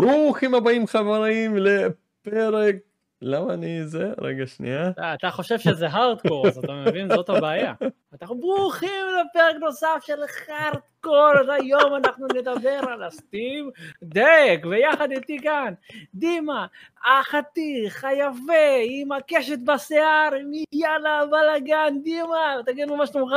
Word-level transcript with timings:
ברוכים 0.00 0.54
הבאים 0.54 0.86
חברים 0.86 1.56
לפרק 1.56 2.76
למה 3.22 3.54
אני 3.54 3.86
זה? 3.86 4.12
רגע 4.20 4.46
שנייה. 4.46 4.90
אתה, 5.14 5.30
חושב 5.30 5.58
שזה 5.58 5.88
הארדקור, 5.88 6.48
אז 6.48 6.58
אתה 6.58 6.72
מבין? 6.72 7.08
זאת 7.08 7.28
הבעיה. 7.28 7.72
אתה 8.14 8.26
ברוכים 8.26 9.04
לפרק 9.20 9.56
נוסף 9.60 9.98
של 10.00 10.18
הארדקור, 10.48 11.32
אז 11.40 11.46
היום 11.48 11.94
אנחנו 11.94 12.26
נדבר 12.34 12.80
על 12.88 13.02
הסטים 13.02 13.70
דק, 14.02 14.66
ויחד 14.70 15.10
איתי 15.10 15.38
כאן, 15.42 15.74
דימה, 16.14 16.66
החתיך, 17.04 18.04
היפה, 18.04 18.76
עם 18.84 19.12
הקשת 19.12 19.58
בשיער, 19.64 20.34
עם 20.40 20.50
יאללה 20.72 21.22
בלאגן, 21.30 21.94
דימה, 22.02 22.56
תגיד 22.66 22.84
לנו 22.84 22.96
מה 22.96 23.06
שלומך. 23.06 23.32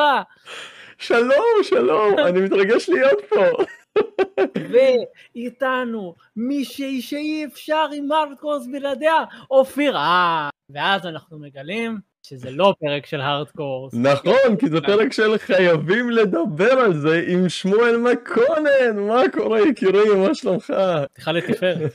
שלום, 0.98 1.64
שלום, 1.64 2.20
אני 2.20 2.42
מתרגש 2.42 2.90
להיות 2.90 3.20
פה. 3.30 3.64
ואיתנו 4.72 6.16
מישהי 6.36 7.02
שאי 7.02 7.46
אפשר 7.46 7.86
עם 7.96 8.12
הארדקורס 8.12 8.68
בלעדיה, 8.72 9.24
אופיר. 9.52 9.98
אה, 9.98 10.50
ואז 10.70 11.06
אנחנו 11.06 11.40
מגלים 11.40 12.13
שזה 12.26 12.52
לא 12.52 12.76
פרק 12.80 13.06
של 13.06 13.22
הארדקור. 13.22 13.90
נכון, 13.94 14.56
כי 14.60 14.70
זה 14.70 14.82
פרק 14.82 15.14
של 15.14 15.38
חייבים 15.38 16.10
לדבר 16.10 16.72
על 16.72 16.98
זה 16.98 17.24
עם 17.28 17.50
שמואל 17.50 17.98
מקונן, 17.98 19.00
מה 19.08 19.22
קורה 19.34 19.62
יקירי, 19.62 20.16
מה 20.16 20.36
שלומך? 20.36 20.74
סליחה 21.16 21.32
לתפארת. 21.32 21.92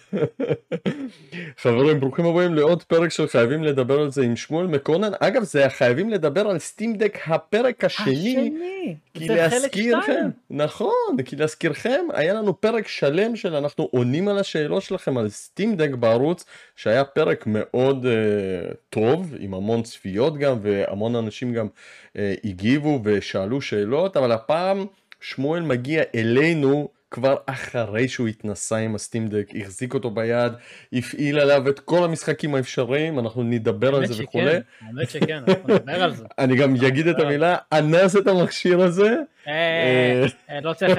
חברים, 1.62 2.00
ברוכים 2.00 2.26
הבאים 2.26 2.54
לעוד 2.54 2.82
פרק 2.82 3.10
של 3.10 3.26
חייבים 3.26 3.64
לדבר 3.64 4.00
על 4.00 4.10
זה 4.10 4.22
עם 4.22 4.36
שמואל 4.36 4.66
מקונן. 4.66 5.10
אגב, 5.20 5.42
זה 5.42 5.66
חייבים 5.68 6.10
לדבר 6.10 6.48
על 6.48 6.58
סטימדק 6.58 7.18
הפרק 7.26 7.84
השני. 7.84 8.08
השני, 8.08 8.96
כי 9.14 9.26
זה 9.26 9.34
חלק 9.50 9.62
להזכירכם. 9.62 10.28
נכון, 10.50 11.16
כי 11.24 11.36
להזכירכם, 11.36 12.06
היה 12.12 12.34
לנו 12.34 12.60
פרק 12.60 12.88
שלם 12.88 13.36
של 13.36 13.54
אנחנו 13.54 13.88
עונים 13.90 14.28
על 14.28 14.38
השאלות 14.38 14.82
שלכם 14.82 15.18
על 15.18 15.28
סטימדק 15.28 15.90
בערוץ, 15.90 16.44
שהיה 16.76 17.04
פרק 17.04 17.44
מאוד 17.46 18.06
uh, 18.06 18.74
טוב, 18.90 19.34
עם 19.38 19.54
המון 19.54 19.82
צפיות 19.82 20.17
גם, 20.38 20.58
והמון 20.62 21.16
אנשים 21.16 21.52
גם 21.52 21.66
uh, 21.66 22.18
הגיבו 22.44 23.00
ושאלו 23.04 23.60
שאלות, 23.60 24.16
אבל 24.16 24.32
הפעם 24.32 24.86
שמואל 25.20 25.62
מגיע 25.62 26.02
אלינו 26.14 26.88
כבר 27.10 27.36
אחרי 27.46 28.08
שהוא 28.08 28.28
התנסה 28.28 28.76
עם 28.76 28.94
הסטימדק, 28.94 29.48
החזיק 29.60 29.94
אותו 29.94 30.10
ביד, 30.10 30.52
הפעיל 30.92 31.38
עליו 31.38 31.68
את 31.68 31.80
כל 31.80 32.04
המשחקים 32.04 32.54
האפשריים, 32.54 33.18
אנחנו 33.18 33.42
נדבר 33.42 33.94
על 33.94 34.06
זה 34.06 34.24
וכולי. 34.24 34.50
שכן, 34.50 34.60
האמת 34.80 35.10
שכן, 35.10 35.42
אנחנו 35.48 35.74
נדבר 35.74 36.02
על 36.02 36.14
זה. 36.14 36.24
אני 36.38 36.56
גם 36.56 36.74
אגיד 36.86 37.06
את 37.06 37.20
המילה, 37.20 37.56
אנס 37.72 38.16
את 38.16 38.26
המכשיר 38.26 38.80
הזה. 38.80 39.16
אה, 39.46 40.26
אה, 40.50 40.60
לא 40.60 40.72
צריך, 40.72 40.98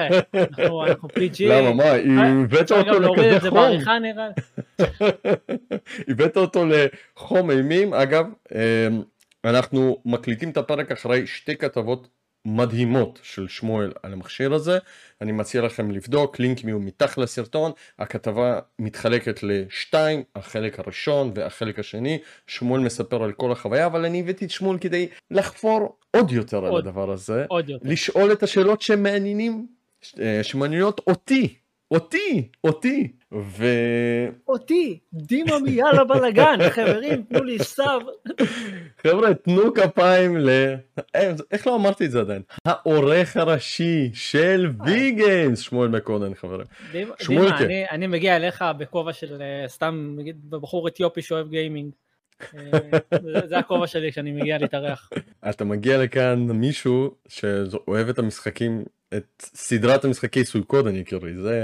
אנחנו 0.88 1.08
PG. 1.08 1.40
למה, 1.40 1.72
מה, 1.72 2.24
הבאת 2.44 2.72
אותו 2.72 3.00
לכזה 3.00 3.50
חום? 3.50 3.78
הבאת 6.08 6.36
אותו 6.36 6.64
לחום 6.66 7.50
אימים. 7.50 7.94
אגב, 7.94 8.26
אנחנו 9.44 9.96
מקליטים 10.04 10.50
את 10.50 10.56
הפרק 10.56 10.92
אחרי 10.92 11.26
שתי 11.26 11.56
כתבות 11.56 12.08
מדהימות 12.44 13.18
של 13.22 13.48
שמואל 13.48 13.92
על 14.02 14.12
המכשיר 14.12 14.54
הזה. 14.54 14.78
אני 15.20 15.32
מציע 15.32 15.62
לכם 15.62 15.90
לבדוק, 15.90 16.38
לינקים 16.38 16.68
יהיו 16.68 16.78
מתחת 16.78 17.18
לסרטון. 17.18 17.72
הכתבה 17.98 18.58
מתחלקת 18.78 19.42
לשתיים, 19.42 20.22
החלק 20.36 20.78
הראשון 20.78 21.32
והחלק 21.34 21.78
השני. 21.78 22.18
שמואל 22.46 22.80
מספר 22.80 23.22
על 23.22 23.32
כל 23.32 23.52
החוויה, 23.52 23.86
אבל 23.86 24.04
אני 24.04 24.20
הבאתי 24.20 24.44
את 24.44 24.50
שמואל 24.50 24.78
כדי 24.78 25.08
לחפור 25.30 25.98
עוד 26.16 26.32
יותר 26.32 26.58
על 26.58 26.70
עוד. 26.70 26.86
הדבר 26.86 27.10
הזה. 27.10 27.44
עוד 27.48 27.68
יותר. 27.68 27.88
לשאול 27.88 28.32
את 28.32 28.42
השאלות 28.42 28.82
שמעניינים, 28.82 29.66
אה, 30.20 30.40
שמעניינות 30.42 31.00
אותי, 31.06 31.54
אותי, 31.90 32.48
אותי. 32.64 33.08
ו... 33.32 33.64
אותי, 34.48 34.98
דימה 35.12 35.58
מיאללה 35.58 36.04
בלאגן, 36.04 36.58
חברים, 36.70 37.22
תנו 37.22 37.42
לי 37.44 37.58
סאב. 37.58 38.02
חבר'ה, 39.02 39.34
תנו 39.34 39.74
כפיים 39.74 40.36
ל... 40.36 40.48
אה, 41.16 41.32
איך 41.50 41.66
לא 41.66 41.76
אמרתי 41.76 42.06
את 42.06 42.10
זה 42.10 42.20
עדיין? 42.20 42.42
העורך 42.64 43.36
הראשי 43.36 44.10
של 44.14 44.70
ויגנס, 44.84 45.58
שמואל 45.58 45.88
מקונן, 45.88 46.34
חברים. 46.34 46.66
דימה. 46.92 47.14
דימה, 47.28 47.58
אני- 47.90 48.06
מגיע 48.06 48.36
אליך 48.36 48.64
בכובע 48.78 49.12
של 49.12 49.42
אה, 49.42 49.68
סתם, 49.68 50.14
נגיד, 50.18 50.50
בחור 50.50 50.88
אתיופי 50.88 51.22
שאוהב 51.22 51.48
גיימינג. 51.50 51.90
אה, 52.58 52.78
זה 53.48 53.58
הכובע 53.58 53.86
שלי 53.86 54.12
כשאני 54.12 54.32
מגיע 54.32 54.58
להתארח. 54.58 55.10
אתה 55.50 55.64
מגיע 55.64 55.98
לכאן 56.02 56.38
מישהו 56.40 57.14
שאוהב 57.28 58.08
את 58.08 58.18
המשחקים, 58.18 58.84
את 59.16 59.42
סדרת 59.54 60.04
המשחקי 60.04 60.44
סויקודן 60.44 60.96
יקירי, 60.96 61.34
זה, 61.34 61.60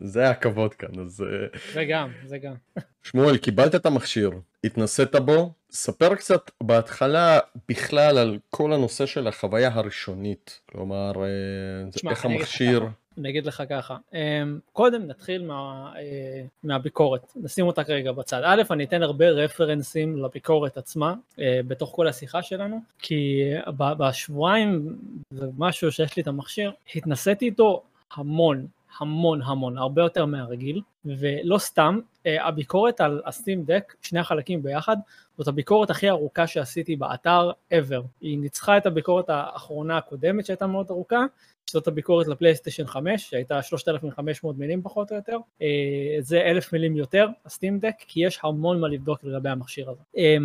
זה 0.00 0.30
הכבוד 0.30 0.74
כאן, 0.74 1.00
אז 1.00 1.22
אה, 1.22 1.58
זה 1.72 1.84
גם, 1.84 2.10
זה 2.26 2.38
גם. 2.38 2.54
שמואל, 3.02 3.36
קיבלת 3.36 3.74
את 3.74 3.86
המכשיר, 3.86 4.30
התנסית 4.64 5.14
בו, 5.14 5.52
ספר 5.70 6.14
קצת 6.14 6.50
בהתחלה 6.62 7.38
בכלל 7.68 8.18
על 8.18 8.38
כל 8.50 8.72
הנושא 8.72 9.06
של 9.06 9.26
החוויה 9.26 9.70
הראשונית, 9.74 10.60
כלומר, 10.72 11.12
אה, 11.24 11.90
תשמע, 11.90 12.10
איך 12.10 12.26
אני 12.26 12.34
המכשיר. 12.34 12.88
אני 13.18 13.28
אגיד 13.28 13.46
לך 13.46 13.62
ככה, 13.68 13.96
אמ, 14.14 14.58
קודם 14.72 15.06
נתחיל 15.06 15.46
מה, 15.46 15.92
אה, 15.96 16.44
מהביקורת, 16.64 17.32
נשים 17.36 17.66
אותה 17.66 17.84
כרגע 17.84 18.12
בצד. 18.12 18.42
א', 18.44 18.62
אני 18.70 18.84
אתן 18.84 19.02
הרבה 19.02 19.28
רפרנסים 19.30 20.24
לביקורת 20.24 20.76
עצמה 20.76 21.14
אה, 21.40 21.60
בתוך 21.66 21.92
כל 21.94 22.08
השיחה 22.08 22.42
שלנו, 22.42 22.80
כי 22.98 23.42
אה, 23.66 23.94
בשבועיים 23.94 24.96
ומשהו 25.32 25.92
שיש 25.92 26.16
לי 26.16 26.22
את 26.22 26.28
המכשיר, 26.28 26.72
התנסיתי 26.94 27.44
איתו 27.44 27.82
המון, 28.14 28.66
המון 29.00 29.42
המון, 29.42 29.78
הרבה 29.78 30.02
יותר 30.02 30.26
מהרגיל, 30.26 30.80
ולא 31.04 31.58
סתם, 31.58 31.98
אה, 32.26 32.46
הביקורת 32.46 33.00
על 33.00 33.22
הסטים 33.26 33.64
דק, 33.64 33.94
שני 34.02 34.20
החלקים 34.20 34.62
ביחד, 34.62 34.96
זאת 35.38 35.48
הביקורת 35.48 35.90
הכי 35.90 36.10
ארוכה 36.10 36.46
שעשיתי 36.46 36.96
באתר 36.96 37.50
ever. 37.72 38.02
היא 38.20 38.38
ניצחה 38.38 38.76
את 38.76 38.86
הביקורת 38.86 39.24
האחרונה 39.28 39.96
הקודמת 39.96 40.46
שהייתה 40.46 40.66
מאוד 40.66 40.86
ארוכה, 40.90 41.24
זאת 41.70 41.88
הביקורת 41.88 42.28
לפלייסטיישן 42.28 42.86
5 42.86 43.30
שהייתה 43.30 43.62
3,500 43.62 44.58
מילים 44.58 44.82
פחות 44.82 45.10
או 45.10 45.16
יותר, 45.16 45.36
אה, 45.62 45.66
זה 46.18 46.40
אלף 46.40 46.72
מילים 46.72 46.96
יותר, 46.96 47.28
הסטים 47.46 47.78
דק, 47.78 47.94
כי 47.98 48.26
יש 48.26 48.40
המון 48.42 48.80
מה 48.80 48.88
לבדוק 48.88 49.24
לגבי 49.24 49.48
המכשיר 49.48 49.90
הזה. 49.90 50.02
אה, 50.16 50.36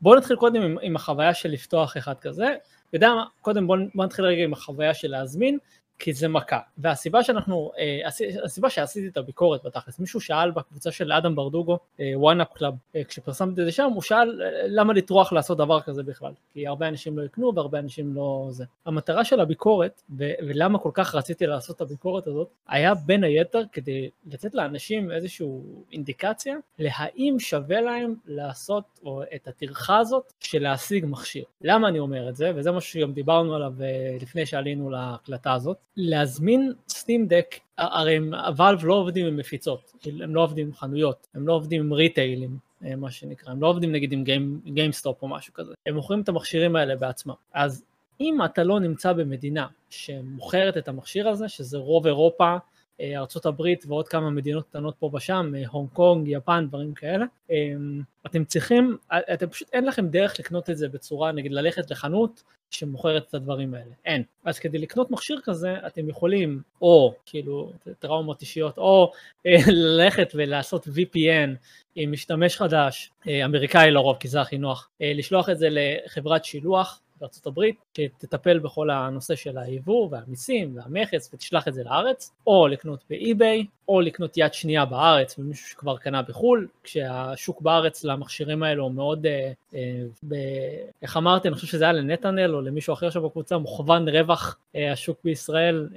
בואו 0.00 0.18
נתחיל 0.18 0.36
קודם 0.36 0.62
עם, 0.62 0.76
עם 0.82 0.96
החוויה 0.96 1.34
של 1.34 1.50
לפתוח 1.50 1.96
אחד 1.96 2.18
כזה, 2.18 2.56
אתה 2.88 2.96
יודע 2.96 3.14
מה, 3.14 3.24
קודם 3.40 3.66
בואו 3.66 3.78
בוא 3.94 4.04
נתחיל 4.04 4.24
רגע 4.24 4.44
עם 4.44 4.52
החוויה 4.52 4.94
של 4.94 5.10
להזמין, 5.10 5.58
כי 5.98 6.12
זה 6.12 6.28
מכה, 6.28 6.58
והסיבה 6.78 7.22
שאנחנו, 7.22 7.70
אה, 7.78 8.08
הס- 8.08 8.20
הסיבה 8.44 8.70
שעשיתי 8.70 9.08
את 9.08 9.16
הביקורת 9.16 9.64
בתכלס, 9.64 9.98
מישהו 9.98 10.20
שאל 10.20 10.50
בקבוצה 10.50 10.90
של 10.92 11.12
אדם 11.12 11.34
ברדוגו, 11.34 11.78
OneUp 12.14 12.52
Club, 12.52 12.74
כשפרסמתי 13.08 13.60
את 13.60 13.66
זה 13.66 13.72
שם, 13.72 13.90
הוא 13.94 14.02
שאל 14.02 14.42
אה, 14.42 14.50
למה 14.66 14.92
לטרוח 14.92 15.32
לעשות 15.32 15.58
דבר 15.58 15.80
כזה 15.80 16.02
בכלל, 16.02 16.32
כי 16.52 16.66
הרבה 16.66 16.88
אנשים 16.88 17.18
לא 17.18 17.22
יקנו 17.22 17.54
והרבה 17.54 17.78
אנשים 17.78 18.14
לא 18.14 18.46
זה. 18.50 18.64
המטרה 18.86 19.24
של 19.24 19.40
הביקורת, 19.40 20.02
ו- 20.18 20.32
ולמה 20.46 20.78
כל 20.78 20.90
כך 20.94 21.14
רציתי 21.14 21.46
לעשות 21.46 21.76
את 21.76 21.80
הביקורת 21.80 22.26
הזאת, 22.26 22.48
היה 22.68 22.94
בין 22.94 23.24
היתר 23.24 23.62
כדי 23.72 24.10
לתת 24.26 24.54
לאנשים 24.54 25.12
איזושהי 25.12 25.46
אינדיקציה 25.92 26.56
להאם 26.78 27.36
שווה 27.38 27.80
להם 27.80 28.14
לעשות 28.26 28.84
או 29.04 29.22
את 29.34 29.48
הטרחה 29.48 29.98
הזאת 29.98 30.32
של 30.40 30.62
להשיג 30.62 31.04
מכשיר. 31.08 31.44
למה 31.60 31.88
אני 31.88 31.98
אומר 31.98 32.28
את 32.28 32.36
זה, 32.36 32.52
וזה 32.54 32.72
משהו 32.72 32.90
שגם 32.92 33.12
דיברנו 33.12 33.54
עליו 33.54 33.72
אה, 33.80 34.16
לפני 34.20 34.46
שעלינו 34.46 34.90
להקלטה 34.90 35.52
הזאת, 35.52 35.76
להזמין 35.96 36.72
Steam 36.88 37.26
Deck, 37.26 37.54
הרי 37.78 38.18
ה 38.46 38.52
Valve 38.52 38.84
לא 38.84 38.94
עובדים 38.94 39.26
עם 39.26 39.36
מפיצות, 39.36 39.92
הם 40.22 40.34
לא 40.34 40.42
עובדים 40.42 40.66
עם 40.66 40.74
חנויות, 40.74 41.26
הם 41.34 41.46
לא 41.46 41.52
עובדים 41.52 41.80
עם 41.80 41.92
ריטיילים. 41.92 42.58
אה, 42.84 42.96
מה 42.96 43.10
שנקרא, 43.10 43.52
הם 43.52 43.62
לא 43.62 43.66
עובדים 43.66 43.92
נגיד 43.92 44.12
עם 44.12 44.24
GameStop 44.64 45.22
או 45.22 45.28
משהו 45.28 45.52
כזה, 45.52 45.74
הם 45.86 45.94
מוכרים 45.94 46.20
את 46.20 46.28
המכשירים 46.28 46.76
האלה 46.76 46.96
בעצמם. 46.96 47.34
אז 47.54 47.84
אם 48.20 48.38
אתה 48.44 48.64
לא 48.64 48.80
נמצא 48.80 49.12
במדינה 49.12 49.66
שמוכרת 49.90 50.76
את 50.76 50.88
המכשיר 50.88 51.28
הזה, 51.28 51.48
שזה 51.48 51.78
רוב 51.78 52.06
אירופה, 52.06 52.56
אה, 53.00 53.24
הברית 53.44 53.84
ועוד 53.88 54.08
כמה 54.08 54.30
מדינות 54.30 54.68
קטנות 54.68 54.94
פה 54.98 55.10
ושם, 55.14 55.52
אה, 55.56 55.62
הונג 55.70 55.88
קונג, 55.92 56.28
יפן, 56.28 56.66
דברים 56.68 56.94
כאלה, 56.94 57.26
אה, 57.50 57.56
אתם 58.26 58.44
צריכים, 58.44 58.96
אתם 59.32 59.48
פשוט 59.48 59.68
אין 59.72 59.84
לכם 59.84 60.08
דרך 60.08 60.38
לקנות 60.38 60.70
את 60.70 60.76
זה 60.76 60.88
בצורה, 60.88 61.32
נגיד 61.32 61.52
ללכת 61.52 61.90
לחנות 61.90 62.42
שמוכרת 62.70 63.28
את 63.28 63.34
הדברים 63.34 63.74
האלה, 63.74 63.90
אין. 64.04 64.22
אז 64.44 64.58
כדי 64.58 64.78
לקנות 64.78 65.10
מכשיר 65.10 65.40
כזה, 65.44 65.76
אתם 65.86 66.08
יכולים 66.08 66.62
או 66.82 67.14
כאילו 67.26 67.72
טראומות 67.98 68.40
אישיות, 68.40 68.78
או 68.78 69.12
ללכת 69.68 70.32
ולעשות 70.34 70.86
VPN 70.86 71.50
עם 71.94 72.12
משתמש 72.12 72.56
חדש, 72.56 73.10
אמריקאי 73.44 73.90
לרוב 73.90 74.16
כי 74.20 74.28
זה 74.28 74.40
הכי 74.40 74.58
נוח, 74.58 74.88
לשלוח 75.00 75.50
את 75.50 75.58
זה 75.58 75.68
לחברת 75.70 76.44
שילוח 76.44 77.00
הברית, 77.46 77.76
שתטפל 77.96 78.58
בכל 78.58 78.90
הנושא 78.90 79.34
של 79.34 79.58
היבוא 79.58 80.08
והמיסים 80.10 80.76
והמכס 80.76 81.30
ותשלח 81.34 81.68
את 81.68 81.74
זה 81.74 81.84
לארץ, 81.84 82.30
או 82.46 82.68
לקנות 82.68 83.04
באי-ביי, 83.10 83.66
או 83.88 84.00
לקנות 84.00 84.32
יד 84.36 84.54
שנייה 84.54 84.84
בארץ 84.84 85.38
ממישהו 85.38 85.68
שכבר 85.68 85.96
קנה 85.96 86.22
בחו"ל, 86.22 86.68
כשהשוק 86.82 87.60
בארץ 87.60 88.04
למכשירים 88.04 88.62
האלו 88.62 88.90
מאוד 88.90 89.26
uh, 89.26 89.28
איך 91.02 91.16
אמרתי, 91.16 91.48
אני 91.48 91.54
חושב 91.54 91.66
שזה 91.66 91.84
היה 91.84 91.92
לנתנאל 91.92 92.54
או 92.54 92.60
למישהו 92.60 92.92
אחר 92.94 93.10
שם 93.10 93.22
בקבוצה, 93.22 93.58
מוכוון 93.58 94.08
רווח 94.08 94.58
השוק 94.92 95.18
בישראל, 95.24 95.88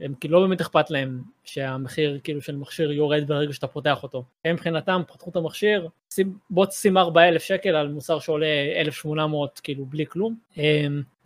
הם 0.00 0.14
כאילו 0.20 0.40
לא 0.40 0.46
באמת 0.46 0.60
אכפת 0.60 0.90
להם 0.90 1.20
שהמחיר 1.44 2.18
כאילו 2.24 2.40
של 2.40 2.56
מכשיר 2.56 2.92
יורד 2.92 3.28
ברגע 3.28 3.52
שאתה 3.52 3.66
פותח 3.66 4.02
אותו. 4.02 4.24
הם 4.44 4.54
מבחינתם 4.54 5.02
פתחו 5.06 5.30
את 5.30 5.36
המכשיר, 5.36 5.88
בוא 6.50 6.66
תשים 6.66 6.98
4,000 6.98 7.42
שקל 7.42 7.76
על 7.76 7.88
מוצר 7.88 8.18
שעולה 8.18 8.46
1,800 8.76 9.60
כאילו 9.62 9.84
בלי 9.84 10.06
כלום. 10.06 10.34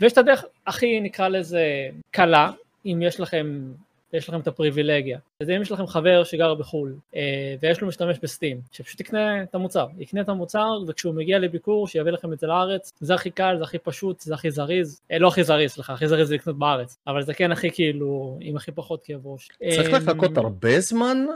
ויש 0.00 0.12
את 0.12 0.19
הדרך 0.19 0.44
הכי 0.67 1.00
נקרא 1.00 1.29
לזה 1.29 1.88
קלה, 2.11 2.50
אם 2.87 3.03
יש 3.03 3.20
לכם 3.20 3.73
יש 4.15 4.29
לכם 4.29 4.41
את 4.41 4.47
הפריבילגיה. 4.47 5.19
אז 5.41 5.51
אם 5.51 5.63
יש 5.63 5.73
לכם 5.73 5.87
חבר 5.87 6.25
שגר 6.25 6.55
בחו"ל 6.55 6.97
אה, 7.17 7.55
ויש 7.61 7.81
לו 7.81 7.89
משתמש 7.89 8.19
בסטים, 8.23 8.61
שפשוט 8.73 9.01
יקנה 9.01 9.43
את 9.43 9.55
המוצר, 9.55 9.87
יקנה 9.99 10.21
את 10.21 10.29
המוצר 10.29 10.79
וכשהוא 10.87 11.15
מגיע 11.15 11.39
לביקור 11.39 11.89
שיביא 11.89 12.13
לכם 12.13 12.33
את 12.33 12.39
זה 12.39 12.47
לארץ, 12.47 12.93
זה 13.01 13.15
הכי 13.15 13.31
קל, 13.31 13.55
זה 13.59 13.65
הכי 13.65 13.79
פשוט, 13.79 14.21
זה 14.21 14.35
הכי 14.35 14.51
זריז, 14.51 15.01
אה, 15.11 15.19
לא 15.19 15.29
הכי 15.29 15.45
זריז, 15.45 15.71
סליחה, 15.71 15.93
הכי 15.93 16.09
זריז 16.09 16.29
זה 16.29 16.35
לקנות 16.35 16.59
בארץ, 16.59 16.99
אבל 17.07 17.23
זה 17.23 17.35
כן 17.35 17.53
הכי 17.53 17.71
כאילו, 17.71 18.39
עם 18.41 18.57
הכי 18.57 18.73
פחות 18.73 19.05
כאב 19.05 19.27
ראש. 19.27 19.49
צריך 19.77 19.89
אה, 19.89 19.99
לחכות 19.99 20.37
הרבה 20.37 20.81
זמן 20.81 21.27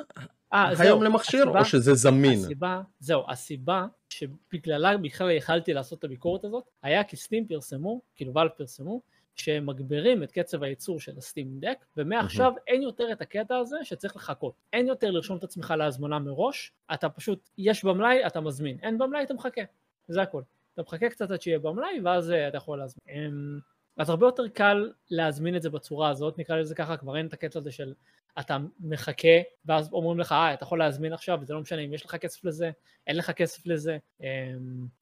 היום 0.52 1.02
למכשיר 1.02 1.42
הסיבה- 1.42 1.60
או 1.60 1.64
שזה 1.64 1.94
זמין? 1.94 2.38
הסיבה, 2.38 2.80
זהו, 3.00 3.22
הסיבה 3.28 3.86
שבגללה 4.08 4.96
בכלל 4.96 5.30
יכלתי 5.30 5.72
לעשות 5.72 5.98
את 5.98 6.04
הביקורת 6.04 6.44
הזאת, 6.44 6.64
היה 6.82 7.04
כי 7.04 7.16
סטים 7.16 7.46
פרסמו, 7.46 8.00
כאילו 8.16 8.34
ואלב 8.34 8.50
פרסמו, 8.56 9.00
שהם 9.40 9.66
מגבירים 9.66 10.22
את 10.22 10.32
קצב 10.32 10.62
הייצור 10.62 11.00
של 11.00 11.18
הסטים 11.18 11.60
דק, 11.60 11.84
ומעכשיו 11.96 12.52
אין 12.66 12.82
יותר 12.82 13.12
את 13.12 13.20
הקטע 13.20 13.56
הזה 13.56 13.76
שצריך 13.82 14.16
לחכות. 14.16 14.54
אין 14.72 14.86
יותר 14.86 15.10
לרשום 15.10 15.36
את 15.38 15.44
עצמך 15.44 15.74
להזמנה 15.78 16.18
מראש, 16.18 16.72
אתה 16.94 17.08
פשוט, 17.08 17.48
יש 17.58 17.84
במלאי, 17.84 18.26
אתה 18.26 18.40
מזמין, 18.40 18.78
אין 18.82 18.98
במלאי, 18.98 19.22
אתה 19.22 19.34
מחכה, 19.34 19.62
זה 20.08 20.22
הכל. 20.22 20.42
אתה 20.74 20.82
מחכה 20.82 21.08
קצת 21.08 21.30
עד 21.30 21.42
שיהיה 21.42 21.58
במלאי, 21.58 22.00
ואז 22.04 22.30
אה, 22.30 22.48
אתה 22.48 22.56
יכול 22.56 22.78
להזמין. 22.78 23.60
אז 23.98 24.10
הרבה 24.10 24.26
יותר 24.26 24.48
קל 24.48 24.90
להזמין 25.10 25.56
את 25.56 25.62
זה 25.62 25.70
בצורה 25.70 26.10
הזאת, 26.10 26.38
נקרא 26.38 26.56
לזה 26.56 26.74
ככה, 26.74 26.96
כבר 26.96 27.16
אין 27.16 27.26
את 27.26 27.32
הקטע 27.32 27.58
הזה 27.58 27.72
של 27.72 27.92
אתה 28.40 28.56
מחכה, 28.80 29.28
ואז 29.66 29.88
אומרים 29.92 30.20
לך, 30.20 30.32
אה, 30.32 30.54
אתה 30.54 30.64
יכול 30.64 30.78
להזמין 30.78 31.12
עכשיו, 31.12 31.38
וזה 31.42 31.54
לא 31.54 31.60
משנה 31.60 31.80
אם 31.80 31.94
יש 31.94 32.04
לך 32.04 32.16
כסף 32.16 32.44
לזה, 32.44 32.70
אין 33.06 33.16
לך 33.16 33.30
כסף 33.30 33.66
לזה, 33.66 33.96
אמ, 34.20 34.26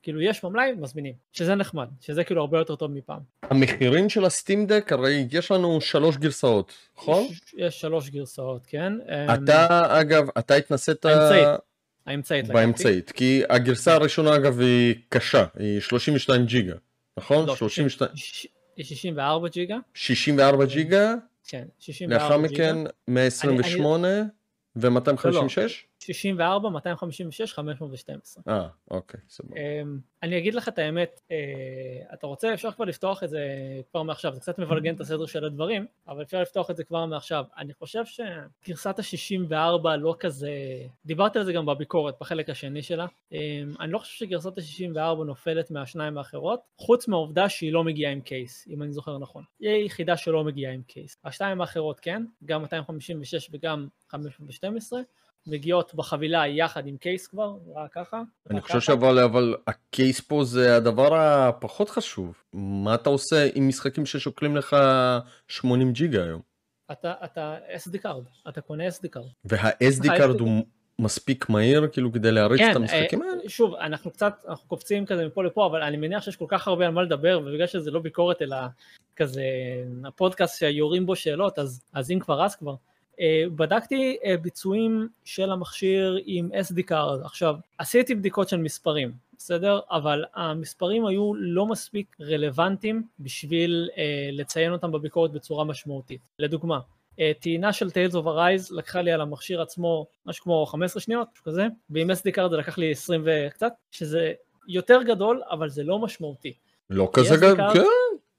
כאילו 0.03 0.21
יש 0.21 0.45
במלאי, 0.45 0.73
מזמינים, 0.73 1.15
שזה 1.33 1.55
נחמד, 1.55 1.89
שזה 2.01 2.25
כאילו 2.25 2.41
הרבה 2.41 2.59
יותר 2.59 2.77
טוב 2.77 2.91
מפעם. 2.91 3.21
המחירים 3.43 4.09
של 4.09 4.25
הסטים 4.25 4.67
דק, 4.67 4.93
הרי 4.93 5.27
יש 5.33 5.51
לנו 5.51 5.81
שלוש 5.81 6.17
גרסאות, 6.17 6.73
נכון? 6.99 7.25
יש, 7.25 7.41
יש 7.57 7.81
שלוש 7.81 8.11
גרסאות, 8.11 8.67
כן? 8.67 8.93
אמ, 8.93 9.35
אתה 9.35 9.67
אגב, 10.01 10.29
אתה 10.39 10.55
התנסית 10.55 11.05
האמצעית. 11.05 11.49
האמצעית. 12.07 12.49
באמצעית, 12.49 13.11
כי 13.11 13.43
הגרסה 13.49 13.95
הראשונה 13.95 14.37
אגב 14.37 14.61
היא 14.61 14.95
קשה, 15.09 15.45
היא 15.59 15.81
32 15.81 16.47
ג'יגה, 16.47 16.75
נכון? 17.17 17.47
לא, 17.47 17.57
32, 17.57 18.11
ש- 18.17 18.47
64 18.83 19.49
ג'יגה, 19.49 19.79
64 19.95 20.65
ג'יגה, 20.65 21.15
כן, 21.49 21.65
64 21.79 22.15
לאחר 22.15 22.37
ג'יגה. 22.47 22.73
מכן 22.73 22.77
128 23.09 24.09
ו-256? 24.77 25.86
64, 25.99 26.69
256, 26.69 27.53
512. 27.53 28.43
אה, 28.49 28.69
אוקיי, 28.91 29.21
סבבה. 29.29 29.57
אמ, 29.57 29.99
אני 30.23 30.39
אגיד 30.39 30.55
לך 30.55 30.69
את 30.69 30.79
האמת, 30.79 31.21
אה, 31.31 31.37
אתה 32.15 32.27
רוצה, 32.27 32.55
אפשר 32.55 32.73
כבר 32.73 32.85
לפתוח 32.85 33.25
את 33.25 33.31
זה 33.31 33.41
כבר 33.91 34.03
מעכשיו, 34.03 34.35
זה 34.35 34.41
קצת 34.41 34.59
מבלגן 34.59 34.95
את 34.95 35.01
הסדר 35.01 35.27
של 35.27 35.45
הדברים, 35.45 35.87
אבל 36.09 36.23
אפשר 36.23 36.43
לפתוח 36.43 36.71
את 36.71 36.77
זה 36.77 36.85
כבר 36.85 37.07
מעכשיו. 37.07 37.45
אני 37.59 37.75
חושב 37.75 38.03
שגרסת 38.05 38.99
ה-64 38.99 39.89
לא 39.99 40.17
כזה, 40.19 40.51
דיברתי 41.07 41.39
על 41.39 41.45
זה 41.45 41.53
גם 41.53 41.67
בביקורת, 41.67 42.15
בחלק 42.21 42.51
השני 42.51 42.83
שלה, 42.83 43.07
אמ, 43.33 43.39
אני 43.81 43.93
לא 43.93 43.99
חושב 43.99 44.13
שגרסת 44.13 44.59
ה-64 44.59 45.25
נופלת 45.25 45.71
מהשניים 45.71 46.19
האחרות, 46.19 46.61
חוץ 46.77 47.09
מהעובדה 47.09 47.49
שהיא 47.49 47.73
לא 47.73 47.85
מגיעה 47.85 48.13
עם 48.13 48.21
case, 48.21 48.69
אם 48.69 48.83
אני 48.83 48.93
זוכר 48.93 49.19
נכון. 49.19 49.45
היא 49.61 49.71
היחידה 49.71 50.17
שלא 50.17 50.45
מגיעה 50.45 50.73
עם 50.73 50.83
case. 50.83 51.17
השתיים 51.25 51.61
האחרות 51.61 52.01
כן, 52.01 52.25
גם 52.45 52.63
256 52.63 53.49
וגם 53.53 53.89
512, 54.09 55.01
מגיעות 55.47 55.95
בחבילה 55.95 56.47
יחד 56.47 56.87
עם 56.87 56.97
case 56.97 57.27
כבר, 57.27 57.55
רק 57.75 57.93
ככה. 57.93 58.23
אני 58.51 58.61
חושב. 58.61 58.81
שאבל 58.81 59.19
אבל 59.19 59.57
ה 59.67 59.77
case 59.77 60.21
פה 60.21 60.45
זה 60.45 60.77
הדבר 60.77 61.15
הפחות 61.15 61.91
חשוב. 61.91 62.35
מה 62.53 62.95
אתה 62.95 63.11
עושה 63.11 63.49
עם 63.55 63.69
משחקים 63.69 64.07
ששוקלים 64.07 64.57
לך 64.57 64.77
80 65.49 65.93
ג'יגה 65.93 66.25
היום? 66.25 66.41
אתה, 66.93 67.13
אתה 67.25 67.57
SD 67.75 67.99
card, 67.99 68.25
אתה 68.49 68.61
קונה 68.61 68.89
SD 68.89 69.09
card. 69.09 69.27
וה-SD 69.45 70.11
אה, 70.11 70.19
card 70.19 70.41
הוא 70.41 70.65
מספיק 70.99 71.49
מהיר 71.49 71.89
כאילו 71.93 72.13
כדי 72.13 72.33
להריץ 72.33 72.61
את 72.71 72.77
המשחקים 72.77 73.23
אה, 73.23 73.29
האלה? 73.29 73.49
שוב, 73.49 73.75
אנחנו 73.75 74.11
קצת, 74.11 74.45
אנחנו 74.49 74.69
קופצים 74.69 75.07
כזה 75.07 75.27
מפה 75.27 75.45
לפה, 75.45 75.67
אבל 75.67 75.83
אני 75.83 75.97
מניח 75.97 76.23
שיש 76.23 76.37
כל 76.37 76.45
כך 76.49 76.69
הרבה 76.69 76.87
על 76.87 76.93
מה 76.93 77.03
לדבר, 77.03 77.41
ובגלל 77.43 77.67
שזה 77.67 77.91
לא 77.91 78.01
ביקורת 78.01 78.43
אלא 78.43 78.57
כזה 79.17 79.43
הפודקאסט 80.05 80.59
שיורים 80.59 81.07
בו 81.07 81.17
שאלות, 81.17 81.59
אז, 81.59 81.83
אז 81.93 82.11
אם 82.11 82.19
כבר 82.19 82.45
אז 82.45 82.57
כבר. 82.57 82.75
אה, 83.21 83.45
בדקתי 83.57 84.17
אה, 84.25 84.37
ביצועים 84.37 85.09
של 85.25 85.51
המכשיר 85.51 86.19
עם 86.25 86.51
SD 86.53 86.83
card, 86.83 87.21
עכשיו 87.25 87.55
עשיתי 87.79 88.15
בדיקות 88.15 88.49
של 88.49 88.57
מספרים, 88.57 89.13
בסדר? 89.39 89.81
אבל 89.91 90.25
המספרים 90.35 91.07
היו 91.07 91.35
לא 91.35 91.67
מספיק 91.67 92.17
רלוונטיים 92.21 93.03
בשביל 93.21 93.89
אה, 93.97 94.29
לציין 94.33 94.73
אותם 94.73 94.93
בביקורת 94.93 95.33
בצורה 95.33 95.65
משמעותית. 95.65 96.21
לדוגמה, 96.39 96.79
אה, 97.21 97.33
טעינה 97.41 97.73
של 97.73 97.87
Tales 97.87 98.13
of 98.13 98.25
Arise 98.25 98.75
לקחה 98.75 99.03
לי 99.03 99.13
על 99.13 99.21
המכשיר 99.21 99.63
עצמו 99.63 100.07
משהו 100.27 100.45
כמו 100.45 100.67
15 100.67 101.03
שניות, 101.03 101.29
משהו 101.33 101.45
כזה, 101.45 101.67
ועם 101.91 102.11
SD 102.11 102.31
card 102.33 102.51
זה 102.51 102.57
לקח 102.57 102.79
לי 102.79 102.91
20 102.91 103.23
וקצת, 103.27 103.73
שזה 103.91 104.33
יותר 104.69 105.03
גדול, 105.03 105.43
אבל 105.51 105.69
זה 105.69 105.83
לא 105.83 105.99
משמעותי. 105.99 106.53
לא 106.91 107.11
כזה 107.13 107.37
גדול? 107.37 107.73
כן, 107.75 107.83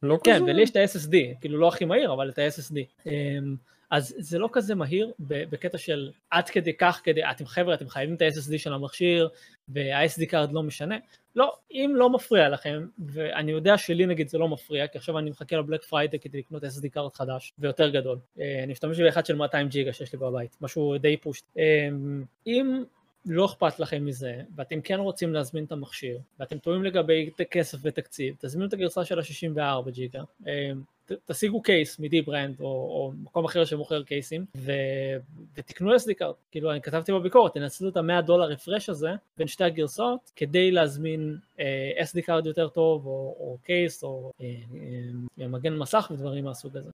לא 0.03 0.17
כן, 0.23 0.35
כזה. 0.35 0.43
ולי 0.43 0.61
יש 0.61 0.69
את 0.69 0.75
ה-SSD, 0.75 1.15
כאילו 1.41 1.57
לא 1.57 1.67
הכי 1.67 1.85
מהיר, 1.85 2.13
אבל 2.13 2.29
את 2.29 2.39
ה-SSD. 2.39 2.77
אמ, 3.05 3.55
אז 3.89 4.15
זה 4.17 4.39
לא 4.39 4.49
כזה 4.51 4.75
מהיר 4.75 5.11
בקטע 5.19 5.77
של 5.77 6.11
עד 6.31 6.49
כדי 6.49 6.73
כך, 6.77 7.01
כדי, 7.03 7.21
אתם 7.31 7.45
חבר'ה, 7.45 7.73
אתם 7.73 7.89
חייבים 7.89 8.15
את 8.15 8.21
ה-SSD 8.21 8.57
של 8.57 8.73
המכשיר, 8.73 9.29
וה- 9.69 10.03
SD 10.03 10.25
card 10.25 10.51
לא 10.51 10.63
משנה. 10.63 10.95
לא, 11.35 11.55
אם 11.71 11.93
לא 11.95 12.09
מפריע 12.09 12.49
לכם, 12.49 12.87
ואני 13.07 13.51
יודע 13.51 13.77
שלי 13.77 14.05
נגיד 14.05 14.27
זה 14.27 14.37
לא 14.37 14.47
מפריע, 14.47 14.87
כי 14.87 14.97
עכשיו 14.97 15.19
אני 15.19 15.29
מחכה 15.29 15.57
ל 15.57 15.62
Black 15.62 15.83
Friday 15.83 16.19
כדי 16.19 16.37
לקנות 16.37 16.63
SD 16.63 16.89
card 16.91 17.13
חדש, 17.13 17.53
ויותר 17.59 17.89
גדול. 17.89 18.17
אה, 18.39 18.63
אני 18.63 18.71
משתמש 18.71 18.99
באחד 18.99 19.25
של 19.25 19.35
200 19.35 19.67
ג'יגה 19.67 19.93
שיש 19.93 20.13
לי 20.13 20.19
בבית, 20.19 20.57
משהו 20.61 20.97
די 20.97 21.17
פושט. 21.17 21.45
אמ, 21.57 22.23
אם 22.47 22.83
לא 23.25 23.45
אכפת 23.45 23.79
לכם 23.79 24.05
מזה, 24.05 24.41
ואתם 24.55 24.81
כן 24.81 24.99
רוצים 24.99 25.33
להזמין 25.33 25.63
את 25.63 25.71
המכשיר, 25.71 26.19
ואתם 26.39 26.57
תוהים 26.57 26.83
לגבי 26.83 27.29
כסף 27.51 27.77
ותקציב, 27.81 28.35
תזמינו 28.39 28.67
את 28.67 28.73
הגרסה 28.73 29.05
של 29.05 29.19
ה-64 29.19 29.91
ג'יגה, 29.91 30.21
אה, 30.47 30.71
תשיגו 31.25 31.61
case 31.61 31.99
מ 31.99 32.21
dbrand 32.21 32.59
או, 32.59 32.65
או 32.65 33.11
מקום 33.23 33.45
אחר 33.45 33.65
שמוכר 33.65 34.03
קייסים, 34.03 34.45
ו, 34.57 34.71
ותקנו 35.55 35.95
SD 35.95 36.13
card. 36.13 36.33
כאילו, 36.51 36.71
אני 36.71 36.81
כתבתי 36.81 37.11
בביקורת, 37.11 37.53
תנצלו 37.53 37.89
את 37.89 37.97
ה-100 37.97 38.21
דולר 38.21 38.51
הפרש 38.51 38.89
הזה 38.89 39.09
בין 39.37 39.47
שתי 39.47 39.63
הגרסאות, 39.63 40.31
כדי 40.35 40.71
להזמין 40.71 41.37
אה, 41.59 42.03
SD 42.03 42.21
card 42.21 42.45
יותר 42.45 42.67
טוב, 42.67 43.05
או, 43.05 43.35
או 43.39 43.57
case, 43.63 44.03
או 44.03 44.31
אה, 44.41 44.47
אה, 45.41 45.47
מגן 45.47 45.73
מסך 45.73 46.11
ודברים 46.11 46.43
מהסוג 46.43 46.77
הזה. 46.77 46.89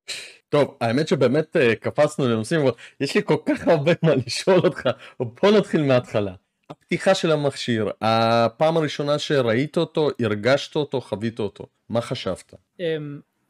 טוב, 0.49 0.77
האמת 0.81 1.07
שבאמת 1.07 1.55
אה, 1.55 1.75
קפצנו 1.75 2.27
לנושאים, 2.27 2.61
אבל 2.61 2.71
יש 2.99 3.15
לי 3.15 3.21
כל 3.23 3.37
כך 3.45 3.67
הרבה 3.67 3.91
מה 4.03 4.15
לשאול 4.15 4.59
אותך, 4.59 4.89
בוא 5.19 5.51
נתחיל 5.57 5.83
מההתחלה. 5.83 6.33
הפתיחה 6.69 7.15
של 7.15 7.31
המכשיר, 7.31 7.89
הפעם 8.01 8.77
הראשונה 8.77 9.19
שראית 9.19 9.77
אותו, 9.77 10.09
הרגשת 10.19 10.75
אותו, 10.75 11.01
חווית 11.01 11.39
אותו, 11.39 11.65
מה 11.89 12.01
חשבת? 12.01 12.53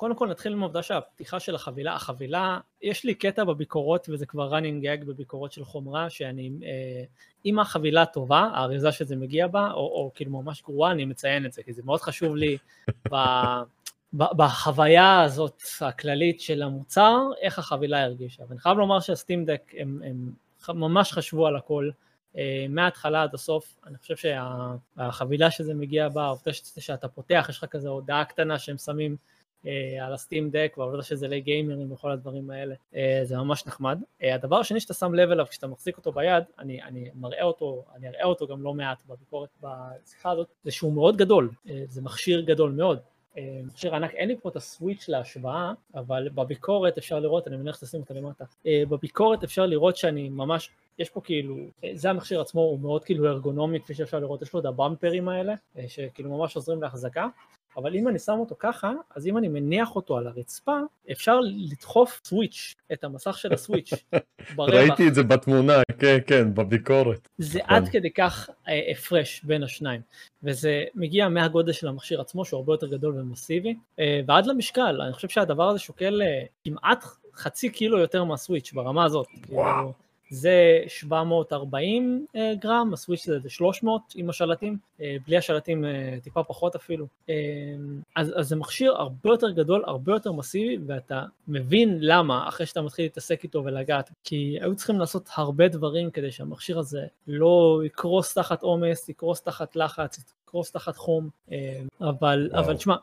קודם 0.04 0.16
כל 0.16 0.28
נתחיל 0.28 0.54
עם 0.54 0.60
העובדה 0.60 0.84
שהפתיחה 0.84 1.40
של 1.40 1.56
החבילה, 1.56 1.96
החבילה, 1.96 2.60
יש 2.82 3.06
לי 3.06 3.16
קטע 3.16 3.44
בביקורות 3.44 4.10
וזה 4.10 4.26
כבר 4.26 4.54
running 4.54 4.84
gag 4.84 5.06
בביקורות 5.06 5.52
של 5.52 5.66
חומרה, 5.66 6.10
שאני, 6.10 6.52
אה, 6.64 7.04
אם 7.46 7.60
החבילה 7.60 8.06
טובה, 8.06 8.50
האריזה 8.54 8.92
שזה 8.92 9.16
מגיע 9.16 9.48
בה, 9.48 9.72
או, 9.72 9.80
או 9.80 10.12
כאילו 10.16 10.32
ממש 10.32 10.62
גרועה, 10.62 10.92
אני 10.92 11.06
מציין 11.06 11.46
את 11.46 11.54
זה, 11.54 11.64
כי 11.64 11.74
זה 11.74 11.82
מאוד 11.86 12.02
חשוב 12.02 12.36
לי 12.36 12.58
ב, 13.12 13.16
ב, 14.14 14.24
בחוויה 14.38 15.22
הזאת 15.22 15.62
הכללית 15.82 16.42
של 16.42 16.62
המוצר, 16.62 17.20
איך 17.42 17.60
החבילה 17.60 18.04
הרגישה. 18.04 18.44
ואני 18.50 18.60
חייב 18.60 18.78
לומר 18.78 19.00
שהסטים 19.00 19.46
דק 19.46 19.72
הם, 19.78 20.02
הם 20.06 20.32
ממש 20.70 21.12
חשבו 21.12 21.48
על 21.48 21.56
הכל. 21.56 21.90
אה, 22.38 22.66
מההתחלה 22.70 23.24
עד 23.24 23.34
הסוף, 23.34 23.76
אני 23.88 23.98
חושב 23.98 24.16
שהחבילה 24.16 25.52
שזה 25.52 25.74
מגיע 25.74 26.10
בה, 26.10 26.24
העובדה 26.24 26.54
שאתה 26.54 27.08
פותח, 27.08 27.46
יש 27.50 27.58
לך 27.58 27.66
כזה 27.66 27.90
הודעה 27.90 28.26
קטנה 28.26 28.60
שהם 28.60 28.78
שמים 28.78 29.12
אה, 29.12 29.33
על 30.02 30.14
הסטים 30.14 30.50
דק, 30.50 30.76
והעובדה 30.78 31.04
שזה 31.04 31.28
לגיימרים 31.28 31.92
וכל 31.92 32.12
הדברים 32.12 32.50
האלה, 32.50 32.76
אה, 32.96 33.20
זה 33.24 33.38
ממש 33.38 33.68
נחמד. 33.68 34.00
אה, 34.24 34.36
הדבר 34.36 34.60
השני 34.60 34.80
שאתה 34.80 34.94
שם 34.94 35.14
לב 35.14 35.32
אליו 35.32 35.46
כשאתה 35.50 35.68
מחזיק 35.68 35.98
אותו 35.98 36.12
ביד, 36.12 36.44
אני, 36.60 36.84
אני 36.84 37.10
מראה 37.16 37.44
אותו, 37.44 37.84
אני 37.96 38.08
אראה 38.08 38.24
אותו 38.24 38.48
גם 38.48 38.62
לא 38.62 38.74
מעט 38.74 39.04
בביקורת 39.08 39.50
בשיחה 39.62 40.32
הזאת, 40.32 40.48
זה 40.64 40.72
שהוא 40.72 40.94
מאוד 40.94 41.18
גדול, 41.18 41.50
אה, 41.70 41.84
זה 41.88 42.02
מכשיר 42.02 42.42
גדול 42.42 42.72
מאוד. 42.72 43.00
אה, 43.38 43.60
מכשיר 43.66 43.96
ענק, 43.96 44.14
אין 44.14 44.28
לי 44.28 44.36
פה 44.42 44.50
את 44.50 44.56
הסוויץ' 44.56 45.10
להשוואה, 45.10 45.74
אבל 45.96 46.30
בביקורת 46.30 46.98
אפשר 46.98 47.20
לראות, 47.20 47.48
אני 47.48 47.58
מניח 47.58 47.76
שתשים 47.76 48.02
אותה 48.02 48.14
למטה, 48.14 48.46
אה, 48.68 48.84
בביקורת 48.90 49.44
אפשר 49.44 49.66
לראות 49.66 49.98
שאני 49.98 50.30
ממש, 50.30 50.70
יש 51.00 51.10
פה 51.10 51.22
כאילו, 51.22 51.56
זה 51.94 52.10
המכשיר 52.10 52.42
עצמו, 52.42 52.62
הוא 52.62 52.80
מאוד 52.80 53.04
כאילו 53.04 53.28
ארגונומי, 53.28 53.80
כפי 53.80 53.94
שאפשר 53.94 54.20
לראות, 54.20 54.42
יש 54.42 54.54
לו 54.54 54.60
את 54.60 54.66
הבמפרים 54.66 55.30
האלה, 55.30 55.54
שכאילו 55.88 56.38
ממש 56.38 56.56
עוזרים 56.56 56.82
להחזקה, 56.82 57.28
אבל 57.78 57.96
אם 57.96 58.08
אני 58.08 58.20
שם 58.20 58.40
אותו 58.40 58.56
ככה, 58.60 58.94
אז 59.16 59.28
אם 59.28 59.38
אני 59.38 59.48
מניח 59.48 59.96
אותו 59.96 60.18
על 60.18 60.28
הרצפה, 60.28 60.78
אפשר 61.12 61.40
לדחוף 61.42 62.22
סוויץ', 62.26 62.76
את 62.94 63.04
המסך 63.04 63.38
של 63.38 63.54
הסוויץ'. 63.54 63.94
ראיתי 64.58 65.08
את 65.08 65.16
זה 65.16 65.24
בתמונה, 65.24 65.74
כן, 66.00 66.18
כן, 66.28 66.54
בביקורת. 66.54 67.28
זה 67.38 67.60
נכון. 67.60 67.76
עד 67.76 67.90
כדי 67.90 68.12
כך 68.12 68.50
אה, 68.68 68.92
הפרש 68.92 69.44
בין 69.44 69.64
השניים, 69.64 70.02
וזה 70.44 70.84
מגיע 70.96 71.30
מהגודל 71.30 71.72
של 71.72 71.88
המכשיר 71.88 72.22
עצמו, 72.22 72.46
שהוא 72.46 72.58
הרבה 72.58 72.74
יותר 72.74 72.88
גדול 72.88 73.20
ומסיבי, 73.20 73.76
אה, 74.00 74.22
ועד 74.28 74.46
למשקל, 74.46 75.02
אני 75.02 75.14
חושב 75.14 75.30
שהדבר 75.30 75.70
הזה 75.70 75.80
שוקל 75.80 76.22
אה, 76.22 76.44
כמעט 76.64 77.06
חצי 77.36 77.70
קילו 77.70 78.00
יותר 78.00 78.24
מהסוויץ' 78.24 78.74
ברמה 78.74 79.06
הזאת. 79.06 79.28
וואו. 79.50 79.76
כאילו, 79.76 79.94
זה 80.34 80.84
740 80.88 82.26
אה, 82.36 82.54
גרם, 82.60 82.94
הסוויץ' 82.94 83.26
זה 83.26 83.50
300 83.50 84.02
עם 84.16 84.30
השלטים, 84.30 84.78
אה, 85.02 85.16
בלי 85.28 85.38
השלטים 85.38 85.86
אה, 85.86 86.18
טיפה 86.24 86.44
פחות 86.44 86.76
אפילו. 86.76 87.08
אז, 88.16 88.34
אז 88.36 88.48
זה 88.48 88.56
מכשיר 88.56 88.96
הרבה 88.96 89.30
יותר 89.30 89.50
גדול, 89.50 89.84
הרבה 89.88 90.14
יותר 90.14 90.32
מסיבי, 90.32 90.78
ואתה 90.88 91.24
מבין 91.48 91.98
למה 92.02 92.48
אחרי 92.48 92.66
שאתה 92.66 92.82
מתחיל 92.82 93.06
להתעסק 93.06 93.44
איתו 93.44 93.64
ולגעת, 93.66 94.12
כי 94.24 94.58
היו 94.62 94.76
צריכים 94.76 95.00
לעשות 95.00 95.30
הרבה 95.36 95.68
דברים 95.68 96.12
כדי 96.12 96.32
שהמכשיר 96.32 96.80
הזה 96.80 97.06
לא 97.28 97.82
יקרוס 97.86 98.34
תחת 98.34 98.64
עומס, 98.64 99.10
יקרוס 99.10 99.42
תחת 99.42 99.76
לחץ, 99.76 100.20
יקרוס 100.44 100.72
תחת 100.72 100.98
חום, 100.98 101.30
אבל, 102.02 102.50
אבל 102.54 102.78
תשמע, 102.78 102.96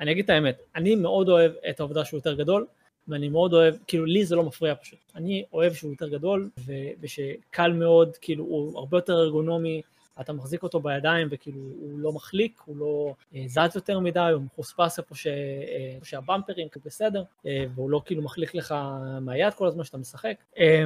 אני 0.00 0.10
אגיד 0.10 0.24
את 0.24 0.30
האמת, 0.30 0.62
אני 0.76 0.94
מאוד 0.94 1.28
אוהב 1.28 1.52
את 1.70 1.80
העובדה 1.80 2.04
שהוא 2.04 2.18
יותר 2.18 2.34
גדול, 2.34 2.66
ואני 3.08 3.28
מאוד 3.28 3.54
אוהב, 3.54 3.74
כאילו 3.86 4.04
לי 4.04 4.24
זה 4.24 4.36
לא 4.36 4.42
מפריע 4.42 4.74
פשוט. 4.74 4.98
אני 5.14 5.44
אוהב 5.52 5.72
שהוא 5.72 5.90
יותר 5.90 6.08
גדול 6.08 6.50
ו- 6.58 6.72
ושקל 7.00 7.72
מאוד, 7.72 8.16
כאילו 8.16 8.44
הוא 8.44 8.78
הרבה 8.78 8.96
יותר 8.96 9.12
ארגונומי, 9.12 9.82
אתה 10.20 10.32
מחזיק 10.32 10.62
אותו 10.62 10.80
בידיים 10.80 11.28
וכאילו 11.30 11.60
הוא 11.60 11.98
לא 11.98 12.12
מחליק, 12.12 12.60
הוא 12.64 12.76
לא 12.76 13.14
אה, 13.34 13.42
זז 13.46 13.76
יותר 13.76 13.98
מדי, 13.98 14.30
הוא 14.34 14.42
מחוספס 14.42 14.98
איפה 14.98 15.14
ש... 15.14 15.26
אה, 15.26 15.98
שהבמפרים 16.02 16.68
בסדר, 16.84 17.22
אה, 17.46 17.64
והוא 17.74 17.90
לא 17.90 18.02
כאילו 18.04 18.22
מחליק 18.22 18.54
לך 18.54 18.74
מהיד 19.20 19.54
כל 19.54 19.66
הזמן 19.66 19.84
שאתה 19.84 19.98
משחק. 19.98 20.34
אה, 20.58 20.84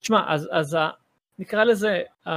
תשמע, 0.00 0.34
אז, 0.34 0.48
אז 0.52 0.76
נקרא 1.38 1.64
לזה, 1.64 2.02
uh, 2.26 2.30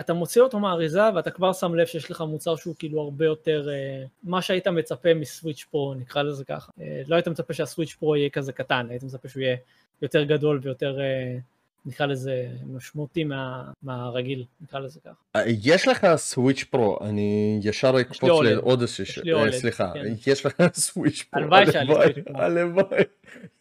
אתה 0.00 0.12
מוציא 0.12 0.42
אותו 0.42 0.58
מהאריזה 0.58 1.14
ואתה 1.14 1.30
כבר 1.30 1.52
שם 1.52 1.74
לב 1.74 1.86
שיש 1.86 2.10
לך 2.10 2.20
מוצר 2.20 2.56
שהוא 2.56 2.74
כאילו 2.78 3.00
הרבה 3.00 3.24
יותר, 3.24 3.68
uh, 3.68 4.08
מה 4.22 4.42
שהיית 4.42 4.68
מצפה 4.68 5.14
מסוויץ' 5.14 5.64
פרו, 5.70 5.94
נקרא 5.94 6.22
לזה 6.22 6.44
ככה. 6.44 6.72
Uh, 6.78 6.82
לא 7.08 7.14
היית 7.14 7.28
מצפה 7.28 7.54
שהסוויץ' 7.54 7.92
פרו 7.92 8.16
יהיה 8.16 8.30
כזה 8.30 8.52
קטן, 8.52 8.86
היית 8.90 9.02
מצפה 9.02 9.28
שהוא 9.28 9.42
יהיה 9.42 9.56
יותר 10.02 10.24
גדול 10.24 10.60
ויותר, 10.62 10.98
uh, 10.98 11.40
נקרא 11.86 12.06
לזה, 12.06 12.48
משמעותי 12.66 13.24
מה, 13.24 13.70
מהרגיל, 13.82 14.44
נקרא 14.60 14.80
לזה 14.80 15.00
ככה. 15.00 15.42
יש 15.46 15.88
לך 15.88 16.06
סוויץ' 16.16 16.64
פרו, 16.64 16.98
אני 17.00 17.60
ישר 17.62 18.00
אקפוץ 18.00 18.30
לעוד 18.44 18.80
איזה, 18.82 19.04
סליחה, 19.50 19.90
כן. 19.94 20.14
יש 20.26 20.46
לך 20.46 20.54
סוויץ' 20.74 21.22
פרו, 21.22 21.42
הלוואי 21.42 21.72
שהיה 21.72 21.84
לי 21.84 21.94
סוויץ' 21.94 22.26
פרו. 22.26 22.38
הלוואי. 22.42 23.02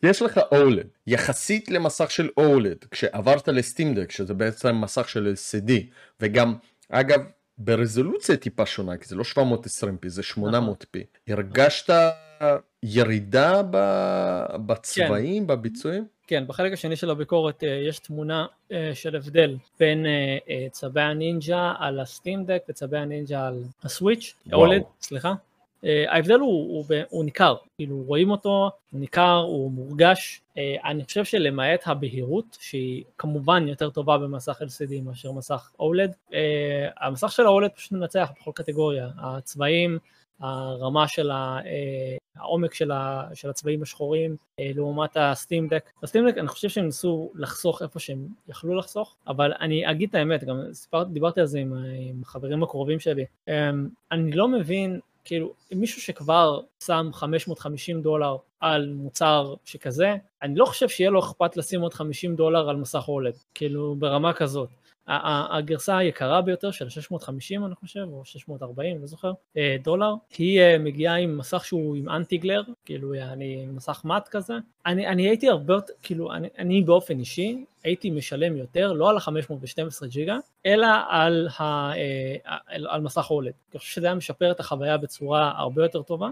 יש 0.03 0.21
לך 0.21 0.39
אולד, 0.51 0.87
יחסית 1.07 1.71
למסך 1.71 2.11
של 2.11 2.29
אולד, 2.37 2.85
כשעברת 2.91 3.47
לסטימדק, 3.47 4.11
שזה 4.11 4.33
בעצם 4.33 4.75
מסך 4.75 5.09
של 5.09 5.33
LCD, 5.35 5.71
וגם, 6.21 6.55
אגב, 6.89 7.21
ברזולוציה 7.57 8.37
טיפה 8.37 8.65
שונה, 8.65 8.97
כי 8.97 9.05
זה 9.07 9.15
לא 9.15 9.23
720p, 9.23 10.07
זה 10.07 10.21
800p. 10.35 10.99
הרגשת 11.27 11.93
ירידה 12.83 13.61
בצבעים, 14.65 15.43
כן. 15.43 15.47
בביצועים? 15.47 16.05
כן, 16.27 16.43
בחלק 16.47 16.73
השני 16.73 16.95
של 16.95 17.09
הביקורת 17.09 17.63
אה, 17.63 17.69
יש 17.69 17.99
תמונה 17.99 18.45
אה, 18.71 18.91
של 18.93 19.15
הבדל 19.15 19.55
בין 19.79 20.05
אה, 20.05 20.67
צבי 20.71 21.01
הנינג'ה 21.01 21.73
על 21.79 21.99
הסטימדק 21.99 22.63
וצבי 22.69 22.97
הנינג'ה 22.97 23.47
על 23.47 23.63
הסוויץ', 23.83 24.35
אולד, 24.53 24.81
סליחה. 25.01 25.33
ההבדל 26.07 26.39
הוא, 26.39 26.49
הוא, 26.49 26.85
הוא 27.09 27.25
ניכר, 27.25 27.55
כאילו 27.77 28.03
רואים 28.07 28.31
אותו, 28.31 28.69
הוא 28.91 28.99
ניכר, 28.99 29.35
הוא 29.47 29.71
מורגש, 29.71 30.41
אני 30.57 31.03
חושב 31.05 31.25
שלמעט 31.25 31.87
הבהירות 31.87 32.57
שהיא 32.59 33.03
כמובן 33.17 33.67
יותר 33.67 33.89
טובה 33.89 34.17
במסך 34.17 34.61
LCD 34.61 35.01
מאשר 35.03 35.31
מסך 35.31 35.71
OLED, 35.79 36.31
uh, 36.31 36.33
המסך 36.97 37.31
של 37.31 37.45
ה-OLED 37.45 37.69
פשוט 37.69 37.91
מנצח 37.91 38.29
בכל 38.39 38.51
קטגוריה, 38.55 39.09
הצבעים, 39.17 39.99
הרמה 40.39 41.07
של 41.07 41.31
ה, 41.31 41.59
uh, 41.59 42.39
העומק 42.41 42.73
של, 42.73 42.91
ה, 42.91 43.27
של 43.33 43.49
הצבעים 43.49 43.81
השחורים 43.81 44.35
uh, 44.35 44.63
לעומת 44.75 45.17
הסטים 45.19 45.67
דק. 45.67 45.89
בסטים 46.03 46.29
דק 46.29 46.37
אני 46.37 46.47
חושב 46.47 46.69
שהם 46.69 46.85
ניסו 46.85 47.31
לחסוך 47.35 47.81
איפה 47.81 47.99
שהם 47.99 48.27
יכלו 48.47 48.75
לחסוך, 48.75 49.15
אבל 49.27 49.53
אני 49.59 49.91
אגיד 49.91 50.09
את 50.09 50.15
האמת, 50.15 50.43
גם 50.43 50.61
סיפר, 50.73 51.03
דיברתי 51.03 51.39
על 51.39 51.45
זה 51.45 51.59
עם, 51.59 51.73
עם 52.09 52.21
החברים 52.23 52.63
הקרובים 52.63 52.99
שלי, 52.99 53.25
um, 53.49 53.51
אני 54.11 54.31
לא 54.31 54.47
מבין 54.47 54.99
כאילו, 55.27 55.53
מישהו 55.71 56.01
שכבר 56.01 56.59
שם 56.83 57.09
550 57.13 58.01
דולר 58.01 58.37
על 58.59 58.93
מוצר 58.93 59.53
שכזה, 59.65 60.15
אני 60.41 60.55
לא 60.55 60.65
חושב 60.65 60.89
שיהיה 60.89 61.09
לו 61.09 61.19
אכפת 61.19 61.57
לשים 61.57 61.81
עוד 61.81 61.93
50 61.93 62.35
דולר 62.35 62.69
על 62.69 62.75
מסך 62.75 63.05
אולד, 63.07 63.33
כאילו 63.53 63.95
ברמה 63.99 64.33
כזאת. 64.33 64.69
הגרסה 65.07 65.97
היקרה 65.97 66.41
ביותר 66.41 66.71
של 66.71 66.89
650 66.89 67.65
אני 67.65 67.75
חושב, 67.75 68.07
או 68.11 68.25
640, 68.25 69.01
לא 69.01 69.07
זוכר, 69.07 69.31
אה, 69.57 69.75
דולר, 69.83 70.13
היא 70.37 70.61
אה, 70.61 70.77
מגיעה 70.77 71.15
עם 71.15 71.37
מסך 71.37 71.65
שהוא 71.65 71.95
עם 71.95 72.09
אנטי 72.09 72.37
גלר, 72.37 72.61
כאילו 72.85 73.13
אני 73.13 73.65
מסך 73.65 74.01
מאט 74.05 74.27
כזה. 74.27 74.53
אני, 74.85 75.07
אני 75.07 75.27
הייתי 75.27 75.49
הרבה 75.49 75.73
יותר, 75.73 75.93
כאילו 76.01 76.33
אני, 76.33 76.47
אני 76.57 76.81
באופן 76.81 77.19
אישי 77.19 77.65
הייתי 77.83 78.09
משלם 78.09 78.57
יותר, 78.57 78.93
לא 78.93 79.09
על 79.09 79.17
ה-512 79.17 80.07
ג'יגה, 80.07 80.37
אלא 80.65 80.87
על, 81.09 81.47
ה, 81.59 81.63
אה, 81.63 82.35
על, 82.65 82.87
על 82.87 83.01
מסך 83.01 83.27
אולד. 83.31 83.53
אני 83.71 83.79
חושב 83.79 83.91
שזה 83.91 84.07
היה 84.07 84.15
משפר 84.15 84.51
את 84.51 84.59
החוויה 84.59 84.97
בצורה 84.97 85.53
הרבה 85.57 85.83
יותר 85.83 86.01
טובה. 86.01 86.29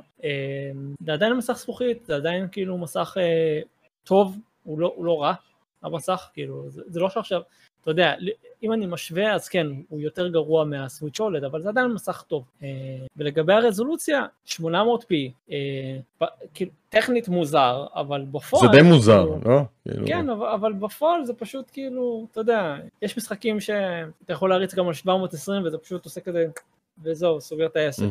זה 0.99 1.13
עדיין 1.13 1.33
מסך 1.33 1.53
זכוכית, 1.53 2.05
זה 2.05 2.15
עדיין 2.15 2.47
כאילו 2.51 2.77
מסך 2.77 3.17
טוב, 4.03 4.37
הוא 4.63 4.79
לא, 4.79 4.93
הוא 4.95 5.05
לא 5.05 5.21
רע, 5.21 5.33
המסך, 5.85 6.29
כאילו, 6.33 6.69
זה, 6.69 6.81
זה 6.87 6.99
לא 6.99 7.09
שעכשיו, 7.09 7.41
אתה 7.85 7.91
יודע, 7.91 8.13
אם 8.63 8.73
אני 8.73 8.85
משווה 8.85 9.33
אז 9.33 9.47
כן, 9.47 9.67
הוא 9.89 10.01
יותר 10.01 10.27
גרוע 10.27 10.65
מהסוויץ' 10.65 11.19
אולד, 11.19 11.43
אבל 11.43 11.61
זה 11.61 11.69
עדיין 11.69 11.87
מסך 11.87 12.23
טוב. 12.27 12.43
אה, 12.63 12.67
ולגבי 13.17 13.53
הרזולוציה, 13.53 14.25
800p, 14.47 15.13
אה, 15.51 16.27
כאילו, 16.53 16.71
טכנית 16.89 17.27
מוזר, 17.27 17.85
אבל 17.95 18.25
בפועל... 18.31 18.71
זה 18.71 18.77
די 18.77 18.81
מוזר, 18.81 19.27
כאילו, 19.41 19.55
לא? 19.55 19.61
כאילו... 19.87 20.07
כן, 20.07 20.29
אבל, 20.29 20.47
אבל 20.47 20.73
בפועל 20.73 21.25
זה 21.25 21.33
פשוט 21.33 21.69
כאילו, 21.73 22.27
אתה 22.31 22.39
יודע, 22.39 22.75
יש 23.01 23.17
משחקים 23.17 23.59
שאתה 23.59 24.33
יכול 24.33 24.49
להריץ 24.49 24.75
גם 24.75 24.87
על 24.87 24.93
720 24.93 25.65
וזה 25.65 25.77
פשוט 25.77 26.05
עושה 26.05 26.21
כזה, 26.21 26.45
וזהו, 27.03 27.41
סוגר 27.41 27.65
את 27.65 27.75
העסק. 27.75 28.03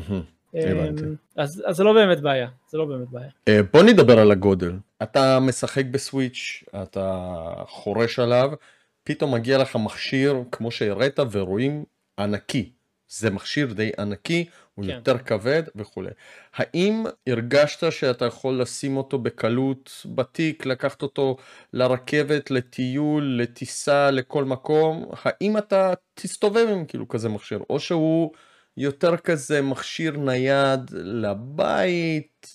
אה, 0.55 0.89
אז, 1.37 1.63
אז 1.67 1.77
זה 1.77 1.85
לא 1.85 1.93
באמת 1.93 2.21
בעיה, 2.21 2.49
זה 2.69 2.79
לא 2.79 2.85
באמת 2.85 3.09
בעיה. 3.09 3.63
בוא 3.73 3.83
נדבר 3.83 4.19
על 4.19 4.31
הגודל. 4.31 4.73
אתה 5.03 5.41
משחק 5.41 5.85
בסוויץ', 5.87 6.65
אתה 6.83 7.33
חורש 7.67 8.19
עליו, 8.19 8.53
פתאום 9.05 9.35
מגיע 9.35 9.59
לך 9.59 9.77
מכשיר 9.77 10.37
כמו 10.53 10.71
שהראית 10.71 11.19
ורואים 11.33 11.85
ענקי. 12.19 12.73
זה 13.09 13.31
מכשיר 13.31 13.73
די 13.73 13.91
ענקי, 13.99 14.45
הוא 14.75 14.85
כן. 14.85 14.91
יותר 14.91 15.19
כבד 15.19 15.63
וכולי. 15.77 16.11
האם 16.55 17.05
הרגשת 17.27 17.93
שאתה 17.93 18.25
יכול 18.25 18.61
לשים 18.61 18.97
אותו 18.97 19.19
בקלות 19.19 20.07
בתיק, 20.15 20.67
לקחת 20.67 21.03
אותו 21.03 21.37
לרכבת, 21.73 22.51
לטיול, 22.51 23.39
לטיסה, 23.43 24.11
לכל 24.11 24.45
מקום? 24.45 25.11
האם 25.25 25.59
אתה 25.59 25.93
תסתובב 26.15 26.67
עם 26.73 26.85
כאילו 26.87 27.09
כזה 27.09 27.29
מכשיר, 27.29 27.61
או 27.71 27.81
שהוא 27.81 28.33
יותר 28.77 29.17
כזה 29.17 29.63
מכשיר 29.63 30.17
נייד 30.17 30.91
לבית 30.93 32.47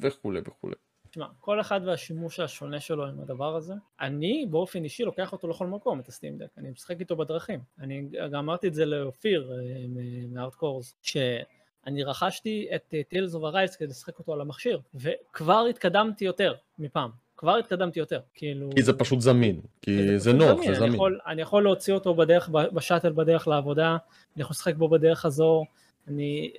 וכולי 0.00 0.40
וכולי? 0.48 0.74
תשמע, 1.16 1.26
כל 1.40 1.60
אחד 1.60 1.80
והשימוש 1.84 2.40
השונה 2.40 2.80
שלו 2.80 3.06
עם 3.06 3.20
הדבר 3.20 3.56
הזה. 3.56 3.74
אני 4.00 4.46
באופן 4.50 4.84
אישי 4.84 5.04
לוקח 5.04 5.32
אותו 5.32 5.48
לכל 5.48 5.66
מקום, 5.66 6.00
את 6.00 6.08
ה 6.08 6.13
Steam 6.13 6.38
Deck, 6.38 6.46
אני 6.58 6.70
משחק 6.70 7.00
איתו 7.00 7.16
בדרכים. 7.16 7.60
אני 7.80 8.08
גם 8.32 8.38
אמרתי 8.38 8.68
את 8.68 8.74
זה 8.74 8.86
לאופיר 8.86 9.52
אה, 9.52 9.84
מארטקורס, 10.28 10.94
שאני 11.02 12.02
רכשתי 12.04 12.68
את 12.74 12.94
Tales 13.08 13.34
of 13.34 13.44
Arise 13.44 13.76
כדי 13.76 13.88
לשחק 13.88 14.18
אותו 14.18 14.32
על 14.32 14.40
המכשיר, 14.40 14.80
וכבר 14.94 15.66
התקדמתי 15.70 16.24
יותר 16.24 16.54
מפעם. 16.78 17.10
כבר 17.36 17.56
התקדמתי 17.56 18.00
יותר, 18.00 18.20
כאילו... 18.34 18.70
כי 18.76 18.82
זה 18.82 18.92
פשוט 18.92 19.20
זמין, 19.20 19.60
כי 19.82 20.06
זה, 20.06 20.18
זה 20.18 20.32
נוח, 20.32 20.56
זמין. 20.56 20.68
זה 20.68 20.74
זמין. 20.74 20.88
אני 20.88 20.94
יכול, 20.94 21.20
אני 21.26 21.42
יכול 21.42 21.62
להוציא 21.62 21.94
אותו 21.94 22.14
בדרך, 22.14 22.48
בשאטל 22.48 23.12
בדרך 23.12 23.48
לעבודה, 23.48 23.96
אני 24.36 24.42
יכול 24.42 24.54
לשחק 24.54 24.74
בו 24.74 24.88
בדרך 24.88 25.24
הזו, 25.24 25.64
אני... 26.08 26.52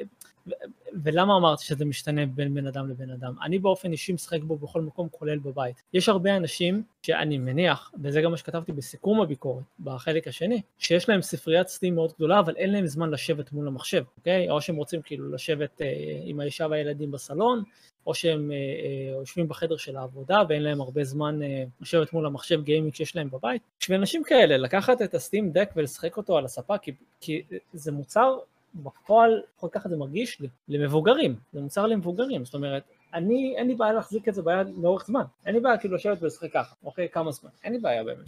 ולמה 1.03 1.37
אמרתי 1.37 1.65
שזה 1.65 1.85
משתנה 1.85 2.25
בין 2.25 2.53
בן 2.53 2.67
אדם 2.67 2.89
לבן 2.89 3.09
אדם? 3.09 3.33
אני 3.43 3.59
באופן 3.59 3.91
אישי 3.91 4.13
משחק 4.13 4.41
בו 4.43 4.57
בכל 4.57 4.81
מקום 4.81 5.07
כולל 5.11 5.39
בבית. 5.39 5.81
יש 5.93 6.09
הרבה 6.09 6.37
אנשים 6.37 6.83
שאני 7.01 7.37
מניח, 7.37 7.91
וזה 8.03 8.21
גם 8.21 8.31
מה 8.31 8.37
שכתבתי 8.37 8.71
בסיכום 8.71 9.21
הביקורת, 9.21 9.63
בחלק 9.79 10.27
השני, 10.27 10.61
שיש 10.77 11.09
להם 11.09 11.21
ספריית 11.21 11.67
סטים 11.67 11.95
מאוד 11.95 12.13
גדולה, 12.15 12.39
אבל 12.39 12.55
אין 12.55 12.71
להם 12.71 12.87
זמן 12.87 13.09
לשבת 13.09 13.51
מול 13.51 13.67
המחשב, 13.67 14.03
אוקיי? 14.17 14.49
או 14.49 14.61
שהם 14.61 14.75
רוצים 14.75 15.01
כאילו 15.01 15.31
לשבת 15.31 15.81
אה, 15.81 15.87
עם 16.23 16.39
האישה 16.39 16.67
והילדים 16.69 17.11
בסלון, 17.11 17.63
או 18.07 18.13
שהם 18.13 18.51
אה, 18.51 18.55
אה, 18.55 19.19
יושבים 19.19 19.47
בחדר 19.47 19.77
של 19.77 19.97
העבודה 19.97 20.37
ואין 20.49 20.63
להם 20.63 20.81
הרבה 20.81 21.03
זמן 21.03 21.43
אה, 21.43 21.63
לשבת 21.81 22.13
מול 22.13 22.25
המחשב 22.25 22.63
גיימינג 22.63 22.95
שיש 22.95 23.15
להם 23.15 23.29
בבית. 23.29 23.61
בשביל 23.79 23.97
אנשים 23.97 24.23
כאלה, 24.23 24.57
לקחת 24.57 25.01
את 25.01 25.13
הסטים 25.13 25.51
דק 25.51 25.69
ולשחק 25.75 26.17
אותו 26.17 26.37
על 26.37 26.45
הספה, 26.45 26.77
כי, 26.77 26.91
כי 27.19 27.43
זה 27.73 27.91
מוצר 27.91 28.37
בפועל, 28.83 29.41
לפחות 29.53 29.71
ככה 29.71 29.89
זה 29.89 29.97
מרגיש 29.97 30.39
לי, 30.39 30.47
למבוגרים, 30.69 31.35
זה 31.53 31.61
מוצר 31.61 31.85
למבוגרים, 31.85 32.45
זאת 32.45 32.53
אומרת, 32.53 32.83
אני, 33.13 33.53
אין 33.57 33.67
לי 33.67 33.75
בעיה 33.75 33.93
להחזיק 33.93 34.27
את 34.29 34.33
זה 34.33 34.41
ביד 34.41 34.67
לאורך 34.81 35.05
זמן, 35.05 35.23
אין 35.45 35.55
לי 35.55 35.61
בעיה 35.61 35.77
כאילו 35.77 35.95
לשבת 35.95 36.23
ולשחק 36.23 36.53
ככה, 36.53 36.75
אוקיי, 36.83 37.09
כמה 37.09 37.31
זמן, 37.31 37.49
אין 37.63 37.73
לי 37.73 37.79
בעיה 37.79 38.03
באמת, 38.03 38.25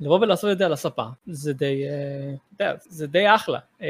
ולבוא 0.00 0.18
ולעשות 0.20 0.52
את 0.52 0.58
זה 0.58 0.66
על 0.66 0.72
הספה, 0.72 1.04
זה 1.26 1.52
די, 1.52 1.84
אה, 2.60 2.74
זה 2.78 3.06
די 3.06 3.34
אחלה, 3.34 3.58
אה, 3.82 3.88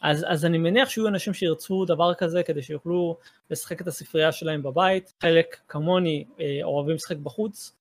אז, 0.00 0.24
אז 0.28 0.44
אני 0.44 0.58
מניח 0.58 0.88
שיהיו 0.88 1.08
אנשים 1.08 1.34
שירצו 1.34 1.84
דבר 1.84 2.14
כזה 2.14 2.42
כדי 2.42 2.62
שיוכלו 2.62 3.16
לשחק 3.50 3.80
את 3.80 3.86
הספרייה 3.86 4.32
שלהם 4.32 4.62
בבית, 4.62 5.12
חלק 5.20 5.56
כמוני 5.68 6.24
אה, 6.40 6.60
אוהבים 6.62 6.94
לשחק 6.94 7.16
בחוץ, 7.16 7.79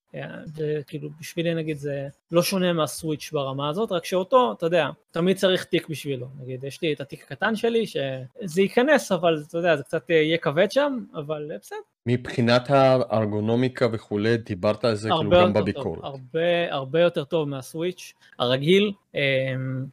וכאילו 0.55 1.09
בשבילי 1.19 1.55
נגיד 1.55 1.77
זה 1.77 2.07
לא 2.31 2.43
שונה 2.43 2.73
מהסוויץ' 2.73 3.29
ברמה 3.33 3.69
הזאת, 3.69 3.91
רק 3.91 4.05
שאותו, 4.05 4.51
אתה 4.57 4.65
יודע, 4.65 4.89
תמיד 5.11 5.37
צריך 5.37 5.63
תיק 5.63 5.89
בשבילו. 5.89 6.27
נגיד, 6.41 6.63
יש 6.63 6.81
לי 6.81 6.93
את 6.93 7.01
התיק 7.01 7.23
הקטן 7.23 7.55
שלי, 7.55 7.87
שזה 7.87 8.61
ייכנס, 8.61 9.11
אבל 9.11 9.43
אתה 9.47 9.57
יודע, 9.57 9.75
זה 9.75 9.83
קצת 9.83 10.09
יהיה 10.09 10.37
כבד 10.37 10.71
שם, 10.71 10.99
אבל 11.13 11.51
בסדר. 11.59 11.77
מבחינת 12.05 12.69
הארגונומיקה 12.69 13.87
וכולי, 13.91 14.37
דיברת 14.37 14.85
על 14.85 14.95
זה 14.95 15.09
כאילו 15.09 15.31
גם 15.31 15.53
בביקורת. 15.53 16.01
טוב, 16.01 16.05
הרבה, 16.05 16.73
הרבה 16.73 17.01
יותר 17.01 17.23
טוב 17.23 17.49
מהסוויץ' 17.49 18.13
הרגיל. 18.39 18.91
אמ, 19.15 19.19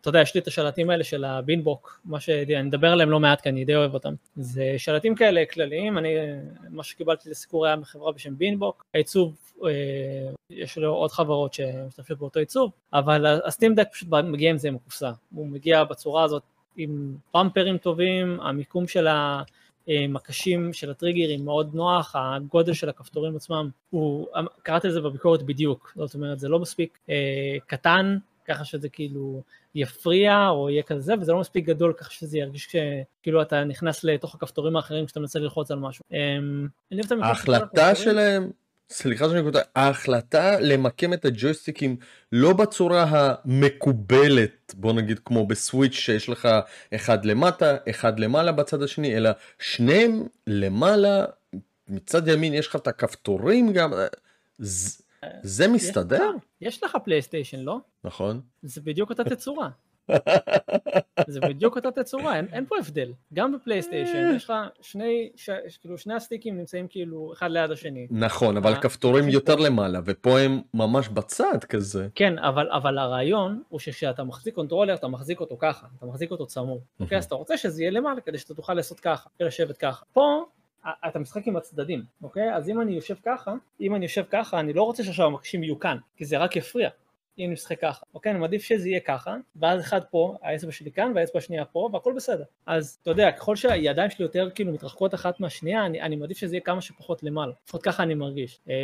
אתה 0.00 0.08
יודע, 0.08 0.20
יש 0.20 0.34
לי 0.34 0.40
את 0.40 0.46
השלטים 0.46 0.90
האלה 0.90 1.04
של 1.04 1.24
הבינבוק, 1.24 2.00
מה 2.04 2.20
שאני 2.20 2.62
מדבר 2.62 2.92
עליהם 2.92 3.10
לא 3.10 3.20
מעט, 3.20 3.40
כי 3.40 3.48
אני 3.48 3.64
די 3.64 3.76
אוהב 3.76 3.94
אותם. 3.94 4.14
זה 4.36 4.74
שלטים 4.78 5.14
כאלה 5.14 5.44
כלליים, 5.52 5.98
אני, 5.98 6.14
מה 6.70 6.82
שקיבלתי 6.82 7.30
לסיקור 7.30 7.66
היה 7.66 7.76
מחברה 7.76 8.12
בשם 8.12 8.38
בינבוק. 8.38 8.84
העיצוב, 8.94 9.36
אה, 9.64 9.70
יש 10.50 10.78
לו 10.78 10.92
עוד 10.92 11.10
חברות 11.10 11.54
שמשתתפות 11.54 12.18
באותו 12.18 12.40
עיצוב, 12.40 12.70
אבל 12.92 13.40
הסטים 13.46 13.74
דק 13.74 13.88
פשוט 13.92 14.08
מגיע 14.08 14.50
עם 14.50 14.58
זה 14.58 14.68
עם 14.68 14.74
הקופסה. 14.74 15.10
הוא 15.34 15.46
מגיע 15.46 15.84
בצורה 15.84 16.24
הזאת 16.24 16.42
עם 16.76 17.16
פמפרים 17.32 17.78
טובים, 17.78 18.40
המיקום 18.40 18.88
של 18.88 19.06
המקשים 19.88 20.72
של 20.72 20.90
הטריגרים 20.90 21.44
מאוד 21.44 21.74
נוח, 21.74 22.16
הגודל 22.18 22.72
של 22.72 22.88
הכפתורים 22.88 23.36
עצמם, 23.36 23.70
הוא, 23.90 24.26
קראתי 24.62 24.88
לזה 24.88 25.00
בביקורת 25.00 25.42
בדיוק, 25.42 25.92
זאת 25.96 26.14
אומרת 26.14 26.38
זה 26.38 26.48
לא 26.48 26.58
מספיק 26.58 26.98
אה, 27.10 27.56
קטן, 27.66 28.18
ככה 28.46 28.64
שזה 28.64 28.88
כאילו 28.88 29.42
יפריע 29.74 30.48
או 30.48 30.70
יהיה 30.70 30.82
כזה, 30.82 31.14
וזה 31.20 31.32
לא 31.32 31.40
מספיק 31.40 31.64
גדול 31.64 31.92
ככה 31.92 32.10
שזה 32.10 32.38
ירגיש 32.38 32.76
כאילו 33.22 33.42
אתה 33.42 33.64
נכנס 33.64 34.04
לתוך 34.04 34.34
הכפתורים 34.34 34.76
האחרים 34.76 35.06
כשאתה 35.06 35.20
מנסה 35.20 35.38
ללחוץ 35.38 35.70
על 35.70 35.78
משהו. 35.78 36.04
אה, 36.12 36.38
ההחלטה 37.22 37.94
שלהם 37.94 38.50
סליחה 38.90 39.28
שאני 39.28 39.42
קוטע, 39.42 39.60
ההחלטה 39.76 40.60
למקם 40.60 41.12
את 41.12 41.24
הג'ויסטיקים 41.24 41.96
לא 42.32 42.52
בצורה 42.52 43.06
המקובלת, 43.08 44.74
בוא 44.76 44.92
נגיד 44.92 45.18
כמו 45.18 45.46
בסוויץ' 45.46 45.92
שיש 45.92 46.28
לך 46.28 46.48
אחד 46.94 47.24
למטה, 47.24 47.76
אחד 47.90 48.20
למעלה 48.20 48.52
בצד 48.52 48.82
השני, 48.82 49.16
אלא 49.16 49.30
שניהם 49.58 50.22
למעלה, 50.46 51.24
מצד 51.88 52.28
ימין 52.28 52.54
יש 52.54 52.66
לך 52.66 52.76
את 52.76 52.86
הכפתורים 52.86 53.72
גם, 53.72 53.92
זה, 54.58 55.02
זה 55.42 55.68
מסתדר? 55.68 56.30
יש 56.60 56.82
לך 56.82 56.96
פלייסטיישן, 57.04 57.60
לא? 57.60 57.78
נכון. 58.04 58.40
זה 58.62 58.80
בדיוק 58.80 59.10
אותה 59.10 59.24
תצורה. 59.24 59.68
זה 61.26 61.40
בדיוק 61.40 61.76
אותה 61.76 61.90
תצורה, 61.90 62.36
אין, 62.36 62.46
אין 62.52 62.66
פה 62.66 62.76
הבדל. 62.78 63.12
גם 63.34 63.52
בפלייסטיישן 63.52 64.32
יש 64.36 64.44
לך 64.44 64.52
שני, 64.80 65.30
ש, 65.36 65.50
כאילו 65.80 65.98
שני 65.98 66.14
הסטיקים 66.14 66.58
נמצאים 66.58 66.88
כאילו 66.88 67.32
אחד 67.32 67.50
ליד 67.50 67.70
השני. 67.70 68.06
נכון, 68.10 68.56
אבל 68.56 68.74
כפתורים 68.80 69.28
יותר 69.28 69.56
למעלה, 69.56 70.00
ופה 70.04 70.38
הם 70.38 70.60
ממש 70.74 71.08
בצד 71.08 71.64
כזה. 71.64 72.08
כן, 72.14 72.38
אבל, 72.38 72.70
אבל 72.70 72.98
הרעיון 72.98 73.62
הוא 73.68 73.80
שכשאתה 73.80 74.24
מחזיק 74.24 74.54
controller, 74.54 74.94
אתה 74.94 75.08
מחזיק 75.08 75.40
אותו 75.40 75.56
ככה, 75.58 75.86
אתה 75.98 76.06
מחזיק 76.06 76.30
אותו 76.30 76.46
צמוד. 76.46 76.80
אוקיי, 77.00 77.18
אז 77.18 77.24
אתה 77.24 77.34
רוצה 77.34 77.56
שזה 77.56 77.82
יהיה 77.82 77.90
למעלה 77.90 78.20
כדי 78.20 78.38
שאתה 78.38 78.54
תוכל 78.54 78.74
לעשות 78.74 79.00
ככה, 79.00 79.28
לשבת 79.40 79.76
ככה. 79.76 80.04
פה 80.12 80.44
אתה 81.08 81.18
משחק 81.18 81.46
עם 81.46 81.56
הצדדים, 81.56 82.04
אוקיי? 82.22 82.54
אז 82.54 82.68
אם 82.68 82.80
אני 82.80 82.92
יושב 82.92 83.14
ככה, 83.24 83.54
אם 83.80 83.94
אני 83.94 84.04
יושב 84.04 84.24
ככה, 84.30 84.60
אני 84.60 84.72
לא 84.72 84.82
רוצה 84.82 85.04
שעכשיו 85.04 85.26
המקשים 85.26 85.62
יהיו 85.62 85.78
כאן, 85.78 85.96
כי 86.16 86.24
זה 86.24 86.38
רק 86.38 86.56
יפריע. 86.56 86.88
אם 87.38 87.50
נשחק 87.52 87.80
ככה, 87.80 88.04
אוקיי? 88.14 88.32
אני 88.32 88.38
מעדיף 88.38 88.62
שזה 88.62 88.88
יהיה 88.88 89.00
ככה, 89.00 89.36
ואז 89.56 89.80
אחד 89.80 90.00
פה, 90.10 90.36
האצבע 90.42 90.72
שלי 90.72 90.92
כאן 90.92 91.12
והאצבע 91.14 91.38
השנייה 91.38 91.64
פה, 91.64 91.88
והכל 91.92 92.12
בסדר. 92.16 92.44
אז 92.66 92.98
אתה 93.02 93.10
יודע, 93.10 93.32
ככל 93.32 93.56
שהידיים 93.56 94.10
שלי 94.10 94.24
יותר 94.24 94.48
כאילו 94.54 94.72
מתרחקות 94.72 95.14
אחת 95.14 95.40
מהשנייה, 95.40 95.86
אני, 95.86 96.00
אני 96.00 96.16
מעדיף 96.16 96.38
שזה 96.38 96.54
יהיה 96.54 96.60
כמה 96.60 96.80
שפחות 96.80 97.22
למעלה. 97.22 97.52
לפחות 97.64 97.82
ככה 97.82 98.02
אני 98.02 98.14
מרגיש. 98.14 98.60
אה, 98.68 98.74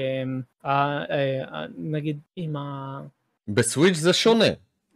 אה, 0.65 1.05
אה, 1.11 1.67
נגיד 1.79 2.19
עם 2.37 2.57
ה... 2.57 3.01
בסוויץ' 3.49 3.97
זה 3.97 4.13
שונה. 4.13 4.45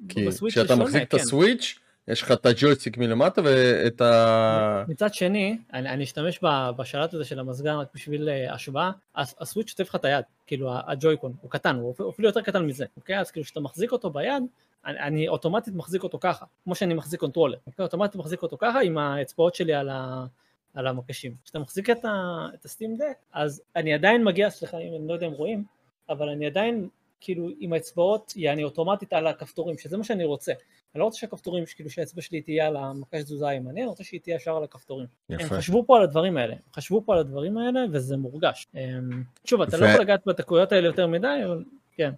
כי 0.08 0.26
כשאתה 0.48 0.76
מחזיק 0.76 1.02
את 1.02 1.10
כן. 1.10 1.16
הסוויץ', 1.16 1.78
יש 2.08 2.22
לך 2.22 2.32
את 2.32 2.46
הג'ויסטיק 2.46 2.98
מלמטה 2.98 3.40
ואת 3.44 4.00
ה... 4.00 4.84
מצד 4.88 5.14
שני, 5.14 5.58
אני, 5.72 5.88
אני 5.88 6.04
אשתמש 6.04 6.40
בשלט 6.76 7.14
הזה 7.14 7.24
של 7.24 7.38
המזגן 7.38 7.74
רק 7.74 7.88
בשביל 7.94 8.28
uh, 8.28 8.54
השוואה, 8.54 8.90
ה 9.16 9.24
Switch 9.24 9.68
שוטף 9.68 9.88
לך 9.88 9.94
את 9.94 10.04
היד, 10.04 10.24
כאילו 10.46 10.70
ה 10.86 10.91
Joy-Con, 10.91 11.32
הוא 11.40 11.50
קטן, 11.50 11.76
הוא 11.76 11.94
אפילו 12.10 12.28
יותר 12.28 12.40
קטן 12.40 12.66
מזה, 12.66 12.84
אוקיי? 12.96 13.20
אז 13.20 13.30
כאילו 13.30 13.44
כשאתה 13.44 13.60
מחזיק 13.60 13.92
אותו 13.92 14.10
ביד, 14.10 14.42
אני, 14.86 14.98
אני 14.98 15.28
אוטומטית 15.28 15.74
מחזיק 15.74 16.02
אותו 16.02 16.18
ככה, 16.20 16.44
כמו 16.64 16.74
שאני 16.74 16.94
מחזיק 16.94 17.20
controller, 17.20 17.58
אוקיי? 17.66 17.82
אוטומטית 17.82 18.16
מחזיק 18.16 18.42
אותו 18.42 18.56
ככה 18.58 18.80
עם 18.80 18.98
האצבעות 18.98 19.54
שלי 19.54 19.74
על, 19.74 19.88
ה, 19.88 20.26
על 20.74 20.86
המקשים. 20.86 21.34
כשאתה 21.44 21.58
מחזיק 21.58 21.90
את, 21.90 22.04
ה, 22.04 22.46
את 22.54 22.64
ה 22.64 22.69
Steam 22.69 22.96
Deck, 22.96 23.16
אז 23.32 23.62
אני 23.76 23.94
עדיין 23.94 24.24
מגיע, 24.24 24.50
סליחה 24.50 24.78
אם 24.78 24.94
אני 24.98 25.08
לא 25.08 25.14
יודע 25.14 25.26
אם 25.26 25.32
רואים, 25.32 25.64
אבל 26.08 26.28
אני 26.28 26.46
עדיין 26.46 26.88
כאילו 27.20 27.48
עם 27.60 27.72
האצבעות 27.72 28.32
יעני 28.36 28.64
אוטומטית 28.64 29.12
על 29.12 29.26
הכפתורים, 29.26 29.78
שזה 29.78 29.96
מה 29.96 30.04
שאני 30.04 30.24
רוצה. 30.24 30.52
אני 30.96 31.00
לא 31.00 31.04
רוצה 31.04 31.18
שהכפתורים, 31.18 31.64
כאילו 31.74 31.90
שהאצבע 31.90 32.22
שלי 32.22 32.42
תהיה 32.42 32.66
על 32.66 32.76
המקש 32.76 33.22
תזוזה 33.22 33.48
הימני, 33.48 33.80
אני 33.80 33.88
רוצה 33.88 34.04
שהיא 34.04 34.20
תהיה 34.20 34.36
ישר 34.36 34.56
על 34.56 34.64
הכפתורים. 34.64 35.06
יפה. 35.30 35.42
הם 35.42 35.48
חשבו 35.48 35.84
פה 35.86 35.96
על 35.96 36.02
הדברים 36.02 36.36
האלה, 36.36 36.52
הם 36.52 36.72
חשבו 36.74 37.02
פה 37.06 37.12
על 37.12 37.18
הדברים 37.18 37.58
האלה 37.58 37.80
וזה 37.92 38.16
מורגש. 38.16 38.66
אמ, 38.74 39.22
שוב, 39.44 39.62
אתה. 39.62 39.76
לא 39.76 39.86
יכול 39.86 40.00
לגעת 40.00 40.26
בדקויות 40.26 40.72
האלה 40.72 40.86
יותר 40.86 41.06
מדי, 41.06 41.40
אבל 41.44 41.64
כן. 41.96 42.10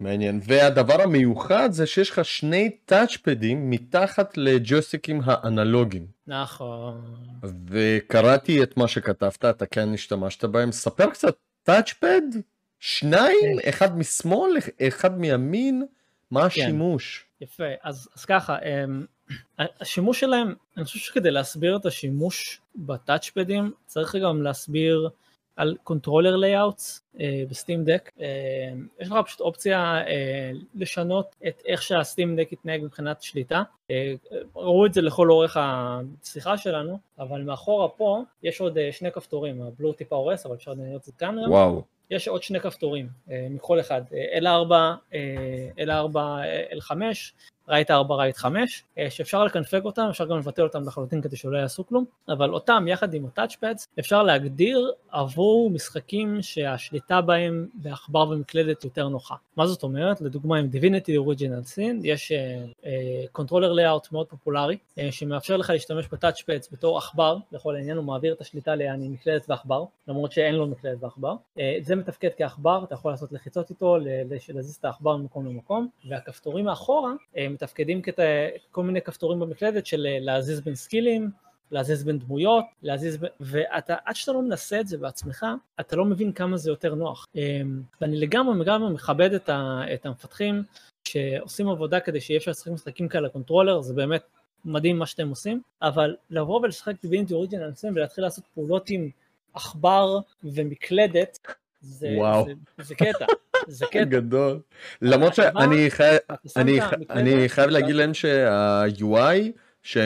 מעניין. 0.00 0.40
והדבר 0.44 1.02
המיוחד 1.02 1.68
זה 1.72 1.86
שיש 1.86 2.10
לך 2.10 2.24
שני 2.24 2.70
טאצ'פדים 2.84 3.70
מתחת 3.70 4.36
לג'ויסטיקים 4.36 5.20
האנלוגיים. 5.24 6.06
נכון. 6.26 7.00
וקראתי 7.66 8.62
את 8.62 8.76
מה 8.76 8.88
שכתבת, 8.88 9.44
אתה 9.44 9.66
כן 9.66 9.94
השתמשת 9.94 10.44
בהם. 10.44 10.72
ספר 10.72 11.10
קצת, 11.10 11.36
טאצ'פד? 11.62 12.22
שניים? 12.80 13.58
כן. 13.62 13.68
אחד 13.68 13.98
משמאל, 13.98 14.56
אחד 14.88 15.18
מימין? 15.18 15.86
מה 16.30 16.40
כן. 16.40 16.46
השימוש? 16.46 17.26
יפה, 17.40 17.64
אז, 17.82 18.08
אז 18.16 18.24
ככה, 18.24 18.58
אמ, 18.58 19.06
השימוש 19.58 20.20
שלהם, 20.20 20.54
אני 20.76 20.84
חושב 20.84 20.98
שכדי 20.98 21.30
להסביר 21.30 21.76
את 21.76 21.86
השימוש 21.86 22.60
בטאצ'פדים, 22.76 23.72
צריך 23.86 24.16
גם 24.16 24.42
להסביר 24.42 25.08
על 25.56 25.76
controller 25.82 26.36
layouts 26.36 27.04
ב 27.50 27.56
Steam 27.56 27.84
Deck. 27.84 28.10
יש 29.00 29.08
לך 29.08 29.14
פשוט 29.24 29.40
אופציה 29.40 30.06
אה, 30.06 30.50
לשנות 30.74 31.36
את 31.48 31.62
איך 31.66 31.82
שה 31.82 32.02
Steam 32.02 32.36
Deck 32.36 32.52
יתנהג 32.52 32.84
מבחינת 32.84 33.22
שליטה. 33.22 33.62
אה, 33.90 34.14
ראו 34.56 34.86
את 34.86 34.94
זה 34.94 35.02
לכל 35.02 35.30
אורך 35.30 35.56
השיחה 35.60 36.58
שלנו, 36.58 36.98
אבל 37.18 37.42
מאחורה 37.42 37.88
פה 37.88 38.22
יש 38.42 38.60
עוד 38.60 38.78
אה, 38.78 38.88
שני 38.92 39.12
כפתורים, 39.12 39.62
ה 39.62 39.68
blur 39.68 39.92
טיפה 39.92 40.16
הורס, 40.16 40.46
אבל 40.46 40.54
אפשר 40.54 40.72
לראות 40.72 41.00
את 41.00 41.04
זה 41.04 41.12
כאן. 41.18 41.38
וואו. 41.48 41.82
יש 42.14 42.28
עוד 42.28 42.42
שני 42.42 42.60
כפתורים 42.60 43.08
מכל 43.28 43.80
אחד, 43.80 44.02
L4, 44.40 44.72
L4, 45.78 46.16
L5, 46.78 46.92
right 47.68 47.90
4, 47.90 48.14
right 48.14 48.36
5, 48.36 48.84
שאפשר 49.08 49.44
לקנפג 49.44 49.84
אותם, 49.84 50.06
אפשר 50.10 50.24
גם 50.24 50.38
לבטל 50.38 50.62
אותם 50.62 50.82
לחלוטין 50.86 51.22
כדי 51.22 51.36
שלא 51.36 51.58
יעשו 51.58 51.86
כלום, 51.86 52.04
אבל 52.28 52.50
אותם 52.50 52.84
יחד 52.88 53.14
עם 53.14 53.26
ה 53.26 53.32
touchpads 53.32 53.88
אפשר 53.98 54.22
להגדיר 54.22 54.92
עבור 55.10 55.70
משחקים 55.70 56.42
שהשליטה 56.42 57.20
בהם 57.20 57.68
בעכבר 57.74 58.28
ומקלדת 58.30 58.84
יותר 58.84 59.08
נוחה. 59.08 59.34
מה 59.56 59.66
זאת 59.66 59.82
אומרת? 59.82 60.20
לדוגמה 60.20 60.58
עם 60.58 60.68
Divinity 60.72 61.26
Original 61.26 61.76
Sin 61.76 62.00
יש 62.02 62.32
controller 63.32 63.72
אה, 63.72 63.74
layout 63.74 64.12
מאוד 64.12 64.26
פופולרי 64.26 64.76
אה, 64.76 65.00
שמאפשר 65.10 65.56
לך 65.56 65.70
להשתמש 65.70 66.08
ב 66.12 66.18
touchpads 66.18 66.68
בתור 66.72 66.98
עכבר, 66.98 67.36
לכל 67.52 67.76
העניין 67.76 67.96
הוא 67.96 68.04
מעביר 68.04 68.32
את 68.32 68.40
השליטה 68.40 68.74
ליעני 68.74 69.08
מקלדת 69.08 69.46
ועכבר, 69.48 69.84
למרות 70.08 70.32
שאין 70.32 70.54
לו 70.54 70.66
מקלדת 70.66 71.02
ועכבר. 71.02 71.34
אה, 71.56 71.60
זה 71.80 71.96
מתפקד 71.96 72.28
כעכבר, 72.36 72.84
אתה 72.84 72.94
יכול 72.94 73.10
לעשות 73.10 73.32
לחיצות 73.32 73.70
איתו, 73.70 73.96
להזיז 74.48 74.76
את 74.76 74.84
העכבר 74.84 75.16
ממקום 75.16 75.46
למקום, 75.46 75.88
והכפתורים 76.08 76.64
מאחורה 76.64 77.12
אה, 77.34 77.38
מתפקדים 77.54 78.02
ככל 78.02 78.82
מיני 78.82 79.02
כפתורים 79.02 79.40
במקלדת 79.40 79.86
של 79.86 80.06
להזיז 80.20 80.60
בין 80.60 80.74
סקילים, 80.74 81.30
להזיז 81.70 82.04
בין 82.04 82.18
דמויות, 82.18 82.64
להזיז 82.82 83.16
בין... 83.16 83.30
ואתה, 83.40 83.94
עד 84.04 84.16
שאתה 84.16 84.32
לא 84.32 84.42
מנסה 84.42 84.80
את 84.80 84.88
זה 84.88 84.98
בעצמך, 84.98 85.46
אתה 85.80 85.96
לא 85.96 86.04
מבין 86.04 86.32
כמה 86.32 86.56
זה 86.56 86.70
יותר 86.70 86.94
נוח. 86.94 87.26
אמ, 87.34 87.82
ואני 88.00 88.16
לגמרי 88.20 88.60
לגמרי 88.60 88.92
מכבד 88.92 89.32
את, 89.32 89.48
ה, 89.48 89.80
את 89.94 90.06
המפתחים 90.06 90.62
שעושים 91.08 91.68
עבודה 91.68 92.00
כדי 92.00 92.20
שיהיה 92.20 92.38
אפשר 92.38 92.50
לשחק 92.50 92.70
משחקים 92.70 93.08
כאלה 93.08 93.28
controller, 93.28 93.80
זה 93.80 93.94
באמת 93.94 94.22
מדהים 94.64 94.98
מה 94.98 95.06
שאתם 95.06 95.28
עושים, 95.28 95.62
אבל 95.82 96.16
לבוא 96.30 96.60
ולשחק 96.60 96.94
Divinity 97.02 97.34
Original 97.34 97.70
ולהתחיל 97.94 98.24
לעשות 98.24 98.44
פעולות 98.54 98.90
עם 98.90 99.10
עכבר 99.54 100.18
ומקלדת, 100.44 101.38
זה, 101.84 102.08
וואו. 102.18 102.46
זה, 102.46 102.52
זה 102.84 102.94
קטע, 102.94 103.24
זה 103.68 103.86
קטע. 103.90 104.04
גדול. 104.04 104.60
למרות 105.02 105.34
שאני 105.34 105.90
חי- 105.90 106.16
אתה 106.26 106.48
שם 106.48 106.60
אני 106.60 106.78
את 106.78 106.82
ח- 106.84 106.92
המקלדת, 106.92 107.10
אני 107.10 107.48
חייב 107.48 107.70
להגיד 107.70 107.94
להם 107.94 108.14
שה-UI 108.14 109.50
ש- 109.82 109.96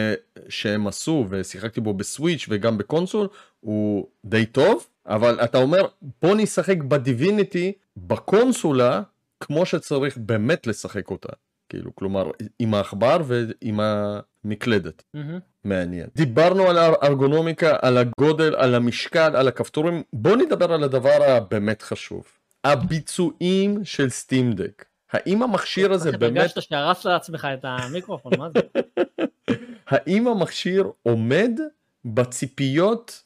שהם 0.48 0.86
עשו 0.86 1.26
ושיחקתי 1.28 1.80
בו 1.80 1.94
ב 1.94 2.02
Switch 2.02 2.46
וגם 2.48 2.78
בקונסול 2.78 3.28
הוא 3.60 4.06
די 4.24 4.46
טוב 4.46 4.86
אבל 5.06 5.44
אתה 5.44 5.58
אומר 5.58 5.86
בוא 6.22 6.34
נשחק 6.36 6.76
בדיביניטי 6.82 7.72
בקונסולה 7.96 9.02
כמו 9.40 9.66
שצריך 9.66 10.18
באמת 10.18 10.66
לשחק 10.66 11.10
אותה 11.10 11.28
כאילו 11.68 11.94
כלומר 11.94 12.30
עם 12.58 12.74
העכבר 12.74 13.22
ועם 13.26 13.80
המקלדת 14.48 15.02
מהמם. 15.14 15.38
מעניין. 15.64 16.06
דיברנו 16.16 16.62
על 16.62 16.78
הארגונומיקה, 16.78 17.76
על 17.82 17.98
הגודל, 17.98 18.54
על 18.56 18.74
המשקל, 18.74 19.36
על 19.36 19.48
הכפתורים. 19.48 20.02
בוא 20.12 20.36
נדבר 20.36 20.72
על 20.72 20.84
הדבר 20.84 21.22
הבאמת 21.28 21.82
חשוב. 21.82 22.24
הביצועים 22.64 23.84
של 23.84 24.08
סטימדק. 24.08 24.84
האם 25.12 25.42
המכשיר 25.42 25.92
הזה 25.92 26.12
באמת, 26.12 26.40
הרגשת 26.40 26.62
שהרסת 26.62 27.04
לעצמך 27.04 27.48
את 27.54 27.58
המיקרופון, 27.62 28.32
מה 28.38 28.48
זה? 28.50 28.60
האם 29.92 30.28
המכשיר 30.28 30.90
עומד 31.02 31.50
בציפיות 32.04 33.22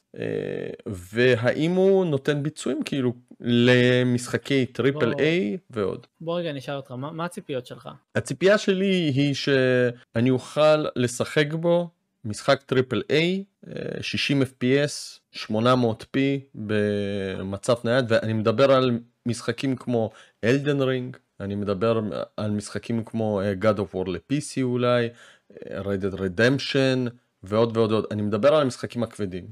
והאם 0.85 1.71
הוא 1.71 2.05
נותן 2.05 2.43
ביצועים 2.43 2.83
כאילו 2.83 3.13
למשחקי 3.39 4.65
triple 4.65 5.13
A 5.19 5.57
ועוד. 5.69 6.07
בוא 6.21 6.39
רגע 6.39 6.53
נשאל 6.53 6.75
אותך, 6.75 6.91
מה 6.91 7.11
מה 7.11 7.25
הציפיות 7.25 7.65
שלך? 7.65 7.89
הציפייה 8.15 8.57
שלי 8.57 9.11
היא 9.15 9.33
שאני 9.33 10.29
אוכל 10.29 10.85
לשחק 10.95 11.53
בו 11.53 11.89
משחק 12.25 12.61
triple 12.61 13.01
A, 13.09 13.43
אה, 13.67 14.03
60 14.03 14.41
FPS, 14.41 15.19
800p 15.35 16.17
במצב 16.55 17.75
נייד, 17.83 18.05
ואני 18.07 18.33
מדבר 18.33 18.71
על 18.71 18.99
משחקים 19.25 19.75
כמו 19.75 20.11
Elden 20.43 20.81
Ring, 20.81 21.17
אני 21.39 21.55
מדבר 21.55 22.01
על 22.37 22.51
משחקים 22.51 23.03
כמו 23.03 23.41
אה, 23.41 23.53
God 23.61 23.77
of 23.77 23.95
War 23.95 24.09
ל-PC 24.09 24.61
אולי, 24.61 25.09
אה, 25.51 25.81
Red 25.81 26.03
Dead 26.03 26.17
Redemption 26.17 27.09
ועוד 27.43 27.77
ועוד 27.77 27.91
ועוד, 27.91 28.05
אני 28.11 28.21
מדבר 28.21 28.55
על 28.55 28.61
המשחקים 28.61 29.03
הכבדים. 29.03 29.45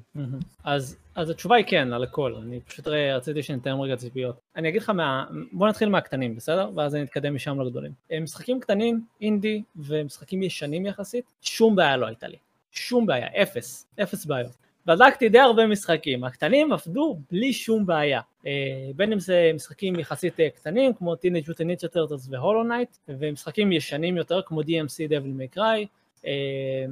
אז, 0.64 0.98
אז 1.16 1.30
התשובה 1.30 1.56
היא 1.56 1.66
כן, 1.68 1.94
על 1.94 2.04
הכל, 2.04 2.36
אני 2.44 2.60
פשוט 2.60 2.88
רציתי 2.88 3.44
שניתן 3.44 3.72
רגע 3.72 3.96
ציפיות. 3.96 4.40
אני 4.56 4.70
אגיד 4.70 4.82
לך 4.82 4.90
מה, 4.90 5.26
בוא 5.52 5.68
נתחיל 5.68 5.90
מהקטנים, 5.90 6.36
בסדר? 6.36 6.70
ואז 6.76 6.96
אני 6.96 7.04
אתקדם 7.04 7.36
משם 7.36 7.62
לגדולים. 7.62 7.92
אה, 8.12 8.20
משחקים 8.20 8.60
קטנים, 8.60 9.06
אינדי 9.22 9.64
ומשחקים 9.76 10.44
ישנים 10.44 10.86
יחסית, 10.86 11.26
שום 11.42 11.76
בעיה 11.76 11.98
לא 11.98 12.06
הייתה 12.06 12.28
לי. 12.28 12.38
שום 12.72 13.06
בעיה, 13.06 13.28
אפס, 13.42 13.88
אפס 14.04 14.26
בעיות. 14.26 14.52
בדקתי 14.86 15.30
די 15.30 15.40
הרבה 15.40 15.68
משחקים, 15.68 16.24
הקטנים 16.24 16.74
עבדו 16.74 17.20
בלי 17.32 17.54
שום 17.54 17.86
בעיה. 17.86 18.22
אה, 18.46 18.52
בין 18.96 19.14
אם 19.14 19.20
זה 19.20 19.52
משחקים 19.56 20.00
יחסית 20.00 20.40
אה, 20.40 20.50
קטנים 20.50 20.94
כמו 20.94 21.14
Teenage 21.14 21.48
Mutant 21.48 21.84
Ninja 21.84 21.96
Turtles 21.96 22.28
ו 22.30 22.35
Hollow 22.35 22.64
Knight, 22.64 22.98
ומשחקים 23.08 23.72
ישנים 23.72 24.18
יותר 24.18 24.42
כמו 24.42 24.62
DMC 24.62 25.10
Devil 25.10 25.56
May 25.56 25.58
Cry, 25.58 25.86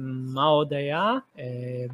מה 0.06 0.44
עוד 0.44 0.72
היה? 0.72 1.12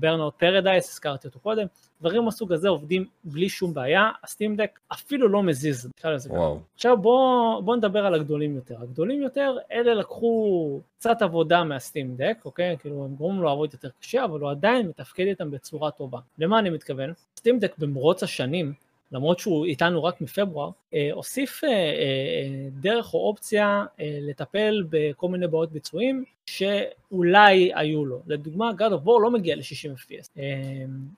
ברנאוט 0.00 0.34
פרדייס, 0.34 0.90
הזכרתי 0.90 1.28
אותו 1.28 1.38
קודם, 1.38 1.66
דברים 2.00 2.24
מהסוג 2.24 2.52
הזה 2.52 2.68
עובדים 2.68 3.04
בלי 3.24 3.48
שום 3.48 3.74
בעיה, 3.74 4.10
הסטים 4.24 4.56
דק 4.56 4.78
אפילו 4.92 5.28
לא 5.28 5.42
מזיז, 5.42 5.90
נקרא 5.98 6.10
לזה 6.10 6.28
ככה. 6.28 6.52
עכשיו 6.74 6.96
בוא, 6.96 7.60
בוא 7.60 7.76
נדבר 7.76 8.06
על 8.06 8.14
הגדולים 8.14 8.56
יותר. 8.56 8.74
הגדולים 8.82 9.22
יותר, 9.22 9.56
אלה 9.72 9.94
לקחו 9.94 10.80
קצת 10.98 11.22
עבודה 11.22 11.64
מהסטים 11.64 12.16
דק, 12.16 12.38
אוקיי? 12.44 12.76
כאילו 12.78 13.04
הם 13.04 13.14
גורמים 13.14 13.40
לו 13.40 13.48
לעבוד 13.48 13.72
יותר 13.72 13.88
קשה, 14.00 14.24
אבל 14.24 14.40
הוא 14.40 14.50
עדיין 14.50 14.88
מתפקד 14.88 15.26
איתם 15.26 15.50
בצורה 15.50 15.90
טובה. 15.90 16.18
למה 16.38 16.58
אני 16.58 16.70
מתכוון? 16.70 17.12
סטים 17.38 17.58
דק 17.58 17.78
במרוץ 17.78 18.22
השנים, 18.22 18.72
למרות 19.12 19.38
שהוא 19.38 19.66
איתנו 19.66 20.04
רק 20.04 20.20
מפברואר, 20.20 20.70
אה, 20.94 21.08
הוסיף 21.12 21.64
אה, 21.64 21.70
אה, 21.70 22.68
דרך 22.70 23.14
או 23.14 23.28
אופציה 23.28 23.84
לטפל 23.98 24.84
בכל 24.90 25.28
מיני 25.28 25.48
בעיות 25.48 25.72
ביצועים 25.72 26.24
שאולי 26.46 27.70
היו 27.74 28.04
לו. 28.04 28.22
לדוגמה, 28.26 28.70
God 28.70 28.92
of 28.92 29.06
War 29.06 29.20
לא 29.22 29.30
מגיע 29.30 29.56
ל-60 29.56 29.98
FPS. 29.98 30.40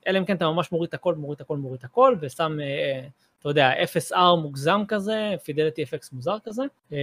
אלא 0.07 0.19
אם 0.19 0.25
כן 0.25 0.35
אתה 0.35 0.45
ממש 0.45 0.71
מוריד 0.71 0.87
את 0.87 0.93
הכל, 0.93 1.15
מוריד 1.15 1.35
את 1.35 1.41
הכל, 1.41 1.57
מוריד 1.57 1.79
את 1.79 1.83
הכל, 1.83 2.15
ושם, 2.21 2.57
אתה 3.39 3.49
יודע, 3.49 3.71
0R 3.83 4.35
מוגזם 4.41 4.81
כזה, 4.87 5.35
פידליטי 5.43 5.83
אפקס 5.83 6.11
מוזר 6.11 6.37
כזה. 6.43 6.63
אה, 6.93 6.97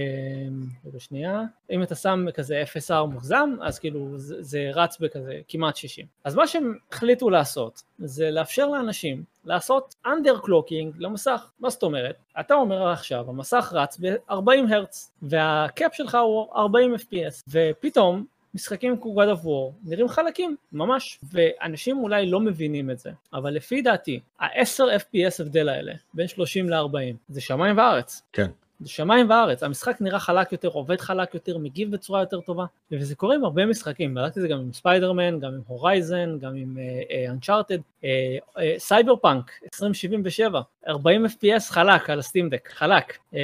רגע 0.85 0.99
שנייה. 0.99 1.41
אם 1.71 1.83
אתה 1.83 1.95
שם 1.95 2.25
כזה 2.33 2.63
0R 2.63 3.05
מוגזם, 3.05 3.49
אז 3.61 3.79
כאילו 3.79 4.17
זה, 4.17 4.43
זה 4.43 4.69
רץ 4.73 4.99
בכזה 4.99 5.39
כמעט 5.47 5.75
60. 5.75 6.05
אז 6.23 6.35
מה 6.35 6.47
שהם 6.47 6.77
החליטו 6.91 7.29
לעשות, 7.29 7.83
זה 7.99 8.31
לאפשר 8.31 8.67
לאנשים 8.67 9.23
לעשות 9.45 9.95
underclocking 10.05 10.95
למסך. 10.99 11.51
מה 11.59 11.69
זאת 11.69 11.83
אומרת? 11.83 12.15
אתה 12.39 12.53
אומר 12.53 12.87
עכשיו, 12.87 13.29
המסך 13.29 13.69
רץ 13.75 13.97
ב-40 13.99 14.73
הרץ, 14.73 15.11
והקאפ 15.21 15.93
שלך 15.93 16.17
הוא 16.23 16.47
40 16.55 16.95
FPS, 16.95 17.43
ופתאום 17.47 18.25
משחקים 18.53 18.97
כמו 19.01 19.23
God 19.23 19.37
of 19.37 19.43
War 19.43 19.89
נראים 19.89 20.07
חלקים, 20.07 20.55
ממש, 20.71 21.19
ואנשים 21.31 21.97
אולי 21.97 22.25
לא 22.25 22.39
מבינים 22.39 22.91
את 22.91 22.99
זה, 22.99 23.11
אבל 23.33 23.53
לפי 23.53 23.81
דעתי, 23.81 24.19
ה-10 24.39 24.83
FPS 24.99 25.41
הבדל 25.41 25.69
האלה, 25.69 25.93
בין 26.13 26.27
30 26.27 26.69
ל-40, 26.69 27.15
זה 27.29 27.41
שמיים 27.41 27.77
וארץ. 27.77 28.21
כן. 28.33 28.47
זה 28.79 28.89
שמיים 28.89 29.29
וארץ, 29.29 29.63
המשחק 29.63 29.97
נראה 30.01 30.19
חלק 30.19 30.51
יותר, 30.51 30.67
עובד 30.67 31.01
חלק 31.01 31.33
יותר, 31.33 31.57
מגיב 31.57 31.91
בצורה 31.91 32.19
יותר 32.19 32.41
טובה, 32.41 32.65
וזה 32.91 33.15
קורה 33.15 33.35
עם 33.35 33.43
הרבה 33.43 33.65
משחקים, 33.65 34.13
בדקתי 34.13 34.39
את 34.39 34.41
זה 34.41 34.47
גם 34.47 34.59
עם 34.59 34.73
ספיידרמן, 34.73 35.39
גם 35.39 35.53
עם 35.53 35.61
Horizon, 35.67 36.37
גם 36.39 36.55
עם 36.55 36.77
Uncharted, 37.29 37.77
Cyberpunk 38.77 39.51
2077, 39.63 40.61
40 40.87 41.25
FPS 41.25 41.71
חלק 41.71 42.09
על 42.09 42.19
ה 42.19 42.23
Steam 42.23 42.46
Deck, 42.46 42.69
חלק. 42.73 43.17
אה, 43.35 43.39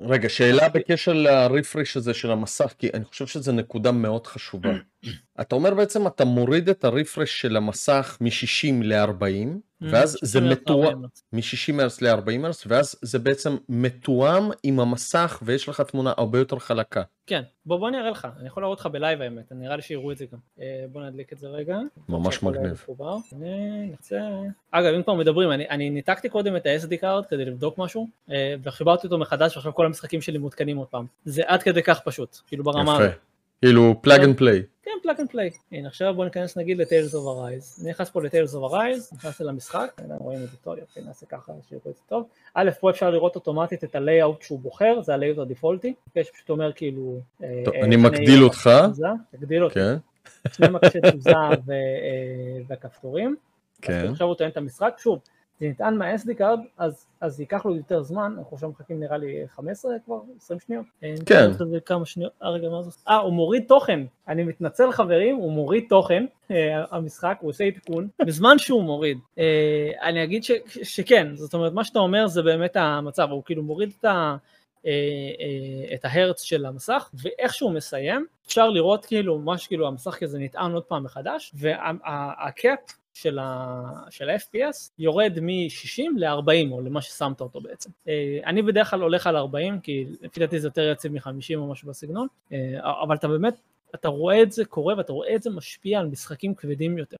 רגע, 0.00 0.28
שאלה 0.28 0.68
בקשר 0.68 1.12
לרפרש 1.12 1.96
הזה 1.96 2.14
של 2.14 2.30
המסך, 2.30 2.74
כי 2.78 2.90
אני 2.94 3.04
חושב 3.04 3.26
שזו 3.26 3.52
נקודה 3.52 3.92
מאוד 3.92 4.26
חשובה. 4.26 4.70
אתה 5.40 5.54
אומר 5.54 5.74
בעצם 5.74 6.06
אתה 6.06 6.24
מוריד 6.24 6.68
את 6.68 6.84
הרפרש 6.84 7.40
של 7.40 7.56
המסך 7.56 8.18
מ-60 8.20 8.84
ל-40, 8.84 9.48
ואז 9.80 10.18
זה 10.22 10.40
מתואם, 10.40 11.02
מ-60 11.32 11.82
הרץ 11.82 12.02
ל-40 12.02 12.44
הרץ, 12.44 12.64
ואז 12.66 12.98
זה 13.02 13.18
בעצם 13.18 13.56
מתואם 13.68 14.50
עם 14.62 14.80
המסך 14.80 15.42
ויש 15.42 15.68
לך 15.68 15.80
תמונה 15.80 16.12
הרבה 16.16 16.38
יותר 16.38 16.58
חלקה. 16.58 17.02
כן, 17.26 17.42
בוא 17.66 17.76
בוא 17.76 17.88
אני 17.88 17.98
אראה 17.98 18.10
לך, 18.10 18.28
אני 18.40 18.46
יכול 18.46 18.62
להראות 18.62 18.80
לך 18.80 18.86
בלייב 18.86 19.22
האמת, 19.22 19.52
נראה 19.52 19.76
לי 19.76 19.82
שיראו 19.82 20.12
את 20.12 20.18
זה 20.18 20.24
גם. 20.32 20.38
אה, 20.60 20.84
בוא 20.92 21.02
נדליק 21.02 21.32
את 21.32 21.38
זה 21.38 21.48
רגע. 21.48 21.78
ממש 22.08 22.42
מגניב. 22.42 22.84
אגב, 24.70 24.94
אם 24.94 25.02
כבר 25.02 25.14
מדברים, 25.14 25.52
אני, 25.52 25.68
אני 25.68 25.90
ניתקתי 25.90 26.28
קודם 26.28 26.56
את 26.56 26.66
ה-SD 26.66 27.02
card 27.02 27.28
כדי 27.28 27.44
לבדוק 27.44 27.78
משהו, 27.78 28.08
אה, 28.30 28.54
וחיברתי 28.62 29.06
אותו 29.06 29.18
מחדש, 29.18 29.56
ועכשיו 29.56 29.74
כל 29.74 29.86
המשחקים 29.86 30.20
שלי 30.20 30.38
מעודכנים 30.38 30.76
עוד 30.76 30.88
פעם. 30.88 31.06
זה 31.24 31.42
עד 31.46 31.62
כדי 31.62 31.82
כך 31.82 32.00
פשוט, 32.00 32.36
כאילו 32.46 32.64
ברמה 32.64 32.94
יפה. 33.04 33.16
כאילו 33.62 34.02
plug 34.02 34.20
and 34.20 34.36
play. 34.36 34.62
כן, 34.82 34.90
plug 35.02 35.20
and 35.20 35.30
play. 35.30 35.50
הנה, 35.72 35.88
עכשיו 35.88 36.14
בוא 36.14 36.24
ניכנס 36.24 36.56
נגיד 36.56 36.78
ל-Tales 36.78 37.12
of 37.12 37.14
Arise. 37.14 37.82
אני 37.82 37.90
נכנס 37.90 38.10
פה 38.10 38.22
ל-Tales 38.22 38.52
of 38.52 38.72
Arise, 38.72 39.16
נכנסתי 39.16 39.44
למשחק, 39.44 39.92
הנה, 39.98 40.14
רואים 40.18 40.42
את 40.44 40.50
זה 40.50 40.56
טוב, 40.56 40.74
יפה, 40.78 41.00
נעשה 41.00 41.26
ככה, 41.26 41.52
שיראו 41.68 41.90
את 41.90 41.96
זה 41.96 42.02
טוב. 42.08 42.28
א', 42.54 42.70
פה 42.80 42.90
אפשר 42.90 43.10
לראות 43.10 43.36
אוטומטית 43.36 43.84
את 43.84 43.94
ה-layout 43.94 44.44
שהוא 44.44 44.60
בוחר, 44.60 45.02
זה 45.02 45.14
ה-layout 45.14 45.40
הדפולטי, 45.40 45.94
שפשוט 46.22 46.50
אומר 46.50 46.72
כאילו... 46.72 47.20
אה, 47.42 47.62
טוב, 47.64 47.74
אה, 47.74 47.80
אני 47.80 47.96
מגדיל 47.96 48.42
אותך. 48.42 48.70
תזוזה, 48.82 49.06
תגדיל 49.30 49.64
אותי. 49.64 49.74
כן, 49.74 49.96
שני 50.52 50.68
מקשי 50.68 50.98
תזוזה 51.02 51.30
אה, 51.30 51.56
והכפתורים. 52.66 53.36
כן. 53.82 54.06
עכשיו 54.10 54.26
הוא 54.26 54.34
טוען 54.34 54.50
את 54.50 54.56
המשחק, 54.56 54.94
שוב, 54.98 55.18
זה 55.60 55.66
נטען 55.66 55.96
מה-SD 55.96 56.38
card, 56.38 56.60
אז, 56.78 57.06
אז 57.20 57.40
ייקח 57.40 57.66
לו 57.66 57.76
יותר 57.76 58.02
זמן, 58.02 58.34
אנחנו 58.38 58.54
עכשיו 58.54 58.70
מחכים 58.70 59.00
נראה 59.00 59.16
לי 59.16 59.44
15 59.48 59.92
כבר, 60.04 60.20
20 60.36 60.60
שניות. 60.60 60.86
אה, 61.04 61.14
כן. 61.26 61.50
כמה 61.84 62.06
שניות, 62.06 62.32
אה 62.42 62.50
רגע 62.50 62.68
מה 62.68 62.82
זה? 62.82 62.90
אה, 63.08 63.16
הוא 63.16 63.32
מוריד 63.32 63.64
תוכן, 63.68 64.00
אני 64.28 64.44
מתנצל 64.44 64.92
חברים, 64.92 65.36
הוא 65.36 65.52
מוריד 65.52 65.84
תוכן, 65.88 66.24
אה, 66.50 66.84
המשחק, 66.90 67.38
הוא 67.40 67.50
עושה 67.50 67.64
עדכון, 67.64 68.08
בזמן 68.26 68.58
שהוא 68.58 68.82
מוריד. 68.82 69.18
אה, 69.38 69.90
אני 70.02 70.24
אגיד 70.24 70.44
ש, 70.44 70.50
שכן, 70.82 71.36
זאת 71.36 71.54
אומרת, 71.54 71.72
מה 71.72 71.84
שאתה 71.84 71.98
אומר 71.98 72.26
זה 72.26 72.42
באמת 72.42 72.76
המצב, 72.76 73.30
הוא 73.30 73.42
כאילו 73.44 73.62
מוריד 73.62 73.92
את 74.00 74.04
ה... 74.04 74.36
את 75.94 76.04
ההרץ 76.04 76.42
של 76.42 76.66
המסך, 76.66 77.10
ואיך 77.22 77.54
שהוא 77.54 77.72
מסיים, 77.72 78.26
אפשר 78.46 78.70
לראות 78.70 79.06
כאילו 79.06 79.38
ממש 79.38 79.66
כאילו 79.66 79.86
המסך 79.86 80.16
כזה 80.20 80.38
נטען 80.38 80.72
עוד 80.72 80.82
פעם 80.82 81.04
מחדש, 81.04 81.52
והקאפ 81.54 82.78
של 83.16 83.38
ה- 83.38 84.02
של 84.10 84.30
ה-FPS 84.30 84.90
יורד 84.98 85.38
מ-60 85.42 86.02
ל-40 86.16 86.72
או 86.72 86.80
למה 86.80 87.02
ששמת 87.02 87.40
אותו 87.40 87.60
בעצם. 87.60 87.90
אה, 88.08 88.38
אני 88.46 88.62
בדרך 88.62 88.90
כלל 88.90 89.00
הולך 89.00 89.26
על 89.26 89.36
40 89.36 89.80
כי 89.80 90.04
לפי 90.22 90.40
דעתי 90.40 90.60
זה 90.60 90.68
יותר 90.68 90.90
יציב 90.92 91.12
מ-50 91.12 91.56
או 91.56 91.66
משהו 91.66 91.88
בסגנון, 91.88 92.26
אה, 92.52 93.02
אבל 93.02 93.16
אתה 93.16 93.28
באמת 93.28 93.54
אתה 93.94 94.08
רואה 94.08 94.42
את 94.42 94.52
זה 94.52 94.64
קורה 94.64 94.94
ואתה 94.96 95.12
רואה 95.12 95.34
את 95.34 95.42
זה 95.42 95.50
משפיע 95.50 96.00
על 96.00 96.06
משחקים 96.06 96.54
כבדים 96.54 96.98
יותר. 96.98 97.16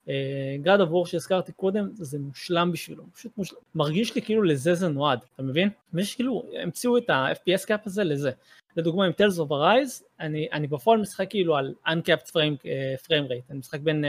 God 0.62 0.80
of 0.80 0.90
War 0.90 1.06
שהזכרתי 1.06 1.52
קודם, 1.52 1.88
זה 1.94 2.18
מושלם 2.18 2.72
בשבילו, 2.72 3.04
פשוט 3.14 3.32
מושלם. 3.38 3.58
מרגיש 3.74 4.14
לי 4.14 4.22
כאילו 4.22 4.42
לזה 4.42 4.74
זה 4.74 4.88
נועד, 4.88 5.18
אתה 5.34 5.42
מבין? 5.42 5.68
ויש 5.92 6.14
כאילו, 6.14 6.42
המציאו 6.62 6.98
את 6.98 7.10
ה-FPS 7.10 7.66
cap 7.66 7.86
הזה 7.86 8.04
לזה. 8.04 8.30
לדוגמה 8.76 9.04
עם 9.04 9.12
Tales 9.12 9.38
of 9.38 9.50
Arise, 9.50 10.02
אני, 10.20 10.48
אני 10.52 10.66
בפועל 10.66 11.00
משחק 11.00 11.30
כאילו 11.30 11.56
על 11.56 11.74
uncapped 11.86 12.28
frame, 12.30 12.62
אה, 12.62 13.06
frame 13.06 13.28
rate, 13.30 13.50
אני 13.50 13.58
משחק 13.58 13.80
בין 13.80 14.04
אה, 14.04 14.08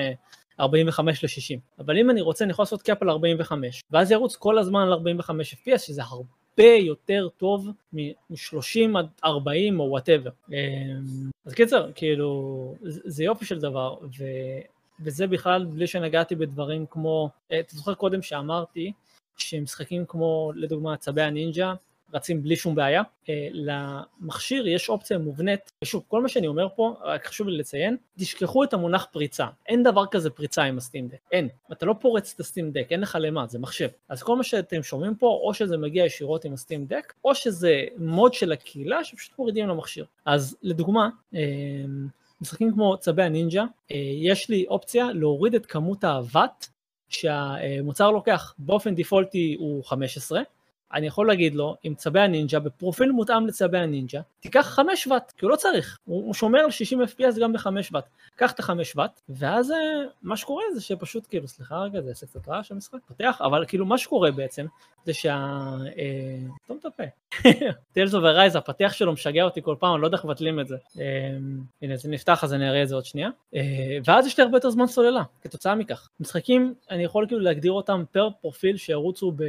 45 0.60 1.24
ל-60, 1.24 1.60
אבל 1.80 1.98
אם 1.98 2.10
אני 2.10 2.22
רוצה 2.22 2.44
אני 2.44 2.52
יכול 2.52 2.64
לעשות 2.64 2.82
cap 2.82 3.02
על 3.02 3.10
45, 3.10 3.82
ואז 3.92 4.12
ירוץ 4.12 4.36
כל 4.36 4.58
הזמן 4.58 4.82
על 4.82 4.94
45 4.94 5.54
FPS, 5.54 5.78
שזה 5.78 6.02
הרבה 6.04 6.64
יותר 6.64 7.28
טוב 7.38 7.70
מ-30 7.94 8.98
עד 8.98 9.08
40 9.24 9.80
או 9.80 9.86
whatever. 9.86 10.30
אמ, 10.52 10.56
אז 11.46 11.54
קיצר, 11.54 11.92
כאילו, 11.96 12.76
זה 12.82 13.24
יופי 13.24 13.46
של 13.46 13.60
דבר, 13.60 13.96
ו... 14.20 14.24
וזה 15.00 15.28
בכלל 15.28 15.66
בלי 15.66 15.88
שנגעתי 15.88 16.36
בדברים 16.36 16.86
כמו, 16.90 17.30
אה, 17.52 17.60
אתה 17.60 17.76
זוכר 17.76 17.94
קודם 17.94 18.22
שאמרתי 18.22 18.92
שמשחקים 19.38 20.06
כמו 20.08 20.52
לדוגמה 20.56 20.98
צבי 20.98 21.22
הנינג'ה 21.22 21.74
רצים 22.14 22.44
בלי 22.44 22.56
שום 22.56 22.76
בעיה. 22.76 23.02
אה, 23.30 23.48
למכשיר 23.52 24.68
יש 24.68 24.90
אופציה 24.90 25.18
מובנית, 25.18 25.72
ושוב, 25.84 26.04
כל 26.08 26.22
מה 26.22 26.28
שאני 26.28 26.48
אומר 26.48 26.68
פה, 26.76 26.96
רק 27.04 27.26
חשוב 27.26 27.48
לי 27.48 27.58
לציין, 27.58 27.98
תשכחו 28.18 28.64
את 28.64 28.74
המונח 28.74 29.08
פריצה. 29.12 29.48
אין 29.68 29.84
דבר 29.84 30.06
כזה 30.06 30.30
פריצה 30.30 30.64
עם 30.64 30.78
הסטים 30.78 31.08
דק, 31.08 31.18
אין. 31.32 31.50
אתה 31.72 31.86
לא 31.86 31.96
פורץ 32.00 32.34
את 32.36 32.40
הסטים 32.40 32.72
דק, 32.72 32.88
אין 32.92 33.02
לך 33.02 33.18
למה, 33.22 33.48
זה 33.48 33.60
מחשב. 33.60 33.88
אז 34.10 34.24
כל 34.24 34.36
מה 34.36 34.44
שאתם 34.44 34.84
שומעים 34.84 35.16
פה, 35.16 35.40
או 35.44 35.54
שזה 35.54 35.78
מגיע 35.78 36.06
ישירות 36.06 36.46
עם 36.46 36.54
הסטים 36.54 36.86
דק, 36.86 37.14
או 37.26 37.36
שזה 37.36 37.84
מוד 37.98 38.34
של 38.34 38.52
הקהילה 38.52 39.04
שפשוט 39.04 39.40
מורידים 39.40 39.68
למכשיר. 39.68 40.06
אז 40.26 40.58
לדוגמה, 40.64 41.10
אה, 41.36 41.42
משחקים 42.42 42.72
כמו 42.74 42.98
צבי 42.98 43.24
הנינג'ה, 43.24 43.64
אה, 43.92 43.98
יש 44.22 44.50
לי 44.50 44.66
אופציה 44.68 45.12
להוריד 45.14 45.56
את 45.56 45.66
כמות 45.66 46.04
הוואט 46.04 46.68
שהמוצר 47.10 48.12
לוקח. 48.12 48.54
באופן 48.60 48.96
דיפולטי 48.96 49.56
הוא 49.60 49.84
15, 49.84 50.42
אני 50.94 51.08
יכול 51.08 51.28
להגיד 51.28 51.56
לו, 51.56 51.76
עם 51.84 51.96
צבי 51.96 52.20
הנינג'ה, 52.20 52.60
בפרופיל 52.60 53.12
מותאם 53.12 53.48
לצבי 53.48 53.78
הנינג'ה, 53.78 54.22
תיקח 54.40 54.62
5 54.62 55.08
ואט, 55.08 55.34
כי 55.38 55.46
הוא 55.46 55.52
לא 55.52 55.56
צריך, 55.56 55.98
הוא, 56.06 56.34
שומר 56.34 56.60
על 56.60 56.72
60 56.72 57.02
FPS 57.02 57.40
גם 57.42 57.54
ב-5 57.54 57.68
ואט. 57.92 58.10
קח 58.36 58.52
את 58.52 58.60
ה-5 58.60 58.72
ואט, 58.96 59.22
ואז 59.30 59.72
אה, 59.72 59.78
מה 60.22 60.38
שקורה 60.38 60.64
זה 60.74 60.82
שפשוט, 60.82 61.28
כאילו, 61.30 61.48
סליחה 61.48 61.78
רגע, 61.78 62.02
זה 62.02 62.12
עסק 62.12 62.28
קצת 62.28 62.48
רעש 62.48 62.72
המשחק, 62.72 63.00
פותח, 63.08 63.42
אבל 63.42 63.66
כאילו 63.68 63.86
מה 63.86 63.98
שקורה 63.98 64.32
בעצם, 64.32 64.66
זה 65.08 65.14
שה... 65.14 65.68
סתום 66.64 66.78
את 66.80 66.86
הפה. 66.86 67.04
Tales 67.94 68.14
of 68.14 68.24
Arise, 68.24 68.56
הפתיח 68.56 68.94
שלו 68.94 69.14
משגע 69.14 69.44
אותי 69.44 69.62
כל 69.62 69.76
פעם, 69.80 69.94
אני 69.94 70.02
לא 70.02 70.08
יודע 70.08 70.18
איך 70.18 70.26
מבטלים 70.26 70.60
את 70.60 70.68
זה. 70.68 70.78
אה, 71.00 71.04
הנה, 71.82 71.98
זה 71.98 72.10
נפתח, 72.10 72.44
אז 72.44 72.54
אני 72.54 72.70
אראה 72.70 72.84
את 72.84 72.88
זה 72.88 72.96
עוד 72.96 73.06
שנייה. 73.06 73.30
אה, 73.56 73.98
ואז 74.06 74.28
יש 74.28 74.38
לי 74.38 74.44
הרבה 74.44 74.58
יותר 74.58 74.70
זמן 74.70 74.88
סוללה, 74.88 75.24
כתוצאה 75.42 75.76
מכך. 75.76 76.10
משחקים, 76.20 76.74
אני 76.92 77.04
יכול 77.04 77.26
כאילו 77.28 77.42
להגדיר 77.42 77.72
אותם 77.72 78.04
פר 78.12 78.30
פרופיל 78.42 78.78
שירוצו 78.78 79.32
ב... 79.32 79.44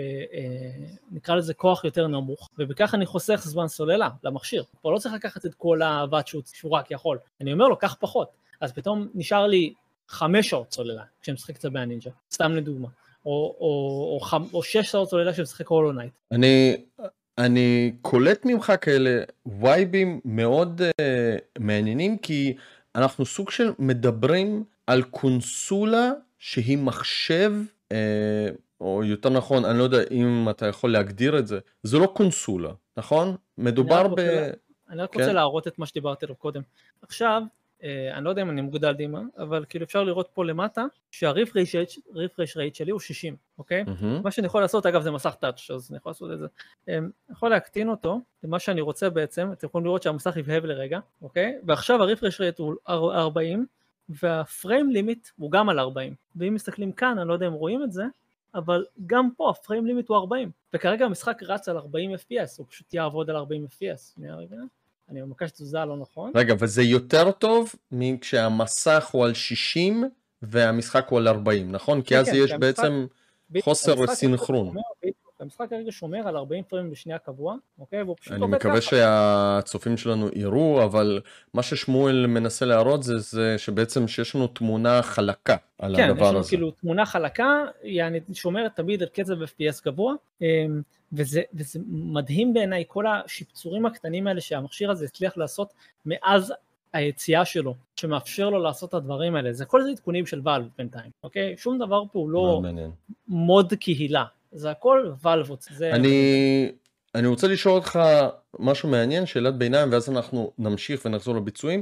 נקרא 1.11 1.35
לזה 1.35 1.55
כוח 1.55 1.85
יותר 1.85 2.07
נמוך, 2.07 2.49
ובכך 2.59 2.95
אני 2.95 3.07
חוסך 3.07 3.41
זמן 3.45 3.69
סוללה 3.69 4.09
למכשיר. 4.25 4.65
פה 4.83 4.93
לא 4.93 4.99
צריך 4.99 5.15
לקחת 5.15 5.47
את 5.47 5.55
כל 5.55 5.83
הוואט 5.83 6.27
שהוא 6.27 6.73
רק 6.73 6.91
יכול. 6.91 7.19
אני 7.41 7.53
אומר 7.53 7.69
לו, 7.69 7.79
קח 7.79 7.97
פחות. 8.01 8.29
אז 8.61 8.73
פתאום 8.73 9.09
נשאר 9.15 9.47
לי 9.47 9.73
חמש 10.09 10.51
שעות 10.51 10.73
סוללה 10.73 11.03
כשאני 11.23 11.35
משחק 11.35 11.55
קצת 11.55 11.73
בהנינג'ה, 11.73 12.11
סתם 12.33 12.53
לדוגמה. 12.53 12.89
או, 13.29 13.57
או, 13.61 14.11
או, 14.15 14.21
חמ, 14.21 14.43
או 14.55 14.63
שש 14.63 14.91
שעות 14.91 15.09
סוללה 15.09 15.33
כשאני 15.33 15.43
משחק 15.43 15.67
Hollow 15.67 15.93
Knight. 15.93 16.13
אני, 16.33 16.77
אני 17.39 17.93
קולט 18.03 18.45
ממך 18.45 18.73
כאלה 18.81 19.23
וייבים 19.47 20.21
מאוד 20.25 20.81
אה, 20.83 21.03
מעניינים, 21.59 22.19
כי 22.19 22.57
אנחנו 22.95 23.27
סוג 23.27 23.51
של 23.51 23.73
מדברים 23.79 24.65
על 24.87 25.03
קונסולה 25.03 26.11
שהיא 26.39 26.79
מחשב, 26.79 27.53
אה, 27.93 27.97
או 28.81 29.05
יותר 29.05 29.29
נכון, 29.29 29.65
אני 29.65 29.79
לא 29.79 29.83
יודע 29.83 29.99
אם 30.11 30.47
אתה 30.51 30.67
יכול 30.67 30.93
להגדיר 30.93 31.39
את 31.39 31.47
זה, 31.47 31.59
זה 31.83 31.99
לא 31.99 32.07
קונסולה, 32.07 32.71
נכון? 32.97 33.37
מדובר 33.59 34.09
ב... 34.09 34.21
אני 34.91 35.03
רק 35.03 35.13
כן? 35.13 35.21
רוצה 35.21 35.33
להראות 35.33 35.69
את 35.69 35.79
מה 35.79 35.87
שדיברתי 35.87 36.27
עליו 36.27 36.37
קודם. 36.37 36.63
עכשיו, 37.03 37.43
אני 38.13 38.25
לא 38.25 38.31
יודע 38.31 38.43
אם 38.43 38.51
אני 38.51 38.61
מוגדל 38.61 38.93
דימה, 38.93 39.23
אבל 39.39 39.65
כאילו 39.69 39.85
אפשר 39.85 40.05
לראות 40.05 40.29
פה 40.35 40.45
למטה 40.45 40.85
שהריפרש 41.11 42.57
רייט 42.57 42.75
שלי 42.75 42.91
הוא 42.91 43.01
60, 43.01 43.37
אוקיי? 43.59 43.83
Mm-hmm. 43.83 44.23
מה 44.25 44.31
שאני 44.31 44.47
יכול 44.47 44.61
לעשות, 44.61 44.87
אגב 44.87 45.03
זה 45.03 45.11
מסך 45.11 45.35
טאץ', 45.41 45.71
אז 45.71 45.91
אני 45.91 45.97
יכול 45.97 46.11
לעשות 46.11 46.33
את 46.33 46.39
זה. 46.39 46.47
אה, 46.89 46.99
אני 46.99 47.09
יכול 47.31 47.51
להקטין 47.51 47.89
אותו 47.89 48.21
למה 48.43 48.59
שאני 48.59 48.81
רוצה 48.81 49.11
בעצם, 49.11 49.53
אתם 49.53 49.67
יכולים 49.67 49.85
לראות 49.85 50.03
שהמסך 50.03 50.37
יבהב 50.37 50.65
לרגע, 50.65 50.99
אוקיי? 51.23 51.59
ועכשיו 51.67 52.03
הריפרש 52.03 52.41
רייט 52.41 52.59
הוא 52.59 52.75
40, 52.89 53.67
והפריים 54.09 54.91
לימיט 54.91 55.29
הוא 55.37 55.51
גם 55.51 55.69
על 55.69 55.79
40. 55.79 56.15
ואם 56.37 56.55
מסתכלים 56.55 56.93
כאן, 56.93 57.19
אני 57.19 57.29
לא 57.29 57.33
יודע 57.33 57.47
אם 57.47 57.53
רואים 57.53 57.83
את 57.83 57.93
זה, 57.93 58.05
אבל 58.55 58.85
גם 59.07 59.31
פה 59.37 59.51
הפריים 59.51 59.87
לימיט 59.87 60.09
הוא 60.09 60.17
40, 60.17 60.51
וכרגע 60.75 61.05
המשחק 61.05 61.43
רץ 61.43 61.69
על 61.69 61.77
40 61.77 62.15
FPS, 62.15 62.59
הוא 62.59 62.67
פשוט 62.69 62.95
יעבוד 62.95 63.31
על 63.31 63.37
40 63.37 63.67
FPS. 63.67 64.15
שנייה 64.15 64.37
רגע. 64.37 64.57
אני 65.11 65.23
במקש 65.23 65.51
תזוזה 65.51 65.79
לא 65.79 65.97
נכון. 65.97 66.33
רגע, 66.35 66.55
וזה 66.59 66.83
יותר 66.83 67.31
טוב 67.31 67.75
מכשהמסך 67.93 69.09
הוא 69.13 69.25
על 69.25 69.35
60 69.35 70.05
והמשחק 70.43 71.07
הוא 71.09 71.19
על 71.19 71.29
40, 71.29 71.73
נכון? 71.73 72.03
כי 72.03 72.09
כן, 72.09 72.21
אז 72.21 72.29
כן, 72.29 72.35
יש 72.37 72.53
בעצם 72.53 73.07
חוסר 73.61 74.07
סינכרון. 74.07 74.77
המשחק 75.41 75.71
כרגע 75.71 75.93
שומר 75.93 76.29
על 76.29 76.37
40 76.37 76.65
פרמים 76.65 76.91
בשנייה 76.91 77.19
קבוע, 77.19 77.57
אוקיי? 77.79 78.03
והוא 78.03 78.17
פשוט 78.21 78.33
עובד 78.33 78.59
ככה. 78.59 78.69
אני 78.69 78.79
מקווה 78.79 78.81
שהצופים 78.81 79.97
שלנו 79.97 80.29
יראו, 80.35 80.85
אבל 80.85 81.21
מה 81.55 81.63
ששמואל 81.63 82.27
מנסה 82.27 82.67
להראות 82.67 83.03
זה, 83.03 83.19
זה 83.19 83.55
שבעצם 83.59 84.09
שיש 84.09 84.35
לנו 84.35 84.47
תמונה 84.47 85.03
חלקה 85.03 85.57
על 85.79 85.97
כן, 85.97 86.11
הדבר 86.11 86.25
הזה. 86.25 86.35
כן, 86.35 86.41
יש 86.41 86.45
לנו 86.45 86.45
כאילו 86.45 86.71
תמונה 86.71 87.07
חלקה, 87.07 87.65
היא 87.83 88.03
שומרת 88.33 88.77
תמיד 88.77 89.03
על 89.03 89.09
קצב 89.09 89.43
FPS 89.43 89.85
גבוה. 89.85 90.15
אמ, 90.43 90.83
וזה, 91.13 91.43
וזה 91.55 91.81
מדהים 91.89 92.55
בעיניי 92.55 92.85
כל 92.89 93.05
השיפצורים 93.07 93.87
הקטנים 93.87 94.27
האלה 94.27 94.41
שהמכשיר 94.41 94.91
הזה 94.91 95.05
הצליח 95.05 95.37
לעשות 95.37 95.73
מאז 96.07 96.53
היציאה 96.93 97.45
שלו, 97.45 97.75
שמאפשר 97.97 98.51
לו 98.51 98.63
לעשות 98.63 98.89
את 98.89 98.95
הדברים 98.95 99.35
האלה, 99.35 99.53
זה 99.53 99.65
כל 99.65 99.83
זה 99.83 99.91
עדכונים 99.91 100.27
של 100.27 100.41
ואלב 100.45 100.69
בינתיים, 100.79 101.11
אוקיי? 101.23 101.57
שום 101.57 101.79
דבר 101.79 102.03
פה 102.13 102.19
הוא 102.19 102.31
לא 102.31 102.63
מוד 103.29 103.75
קהילה, 103.75 104.25
זה 104.59 104.71
הכל 104.71 105.11
ואלבות. 105.23 105.67
זה... 105.71 105.91
אני, 105.93 106.73
אני 107.15 107.27
רוצה 107.27 107.49
לשאול 107.49 107.75
אותך 107.75 108.01
משהו 108.59 108.89
מעניין, 108.89 109.27
שאלת 109.27 109.55
ביניים, 109.55 109.93
ואז 109.93 110.11
אנחנו 110.11 110.53
נמשיך 110.59 111.05
ונחזור 111.05 111.37
לביצועים. 111.37 111.81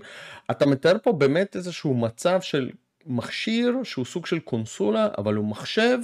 אתה 0.51 0.67
מתאר 0.67 0.97
פה 1.03 1.13
באמת 1.13 1.57
איזשהו 1.57 1.95
מצב 1.95 2.41
של 2.41 2.71
מכשיר 3.07 3.75
שהוא 3.85 4.05
סוג 4.05 4.27
של 4.27 4.39
קונסולה, 4.39 5.09
אבל 5.19 5.35
הוא 5.35 5.45
מחשב 5.45 5.99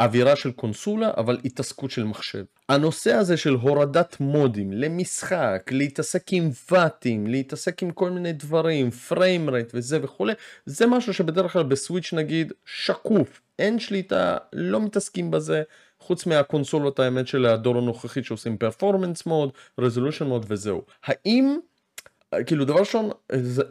אווירה 0.00 0.36
של 0.36 0.52
קונסולה 0.52 1.10
אבל 1.16 1.38
התעסקות 1.44 1.90
של 1.90 2.04
מחשב. 2.04 2.44
הנושא 2.68 3.12
הזה 3.12 3.36
של 3.36 3.54
הורדת 3.54 4.16
מודים 4.20 4.72
למשחק, 4.72 5.70
להתעסק 5.70 6.32
עם 6.32 6.50
ואטים, 6.70 7.26
להתעסק 7.26 7.82
עם 7.82 7.90
כל 7.90 8.10
מיני 8.10 8.32
דברים, 8.32 8.90
פריים 8.90 9.50
רייט 9.50 9.70
וזה 9.74 9.98
וכולי, 10.02 10.32
זה 10.66 10.86
משהו 10.86 11.14
שבדרך 11.14 11.52
כלל 11.52 11.62
בסוויץ' 11.62 12.12
נגיד 12.12 12.52
שקוף, 12.64 13.40
אין 13.58 13.78
שליטה, 13.78 14.36
לא 14.52 14.80
מתעסקים 14.80 15.30
בזה, 15.30 15.62
חוץ 16.06 16.26
מהקונסולות 16.26 17.00
האמת 17.00 17.26
של 17.26 17.46
הדור 17.46 17.78
הנוכחית 17.78 18.24
שעושים 18.24 18.58
פרפורמנס 18.58 19.26
מוד, 19.26 19.50
רזולושן 19.78 20.26
מוד 20.26 20.46
וזהו. 20.48 20.82
האם, 21.04 21.56
כאילו 22.46 22.64
דבר 22.64 22.78
ראשון, 22.78 23.10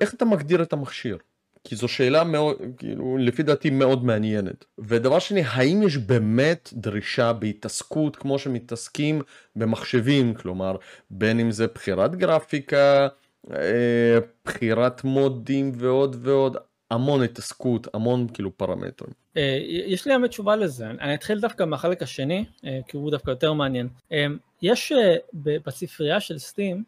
איך 0.02 0.13
אתה 0.13 0.26
מגדיר 0.26 0.62
את 0.63 0.74
המכשיר? 0.74 1.17
כי 1.63 1.76
זו 1.76 1.88
שאלה 1.88 2.24
מאוד, 2.24 2.56
כאילו, 2.78 3.17
לפי 3.17 3.43
דעתי 3.43 3.69
מאוד 3.69 4.06
מעניינת. 4.06 4.65
ודבר 4.80 5.19
שני, 5.19 5.41
האם 5.46 5.84
יש 5.84 5.98
באמת 5.98 6.69
דרישה 6.74 7.34
בהתעסקות 7.34 8.15
כמו 8.15 8.39
שמתעסקים 8.39 9.22
במחשבים, 9.56 10.34
כלומר, 10.34 10.76
בין 11.10 11.39
אם 11.39 11.52
זה 11.52 11.67
בחירת 11.67 12.15
גרפיקה, 12.15 13.08
אה, 13.52 14.17
בחירת 14.46 15.04
מודים 15.04 15.72
ועוד 15.76 16.15
ועוד, 16.19 16.58
המון 16.91 17.24
התעסקות, 17.24 17.88
המון 17.96 18.28
כאילו 18.34 18.58
פרמטרים. 18.58 19.23
אה, 19.38 19.60
יש 19.65 20.08
לי 20.08 20.13
האמת 20.13 20.30
תשובה 20.30 20.56
לזה, 20.56 20.88
אני 20.88 21.13
אתחיל 21.13 21.39
דווקא 21.39 21.63
מהחלק 21.63 22.02
השני, 22.02 22.46
אה, 22.65 22.80
כי 22.88 22.98
הוא 22.98 23.12
דווקא 23.12 23.30
יותר 23.30 23.54
מעניין. 23.54 23.88
אה, 24.12 24.26
יש 24.62 24.93
בספרייה 25.34 26.19
של 26.19 26.38
סטים, 26.39 26.84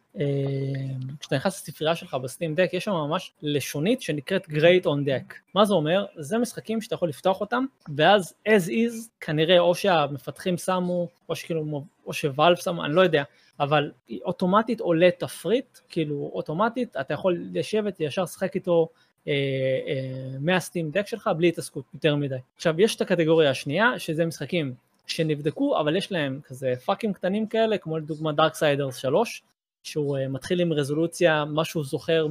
כשאתה 1.20 1.36
נכנס 1.36 1.68
לספרייה 1.68 1.94
שלך 1.94 2.14
בסטים 2.14 2.54
דק, 2.54 2.70
יש 2.72 2.84
שם 2.84 2.92
ממש 2.92 3.32
לשונית 3.42 4.02
שנקראת 4.02 4.46
Great 4.46 4.84
on 4.84 5.06
Deck. 5.06 5.34
מה 5.54 5.64
זה 5.64 5.74
אומר? 5.74 6.04
זה 6.16 6.38
משחקים 6.38 6.80
שאתה 6.80 6.94
יכול 6.94 7.08
לפתוח 7.08 7.40
אותם, 7.40 7.64
ואז 7.96 8.34
as 8.48 8.68
is, 8.68 9.08
כנראה 9.20 9.58
או 9.58 9.74
שהמפתחים 9.74 10.56
שמו, 10.58 11.08
או 11.28 11.36
שכאילו, 11.36 11.84
או 12.06 12.12
שוואלף 12.12 12.64
שמו, 12.64 12.84
אני 12.84 12.94
לא 12.94 13.00
יודע, 13.00 13.22
אבל 13.60 13.90
אוטומטית 14.24 14.80
עולה 14.80 15.08
תפריט, 15.18 15.78
כאילו 15.88 16.30
אוטומטית, 16.34 16.96
אתה 16.96 17.14
יכול 17.14 17.38
לשבת 17.52 18.00
ישר 18.00 18.22
לשחק 18.22 18.54
איתו 18.54 18.88
מה 20.40 20.54
Steam 20.54 20.90
Deck 20.90 21.06
שלך 21.06 21.30
בלי 21.36 21.48
התעסקות 21.48 21.84
יותר 21.94 22.16
מדי. 22.16 22.36
עכשיו 22.56 22.80
יש 22.80 22.96
את 22.96 23.00
הקטגוריה 23.00 23.50
השנייה 23.50 23.98
שזה 23.98 24.26
משחקים 24.26 24.74
שנבדקו 25.06 25.80
אבל 25.80 25.96
יש 25.96 26.12
להם 26.12 26.40
כזה 26.44 26.74
פאקים 26.84 27.12
קטנים 27.12 27.46
כאלה 27.46 27.78
כמו 27.78 27.98
לדוגמה 27.98 28.32
Darksiders 28.32 28.96
3 28.96 29.42
שהוא 29.82 30.18
uh, 30.18 30.28
מתחיל 30.28 30.60
עם 30.60 30.72
רזולוציה 30.72 31.44
מה 31.44 31.64
שהוא 31.64 31.84
זוכר 31.84 32.26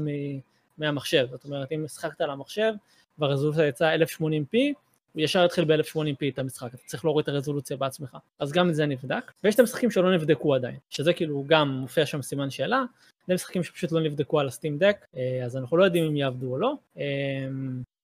מהמחשב, 0.77 1.27
זאת 1.31 1.45
אומרת 1.45 1.71
אם 1.71 1.87
שחקת 1.87 2.21
על 2.21 2.29
המחשב 2.29 2.73
והרזולוציה 3.19 3.67
יצאה 3.67 3.95
1080p, 3.95 4.19
הוא 4.21 4.73
ישר 5.15 5.45
יתחיל 5.45 5.65
ב-1080p 5.65 6.33
את 6.33 6.39
המשחק, 6.39 6.73
אתה 6.73 6.83
צריך 6.85 7.05
להוריד 7.05 7.23
את 7.23 7.29
הרזולוציה 7.29 7.77
בעצמך. 7.77 8.17
אז 8.39 8.51
גם 8.51 8.69
את 8.69 8.75
זה 8.75 8.85
נבדק, 8.85 9.31
ויש 9.43 9.55
את 9.55 9.59
המשחקים 9.59 9.91
שלא 9.91 10.15
נבדקו 10.15 10.55
עדיין, 10.55 10.77
שזה 10.89 11.13
כאילו 11.13 11.43
גם 11.47 11.69
מופיע 11.69 12.05
שם 12.05 12.21
סימן 12.21 12.49
שאלה, 12.49 12.83
זה 13.27 13.33
משחקים 13.33 13.63
שפשוט 13.63 13.91
לא 13.91 14.01
נבדקו 14.01 14.39
על 14.39 14.47
הסטים 14.47 14.77
דק, 14.77 15.05
אז 15.45 15.57
אנחנו 15.57 15.77
לא 15.77 15.83
יודעים 15.83 16.05
אם 16.05 16.15
יעבדו 16.15 16.51
או 16.51 16.57
לא. 16.57 16.73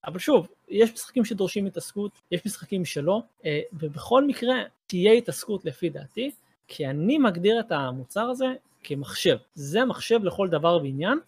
אבל 0.05 0.19
שוב, 0.19 0.47
יש 0.69 0.93
משחקים 0.93 1.25
שדורשים 1.25 1.65
התעסקות, 1.65 2.11
יש 2.31 2.45
משחקים 2.45 2.85
שלא, 2.85 3.21
אה, 3.45 3.61
ובכל 3.73 4.27
מקרה 4.27 4.55
תהיה 4.87 5.11
התעסקות 5.11 5.65
לפי 5.65 5.89
דעתי, 5.89 6.31
כי 6.67 6.87
אני 6.87 7.17
מגדיר 7.17 7.59
את 7.59 7.71
המוצר 7.71 8.21
הזה 8.29 8.45
כמחשב. 8.83 9.37
זה 9.55 9.85
מחשב 9.85 10.23
לכל 10.23 10.49
דבר 10.49 10.79
ועניין. 10.83 11.19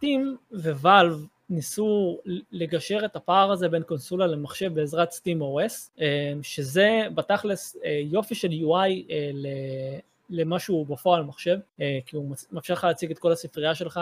טים 0.00 0.36
וואלב 0.52 1.26
ניסו 1.52 2.18
לגשר 2.52 3.04
את 3.04 3.16
הפער 3.16 3.52
הזה 3.52 3.68
בין 3.68 3.82
קונסולה 3.82 4.26
למחשב 4.26 4.74
בעזרת 4.74 5.10
סטים 5.10 5.42
OS, 5.42 6.02
שזה 6.42 7.02
בתכלס 7.14 7.76
אה, 7.84 8.00
יופי 8.04 8.34
של 8.34 8.48
UI 8.48 9.12
אה, 10.32 10.44
למשהו 10.44 10.84
בפועל 10.84 11.22
מחשב, 11.22 11.56
כי 12.06 12.16
הוא 12.16 12.34
מאפשר 12.52 12.74
לך 12.74 12.84
להציג 12.84 13.10
את 13.10 13.18
כל 13.18 13.32
הספרייה 13.32 13.74
שלך 13.74 14.00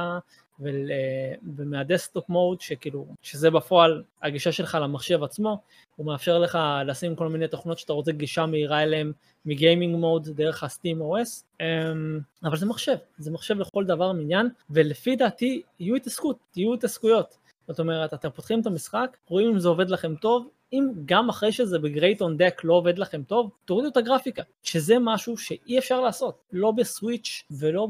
ומה 1.56 1.78
desktop 1.78 2.28
mode 2.28 2.60
שכאילו 2.60 3.06
שזה 3.22 3.50
בפועל 3.50 4.02
הגישה 4.22 4.52
שלך 4.52 4.78
למחשב 4.80 5.22
עצמו 5.22 5.58
הוא 5.96 6.06
מאפשר 6.06 6.38
לך 6.38 6.58
לשים 6.86 7.16
כל 7.16 7.28
מיני 7.28 7.48
תוכנות 7.48 7.78
שאתה 7.78 7.92
רוצה 7.92 8.12
גישה 8.12 8.46
מהירה 8.46 8.82
אליהם 8.82 9.12
מ 9.44 9.52
gaming 9.52 9.96
mode 9.96 10.28
דרך 10.28 10.64
ה 10.64 11.02
SteamOS 11.02 11.44
אמ, 11.60 12.20
אבל 12.44 12.56
זה 12.56 12.66
מחשב 12.66 12.96
זה 13.18 13.30
מחשב 13.30 13.58
לכל 13.58 13.84
דבר 13.84 14.12
ועניין 14.12 14.48
ולפי 14.70 15.16
דעתי 15.16 15.62
יהיו 15.80 15.96
התעסקות 15.96 16.38
יהיו 16.56 16.74
התעסקויות. 16.74 17.36
זאת 17.68 17.80
אומרת 17.80 18.14
אתם 18.14 18.30
פותחים 18.30 18.60
את 18.60 18.66
המשחק 18.66 19.16
רואים 19.28 19.48
אם 19.48 19.58
זה 19.58 19.68
עובד 19.68 19.90
לכם 19.90 20.14
טוב 20.14 20.48
אם 20.72 20.88
גם 21.04 21.28
אחרי 21.28 21.52
שזה 21.52 21.78
ב 21.78 21.86
Great 21.86 22.22
on 22.22 22.36
Deck 22.36 22.60
לא 22.64 22.74
עובד 22.74 22.98
לכם 22.98 23.22
טוב, 23.22 23.50
תורידו 23.64 23.88
את 23.88 23.96
הגרפיקה, 23.96 24.42
שזה 24.62 24.94
משהו 25.00 25.36
שאי 25.36 25.78
אפשר 25.78 26.00
לעשות, 26.00 26.34
לא 26.52 26.70
בסוויץ' 26.70 27.42
ולא 27.50 27.88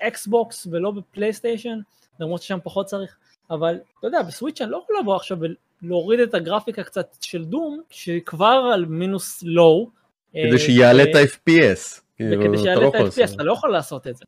באקסבוקס 0.00 0.66
ולא 0.70 0.90
בפלייסטיישן, 0.90 1.78
למרות 2.20 2.42
ששם 2.42 2.58
פחות 2.64 2.86
צריך, 2.86 3.16
אבל 3.50 3.78
אתה 3.98 4.06
יודע, 4.06 4.22
בסוויץ' 4.22 4.60
אני 4.60 4.70
לא 4.70 4.80
יכול 4.84 4.96
לבוא 5.00 5.16
עכשיו 5.16 5.38
ולהוריד 5.82 6.20
את 6.20 6.34
הגרפיקה 6.34 6.82
קצת 6.82 7.16
של 7.20 7.44
Doom, 7.44 7.80
שכבר 7.90 8.70
על 8.74 8.84
מינוס 8.84 9.42
low. 9.42 9.90
כדי 10.32 10.52
אה, 10.52 10.58
שיעלה 10.58 11.02
את 11.02 11.14
ה-FPS. 11.14 12.00
וכדי 12.20 12.36
כאילו, 12.36 12.58
שיעלה 12.58 12.80
לא 12.80 12.88
את 12.88 12.94
ה-FPS, 12.94 13.34
אתה 13.34 13.42
לא 13.42 13.52
יכול 13.52 13.72
לעשות 13.72 14.06
את 14.06 14.16
זה. 14.16 14.24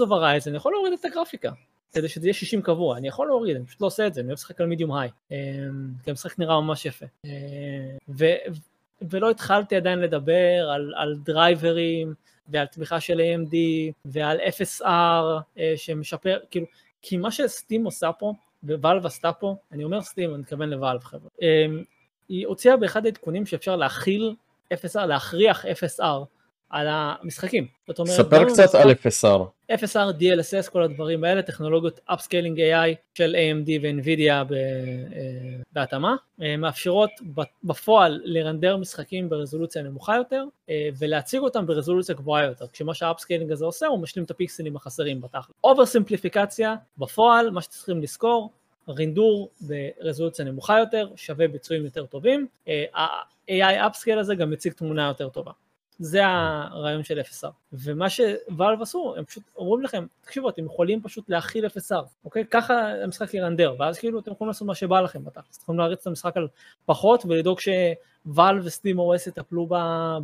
אוף 0.00 0.10
הרייז 0.10 0.48
אני 0.48 0.56
יכול 0.56 0.72
להוריד 0.72 0.92
את 0.92 1.04
הגרפיקה. 1.04 1.50
כדי 1.92 2.08
שזה 2.08 2.26
יהיה 2.26 2.34
60 2.34 2.62
קבוע, 2.62 2.96
אני 2.96 3.08
יכול 3.08 3.26
להוריד, 3.26 3.56
אני 3.56 3.66
פשוט 3.66 3.80
לא 3.80 3.86
עושה 3.86 4.06
את 4.06 4.14
זה, 4.14 4.20
אני 4.20 4.26
אוהב 4.28 4.38
לשחק 4.38 4.60
על 4.60 4.66
medium 4.66 4.92
high, 4.92 5.10
אמ, 5.30 5.36
כי 6.04 6.10
המשחק 6.10 6.38
נראה 6.38 6.60
ממש 6.60 6.86
יפה. 6.86 7.06
אמ, 7.24 7.30
ו, 8.08 8.24
ולא 9.10 9.30
התחלתי 9.30 9.76
עדיין 9.76 9.98
לדבר 9.98 10.70
על, 10.74 10.94
על 10.96 11.16
דרייברים 11.24 12.14
ועל 12.48 12.66
תמיכה 12.66 13.00
של 13.00 13.20
AMD 13.20 13.54
ועל 14.04 14.38
FSR 14.38 14.84
אה, 15.58 15.72
שמשפר, 15.76 16.38
כאילו, 16.50 16.66
כי 17.02 17.16
מה 17.16 17.30
שסטים 17.30 17.84
עושה 17.84 18.12
פה, 18.12 18.32
ווואלב 18.62 19.06
עשתה 19.06 19.32
פה, 19.32 19.56
אני 19.72 19.84
אומר 19.84 20.02
סטים, 20.02 20.30
אני 20.30 20.38
מתכוון 20.38 20.70
לוואלב 20.70 21.04
חבר'ה, 21.04 21.28
אמ, 21.42 21.82
היא 22.28 22.46
הוציאה 22.46 22.76
באחד 22.76 23.06
העדכונים 23.06 23.46
שאפשר 23.46 23.76
להכיל 23.76 24.34
FSR, 24.74 25.06
להכריח 25.06 25.64
FSR 25.64 26.24
על 26.70 26.86
המשחקים. 26.90 27.66
אומרת, 27.98 28.14
ספר 28.14 28.44
קצת 28.44 28.74
על 28.74 28.90
FSR. 28.90 29.44
FSR, 29.70 30.20
DLSS, 30.20 30.70
כל 30.70 30.82
הדברים 30.82 31.24
האלה, 31.24 31.42
טכנולוגיות 31.42 32.00
Upscaling 32.10 32.56
AI 32.56 32.94
של 33.14 33.36
AMD 33.36 33.70
ו-NVIDIA 33.82 34.30
אה, 34.30 34.44
בהתאמה, 35.72 36.16
אה, 36.42 36.56
מאפשרות 36.56 37.10
בפועל 37.64 38.20
לרנדר 38.24 38.76
משחקים 38.76 39.28
ברזולוציה 39.28 39.82
נמוכה 39.82 40.16
יותר 40.16 40.44
אה, 40.70 40.88
ולהציג 40.98 41.40
אותם 41.40 41.66
ברזולוציה 41.66 42.14
גבוהה 42.14 42.44
יותר, 42.44 42.66
כשמה 42.72 42.94
שה-Upscaling 42.94 43.52
הזה 43.52 43.64
עושה 43.64 43.86
הוא 43.86 43.98
משלים 43.98 44.24
את 44.24 44.30
הפיקסלים 44.30 44.76
החסרים 44.76 45.20
בתכל'ס. 45.20 45.54
אובר 45.64 45.86
סימפליפיקציה, 45.86 46.74
בפועל, 46.98 47.50
מה 47.50 47.62
שצריכים 47.62 48.02
לזכור, 48.02 48.50
רינדור 48.88 49.50
ברזולוציה 49.60 50.44
נמוכה 50.44 50.78
יותר, 50.78 51.08
שווה 51.16 51.48
ביצועים 51.48 51.84
יותר 51.84 52.06
טובים, 52.06 52.46
ה-AI 52.94 53.90
Upscale 53.90 54.18
הזה 54.18 54.34
גם 54.34 54.50
מציג 54.50 54.72
תמונה 54.72 55.08
יותר 55.08 55.28
טובה. 55.28 55.52
זה 56.00 56.20
הרעיון 56.24 57.04
של 57.04 57.20
FSR. 57.20 57.50
ומה 57.72 58.06
שוואלב 58.10 58.82
עשו, 58.82 59.14
הם 59.16 59.24
פשוט 59.24 59.42
אומרים 59.56 59.82
לכם, 59.82 60.06
תקשיבו, 60.20 60.48
אתם 60.48 60.64
יכולים 60.64 61.02
פשוט 61.02 61.28
להכיל 61.28 61.66
FSR, 61.66 62.04
אוקיי? 62.24 62.44
ככה 62.50 62.74
המשחק 63.04 63.34
ירנדר, 63.34 63.74
ואז 63.78 63.98
כאילו 63.98 64.20
אתם 64.20 64.32
יכולים 64.32 64.48
לעשות 64.48 64.68
מה 64.68 64.74
שבא 64.74 65.00
לכם 65.00 65.24
בתכלס, 65.24 65.56
אתם 65.56 65.62
יכולים 65.62 65.78
להריץ 65.78 66.00
את 66.00 66.06
המשחק 66.06 66.36
על 66.36 66.48
פחות 66.86 67.24
ולדאוג 67.24 67.58
שוואלב 67.60 68.62
וסטים 68.64 69.00
OS 69.00 69.28
יטפלו 69.28 69.68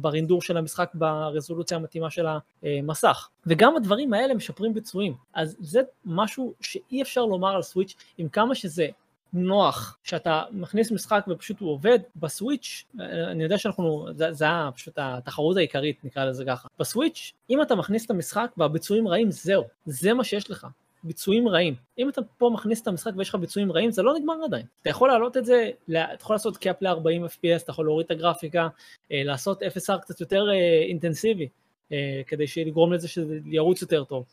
ברינדור 0.01 0.43
של 0.43 0.57
המשחק 0.57 0.91
ברזולוציה 0.95 1.77
המתאימה 1.77 2.11
של 2.11 2.27
המסך. 2.63 3.29
וגם 3.47 3.77
הדברים 3.77 4.15
האלה 4.15 4.35
משפרים 4.35 4.75
ביצועים, 4.75 5.15
אז 5.35 5.57
זה 5.61 5.81
משהו 6.05 6.55
שאי 6.61 7.03
אפשר 7.03 7.25
לומר 7.25 7.57
על 7.57 7.63
סוויץ', 7.63 7.95
עם 8.19 8.29
כמה 8.29 8.55
שזה 8.55 8.87
נוח 9.33 9.99
שאתה 10.03 10.43
מכניס 10.53 10.93
משחק 10.93 11.25
ופשוט 11.29 11.61
הוא 11.61 11.71
עובד 11.71 11.99
בסוויץ' 12.17 12.85
אני 13.01 13.43
יודע 13.43 13.59
שאנחנו 13.59 14.07
זה, 14.15 14.33
זה 14.33 14.45
היה 14.45 14.71
פשוט 14.75 14.95
התחרות 14.97 15.57
העיקרית 15.57 16.05
נקרא 16.05 16.25
לזה 16.25 16.45
ככה. 16.45 16.69
בסוויץ' 16.79 17.33
אם 17.51 17.63
אתה 17.63 17.75
מכניס 17.75 18.07
את 18.07 18.11
המשחק 18.11 18.51
והביצועים 18.57 19.09
רעים 19.09 19.31
זהו 19.31 19.65
זה 19.87 20.15
מה 20.15 20.25
שיש 20.25 20.51
לך 20.51 20.67
ביצועים 21.07 21.49
רעים. 21.49 21.75
אם 21.99 22.09
אתה 22.09 22.21
פה 22.39 22.51
מכניס 22.55 22.83
את 22.83 22.89
המשחק 22.89 23.13
ויש 23.17 23.29
לך 23.29 23.35
ביצועים 23.35 23.73
רעים 23.73 23.91
זה 23.91 24.03
לא 24.03 24.15
נגמר 24.19 24.35
עדיין. 24.45 24.67
אתה 24.83 24.91
יכול 24.91 25.09
להעלות 25.09 25.37
את 25.37 25.45
זה 25.45 25.71
אתה 25.91 26.03
יכול 26.21 26.35
לעשות 26.35 26.57
קאפ 26.57 26.83
ל-40 26.83 27.29
fps 27.29 27.63
אתה 27.63 27.71
יכול 27.71 27.85
להוריד 27.85 28.05
את 28.05 28.11
הגרפיקה 28.11 28.69
אה, 29.13 29.23
לעשות 29.25 29.63
FSR 29.63 29.99
קצת 30.01 30.21
יותר 30.21 30.51
אה, 30.51 30.83
אינטנסיבי 30.89 31.49
אה, 31.93 32.23
כדי 32.27 32.45
לגרום 32.67 32.93
לזה 32.93 33.09
שזה 33.09 33.39
ירוץ 33.47 33.83
יותר 33.83 34.05
טוב. 34.05 34.25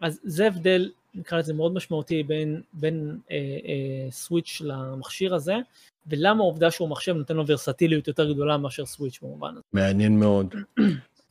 אז 0.00 0.20
זה 0.22 0.46
הבדל 0.46 0.90
נקרא 1.14 1.38
לזה 1.38 1.54
מאוד 1.54 1.74
משמעותי 1.74 2.22
בין, 2.22 2.62
בין 2.72 3.18
אה, 3.30 3.36
אה, 3.36 4.10
סוויץ' 4.10 4.62
למכשיר 4.64 5.34
הזה, 5.34 5.54
ולמה 6.06 6.42
העובדה 6.42 6.70
שהוא 6.70 6.88
מחשב 6.88 7.12
נותן 7.12 7.36
לו 7.36 7.46
ורסטיליות 7.46 8.08
יותר 8.08 8.32
גדולה 8.32 8.56
מאשר 8.56 8.86
סוויץ' 8.86 9.18
במובן 9.22 9.50
הזה. 9.50 9.60
מעניין 9.72 10.18
מאוד. 10.18 10.54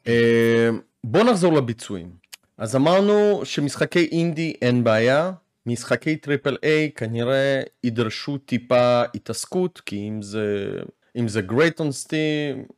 אה, 0.07 0.69
בוא 1.03 1.23
נחזור 1.23 1.53
לביצועים. 1.53 2.11
אז 2.57 2.75
אמרנו 2.75 3.41
שמשחקי 3.43 4.09
אינדי 4.11 4.53
אין 4.61 4.83
בעיה, 4.83 5.31
משחקי 5.65 6.15
triple 6.15 6.57
A 6.63 6.91
כנראה 6.95 7.61
ידרשו 7.83 8.37
טיפה 8.37 9.03
התעסקות, 9.15 9.81
כי 9.85 10.07
אם 10.07 10.21
זה, 10.21 10.69
אם 11.15 11.27
זה 11.27 11.41
Great 11.49 11.79
on 11.79 12.05
Steam, 12.05 12.71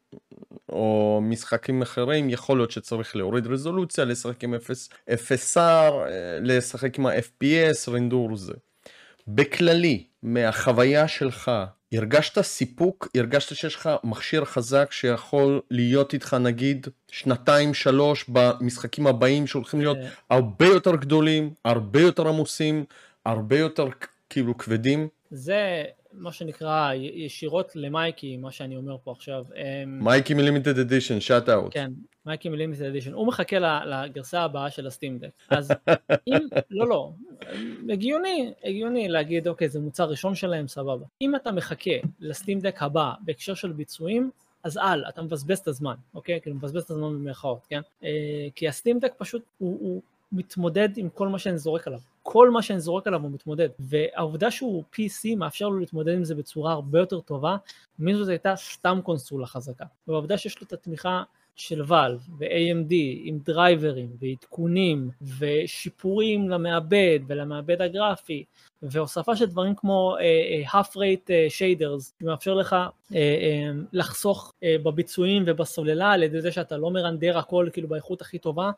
או 0.69 1.19
משחקים 1.23 1.81
אחרים 1.81 2.29
יכול 2.29 2.57
להיות 2.57 2.71
שצריך 2.71 3.15
להוריד 3.15 3.47
רזולוציה, 3.47 4.05
לשחק 4.05 4.43
עם 4.43 4.55
FSR, 5.09 5.57
אה, 5.57 6.39
לשחק 6.41 6.99
עם 6.99 7.05
ה-FPS, 7.05 7.91
רנדור 7.91 8.35
זה. 8.35 8.53
בכללי, 9.27 10.03
מהחוויה 10.23 11.07
שלך, 11.07 11.51
הרגשת 11.93 12.41
סיפוק? 12.41 13.07
הרגשת 13.17 13.55
שיש 13.55 13.75
לך 13.75 13.89
מכשיר 14.03 14.45
חזק 14.45 14.91
שיכול 14.91 15.61
להיות 15.71 16.13
איתך 16.13 16.33
נגיד 16.33 16.87
שנתיים 17.11 17.73
שלוש 17.73 18.25
במשחקים 18.27 19.07
הבאים 19.07 19.47
שהולכים 19.47 19.79
להיות 19.79 19.97
אה. 19.97 20.07
הרבה 20.29 20.65
יותר 20.65 20.95
גדולים, 20.95 21.53
הרבה 21.65 22.01
יותר 22.01 22.27
עמוסים, 22.27 22.85
הרבה 23.25 23.59
יותר 23.59 23.87
כאילו 24.29 24.57
כבדים? 24.57 25.07
זה 25.31 25.83
מה 26.13 26.31
שנקרא 26.31 26.93
ישירות 26.93 27.75
למייקי, 27.75 28.37
מה 28.37 28.51
שאני 28.51 28.77
אומר 28.77 28.95
פה 29.03 29.11
עכשיו. 29.11 29.45
אמ, 29.55 30.03
מייקי 30.03 30.33
מלימיטד 30.33 30.79
אדישן, 30.79 31.19
שאט 31.19 31.49
אאוט. 31.49 31.73
כן, 31.73 31.91
מייקי 32.25 32.49
מלימיטד 32.49 32.83
אדישן. 32.85 33.13
הוא 33.13 33.27
מחכה 33.27 33.83
לגרסה 33.85 34.41
הבאה 34.41 34.69
של 34.69 34.87
הסטים 34.87 35.17
דק. 35.17 35.29
אז 35.49 35.71
אם, 36.27 36.39
לא, 36.69 36.87
לא, 36.87 37.11
הגיוני, 37.89 38.53
הגיוני 38.63 39.07
להגיד, 39.07 39.47
אוקיי, 39.47 39.69
זה 39.69 39.79
מוצר 39.79 40.09
ראשון 40.09 40.35
שלהם, 40.35 40.67
סבבה. 40.67 41.05
אם 41.21 41.35
אתה 41.35 41.51
מחכה 41.51 41.91
לסטים 42.19 42.59
דק 42.59 42.83
הבא 42.83 43.13
בהקשר 43.21 43.53
של 43.53 43.71
ביצועים, 43.71 44.31
אז 44.63 44.77
אל, 44.77 45.05
אתה 45.09 45.21
מבזבז 45.21 45.59
את 45.59 45.67
הזמן, 45.67 45.95
אוקיי? 46.13 46.41
כאילו 46.41 46.55
מבזבז 46.55 46.83
את 46.83 46.91
הזמן 46.91 47.13
במרכאות, 47.13 47.65
כן? 47.69 47.81
אה, 48.03 48.47
כי 48.55 48.67
הסטים 48.67 48.99
דק 48.99 49.13
פשוט, 49.17 49.43
הוא, 49.57 49.77
הוא 49.79 50.01
מתמודד 50.31 50.89
עם 50.97 51.09
כל 51.09 51.27
מה 51.27 51.39
שאני 51.39 51.57
זורק 51.57 51.87
עליו. 51.87 51.99
כל 52.23 52.49
מה 52.49 52.61
שאני 52.61 52.79
זורק 52.79 53.07
עליו 53.07 53.21
הוא 53.21 53.31
מתמודד. 53.31 53.69
והעובדה 53.79 54.51
שהוא 54.51 54.83
PC 54.93 55.35
מאפשר 55.37 55.69
לו 55.69 55.79
להתמודד 55.79 56.13
עם 56.13 56.23
זה 56.23 56.35
בצורה 56.35 56.73
הרבה 56.73 56.99
יותר 56.99 57.19
טובה, 57.19 57.57
מזו 57.99 58.23
זו 58.23 58.31
הייתה 58.31 58.55
סתם 58.55 58.99
קונסולה 59.03 59.47
חזקה. 59.47 59.85
והעובדה 60.07 60.37
שיש 60.37 60.61
לו 60.61 60.67
את 60.67 60.73
התמיכה 60.73 61.23
של 61.59 61.81
ואלב 61.87 62.27
ו-AMD 62.39 62.93
עם 63.23 63.39
דרייברים 63.45 64.09
ועדכונים 64.19 65.09
ושיפורים 65.37 66.49
למעבד 66.49 67.19
ולמעבד 67.27 67.81
הגרפי 67.81 68.43
והוספה 68.81 69.35
של 69.35 69.45
דברים 69.45 69.75
כמו 69.75 70.15
uh, 70.17 70.69
half 70.69 70.89
rate 70.89 71.27
uh, 71.27 71.51
shaders 71.59 72.11
שמאפשר 72.19 72.53
לך 72.53 72.75
uh, 72.75 73.11
uh, 73.11 73.15
לחסוך 73.93 74.53
uh, 74.55 74.83
בביצועים 74.83 75.43
ובסוללה 75.47 76.11
על 76.11 76.23
ידי 76.23 76.41
זה 76.41 76.51
שאתה 76.51 76.77
לא 76.77 76.91
מרנדר 76.91 77.37
הכל 77.37 77.69
כאילו 77.73 77.87
באיכות 77.87 78.21
הכי 78.21 78.39
טובה 78.39 78.71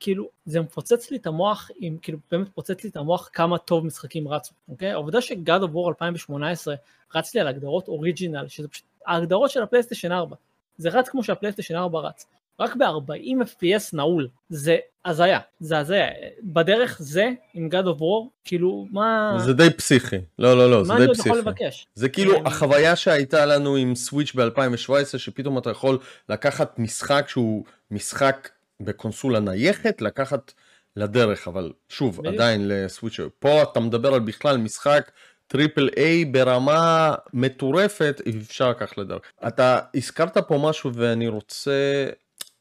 כאילו, 0.00 0.28
זה 0.44 0.60
מפוצץ 0.60 1.10
לי 1.10 1.16
את 1.16 1.26
המוח, 1.26 1.70
עם, 1.76 1.98
כאילו, 2.02 2.18
באמת 2.30 2.48
מפוצץ 2.48 2.84
לי 2.84 2.90
את 2.90 2.96
המוח 2.96 3.30
כמה 3.32 3.58
טוב 3.58 3.86
משחקים 3.86 4.28
רצו, 4.28 4.54
אוקיי? 4.68 4.90
העובדה 4.90 5.20
שגאד 5.20 5.62
War 5.62 5.88
2018 5.88 6.74
רץ 7.14 7.34
לי 7.34 7.40
על 7.40 7.48
הגדרות 7.48 7.88
אוריג'ינל, 7.88 8.48
שזה 8.48 8.68
פשוט 8.68 8.84
ההגדרות 9.06 9.50
של 9.50 9.62
הפלייסטיישן 9.62 10.12
4, 10.12 10.36
זה 10.76 10.88
רץ 10.88 11.08
כמו 11.08 11.24
שהפלייסטיישן 11.24 11.76
4 11.76 11.98
רץ. 12.00 12.26
רק 12.60 12.76
ב-40 12.76 13.42
FPS 13.42 13.90
נעול, 13.92 14.28
זה 14.48 14.76
הזיה, 15.04 15.38
זה 15.60 15.78
הזיה, 15.78 16.06
בדרך 16.42 16.96
זה 17.00 17.30
עם 17.54 17.68
God 17.72 17.84
of 17.84 18.00
War, 18.00 18.28
כאילו 18.44 18.86
מה... 18.90 19.36
זה 19.38 19.52
די 19.52 19.70
פסיכי, 19.70 20.16
לא 20.38 20.58
לא 20.58 20.70
לא, 20.70 20.84
זה 20.84 20.92
די 20.98 21.08
פסיכי. 21.12 21.28
מה 21.28 21.34
אני 21.34 21.40
יכול 21.40 21.52
לבקש? 21.52 21.86
זה 21.94 22.08
כאילו 22.08 22.36
אמ, 22.36 22.46
החוויה 22.46 22.96
שהייתה 22.96 23.46
לנו 23.46 23.76
עם 23.76 23.94
סוויץ' 23.94 24.34
ב-2017, 24.34 25.18
שפתאום 25.18 25.58
אתה 25.58 25.70
יכול 25.70 25.98
לקחת 26.28 26.78
משחק 26.78 27.24
שהוא 27.28 27.64
משחק 27.90 28.48
בקונסולה 28.80 29.40
נייחת, 29.40 30.00
לקחת 30.00 30.52
לדרך, 30.96 31.48
אבל 31.48 31.72
שוב, 31.88 32.18
בדיוק. 32.18 32.34
עדיין 32.34 32.68
לסוויץ', 32.68 33.20
פה 33.38 33.62
אתה 33.62 33.80
מדבר 33.80 34.14
על 34.14 34.20
בכלל 34.20 34.56
משחק 34.56 35.10
triple 35.46 35.88
A 35.96 36.24
ברמה 36.24 37.14
מטורפת, 37.32 38.20
אפשר 38.42 38.70
לקחת 38.70 38.98
לדרך. 38.98 39.22
אתה 39.46 39.78
הזכרת 39.94 40.38
פה 40.38 40.58
משהו 40.62 40.94
ואני 40.94 41.28
רוצה 41.28 42.06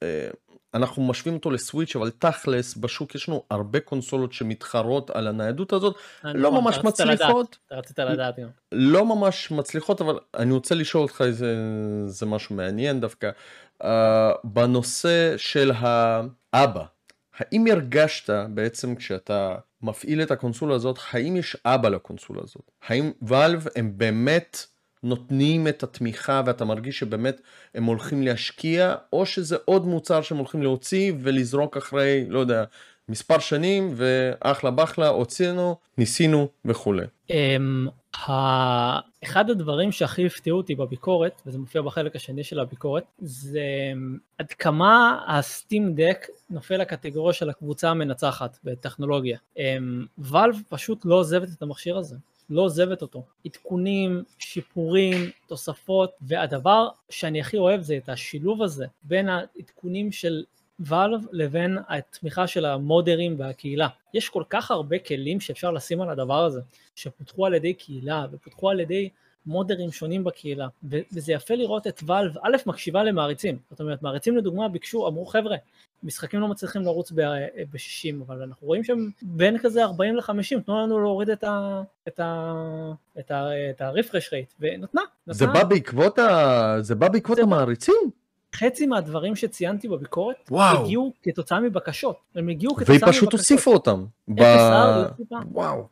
אה, 0.03 0.27
אנחנו 0.73 1.03
משווים 1.03 1.35
אותו 1.35 1.51
לסוויץ' 1.51 1.95
אבל 1.95 2.09
תכלס 2.09 2.77
בשוק 2.77 3.15
יש 3.15 3.29
לנו 3.29 3.43
הרבה 3.51 3.79
קונסולות 3.79 4.33
שמתחרות 4.33 5.09
על 5.09 5.27
הניידות 5.27 5.73
הזאת. 5.73 5.95
לא 6.23 6.49
נכון, 6.49 6.63
ממש 6.63 6.77
מצליחות. 6.77 7.57
רצית 7.71 7.99
לדעת 7.99 8.35
לא 8.71 9.05
ממש 9.05 9.51
מצליחות 9.51 10.01
אבל 10.01 10.19
אני 10.37 10.53
רוצה 10.53 10.75
לשאול 10.75 11.03
אותך 11.03 11.21
איזה 11.21 11.55
זה 12.07 12.25
משהו 12.25 12.55
מעניין 12.55 12.99
דווקא. 12.99 13.29
uh, 13.83 13.85
בנושא 14.43 15.33
של 15.37 15.71
האבא 15.75 16.83
האם 17.37 17.65
הרגשת 17.71 18.33
בעצם 18.49 18.95
כשאתה 18.95 19.55
מפעיל 19.83 20.21
את 20.21 20.31
הקונסולה 20.31 20.75
הזאת? 20.75 20.99
האם 21.11 21.35
יש 21.35 21.57
אבא 21.65 21.89
לקונסולה 21.89 22.41
הזאת? 22.43 22.71
האם 22.87 23.11
ואלב 23.21 23.67
הם 23.75 23.93
באמת 23.97 24.65
נותנים 25.03 25.67
את 25.67 25.83
התמיכה 25.83 26.41
ואתה 26.45 26.65
מרגיש 26.65 26.99
שבאמת 26.99 27.41
הם 27.75 27.83
הולכים 27.83 28.23
להשקיע, 28.23 28.95
או 29.13 29.25
שזה 29.25 29.57
עוד 29.65 29.87
מוצר 29.87 30.21
שהם 30.21 30.37
הולכים 30.37 30.63
להוציא 30.63 31.13
ולזרוק 31.21 31.77
אחרי, 31.77 32.25
לא 32.29 32.39
יודע, 32.39 32.63
מספר 33.09 33.39
שנים, 33.39 33.93
ואחלה 33.95 34.71
בחלה, 34.71 35.07
הוצאנו, 35.07 35.75
ניסינו 35.97 36.47
וכולי. 36.65 37.05
Um, 37.31 37.33
אחד 39.23 39.49
הדברים 39.49 39.91
שהכי 39.91 40.25
הפתיעו 40.25 40.57
אותי 40.57 40.75
בביקורת, 40.75 41.41
וזה 41.45 41.57
מופיע 41.57 41.81
בחלק 41.81 42.15
השני 42.15 42.43
של 42.43 42.59
הביקורת, 42.59 43.03
זה 43.19 43.59
אמ, 43.93 44.17
עד 44.37 44.47
כמה 44.47 45.19
הסטים 45.27 45.95
דק 45.95 46.27
נופל 46.49 46.77
לקטגוריה 46.77 47.33
של 47.33 47.49
הקבוצה 47.49 47.89
המנצחת 47.89 48.57
בטכנולוגיה. 48.63 49.37
ואלב 50.17 50.61
פשוט 50.69 51.05
לא 51.05 51.15
עוזבת 51.15 51.49
את 51.57 51.61
המכשיר 51.61 51.97
הזה. 51.97 52.15
לא 52.49 52.61
עוזבת 52.61 53.01
אותו. 53.01 53.23
עדכונים, 53.45 54.23
שיפורים, 54.39 55.29
תוספות, 55.47 56.11
והדבר 56.21 56.87
שאני 57.09 57.41
הכי 57.41 57.57
אוהב 57.57 57.81
זה 57.81 57.97
את 57.97 58.09
השילוב 58.09 58.61
הזה 58.61 58.85
בין 59.03 59.29
העדכונים 59.29 60.11
של 60.11 60.43
ואלב 60.79 61.21
לבין 61.31 61.77
התמיכה 61.89 62.47
של 62.47 62.65
המודרים 62.65 63.35
והקהילה. 63.39 63.87
יש 64.13 64.29
כל 64.29 64.43
כך 64.49 64.71
הרבה 64.71 64.99
כלים 64.99 65.39
שאפשר 65.39 65.71
לשים 65.71 66.01
על 66.01 66.09
הדבר 66.09 66.45
הזה, 66.45 66.61
שפותחו 66.95 67.45
על 67.45 67.53
ידי 67.53 67.73
קהילה 67.73 68.25
ופותחו 68.31 68.69
על 68.69 68.79
ידי 68.79 69.09
מודרים 69.45 69.91
שונים 69.91 70.23
בקהילה, 70.23 70.67
וזה 70.83 71.33
יפה 71.33 71.55
לראות 71.55 71.87
את 71.87 72.01
ואלב, 72.05 72.37
א', 72.43 72.57
מקשיבה 72.65 73.03
למעריצים, 73.03 73.57
זאת 73.69 73.79
אומרת, 73.79 74.01
מעריצים 74.01 74.37
לדוגמה 74.37 74.67
ביקשו, 74.67 75.07
אמרו 75.07 75.25
חבר'ה, 75.25 75.57
משחקים 76.03 76.39
לא 76.39 76.47
מצליחים 76.47 76.81
לרוץ 76.81 77.11
ב-60, 77.11 78.23
אבל 78.27 78.41
אנחנו 78.41 78.67
רואים 78.67 78.83
שהם 78.83 79.09
בין 79.21 79.57
כזה 79.57 79.83
40 79.83 80.15
ל-50, 80.15 80.61
תנו 80.65 80.81
לנו 80.81 80.99
להוריד 80.99 81.29
את 81.29 81.43
ה... 81.43 81.81
את 82.07 82.19
ה... 82.19 82.53
את 83.19 83.31
ה... 83.31 83.49
את 83.69 83.81
ה-refresh 83.81 84.29
rate, 84.29 84.53
ונתנה. 84.59 85.01
זה 85.25 85.47
בא 85.47 85.63
בעקבות, 85.63 86.19
ה... 86.19 86.75
זה 86.79 86.95
בא 86.95 87.07
בעקבות 87.07 87.37
זה 87.37 87.43
המעריצים? 87.43 88.22
חצי 88.53 88.85
מהדברים 88.85 89.35
שציינתי 89.35 89.87
בביקורת, 89.87 90.35
וואו. 90.51 90.83
הגיעו 90.83 91.13
כתוצאה 91.23 91.59
מבקשות, 91.59 92.15
הם 92.35 92.49
הגיעו 92.49 92.75
כתוצאה 92.75 92.95
מבקשות. 92.95 93.09
והיא 93.09 93.19
פשוט 93.19 93.33
הוסיפה 93.33 93.71
אותם. 93.71 94.05
ב... 94.27 94.41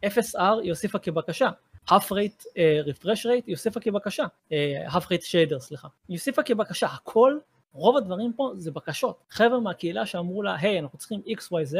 FSR 0.05 0.59
היא 0.61 0.69
הוסיפה 0.69 0.99
כבקשה. 0.99 1.49
half 1.89 2.11
rate 2.11 2.45
uh, 2.45 2.87
refresh 2.87 3.25
rate 3.25 3.45
היא 3.47 3.55
הוסיפה 3.55 3.79
כבקשה, 3.79 4.25
uh, 4.49 4.53
half 4.91 5.03
rate 5.03 5.23
shader 5.23 5.59
סליחה, 5.59 5.87
היא 6.07 6.17
הוסיפה 6.17 6.43
כבקשה, 6.43 6.87
הכל 6.87 7.37
רוב 7.73 7.97
הדברים 7.97 8.33
פה 8.33 8.51
זה 8.57 8.71
בקשות. 8.71 9.23
חבר'ה 9.29 9.59
מהקהילה 9.59 10.05
שאמרו 10.05 10.43
לה, 10.43 10.55
היי, 10.55 10.77
hey, 10.77 10.81
אנחנו 10.81 10.97
צריכים 10.97 11.21
XYZ, 11.27 11.77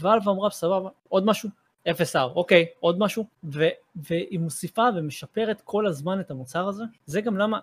וואלב 0.00 0.28
אמרה, 0.28 0.50
סבבה, 0.50 0.88
עוד 1.08 1.26
משהו, 1.26 1.48
0R, 1.88 2.18
אוקיי, 2.34 2.66
עוד 2.80 2.98
משהו, 2.98 3.24
ו- 3.44 3.68
והיא 3.96 4.38
מוסיפה 4.38 4.88
ומשפרת 4.96 5.60
כל 5.60 5.86
הזמן 5.86 6.20
את 6.20 6.30
המוצר 6.30 6.68
הזה. 6.68 6.84
זה 7.06 7.20
גם 7.20 7.36
למה, 7.36 7.58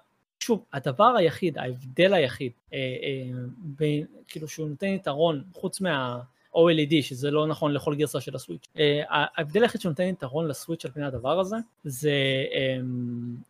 שוב, 0.45 0.65
הדבר 0.73 1.13
היחיד, 1.17 1.57
ההבדל 1.57 2.13
היחיד, 2.13 2.51
אה, 2.73 2.77
אה, 2.77 3.37
בין, 3.57 4.05
כאילו 4.27 4.47
שהוא 4.47 4.69
נותן 4.69 4.87
יתרון, 4.87 5.43
חוץ 5.53 5.81
מה... 5.81 6.19
OLED, 6.55 6.93
שזה 7.01 7.31
לא 7.31 7.47
נכון 7.47 7.73
לכל 7.73 7.95
גרסה 7.95 8.21
של 8.21 8.35
הסוויץ'. 8.35 8.67
אה, 8.79 9.01
ההבדל 9.09 9.61
היחיד 9.61 9.81
שנותן 9.81 10.03
יתרון 10.03 10.47
לסוויץ' 10.47 10.85
על 10.85 10.91
פני 10.91 11.05
הדבר 11.05 11.39
הזה, 11.39 11.55
זה 11.83 12.11
אה, 12.53 12.77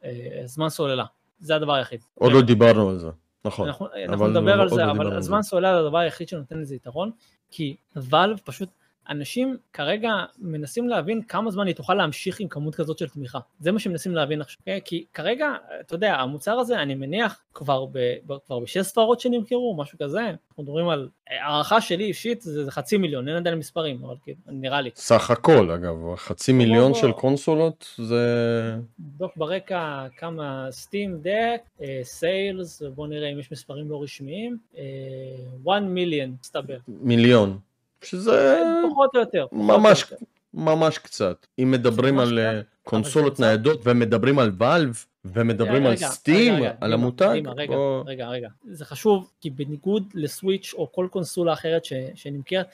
אה, 0.06 0.48
זמן 0.48 0.70
סוללה. 0.70 1.06
זה 1.40 1.56
הדבר 1.56 1.74
היחיד. 1.74 2.00
עוד 2.14 2.32
לא 2.32 2.42
דיברנו 2.42 2.90
על 2.90 2.98
זה. 2.98 3.10
נכון. 3.46 3.68
אנחנו, 3.68 3.88
אנחנו 4.08 4.28
נדבר 4.28 4.62
על 4.62 4.70
זה, 4.70 4.86
אבל 4.92 5.18
הזמן 5.18 5.42
סוללה 5.42 5.74
זה 5.74 5.80
הדבר 5.80 5.98
היחיד 5.98 6.30
שנותן 6.30 6.60
לזה 6.60 6.76
יתרון, 6.76 7.12
כי 7.52 7.76
ואלב 7.96 8.40
פשוט 8.44 8.70
אנשים 9.10 9.58
כרגע 9.74 10.10
מנסים 10.40 10.90
להבין 10.90 11.22
כמה 11.22 11.52
זמן 11.52 11.68
היא 11.68 11.76
תוכל 11.76 11.94
להמשיך 11.94 12.40
עם 12.40 12.48
כמות 12.48 12.76
כזאת 12.76 12.98
של 12.98 13.10
תמיכה. 13.10 13.40
זה 13.60 13.72
מה 13.72 13.80
שמנסים 13.80 14.16
להבין 14.16 14.42
עכשיו. 14.42 14.60
Okay? 14.60 14.80
כי 14.86 15.06
כרגע, 15.14 15.48
אתה 15.82 15.96
יודע, 15.96 16.16
המוצר 16.16 16.60
הזה, 16.60 16.82
אני 16.82 16.96
מניח, 16.96 17.42
כבר, 17.54 17.86
ב, 17.86 18.00
כבר 18.46 18.60
בשש 18.60 18.78
ספרות 18.78 19.20
שנמכרו, 19.20 19.76
משהו 19.78 19.98
כזה. 20.00 20.22
אנחנו 20.22 20.64
מדברים 20.64 20.90
על, 20.90 21.10
הערכה 21.30 21.82
שלי 21.82 22.04
אישית 22.04 22.42
זה, 22.42 22.66
זה 22.66 22.72
חצי 22.72 22.98
מיליון, 22.98 23.28
אין 23.28 23.38
עדיין 23.38 23.56
מספרים, 23.56 24.04
אבל 24.04 24.16
כאילו, 24.24 24.38
נראה 24.48 24.82
לי. 24.82 24.90
סך 24.96 25.32
הכל, 25.32 25.72
אגב, 25.72 26.16
חצי 26.16 26.54
מיליון 26.54 26.92
בוא, 26.92 27.02
של 27.02 27.12
קונסולות 27.12 27.96
זה... 27.98 28.76
נבדוק 29.00 29.38
ברקע 29.38 30.08
כמה 30.18 30.68
סטים 30.72 31.20
דק, 31.22 31.86
סיילס, 32.04 32.82
בוא 32.96 33.08
נראה 33.08 33.32
אם 33.32 33.40
יש 33.40 33.52
מספרים 33.52 33.90
לא 33.90 34.04
רשמיים. 34.04 34.58
1 35.70 35.82
מיליון, 35.82 36.36
מסתבר. 36.42 36.78
מיליון. 36.88 37.60
שזה 38.06 38.62
פחות 38.92 39.16
או 39.16 39.20
יותר. 39.20 39.46
ממש, 39.52 40.14
ממש 40.54 40.98
קצת. 40.98 41.46
אם 41.60 41.72
מדברים 41.72 42.20
על 42.20 42.40
אה, 42.40 42.62
קונסולות 42.84 43.40
ניידות 43.40 43.82
ומדברים 43.84 44.40
על 44.40 44.52
ואלב 44.58 45.06
ומדברים 45.26 45.86
על 45.86 45.96
סטים, 45.96 46.54
על 46.82 46.94
המותג. 46.94 47.42
רגע, 47.58 47.76
רגע, 48.06 48.28
רגע. 48.28 48.50
זה 48.72 48.86
חשוב 48.86 49.32
כי 49.42 49.50
בניגוד 49.50 50.04
לסוויץ' 50.14 50.74
או 50.74 50.92
כל 50.92 51.08
קונסולה 51.12 51.54
אחרת 51.54 51.86
שנמכרת, 52.16 52.68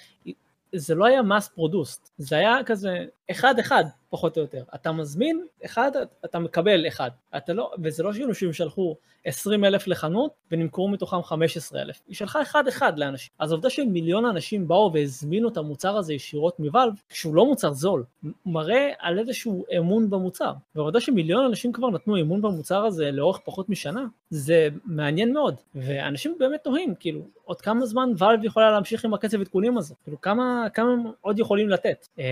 זה 0.76 0.96
לא 0.96 1.06
היה 1.06 1.22
mass 1.22 1.48
produced, 1.48 2.12
זה 2.18 2.36
היה 2.38 2.58
כזה 2.66 3.06
אחד 3.32 3.60
אחד 3.60 3.84
פחות 4.12 4.38
או 4.38 4.42
יותר. 4.42 4.64
אתה 4.76 4.92
מזמין 4.92 5.46
אחד, 5.66 5.92
אתה 6.26 6.40
מקבל 6.40 6.88
אחד. 6.88 7.12
אתה 7.38 7.54
לא, 7.54 7.72
וזה 7.84 8.04
לא 8.04 8.12
כאילו 8.14 8.36
שהם 8.36 8.54
שלחו 8.54 8.96
20 9.26 9.66
אלף 9.66 9.88
לחנות 9.88 10.32
ונמכרו 10.52 10.88
מתוכם 10.88 11.24
15 11.24 11.82
אלף. 11.82 12.02
היא 12.08 12.16
שלחה 12.16 12.42
אחד 12.42 12.68
אחד 12.68 13.00
לאנשים. 13.00 13.32
אז 13.40 13.52
העובדה 13.52 13.70
שמיליון 13.70 14.26
אנשים 14.26 14.68
באו 14.68 14.94
והזמינו 14.94 15.50
את 15.50 15.58
המוצר 15.58 15.98
הזה 15.98 16.14
ישירות 16.14 16.60
מ 16.60 16.64
Valve, 16.64 16.94
שהוא 17.10 17.36
לא 17.36 17.46
מוצר 17.46 17.74
זול, 17.74 18.04
מראה 18.46 18.92
על 19.00 19.20
איזשהו 19.20 19.66
אמון 19.78 20.10
במוצר. 20.10 20.54
והעובדה 20.76 21.00
שמיליון 21.00 21.46
אנשים 21.46 21.72
כבר 21.72 21.90
נתנו 21.90 22.22
אמון 22.22 22.42
במוצר 22.42 22.86
הזה 22.86 23.12
לאורך 23.12 23.40
פחות 23.46 23.70
משנה, 23.70 24.06
זה 24.30 24.70
מעניין 24.86 25.34
מאוד. 25.34 25.56
ואנשים 25.76 26.36
באמת 26.40 26.64
תוהים, 26.64 26.96
כאילו, 27.00 27.22
עוד 27.44 27.62
כמה 27.62 27.86
זמן 27.86 28.10
Valve 28.18 28.46
יכולה 28.46 28.72
להמשיך 28.72 29.06
עם 29.06 29.14
הקצב 29.14 29.42
עדכונים 29.42 29.78
הזה? 29.78 29.96
כאילו, 30.04 30.22
כמה, 30.22 30.68
כמה 30.74 30.96
עוד 31.22 31.40
יכולים 31.40 31.70
לתת? 31.70 32.08
אמ, 32.18 32.24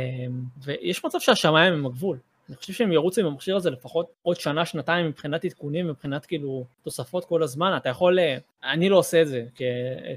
ויש 0.63 1.05
מצב 1.05 1.19
שהשמיים 1.19 1.68
הם 1.73 1.85
הגבול. 1.85 2.17
אני 2.49 2.55
חושב 2.55 2.73
שהם 2.73 2.91
ירוצו 2.91 3.21
עם 3.21 3.27
המכשיר 3.27 3.55
הזה 3.55 3.69
לפחות 3.69 4.07
עוד 4.21 4.39
שנה, 4.39 4.65
שנתיים 4.65 5.07
מבחינת 5.07 5.45
עדכונים, 5.45 5.87
מבחינת 5.87 6.25
כאילו 6.25 6.65
תוספות 6.83 7.25
כל 7.25 7.43
הזמן, 7.43 7.77
אתה 7.77 7.89
יכול, 7.89 8.19
אה, 8.19 8.37
אני 8.63 8.89
לא 8.89 8.97
עושה 8.97 9.21
את 9.21 9.27
זה, 9.27 9.43
כי, 9.55 9.63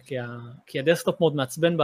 כי, 0.07 0.17
כי 0.67 0.79
ה 0.79 0.84
desktop 0.84 1.21
מאוד 1.21 1.37
מעצבן 1.37 1.77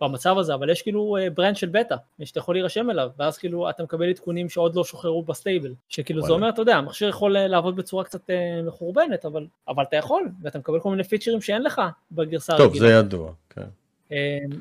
במצב 0.00 0.38
הזה, 0.38 0.54
אבל 0.54 0.70
יש 0.70 0.82
כאילו 0.82 1.16
branch 1.34 1.48
אה, 1.48 1.54
של 1.54 1.68
בטא, 1.68 1.96
שאתה 2.24 2.38
יכול 2.38 2.54
להירשם 2.54 2.90
אליו, 2.90 3.10
ואז 3.18 3.38
כאילו 3.38 3.70
אתה 3.70 3.82
מקבל 3.82 4.08
עדכונים 4.08 4.48
שעוד 4.48 4.74
לא 4.74 4.84
שוחררו 4.84 5.22
ב 5.22 5.29
stable, 5.29 5.74
שכאילו 5.88 6.20
וואלה. 6.20 6.28
זה 6.28 6.34
אומר, 6.34 6.48
אתה 6.48 6.62
יודע, 6.62 6.76
המכשיר 6.76 7.08
יכול 7.08 7.36
אה, 7.36 7.48
לעבוד 7.48 7.76
בצורה 7.76 8.04
קצת 8.04 8.30
מחורבנת, 8.66 9.24
אבל, 9.24 9.46
אבל 9.68 9.82
אתה 9.82 9.96
יכול, 9.96 10.28
ואתה 10.42 10.58
מקבל 10.58 10.80
כל 10.80 10.90
מיני 10.90 11.04
פיצ'רים 11.04 11.40
שאין 11.40 11.62
לך 11.62 11.82
בגרסה 12.12 12.52
הרגילה. 12.52 12.70
טוב, 12.70 12.78
זה 12.78 12.92
ידוע, 12.92 13.32
כן. 13.50 13.66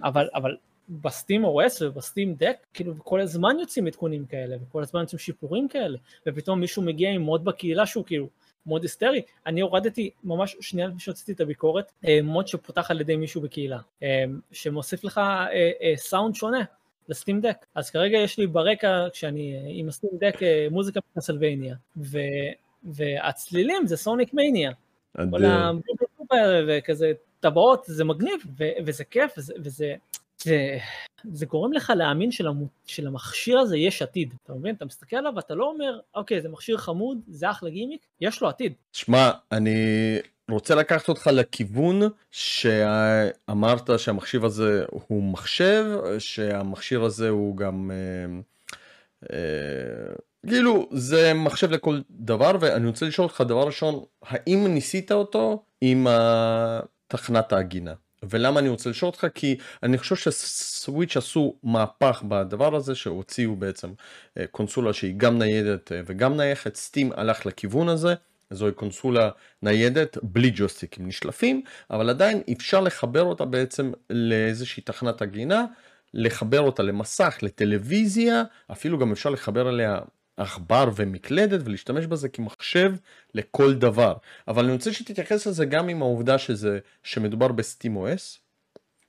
אבל, 0.03 0.29
אבל 0.35 0.55
בסטים 0.91 1.45
OS 1.45 1.77
ובסטים 1.81 2.35
דק, 2.35 2.57
כאילו 2.73 2.93
כל 3.03 3.21
הזמן 3.21 3.55
יוצאים 3.59 3.87
עדכונים 3.87 4.25
כאלה, 4.25 4.55
וכל 4.61 4.83
הזמן 4.83 5.01
יוצאים 5.01 5.19
שיפורים 5.19 5.67
כאלה, 5.67 5.97
ופתאום 6.25 6.59
מישהו 6.59 6.81
מגיע 6.81 7.09
עם 7.09 7.21
מוד 7.21 7.45
בקהילה 7.45 7.85
שהוא 7.85 8.05
כאילו 8.05 8.29
מוד 8.65 8.81
היסטרי, 8.81 9.21
אני 9.45 9.61
הורדתי 9.61 10.09
ממש 10.23 10.55
שנייה 10.59 10.87
לפני 10.87 10.99
שהוצאתי 10.99 11.31
את 11.31 11.41
הביקורת, 11.41 11.91
מוד 12.23 12.47
שפותח 12.47 12.91
על 12.91 13.01
ידי 13.01 13.15
מישהו 13.15 13.41
בקהילה, 13.41 13.79
שמוסיף 14.51 15.03
לך 15.03 15.21
סאונד 15.95 16.35
שונה 16.35 16.63
לסטים 17.09 17.41
דק, 17.41 17.65
אז 17.75 17.89
כרגע 17.89 18.17
יש 18.17 18.39
לי 18.39 18.47
ברקע 18.47 19.07
כשאני 19.13 19.55
עם 19.67 19.87
הסטים 19.87 20.09
דק 20.19 20.39
מוזיקה 20.71 20.99
מקסלווניה, 21.15 21.75
והצלילים 22.83 23.87
זה 23.87 23.97
סוניק 23.97 24.33
מניה, 24.33 24.71
כל 25.17 26.37
וכזה 26.67 27.11
טבעות 27.39 27.83
זה 27.87 28.03
מגניב 28.03 28.41
וזה 28.85 29.03
כיף 29.03 29.31
וזה 29.63 29.95
זה, 30.43 30.77
זה 31.23 31.45
גורם 31.45 31.73
לך 31.73 31.93
להאמין 31.95 32.31
שלמ, 32.31 32.65
שלמכשיר 32.85 33.59
הזה 33.59 33.77
יש 33.77 34.01
עתיד, 34.01 34.33
אתה 34.43 34.53
מבין? 34.53 34.75
אתה 34.75 34.85
מסתכל 34.85 35.15
עליו 35.15 35.33
ואתה 35.35 35.55
לא 35.55 35.65
אומר, 35.65 35.99
אוקיי, 36.15 36.41
זה 36.41 36.49
מכשיר 36.49 36.77
חמוד, 36.77 37.17
זה 37.27 37.51
אחלה 37.51 37.69
גימיק, 37.69 38.05
יש 38.21 38.41
לו 38.41 38.49
עתיד. 38.49 38.73
שמע, 38.93 39.31
אני 39.51 40.19
רוצה 40.49 40.75
לקחת 40.75 41.09
אותך 41.09 41.27
לכיוון 41.33 42.01
שאמרת 42.31 43.89
שהמכשיר 43.99 44.45
הזה 44.45 44.85
הוא 44.89 45.23
מחשב, 45.23 45.85
שהמכשיר 46.19 47.03
הזה 47.03 47.29
הוא 47.29 47.57
גם... 47.57 47.91
אה, 47.91 48.39
אה, 49.33 50.13
כאילו 50.47 50.89
זה 50.91 51.33
מחשב 51.33 51.71
לכל 51.71 52.01
דבר 52.09 52.51
ואני 52.59 52.87
רוצה 52.87 53.05
לשאול 53.05 53.27
אותך 53.27 53.41
דבר 53.47 53.63
ראשון 53.63 54.03
האם 54.21 54.67
ניסית 54.67 55.11
אותו 55.11 55.63
עם 55.81 56.07
תחנת 57.07 57.53
ההגינה 57.53 57.93
ולמה 58.29 58.59
אני 58.59 58.69
רוצה 58.69 58.89
לשאול 58.89 59.09
אותך? 59.09 59.27
כי 59.35 59.57
אני 59.83 59.97
חושב 59.97 60.15
שסוויץ' 60.15 61.17
עשו 61.17 61.55
מהפך 61.63 62.23
בדבר 62.27 62.75
הזה 62.75 62.95
שהוציאו 62.95 63.55
בעצם 63.55 63.89
אה, 64.37 64.47
קונסולה 64.47 64.93
שהיא 64.93 65.13
גם 65.17 65.39
ניידת 65.39 65.91
אה, 65.91 66.01
וגם 66.05 66.37
נייחת. 66.37 66.75
סטים 66.75 67.11
הלך 67.15 67.45
לכיוון 67.45 67.89
הזה 67.89 68.13
זוהי 68.51 68.71
קונסולה 68.71 69.29
ניידת 69.61 70.17
בלי 70.23 70.51
ג'וסטיקים 70.55 71.07
נשלפים 71.07 71.61
אבל 71.91 72.09
עדיין 72.09 72.41
אפשר 72.57 72.81
לחבר 72.81 73.23
אותה 73.23 73.45
בעצם 73.45 73.91
לאיזושהי 74.09 74.83
תחנת 74.83 75.21
הגינה 75.21 75.65
לחבר 76.13 76.59
אותה 76.59 76.83
למסך 76.83 77.37
לטלוויזיה 77.41 78.43
אפילו 78.71 78.99
גם 78.99 79.11
אפשר 79.11 79.29
לחבר 79.29 79.69
אליה 79.69 79.99
עכבר 80.41 80.89
ומקלדת 80.95 81.61
ולהשתמש 81.65 82.05
בזה 82.05 82.29
כמחשב 82.29 82.93
לכל 83.33 83.73
דבר. 83.73 84.13
אבל 84.47 84.63
אני 84.63 84.73
רוצה 84.73 84.93
שתתייחס 84.93 85.47
לזה 85.47 85.65
גם 85.65 85.89
עם 85.89 86.01
העובדה 86.01 86.37
שזה, 86.37 86.79
שמדובר 87.03 87.47
בסטים 87.47 87.97
OS, 87.97 88.39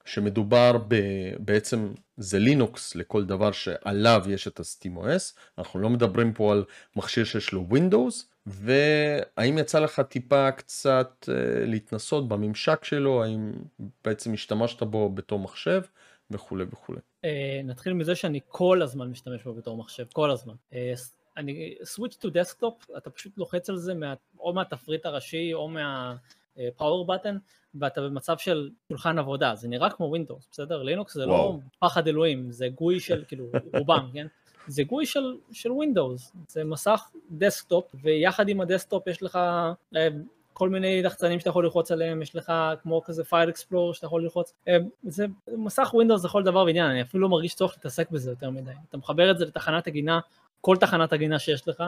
שמדובר 0.05 0.79
ב, 0.89 0.97
בעצם 1.39 1.93
זה 2.17 2.39
לינוקס 2.39 2.95
לכל 2.95 3.25
דבר 3.25 3.53
שעליו 3.53 4.23
יש 4.29 4.49
את 4.49 4.61
הסטים 4.61 4.99
OS, 4.99 5.39
אנחנו 5.59 5.81
לא 5.81 5.91
מדברים 5.91 6.33
פה 6.33 6.53
על 6.53 6.65
מכשיר 6.97 7.25
שיש 7.25 7.53
לו 7.53 7.67
Windows, 7.71 8.25
והאם 8.47 9.59
יצא 9.59 9.79
לך 9.79 10.01
טיפה 10.01 10.51
קצת 10.51 11.29
uh, 11.29 11.33
להתנסות 11.67 12.29
בממשק 12.29 12.85
שלו, 12.85 13.25
האם 13.25 13.53
בעצם 14.05 14.33
השתמשת 14.33 14.83
בו 14.83 15.09
בתור 15.09 15.39
מחשב 15.39 15.83
וכולי 16.31 16.65
וכולי. 16.73 16.99
Uh, 16.99 17.27
נתחיל 17.65 17.93
מזה 17.93 18.15
שאני 18.15 18.41
כל 18.49 18.83
הזמן 18.83 19.09
משתמש 19.11 19.43
בו 19.43 19.55
בתור 19.55 19.77
מחשב, 19.77 20.05
כל 20.13 20.31
הזמן. 20.31 20.55
Uh, 20.73 20.77
אני 21.37 21.75
switch 21.83 22.15
to 22.15 22.29
desktop, 22.29 22.97
אתה 22.97 23.11
פשוט 23.11 23.39
לוחץ 23.39 23.71
על 23.71 23.77
זה 23.77 23.95
מה, 23.95 24.15
או 24.39 24.55
מהתפריט 24.55 25.07
הראשי 25.07 25.55
או 25.55 25.69
מה 25.69 26.17
power 26.57 27.09
button 27.09 27.37
ואתה 27.75 28.01
במצב 28.01 28.39
של 28.39 28.71
שולחן 28.89 29.19
עבודה, 29.19 29.55
זה 29.55 29.69
נראה 29.69 29.91
כמו 29.91 30.15
Windows, 30.17 30.47
בסדר? 30.51 30.83
לינוקס 30.83 31.15
זה 31.15 31.27
לא 31.27 31.33
וואו. 31.33 31.53
לא 31.53 31.59
פחד 31.79 32.09
אלוהים, 32.09 32.51
זה 32.51 32.69
GUI 32.69 33.01
של, 33.01 33.25
כאילו, 33.29 33.47
רובם, 33.75 34.11
כן? 34.13 34.27
זה 34.67 34.85
GUI 34.85 35.07
של, 35.07 35.37
של 35.53 35.71
Windows, 35.71 36.37
זה 36.49 36.65
מסך 36.65 37.11
desktop, 37.31 37.95
ויחד 38.03 38.49
עם 38.49 38.61
ה 38.61 38.66
desktop 38.66 39.07
יש 39.07 39.23
לך 39.23 39.39
אה, 39.97 40.09
כל 40.53 40.69
מיני 40.69 41.03
לחצנים 41.03 41.39
שאתה 41.39 41.51
יכול 41.51 41.65
ללחוץ 41.65 41.91
עליהם, 41.93 42.23
יש 42.23 42.37
לך 42.37 42.53
כמו 42.83 43.03
כזה 43.03 43.25
file 43.25 43.49
explorer 43.49 43.95
שאתה 43.95 44.07
יכול 44.07 44.23
ללחוץ, 44.23 44.53
אה, 44.69 44.77
זה 45.03 45.27
מסך 45.57 45.93
Windows 45.95 46.25
לכל 46.25 46.43
דבר 46.43 46.65
ועניין, 46.65 46.91
אני 46.91 47.03
אפילו 47.03 47.23
לא 47.23 47.29
מרגיש 47.29 47.55
צורך 47.55 47.73
להתעסק 47.77 48.11
בזה 48.11 48.31
יותר 48.31 48.51
מדי, 48.51 48.71
אתה 48.89 48.97
מחבר 48.97 49.31
את 49.31 49.39
זה 49.39 49.45
לתחנת 49.45 49.87
עגינה 49.87 50.21
כל 50.63 50.77
תחנת 50.77 51.13
עגינה 51.13 51.39
שיש 51.39 51.69
לך, 51.69 51.83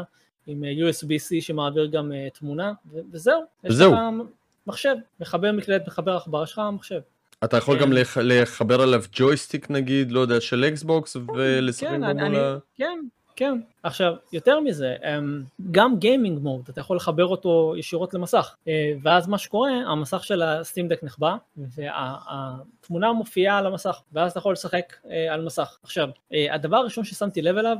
עם 0.46 0.64
אה, 0.64 0.70
USB-C 0.70 1.40
שמעביר 1.40 1.86
גם 1.86 2.12
uh, 2.12 2.38
תמונה, 2.38 2.72
וזהו, 3.12 3.42
וזהו. 3.64 3.92
יש 3.92 3.98
לך 3.98 4.28
מחשב, 4.66 4.94
מחבר 5.20 5.52
מקלדת, 5.52 5.86
מחבר 5.86 6.16
עכבר, 6.16 6.42
יש 6.42 6.52
לך 6.52 6.60
מחשב. 6.72 7.00
אתה 7.44 7.56
יכול 7.56 7.80
גם 7.80 7.92
לח... 7.92 8.18
לחבר 8.20 8.82
עליו 8.82 9.02
ג'ויסטיק 9.12 9.70
נגיד, 9.70 10.12
לא 10.12 10.20
יודע, 10.20 10.40
של 10.40 10.64
אקסבוקס 10.64 11.16
כן, 11.16 11.22
ולשחק 11.30 11.88
כן, 11.88 12.00
בו 12.00 12.24
מול 12.24 12.36
ה... 12.36 12.58
כן, 12.74 12.98
כן, 13.36 13.60
עכשיו 13.82 14.14
יותר 14.32 14.60
מזה, 14.60 14.96
אמ, 15.04 15.42
גם 15.70 15.98
גיימינג 15.98 16.38
מוד, 16.38 16.68
אתה 16.68 16.80
יכול 16.80 16.96
לחבר 16.96 17.26
אותו 17.26 17.74
ישירות 17.76 18.14
למסך, 18.14 18.54
אה, 18.68 18.92
ואז 19.02 19.28
מה 19.28 19.38
שקורה, 19.38 19.70
המסך 19.70 20.24
של 20.24 20.42
הסטים 20.42 20.88
דק 20.88 21.02
נחבא, 21.04 21.36
והתמונה 21.56 23.12
מופיעה 23.12 23.58
על 23.58 23.66
המסך, 23.66 24.00
ואז 24.12 24.30
אתה 24.30 24.38
יכול 24.38 24.52
לשחק 24.52 24.94
אה, 25.10 25.34
על 25.34 25.44
מסך. 25.44 25.78
עכשיו, 25.82 26.08
אה, 26.32 26.54
הדבר 26.54 26.76
הראשון 26.76 27.04
ששמתי 27.04 27.42
לב 27.42 27.56
אליו, 27.56 27.76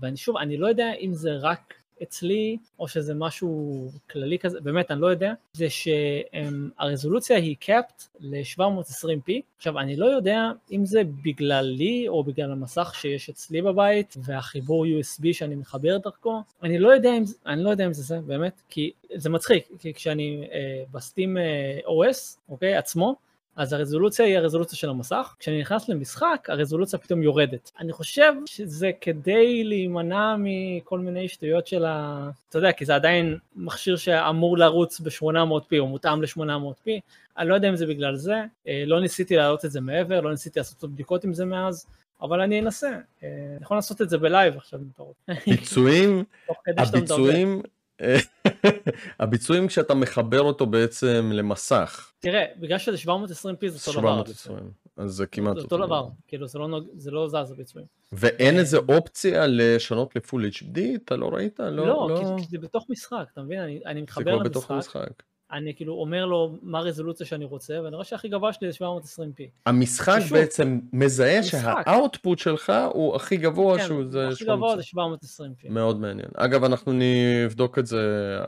ואני 0.00 0.16
שוב, 0.16 0.36
אני 0.36 0.56
לא 0.56 0.66
יודע 0.66 0.92
אם 1.00 1.14
זה 1.14 1.30
רק 1.40 1.74
אצלי, 2.02 2.56
או 2.78 2.88
שזה 2.88 3.14
משהו 3.14 3.88
כללי 4.10 4.38
כזה, 4.38 4.60
באמת 4.60 4.90
אני 4.90 5.00
לא 5.00 5.06
יודע, 5.06 5.32
זה 5.52 5.66
שהרזולוציה 5.70 7.36
היא 7.36 7.56
capped 7.62 8.08
ל-720p. 8.20 9.32
עכשיו 9.56 9.78
אני 9.78 9.96
לא 9.96 10.06
יודע 10.06 10.50
אם 10.72 10.86
זה 10.86 11.02
בגללי 11.24 12.08
או 12.08 12.24
בגלל 12.24 12.52
המסך 12.52 12.94
שיש 12.94 13.30
אצלי 13.30 13.62
בבית 13.62 14.16
והחיבור 14.22 14.86
USB 14.86 15.24
שאני 15.32 15.54
מחבר 15.54 15.98
דרכו, 15.98 16.42
אני 16.62 16.78
לא 16.78 16.88
יודע 16.88 17.16
אם, 17.16 17.24
אני 17.46 17.64
לא 17.64 17.70
יודע 17.70 17.86
אם 17.86 17.92
זה 17.92 18.02
זה 18.02 18.20
באמת, 18.26 18.62
כי 18.68 18.90
זה 19.14 19.30
מצחיק, 19.30 19.68
כי 19.78 19.94
כשאני 19.94 20.48
אה, 20.52 20.82
בסטים 20.92 21.36
אה, 21.38 21.78
OS, 21.86 22.38
אוקיי, 22.48 22.76
עצמו, 22.76 23.16
אז 23.60 23.72
הרזולוציה 23.72 24.26
היא 24.26 24.38
הרזולוציה 24.38 24.78
של 24.78 24.88
המסך, 24.88 25.34
כשאני 25.38 25.60
נכנס 25.60 25.88
למשחק 25.88 26.46
הרזולוציה 26.48 26.98
פתאום 26.98 27.22
יורדת. 27.22 27.70
אני 27.80 27.92
חושב 27.92 28.32
שזה 28.46 28.90
כדי 29.00 29.64
להימנע 29.64 30.36
מכל 30.38 30.98
מיני 30.98 31.28
שטויות 31.28 31.66
של 31.66 31.84
ה... 31.84 32.30
אתה 32.48 32.58
יודע, 32.58 32.72
כי 32.72 32.84
זה 32.84 32.94
עדיין 32.94 33.38
מכשיר 33.56 33.96
שאמור 33.96 34.58
לרוץ 34.58 35.00
ב-800p 35.00 35.78
או 35.78 35.86
מותאם 35.86 36.22
ל-800p, 36.22 36.90
אני 37.38 37.48
לא 37.48 37.54
יודע 37.54 37.68
אם 37.68 37.76
זה 37.76 37.86
בגלל 37.86 38.16
זה, 38.16 38.42
אה, 38.68 38.82
לא 38.86 39.00
ניסיתי 39.00 39.36
להעלות 39.36 39.64
את 39.64 39.70
זה 39.70 39.80
מעבר, 39.80 40.20
לא 40.20 40.30
ניסיתי 40.30 40.58
לעשות 40.58 40.90
בדיקות 40.90 41.24
עם 41.24 41.34
זה 41.34 41.44
מאז, 41.44 41.86
אבל 42.22 42.40
אני 42.40 42.60
אנסה, 42.60 42.88
אה, 43.22 43.28
אני 43.56 43.62
יכול 43.62 43.76
לעשות 43.76 44.02
את 44.02 44.10
זה 44.10 44.18
בלייב 44.18 44.56
עכשיו 44.56 44.80
אם 44.80 44.86
אתה 44.94 45.02
רוצה. 45.02 45.32
ביצועים, 45.46 46.24
הביצועים 46.66 47.62
הביצועים 49.20 49.68
כשאתה 49.68 49.94
מחבר 49.94 50.40
אותו 50.40 50.66
בעצם 50.66 51.30
למסך. 51.34 52.12
תראה, 52.18 52.44
בגלל 52.56 52.78
שזה 52.78 52.96
720p 52.96 53.68
זה 53.68 53.90
אותו 53.90 54.00
דבר. 54.00 54.24
720, 54.24 54.70
אז 54.96 55.10
זה 55.10 55.26
כמעט 55.26 55.56
אותו 55.56 55.76
דבר, 55.86 56.08
כאילו 56.28 56.46
זה 56.46 56.58
לא, 56.58 56.80
זה 56.94 57.10
לא 57.10 57.28
זז 57.28 57.50
הביצועים. 57.50 57.86
ואין 58.12 58.58
איזה 58.58 58.78
אופציה 58.88 59.46
לשנות 59.46 60.16
לפול 60.16 60.44
HD? 60.46 60.78
אתה 61.04 61.16
לא 61.16 61.28
ראית? 61.28 61.60
לא, 61.60 61.70
לא, 61.70 62.08
לא... 62.10 62.36
כי 62.38 62.46
זה 62.50 62.58
בתוך 62.58 62.86
משחק, 62.88 63.24
אתה 63.32 63.42
מבין? 63.42 63.60
אני, 63.60 63.80
אני 63.86 64.02
מתחבר 64.02 64.36
למשחק. 64.36 64.44
זה 64.44 64.60
כבר 64.60 64.60
בתוך 64.60 64.70
משחק. 64.70 65.22
אני 65.52 65.74
כאילו 65.74 65.94
אומר 65.94 66.26
לו 66.26 66.58
מה 66.62 66.78
הרזולוציה 66.78 67.26
שאני 67.26 67.44
רוצה, 67.44 67.80
ואני 67.84 67.94
רואה 67.94 68.04
שהכי 68.04 68.28
גבוה 68.28 68.52
שלי 68.52 68.72
זה 68.72 68.78
720p. 68.78 69.42
המשחק 69.66 70.18
ששוב, 70.20 70.38
בעצם 70.38 70.80
מזהה 70.92 71.42
שהאוטפוט 71.42 72.38
שלך 72.38 72.72
הוא 72.92 73.16
הכי 73.16 73.36
גבוה 73.36 73.78
כן, 73.78 73.86
שהוא 73.86 74.04
זה... 74.08 74.28
הכי 74.28 74.44
גבוה 74.44 74.76
זה 74.76 74.82
720p. 74.82 75.68
מאוד 75.70 76.00
מעניין. 76.00 76.28
אגב, 76.36 76.64
אנחנו 76.64 76.92
נבדוק 76.94 77.78
את 77.78 77.86
זה 77.86 78.38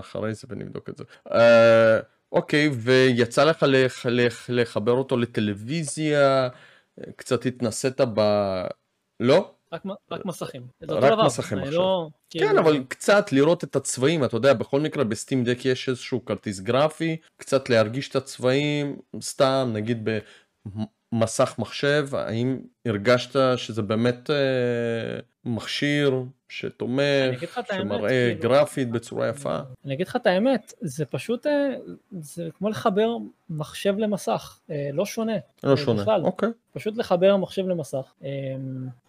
אחרי 0.00 0.34
זה 0.34 0.46
ונבדוק 0.50 0.88
את 0.88 0.96
זה. 0.96 1.04
Uh, 1.28 1.32
אוקיי, 2.32 2.70
ויצא 2.72 3.44
לך 3.44 3.66
לח, 3.68 4.06
לח, 4.06 4.50
לחבר 4.50 4.92
אותו 4.92 5.16
לטלוויזיה, 5.16 6.48
קצת 7.16 7.46
התנסית 7.46 8.00
ב... 8.14 8.20
לא? 9.20 9.54
רק, 9.72 9.82
רק 10.10 10.24
מסכים. 10.24 10.66
רק 10.82 11.18
מסכים 11.26 11.58
עכשיו. 11.58 11.72
לא, 11.72 12.08
כן, 12.30 12.38
כאילו... 12.38 12.60
אבל 12.60 12.84
קצת 12.88 13.32
לראות 13.32 13.64
את 13.64 13.76
הצבעים, 13.76 14.24
אתה 14.24 14.36
יודע, 14.36 14.52
בכל 14.52 14.80
מקרה 14.80 15.04
בסטים 15.04 15.44
דק 15.44 15.64
יש 15.64 15.88
איזשהו 15.88 16.24
כרטיס 16.24 16.60
גרפי, 16.60 17.16
קצת 17.36 17.70
להרגיש 17.70 18.08
את 18.08 18.16
הצבעים, 18.16 18.96
סתם, 19.20 19.70
נגיד 19.72 20.08
במסך 21.12 21.54
מחשב, 21.58 22.08
האם 22.12 22.58
הרגשת 22.86 23.58
שזה 23.58 23.82
באמת 23.82 24.30
אה, 24.30 25.20
מכשיר 25.44 26.22
שתומך, 26.48 27.02
שמראה 27.72 28.08
כאילו, 28.08 28.40
גרפית 28.40 28.90
בצורה 28.90 29.28
יפה? 29.28 29.58
אני 29.84 29.94
אגיד 29.94 30.08
לך 30.08 30.16
את 30.16 30.26
האמת, 30.26 30.72
זה 30.80 31.04
פשוט, 31.04 31.46
אה, 31.46 31.74
זה 32.20 32.48
כמו 32.58 32.68
לחבר 32.68 33.16
מחשב 33.50 33.98
למסך, 33.98 34.58
אה, 34.70 34.90
לא 34.92 35.06
שונה. 35.06 35.36
לא 35.64 35.76
שונה, 35.76 36.02
בכלל. 36.02 36.24
אוקיי. 36.24 36.48
פשוט 36.72 36.96
לחבר 36.96 37.36
מחשב 37.36 37.68
למסך, 37.68 38.12
אה, 38.24 38.28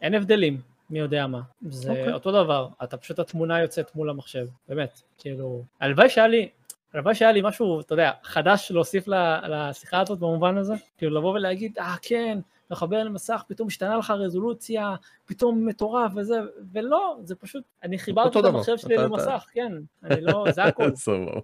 אין 0.02 0.14
הבדלים. 0.14 0.62
מי 0.89 0.99
יודע 0.99 1.28
מה. 1.28 1.41
זה 1.70 1.88
okay. 1.88 1.91
אוקיי. 1.91 2.14
אותו 2.14 2.32
דבר, 2.43 2.68
אתה 2.84 2.97
פשוט 2.97 3.20
התמונה 3.20 3.62
יוצאת 3.62 3.95
מול 3.95 4.10
המחשב, 4.10 4.47
באמת, 4.70 5.02
כאילו, 5.18 5.64
הלוואי 5.80 6.10
שהיה 6.10 6.28
לי, 6.28 6.49
הלוואי 6.94 7.16
שהיה 7.16 7.32
לי 7.32 7.42
משהו, 7.44 7.80
אתה 7.80 7.94
יודע, 7.94 8.12
חדש 8.24 8.72
להוסיף 8.72 9.08
לשיחה 9.50 10.00
הזאת 10.00 10.20
במובן 10.20 10.58
הזה, 10.58 10.74
כאילו 10.98 11.18
לבוא 11.18 11.34
ולהגיד, 11.34 11.80
אה 11.80 11.96
כן, 12.02 12.39
לחבר 12.72 13.04
למסך, 13.04 13.44
פתאום 13.48 13.68
השתנה 13.68 13.98
לך 13.98 14.12
רזולוציה, 14.12 14.96
פתאום 15.26 15.66
מטורף 15.66 16.12
וזה, 16.16 16.39
ולא, 16.72 17.18
זה 17.24 17.36
פשוט, 17.36 17.64
אני 17.84 17.98
חיברתי 18.00 18.39
את 18.39 18.46
המחשב 18.46 18.78
שלי 18.78 18.96
אתה, 18.96 19.04
למסך, 19.04 19.44
אתה... 19.44 19.52
כן, 19.54 19.72
אני 20.04 20.22
לא, 20.22 20.46
זה 20.52 20.64
הכל. 20.64 20.89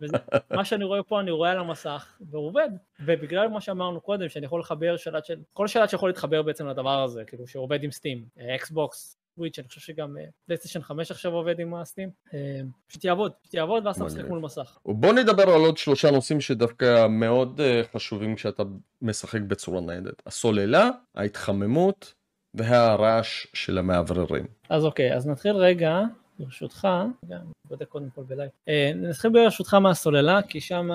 מה 0.58 0.66
שאני 0.66 0.84
רואה 0.84 1.04
פה, 1.04 1.20
אני 1.20 1.32
רואה 1.32 1.52
על 1.52 1.60
המסך, 1.60 2.18
והוא 2.22 2.48
עובד. 2.48 2.70
ובגלל 3.00 3.48
מה 3.48 3.62
שאמרנו 3.62 4.02
קודם, 4.02 4.30
שאני 4.30 4.46
יכול 4.46 4.60
לחבר 4.60 4.98
שלט 4.98 5.26
של, 5.26 5.40
כל 5.54 5.68
שלט 5.68 5.90
שיכול 5.90 6.10
להתחבר 6.10 6.42
בעצם 6.42 6.68
לדבר 6.68 7.04
הזה, 7.04 7.24
כאילו 7.28 7.48
שעובד 7.48 7.84
עם 7.84 7.92
Steam, 7.92 8.26
אקסבוקס, 8.56 9.17
סוויץ', 9.38 9.60
אני 9.60 9.68
חושב 9.68 9.82
שגם 9.82 10.16
פלייסטיישן 10.46 10.82
5 10.82 11.12
עכשיו 11.12 11.32
עובד 11.32 11.60
עם 11.60 11.76
ה 11.76 11.81
Steam, 11.81 12.10
אה, 12.34 12.62
פשוט 12.88 13.06
יעבוד, 13.06 13.32
פשוט 13.42 13.54
יעבוד 13.54 13.86
ואז 13.86 13.96
אתה 13.96 14.06
משחק 14.06 14.26
מול 14.28 14.40
מסך. 14.40 14.78
בוא 14.86 15.14
נדבר 15.14 15.44
על 15.44 15.62
עוד 15.62 15.78
שלושה 15.78 16.12
נושאים 16.12 16.42
שדווקא 16.42 17.08
מאוד 17.08 17.62
אה, 17.62 17.82
חשובים 17.94 18.36
כשאתה 18.36 18.64
משחק 19.02 19.42
בצורה 19.42 19.82
ניידת, 19.82 20.22
הסוללה, 20.26 20.90
ההתחממות 21.16 22.14
והרעש 22.54 23.48
של 23.54 23.78
המאווררים. 23.78 24.46
אז 24.70 24.86
אוקיי, 24.86 25.16
אז 25.16 25.28
נתחיל 25.28 25.56
רגע, 25.56 26.02
ברשותך, 26.40 26.88
גם 27.28 27.52
בודק 27.66 27.88
קודם 27.88 28.10
כל 28.16 28.24
בלייב, 28.24 28.50
אה, 28.68 28.92
נתחיל 28.96 29.32
ברשותך 29.32 29.74
מהסוללה, 29.74 30.42
כי 30.42 30.62
שם 30.62 30.90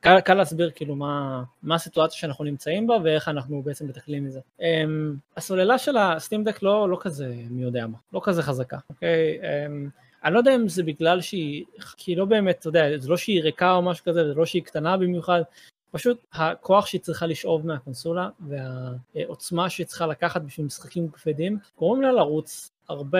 קל, 0.00 0.20
קל 0.20 0.34
להסביר 0.34 0.70
כאילו 0.74 0.96
מה, 0.96 1.42
מה 1.62 1.74
הסיטואציה 1.74 2.18
שאנחנו 2.18 2.44
נמצאים 2.44 2.86
בה 2.86 2.94
ואיך 3.04 3.28
אנחנו 3.28 3.62
בעצם 3.62 3.86
מתקלים 3.86 4.24
מזה. 4.24 4.40
Um, 4.60 4.62
הסוללה 5.36 5.78
של 5.78 5.96
הסטימדק 5.96 6.62
לא, 6.62 6.88
לא 6.88 6.98
כזה 7.00 7.34
מי 7.50 7.62
יודע 7.62 7.86
מה, 7.86 7.98
לא 8.12 8.20
כזה 8.24 8.42
חזקה, 8.42 8.78
אוקיי? 8.90 9.38
Okay? 9.40 9.42
Um, 9.42 9.90
אני 10.24 10.34
לא 10.34 10.38
יודע 10.38 10.54
אם 10.54 10.68
זה 10.68 10.82
בגלל 10.82 11.20
שהיא, 11.20 11.64
כי 11.96 12.10
היא 12.10 12.18
לא 12.18 12.24
באמת, 12.24 12.58
אתה 12.58 12.68
יודע, 12.68 12.98
זה 12.98 13.08
לא 13.08 13.16
שהיא 13.16 13.42
ריקה 13.42 13.72
או 13.72 13.82
משהו 13.82 14.04
כזה, 14.04 14.24
זה 14.24 14.34
לא 14.34 14.46
שהיא 14.46 14.62
קטנה 14.62 14.96
במיוחד, 14.96 15.42
פשוט 15.90 16.18
הכוח 16.32 16.86
שהיא 16.86 17.00
צריכה 17.00 17.26
לשאוב 17.26 17.66
מהקונסולה 17.66 18.28
והעוצמה 18.48 19.70
שהיא 19.70 19.86
צריכה 19.86 20.06
לקחת 20.06 20.42
בשביל 20.42 20.66
משחקים 20.66 21.10
כבדים, 21.10 21.58
גורמים 21.78 22.02
לה 22.02 22.12
לרוץ 22.12 22.70
הרבה 22.88 23.18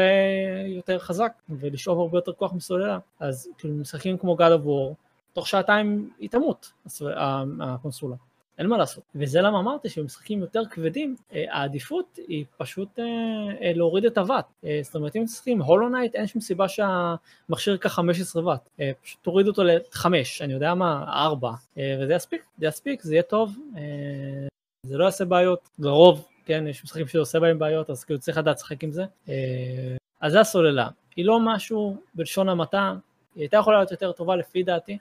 יותר 0.67 0.99
חזק 0.99 1.33
ולשאוב 1.49 2.01
הרבה 2.01 2.19
יותר 2.19 2.33
כוח 2.33 2.53
מסוללה. 2.53 2.99
אז 3.21 3.49
כאילו 3.59 3.75
משחקים 3.75 4.19
כמו 4.19 4.37
God 4.37 4.63
of 4.63 4.67
War, 4.67 4.95
תוך 5.33 5.49
שעתיים 5.49 6.11
היא 6.19 6.31
תמות, 6.31 6.73
הקונסולה. 7.61 8.17
אין 8.61 8.69
מה 8.69 8.79
לעשות. 8.79 9.05
וזה 9.15 9.41
למה 9.41 9.59
אמרתי 9.59 9.89
שבמשחקים 9.89 10.41
יותר 10.41 10.63
כבדים, 10.71 11.17
אה, 11.33 11.45
העדיפות 11.51 12.19
היא 12.29 12.45
פשוט 12.57 12.99
אה, 12.99 13.05
אה, 13.63 13.73
להוריד 13.75 14.05
את 14.05 14.19
הוואט. 14.19 14.53
זאת 14.83 14.95
אומרת, 14.95 15.17
אם 15.17 15.23
משחקים 15.23 15.63
Hollow 15.63 15.89
Knight, 15.89 16.15
אין 16.15 16.27
שום 16.27 16.41
סיבה 16.41 16.67
שהמכשיר 16.69 17.73
ייקח 17.73 17.93
15 17.93 18.43
וואט. 18.43 18.69
פשוט 19.03 19.19
תוריד 19.23 19.47
אותו 19.47 19.65
ל-5, 19.65 20.07
אני 20.41 20.53
יודע 20.53 20.75
מה, 20.75 21.05
4, 21.09 21.51
וזה 21.77 22.15
יספיק, 22.15 22.43
זה 22.59 22.67
יספיק, 22.67 23.03
זה 23.03 23.15
יהיה 23.15 23.23
טוב, 23.23 23.57
זה 24.87 24.99
לא 24.99 25.05
יעשה 25.05 25.25
בעיות, 25.25 25.69
לרוב, 25.79 26.27
כן, 26.45 26.65
יש 26.67 26.85
משחקים 26.85 27.07
שזה 27.07 27.19
עושה 27.19 27.41
בהם 27.41 27.59
בעיות, 27.59 27.91
אז 27.91 28.05
כאילו 28.05 28.21
צריך 28.21 28.39
לדעת 28.39 28.57
לשחק 28.57 28.85
עם 28.85 28.93
זה. 28.93 29.05
אז 30.21 30.33
זה 30.33 30.41
הסוללה. 30.41 30.89
היא 31.17 31.25
לא 31.25 31.41
משהו 31.41 31.97
בלשון 32.15 32.49
המעטה, 32.49 32.95
היא 33.35 33.43
הייתה 33.43 33.57
יכולה 33.57 33.77
להיות 33.77 33.91
יותר 33.91 34.13
טובה 34.13 34.37
לפי 34.37 34.63
דעתי. 34.63 34.99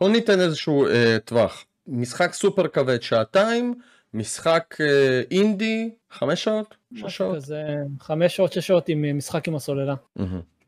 בוא 0.00 0.08
ניתן 0.08 0.40
איזשהו 0.40 0.86
אה, 0.86 1.16
טווח. 1.24 1.64
משחק 1.86 2.32
סופר 2.32 2.68
כבד 2.68 3.02
שעתיים, 3.02 3.74
משחק 4.14 4.76
אה, 4.80 5.22
אינדי 5.30 5.90
חמש 6.10 6.44
שעות? 6.44 6.76
שש 6.94 7.16
שעות? 7.16 7.36
כזה, 7.36 7.64
חמש 8.00 8.36
שעות, 8.36 8.52
שש 8.52 8.66
שעות 8.66 8.88
עם 8.88 9.18
משחק 9.18 9.48
עם 9.48 9.56
הסוללה. 9.56 9.94
Mm-hmm. 10.18 10.22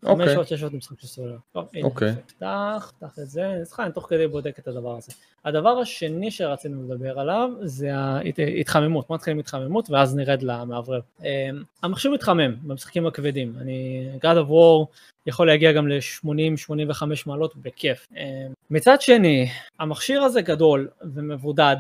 אוקיי. 0.05 0.35
שעות, 0.35 0.49
שש 0.49 0.61
שעות 0.61 0.73
משחק 0.73 1.01
של 1.01 1.07
סולר. 1.07 1.37
אוקיי. 1.55 2.13
פתח, 2.27 2.93
פתח 2.99 3.19
את 3.19 3.29
זה, 3.29 3.47
אז 3.47 3.75
אני 3.79 3.93
תוך 3.93 4.07
כדי 4.09 4.27
בודק 4.27 4.59
את 4.59 4.69
הדבר 4.69 4.97
הזה. 4.97 5.13
הדבר 5.45 5.79
השני 5.79 6.31
שרצינו 6.31 6.83
לדבר 6.83 7.19
עליו 7.19 7.51
זה 7.63 7.91
ההתחממות, 7.95 9.09
בוא 9.09 9.17
נתחיל 9.17 9.33
עם 9.33 9.39
התחממות 9.39 9.91
ואז 9.91 10.17
נרד 10.17 10.43
למאוורר. 10.43 11.01
אמ, 11.23 11.27
המחשב 11.83 12.11
מתחמם 12.11 12.55
במשחקים 12.63 13.07
הכבדים, 13.07 13.55
אני, 13.61 14.09
God 14.21 14.47
of 14.47 14.51
War 14.51 14.87
יכול 15.27 15.47
להגיע 15.47 15.73
גם 15.73 15.89
ל-80-85 15.89 17.03
מעלות 17.27 17.57
בכיף. 17.57 18.07
אמ, 18.17 18.53
מצד 18.71 19.01
שני, 19.01 19.49
המכשיר 19.79 20.23
הזה 20.23 20.43
גדול 20.43 20.89
ומבודד, 21.15 21.77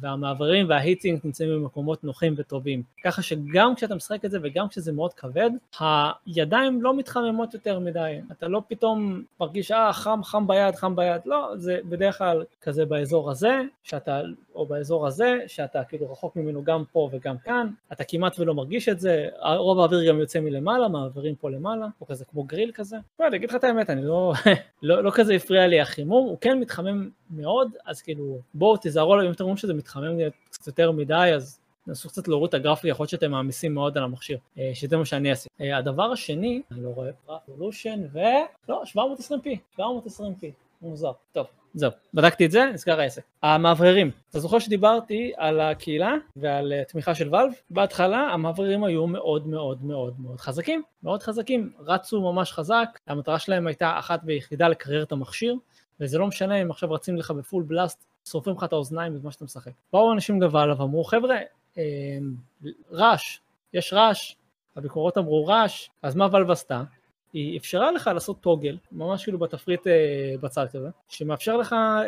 והמעברים 0.00 0.68
וההיטינג 0.68 1.20
נמצאים 1.24 1.50
במקומות 1.50 2.04
נוחים 2.04 2.34
וטובים. 2.36 2.82
ככה 3.04 3.22
שגם 3.22 3.74
כשאתה 3.74 3.94
משחק 3.94 4.24
את 4.24 4.30
זה 4.30 4.38
וגם 4.42 4.68
כשזה 4.68 4.92
מאוד 4.92 5.14
כבד, 5.14 5.50
הידיים 5.80 6.82
לא 6.82 6.96
מתחממות 6.96 7.54
יותר 7.54 7.78
מדי. 7.78 8.20
אתה 8.32 8.48
לא 8.48 8.62
פתאום 8.68 9.22
מרגיש, 9.40 9.70
אה, 9.70 9.92
חם, 9.92 10.20
חם 10.24 10.46
ביד, 10.46 10.74
חם 10.74 10.96
ביד. 10.96 11.20
לא, 11.26 11.52
זה 11.56 11.78
בדרך 11.88 12.18
כלל 12.18 12.44
כזה 12.62 12.86
באזור 12.86 13.30
הזה, 13.30 13.62
שאתה, 13.82 14.20
או 14.54 14.66
באזור 14.66 15.06
הזה, 15.06 15.38
שאתה 15.46 15.84
כאילו 15.84 16.12
רחוק 16.12 16.36
ממנו 16.36 16.64
גם 16.64 16.84
פה 16.92 17.08
וגם 17.12 17.38
כאן. 17.38 17.68
אתה 17.92 18.04
כמעט 18.04 18.38
ולא 18.38 18.54
מרגיש 18.54 18.88
את 18.88 19.00
זה. 19.00 19.28
רוב 19.56 19.80
האוויר 19.80 20.08
גם 20.08 20.20
יוצא 20.20 20.40
מלמעלה, 20.40 20.88
מעבירים 20.88 21.34
פה 21.34 21.50
למעלה, 21.50 21.86
או 22.00 22.06
כזה 22.06 22.24
כמו 22.24 22.42
גריל 22.42 22.70
כזה. 22.74 22.96
לא, 23.20 23.26
אני 23.26 23.36
אגיד 23.36 23.50
לך 23.50 23.56
את 23.56 23.64
האמת, 23.64 23.90
אני 23.90 24.04
לא, 24.04 24.32
לא, 24.82 25.02
לא 25.02 25.10
כזה 25.14 25.34
הפריע 25.34 25.66
לי 25.66 25.80
החימום, 25.80 26.28
הוא 26.28 26.38
כן 26.40 26.60
מתחמם 26.60 27.08
מאוד, 27.30 27.70
אז 27.86 28.02
כאילו, 28.02 28.38
בואו 28.54 28.76
תיזהרו 28.76 29.14
עליו, 29.14 29.26
אם 29.26 29.32
אתם 29.32 29.44
רואים 29.44 29.56
שזה 29.56 29.74
מתחמם 29.74 30.16
קצת 30.50 30.66
יותר 30.66 30.92
מדי, 30.92 31.32
אז 31.34 31.60
תנסו 31.88 32.08
קצת 32.08 32.28
להוריד 32.28 32.48
את 32.48 32.54
הגרפי, 32.54 32.88
יכול 32.88 33.02
להיות 33.02 33.10
שאתם 33.10 33.30
מעמיסים 33.30 33.74
מאוד 33.74 33.98
על 33.98 34.04
המכשיר, 34.04 34.38
אה, 34.58 34.70
שזה 34.74 34.96
מה 34.96 35.04
שאני 35.04 35.30
אעשה. 35.30 35.48
אה, 35.60 35.76
הדבר 35.76 36.12
השני, 36.12 36.62
אני 36.70 36.82
לא 36.82 36.88
רואה, 36.88 37.10
רפולושן 37.28 38.00
ו... 38.12 38.18
לא, 38.68 38.82
720p, 38.86 39.78
720p, 39.78 40.46
מוזר. 40.82 41.12
טוב, 41.32 41.46
זהו, 41.74 41.90
בדקתי 42.14 42.46
את 42.46 42.50
זה, 42.50 42.64
נסגר 42.74 43.00
העסק. 43.00 43.22
המאווררים, 43.42 44.10
אתה 44.30 44.40
זוכר 44.40 44.58
שדיברתי 44.58 45.32
על 45.36 45.60
הקהילה 45.60 46.14
ועל 46.36 46.72
אה, 46.72 46.84
תמיכה 46.84 47.14
של 47.14 47.34
ואלב? 47.34 47.52
בהתחלה 47.70 48.18
המאווררים 48.18 48.84
היו 48.84 49.06
מאוד 49.06 49.46
מאוד 49.46 49.84
מאוד 49.84 50.20
מאוד 50.20 50.40
חזקים, 50.40 50.82
מאוד 51.02 51.22
חזקים, 51.22 51.72
רצו 51.78 52.20
ממש 52.20 52.52
חזק, 52.52 52.98
המטרה 53.06 53.38
שלהם 53.38 53.66
הייתה 53.66 53.98
אחת 53.98 54.20
ויחידה 54.24 54.68
לקרר 54.68 55.02
את 55.02 55.12
המכשיר, 55.12 55.56
וזה 56.00 56.18
לא 56.18 56.26
משנה 56.26 56.62
אם 56.62 56.70
עכשיו 56.70 56.92
רצים 56.92 57.16
לך 57.16 57.30
בפול 57.30 57.62
בלאסט, 57.62 58.04
שורפים 58.28 58.52
לך 58.52 58.64
את 58.64 58.72
האוזניים 58.72 59.14
בזמן 59.14 59.30
שאתה 59.30 59.44
משחק. 59.44 59.72
באו 59.92 60.12
אנשים 60.12 60.38
גבל 60.38 60.72
ואמרו 60.78 61.04
חבר'ה, 61.04 61.36
אה, 61.78 61.82
רעש, 62.92 63.38
יש 63.72 63.92
רעש, 63.92 64.34
הביקורות 64.76 65.18
אמרו 65.18 65.46
רעש, 65.46 65.88
אז 66.02 66.16
מה 66.16 66.28
ולב 66.32 66.50
עשתה? 66.50 66.82
היא 67.32 67.58
אפשרה 67.58 67.90
לך 67.90 68.10
לעשות 68.14 68.40
טוגל, 68.40 68.76
ממש 68.92 69.24
כאילו 69.24 69.38
בתפריט 69.38 69.86
אה, 69.86 70.34
בצד 70.40 70.66
כזה, 70.72 70.88
שמאפשר 71.08 71.56
לך 71.56 71.72
אה, 71.72 72.06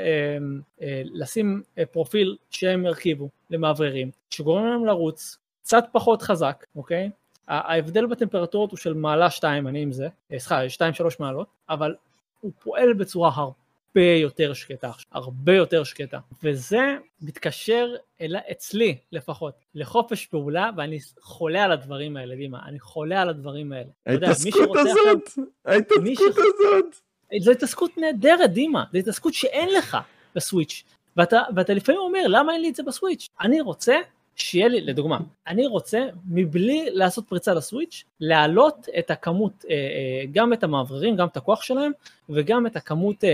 אה, 0.83 1.03
לשים 1.05 1.63
אה, 1.79 1.87
פרופיל 1.87 2.37
שהם 2.51 2.87
הרכיבו 2.87 3.29
למאווררים, 3.51 4.11
שגורם 4.31 4.67
להם 4.67 4.87
לרוץ 4.87 5.39
קצת 5.63 5.85
פחות 5.93 6.23
חזק, 6.23 6.65
אוקיי? 6.77 7.11
ההבדל 7.49 8.07
בטמפרטורות 8.07 8.71
הוא 8.71 8.79
של 8.79 8.95
מעלה 8.95 9.31
2, 9.31 9.69
אני 9.69 9.83
עם 9.83 9.93
זה, 9.93 10.09
אה, 10.33 10.39
סליחה, 10.39 10.69
2-3 10.69 11.17
מעלות, 11.21 11.47
אבל 11.69 11.95
הוא 12.41 12.53
פועל 12.59 12.93
בצורה 12.93 13.31
הרבה 13.35 13.60
הרבה 13.97 14.11
יותר 14.11 14.53
שקטה 14.53 14.89
עכשיו, 14.89 15.09
הרבה 15.13 15.55
יותר 15.55 15.85
שקטה. 15.85 16.19
וזה 16.43 16.97
מתקשר 17.21 17.95
אל, 18.21 18.37
אצלי 18.51 18.99
לפחות 19.13 19.55
לחופש 19.75 20.27
פעולה, 20.27 20.71
ואני 20.77 20.99
חולה 21.21 21.65
על 21.65 21.73
הדברים 21.73 22.17
האלה, 22.17 22.37
דימה, 22.37 22.59
אני 22.67 22.81
חולה 22.81 23.23
על 23.23 23.29
הדברים 23.29 23.73
האלה. 23.73 23.91
ההתעסקות 24.07 24.77
הזאת, 24.77 25.49
ההתעסקות 25.65 26.37
הזאת. 26.37 26.97
זו 27.41 27.51
התעסקות 27.51 27.99
נהדרת, 27.99 28.51
דימה, 28.51 28.85
זו 28.93 28.99
התעסקות 28.99 29.35
שאין 29.35 29.69
לך 29.75 29.97
בסוויץ'. 30.35 30.85
ואתה, 31.17 31.43
ואתה 31.57 31.75
לפעמים 31.75 32.01
אומר, 32.01 32.23
למה 32.27 32.53
אין 32.53 32.61
לי 32.61 32.71
את 32.71 32.75
זה 32.75 32.83
בסוויץ'? 32.83 33.29
אני 33.41 33.61
רוצה 33.61 33.97
שיהיה 34.41 34.69
לי, 34.69 34.81
לדוגמה, 34.81 35.19
אני 35.47 35.67
רוצה 35.67 36.07
מבלי 36.29 36.89
לעשות 36.93 37.29
פריצה 37.29 37.55
לסוויץ', 37.55 38.05
להעלות 38.21 38.87
את 38.99 39.11
הכמות, 39.11 39.65
אה, 39.71 39.75
אה, 39.75 40.25
גם 40.33 40.53
את 40.53 40.65
המאווררים, 40.65 41.17
גם 41.17 41.29
את 41.29 41.37
הכוח 41.37 41.63
שלהם, 41.63 41.93
וגם 42.29 42.67
את 42.67 42.77
הכמות 42.77 43.25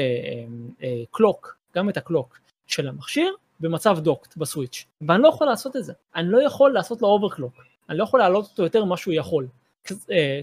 קלוק, 1.10 1.56
אה, 1.58 1.80
גם 1.80 1.88
את 1.88 1.96
ה 1.96 2.03
clock 2.03 2.38
של 2.66 2.88
המכשיר 2.88 3.34
במצב 3.60 3.98
docked 4.00 4.36
בסוויץ'. 4.36 4.84
ואני 5.02 5.22
לא 5.22 5.28
יכול 5.28 5.46
לעשות 5.46 5.76
את 5.76 5.84
זה, 5.84 5.92
אני 6.16 6.28
לא 6.28 6.42
יכול 6.42 6.72
לעשות 6.72 7.02
לו 7.02 7.08
overclock, 7.08 7.52
אני 7.90 7.98
לא 7.98 8.04
יכול 8.04 8.20
להעלות 8.20 8.44
אותו 8.44 8.62
יותר 8.62 8.84
ממה 8.84 8.96
שהוא 8.96 9.14
יכול. 9.14 9.46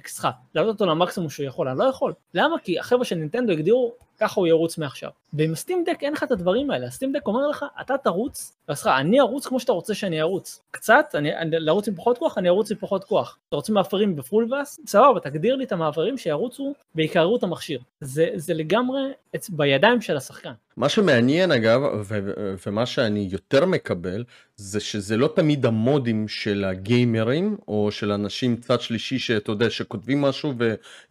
סליחה, 0.08 0.32
להעלות 0.56 0.74
אותו 0.74 0.86
למקסימום 0.86 1.30
שהוא 1.30 1.46
יכול, 1.46 1.68
אני 1.68 1.80
לא 1.80 1.84
יכול. 1.84 2.14
למה? 2.34 2.56
כי 2.64 2.80
החבר'ה 2.80 3.06
של 3.06 3.16
נינטנדו 3.16 3.52
הגדירו 3.54 3.94
ככה 4.20 4.40
הוא 4.40 4.48
ירוץ 4.48 4.78
מעכשיו. 4.78 5.10
ועם 5.34 5.54
ה 5.54 5.59
Steam 5.59 5.84
Deck 5.86 5.98
אין 6.02 6.14
לך 6.14 6.24
את 6.24 6.32
הדברים 6.32 6.72
האלה, 6.72 6.88
ה 6.88 6.92
Steam 6.92 7.12
Deck 7.12 7.28
אומר 7.28 7.48
לך, 7.48 7.66
אתה 7.82 7.98
תרוץ, 7.98 8.58
סליחה, 8.68 9.00
אני 9.00 9.20
ארוץ 9.20 9.48
כמו 9.48 9.60
שאתה 9.60 9.72
רוצה 9.72 9.94
שאני 9.94 10.22
ארוץ. 10.22 10.62
קצת, 10.72 11.06
אני, 11.14 11.38
אני, 11.38 11.60
לרוץ 11.60 11.88
עם 11.88 11.96
פחות 11.96 12.18
כוח, 12.18 12.38
אני 12.38 12.50
ארוץ 12.50 12.72
עם 12.72 12.78
פחות 12.78 13.04
כוח. 13.04 13.38
אתה 13.50 13.56
רוצה 13.56 13.74
מאווררים 13.74 14.16
ב 14.16 14.23
full 14.23 14.54
blast? 14.54 14.80
סבבה, 14.88 15.20
תגדיר 15.20 15.56
לי 15.56 15.64
את 15.64 15.72
המאווררים 15.72 16.18
שירוצו 16.18 16.74
ויקררו 16.96 17.36
את 17.36 17.44
המכשיר. 17.44 17.80
זה, 18.02 18.30
זה 18.36 18.54
לגמרי 18.54 19.02
בידיים 19.50 20.02
של 20.02 20.18
השחקן. 20.18 20.54
מה 20.78 20.90
שמעניין 20.90 21.52
אגב, 21.52 21.82
ו- 22.06 22.54
ומה 22.68 22.86
שאני 22.86 23.28
יותר 23.32 23.66
מקבל, 23.66 24.24
זה 24.56 24.80
שזה 24.80 25.18
לא 25.18 25.34
תמיד 25.36 25.66
המודים 25.66 26.28
של 26.28 26.64
הגיימרים, 26.64 27.58
או 27.68 27.90
של 27.92 28.12
אנשים 28.12 28.56
צד 28.56 28.82
שלישי 28.82 29.20
שאתה 29.20 29.52
יודע, 29.52 29.70
שכותבים 29.70 30.22
משהו 30.22 30.54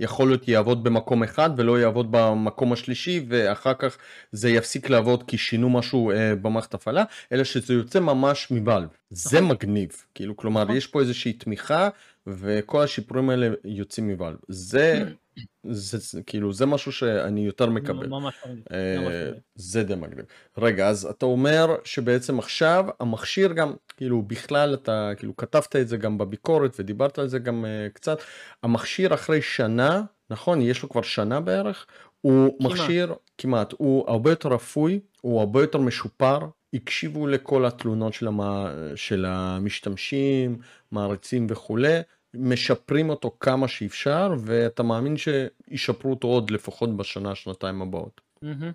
ויכול 0.01 0.29
להיות 0.29 0.49
יעבוד 0.49 0.85
במקום 0.85 1.23
אחד 1.23 1.51
ולא 1.57 1.81
יעבוד 1.81 2.07
במקום 2.11 2.73
השלישי. 2.73 3.25
ואחר 3.29 3.75
כך 3.75 3.99
זה 4.33 4.51
יפסיק 4.51 4.91
לעבוד 4.91 5.23
כי 5.23 5.39
שינו 5.39 5.71
משהו 5.71 6.11
אה, 6.11 6.35
במערכת 6.35 6.75
הפעלה, 6.75 7.05
אלא 7.33 7.45
שזה 7.45 7.75
יוצא 7.75 8.01
ממש 8.01 8.51
מבלב. 8.51 8.89
זה 9.11 9.41
נכון. 9.41 9.51
מגניב, 9.51 9.91
כאילו 10.15 10.37
כלומר 10.37 10.65
נכון. 10.65 10.77
יש 10.77 10.87
פה 10.87 11.01
איזושהי 11.01 11.33
תמיכה 11.33 11.89
וכל 12.27 12.83
השיפורים 12.83 13.31
האלה 13.31 13.49
יוצאים 13.65 14.09
מבלב. 14.09 14.37
זה, 14.49 15.05
זה, 15.71 15.99
זה 15.99 16.23
כאילו 16.23 16.53
זה 16.53 16.67
משהו 16.67 16.93
שאני 16.93 17.41
יותר 17.41 17.71
מקבל. 17.71 18.07
ממש 18.07 18.35
מגניב. 18.47 18.65
אה, 18.73 18.97
ממש 18.99 19.13
מגניב. 19.13 19.35
זה 19.55 19.83
די 19.83 19.95
מגניב. 19.95 20.25
רגע, 20.59 20.89
אז 20.89 21.07
אתה 21.07 21.27
אומר 21.27 21.77
שבעצם 21.85 22.39
עכשיו 22.39 22.85
המכשיר 23.01 23.53
גם, 23.53 23.73
כאילו 23.97 24.23
בכלל 24.23 24.75
אתה 24.75 25.11
כאילו 25.17 25.37
כתבת 25.37 25.77
את 25.77 25.89
זה 25.89 25.97
גם 25.97 26.19
בביקורת 26.19 26.77
ודיברת 26.81 27.19
על 27.19 27.29
זה 27.29 27.39
גם 27.39 27.65
uh, 27.65 27.93
קצת, 27.93 28.19
המכשיר 28.63 29.15
אחרי 29.15 29.43
שנה, 29.43 30.03
נכון? 30.31 30.61
יש 30.61 30.83
לו 30.83 30.89
כבר 30.89 31.03
שנה 31.03 31.41
בערך, 31.41 31.87
הוא 32.21 32.59
כמעט. 32.59 32.73
מכשיר, 32.73 33.15
כמעט, 33.39 33.75
הוא 33.79 34.11
הרבה 34.11 34.31
יותר 34.31 34.55
אפוי, 34.55 35.01
הוא 35.21 35.41
הרבה 35.41 35.61
יותר 35.61 35.79
משופר, 35.79 36.39
הקשיבו 36.75 37.27
לכל 37.27 37.67
התלונות 37.67 38.15
של, 38.15 38.27
המה, 38.27 38.73
של 38.95 39.25
המשתמשים, 39.29 40.59
מעריצים 40.93 41.47
וכולי. 41.51 42.01
משפרים 42.35 43.11
אותו 43.11 43.37
כמה 43.41 43.69
שאפשר 43.69 44.35
ואתה 44.39 44.83
מאמין 44.83 45.17
שישפרו 45.17 46.11
אותו 46.11 46.29
עוד 46.29 46.51
לפחות 46.51 46.97
בשנה 46.97 47.35
שנתיים 47.35 47.83
הבאות. 47.83 48.21
מהמם. 48.43 48.73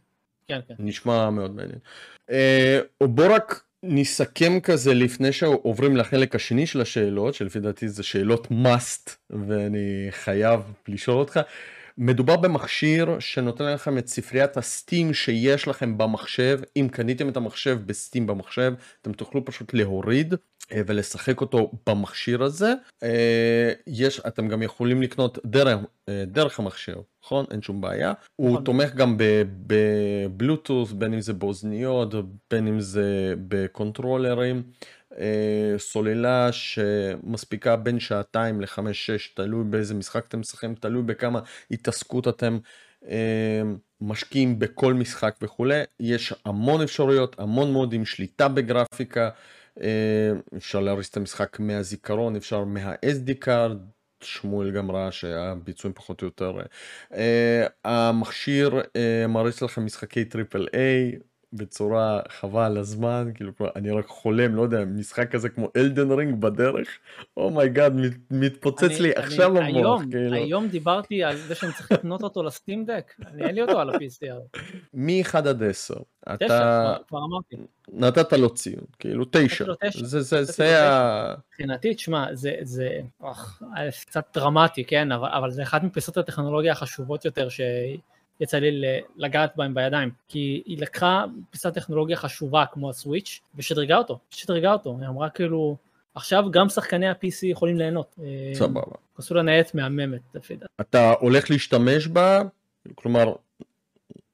כן, 0.48 0.60
כן. 0.68 0.74
נשמע 0.80 1.30
מאוד 1.30 1.56
מעניין. 1.56 1.80
אה, 2.30 2.80
בוא 3.04 3.36
רק 3.36 3.64
נסכם 3.84 4.60
כזה 4.60 4.94
לפני 4.94 5.32
שעוברים 5.32 5.98
לחלק 5.98 6.36
השני 6.36 6.68
של 6.68 6.82
השאלות, 6.82 7.34
שלפי 7.34 7.60
דעתי 7.60 7.90
זה 7.90 8.04
שאלות 8.04 8.48
must 8.52 9.10
ואני 9.30 10.08
חייב 10.12 10.62
לשאול 10.88 11.20
אותך. 11.20 11.40
מדובר 11.98 12.36
במכשיר 12.36 13.20
שנותן 13.20 13.74
לכם 13.74 13.98
את 13.98 14.08
ספריית 14.08 14.58
הסטים 14.58 15.14
שיש 15.14 15.68
לכם 15.68 15.98
במחשב, 15.98 16.60
אם 16.76 16.88
קניתם 16.92 17.30
את 17.30 17.38
המחשב 17.38 17.80
בסטים 17.86 18.28
במחשב, 18.28 18.74
אתם 19.02 19.14
תוכלו 19.14 19.46
פשוט 19.46 19.74
להוריד 19.74 20.34
ולשחק 20.72 21.42
אותו 21.42 21.72
במכשיר 21.88 22.44
הזה. 22.44 22.74
אה, 23.04 23.72
יש, 23.88 24.20
אתם 24.20 24.48
גם 24.48 24.64
יכולים 24.64 25.02
לקנות 25.02 25.40
דרך, 25.46 25.80
אה, 26.10 26.24
דרך 26.28 26.60
המכשיר, 26.60 27.02
נכון? 27.24 27.46
אין 27.52 27.62
שום 27.62 27.82
בעיה. 27.82 28.14
הוא 28.36 28.52
נכון. 28.52 28.64
תומך 28.64 28.94
גם 28.94 29.18
ב- 29.18 29.44
בבלוטות', 29.68 30.92
בין 30.92 31.14
אם 31.14 31.22
זה 31.22 31.34
באוזניות, 31.34 32.14
בין 32.52 32.68
אם 32.68 32.80
זה 32.80 33.34
בקונטרולרים. 33.48 34.64
אה, 35.18 35.76
סוללה 35.78 36.52
שמספיקה 36.52 37.76
בין 37.76 38.00
שעתיים 38.00 38.62
לחמש-שש, 38.62 39.28
תלוי 39.28 39.64
באיזה 39.64 39.94
משחק 39.94 40.26
אתם 40.28 40.40
משחקים, 40.40 40.76
תלוי 40.76 41.04
בכמה 41.04 41.40
התעסקות 41.72 42.28
אתם 42.28 42.58
אה, 43.10 43.62
משקיעים 44.02 44.60
בכל 44.60 44.94
משחק 44.94 45.36
וכולי. 45.42 45.82
יש 46.00 46.34
המון 46.46 46.82
אפשרויות, 46.82 47.36
המון 47.40 47.74
מודים, 47.74 48.06
שליטה 48.06 48.48
בגרפיקה, 48.48 49.24
אה, 49.24 49.30
אפשר 50.58 50.80
להריץ 50.80 51.08
את 51.12 51.18
המשחק 51.18 51.60
מהזיכרון, 51.60 52.36
אפשר 52.36 52.64
מה-SD 52.64 53.46
card. 53.46 53.98
שמואל 54.24 54.72
גם 54.72 54.92
ראה 54.92 55.12
שהביצועים 55.12 55.94
פחות 55.94 56.22
או 56.22 56.28
יותר. 56.28 56.58
אה, 57.14 57.68
המכשיר 57.86 58.82
אה, 58.96 59.28
מריץ 59.28 59.62
לכם 59.62 59.86
משחקי 59.86 60.26
triple 60.26 60.68
A 60.74 61.12
בצורה 61.54 62.20
חבל 62.30 62.78
הזמן, 62.78 63.32
כאילו 63.34 63.52
אני 63.76 63.92
רק 63.92 64.08
חולם, 64.08 64.56
לא 64.56 64.62
יודע, 64.62 64.86
משחק 64.86 65.32
כזה 65.32 65.50
כמו 65.50 65.70
Elden 65.76 66.12
Ring 66.12 66.42
בדרך, 66.42 66.88
oh 67.38 67.52
my 67.52 67.66
god, 67.66 67.94
מתפוצץ 68.32 68.84
אני- 68.84 69.00
לי 69.00 69.16
אני- 69.16 69.24
עכשיו 69.26 69.58
המוח, 69.58 69.66
היום- 69.66 70.12
כאילו. 70.12 70.36
היום 70.36 70.68
דיברתי 70.68 71.24
על 71.24 71.38
זה 71.38 71.56
שאני 71.56 71.72
צריך 71.74 71.92
לקנות 71.92 72.24
אותו 72.24 72.44
ל 72.44 72.51
Steam 72.51 72.86
Deck, 72.86 73.14
אני 73.28 73.44
אין 73.46 73.56
לי 73.56 73.62
אותו 73.62 73.80
על 73.80 73.90
ה-PC. 73.90 74.28
מ-1 74.94 75.38
עד 75.38 75.64
10, 75.64 75.94
תשע, 75.94 76.36
אתה 76.36 76.46
כבר- 76.48 76.98
כבר 77.08 77.20
אמרתי. 77.26 77.56
נתת 77.94 78.34
לו 78.34 78.50
ציון, 78.54 78.84
כאילו 79.00 79.26
9, 79.32 79.66
לו 79.66 79.74
תשע. 79.76 80.06
זה 80.06 80.22
זה 80.22 80.44
זה 80.44 80.54
לו 80.54 80.78
ה... 80.78 81.34
מבחינתי, 81.50 81.94
תשמע, 81.96 82.26
זה, 82.36 82.54
זה 82.62 82.90
אוח, 83.22 83.62
קצת 84.06 84.26
דרמטי, 84.38 84.84
כן, 84.84 85.12
אבל, 85.12 85.30
אבל 85.30 85.52
זה 85.52 85.64
אחת 85.64 85.84
מפיסות 85.84 86.18
הטכנולוגיה 86.18 86.72
החשובות 86.72 87.26
יותר 87.26 87.48
שיצא 88.40 88.58
לי 88.58 88.82
לגעת 89.16 89.52
בהן 89.56 89.74
בידיים, 89.74 90.10
כי 90.28 90.64
היא 90.66 90.82
לקחה 90.82 91.26
פיסת 91.50 91.74
טכנולוגיה 91.74 92.18
חשובה 92.18 92.66
כמו 92.72 92.90
הסוויץ' 92.90 93.40
ושדרגה 93.56 93.98
אותו, 93.98 94.20
שדרגה 94.30 94.74
אותו, 94.74 94.98
היא 95.00 95.08
אמרה 95.08 95.30
כאילו, 95.30 95.78
עכשיו 96.16 96.52
גם 96.52 96.70
שחקני 96.70 97.08
ה-PC 97.08 97.46
יכולים 97.46 97.78
ליהנות. 97.78 98.16
אה, 98.24 98.52
סבבה. 98.56 98.82
עשו 99.18 99.34
לה 99.34 99.42
נייט 99.42 99.76
מהממת, 99.76 100.22
לפי 100.34 100.56
דעתי. 100.56 100.74
אתה 100.82 101.14
הולך 101.20 101.52
להשתמש 101.52 102.08
בה, 102.08 102.42
כלומר 102.96 103.34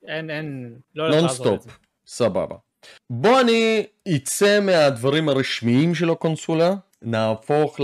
אין, 0.07 0.29
אין, 0.29 0.75
לא 0.95 1.03
הולך 1.03 1.15
נון 1.15 1.23
לעזוב 1.23 1.53
את 1.53 1.61
זה. 1.61 1.69
סבבה. 2.07 2.55
בוא 3.09 3.41
אני 3.41 3.85
אצא 4.15 4.59
מהדברים 4.59 5.29
הרשמיים 5.29 5.95
של 5.95 6.09
הקונסולה, 6.09 6.73
נהפוך 7.01 7.79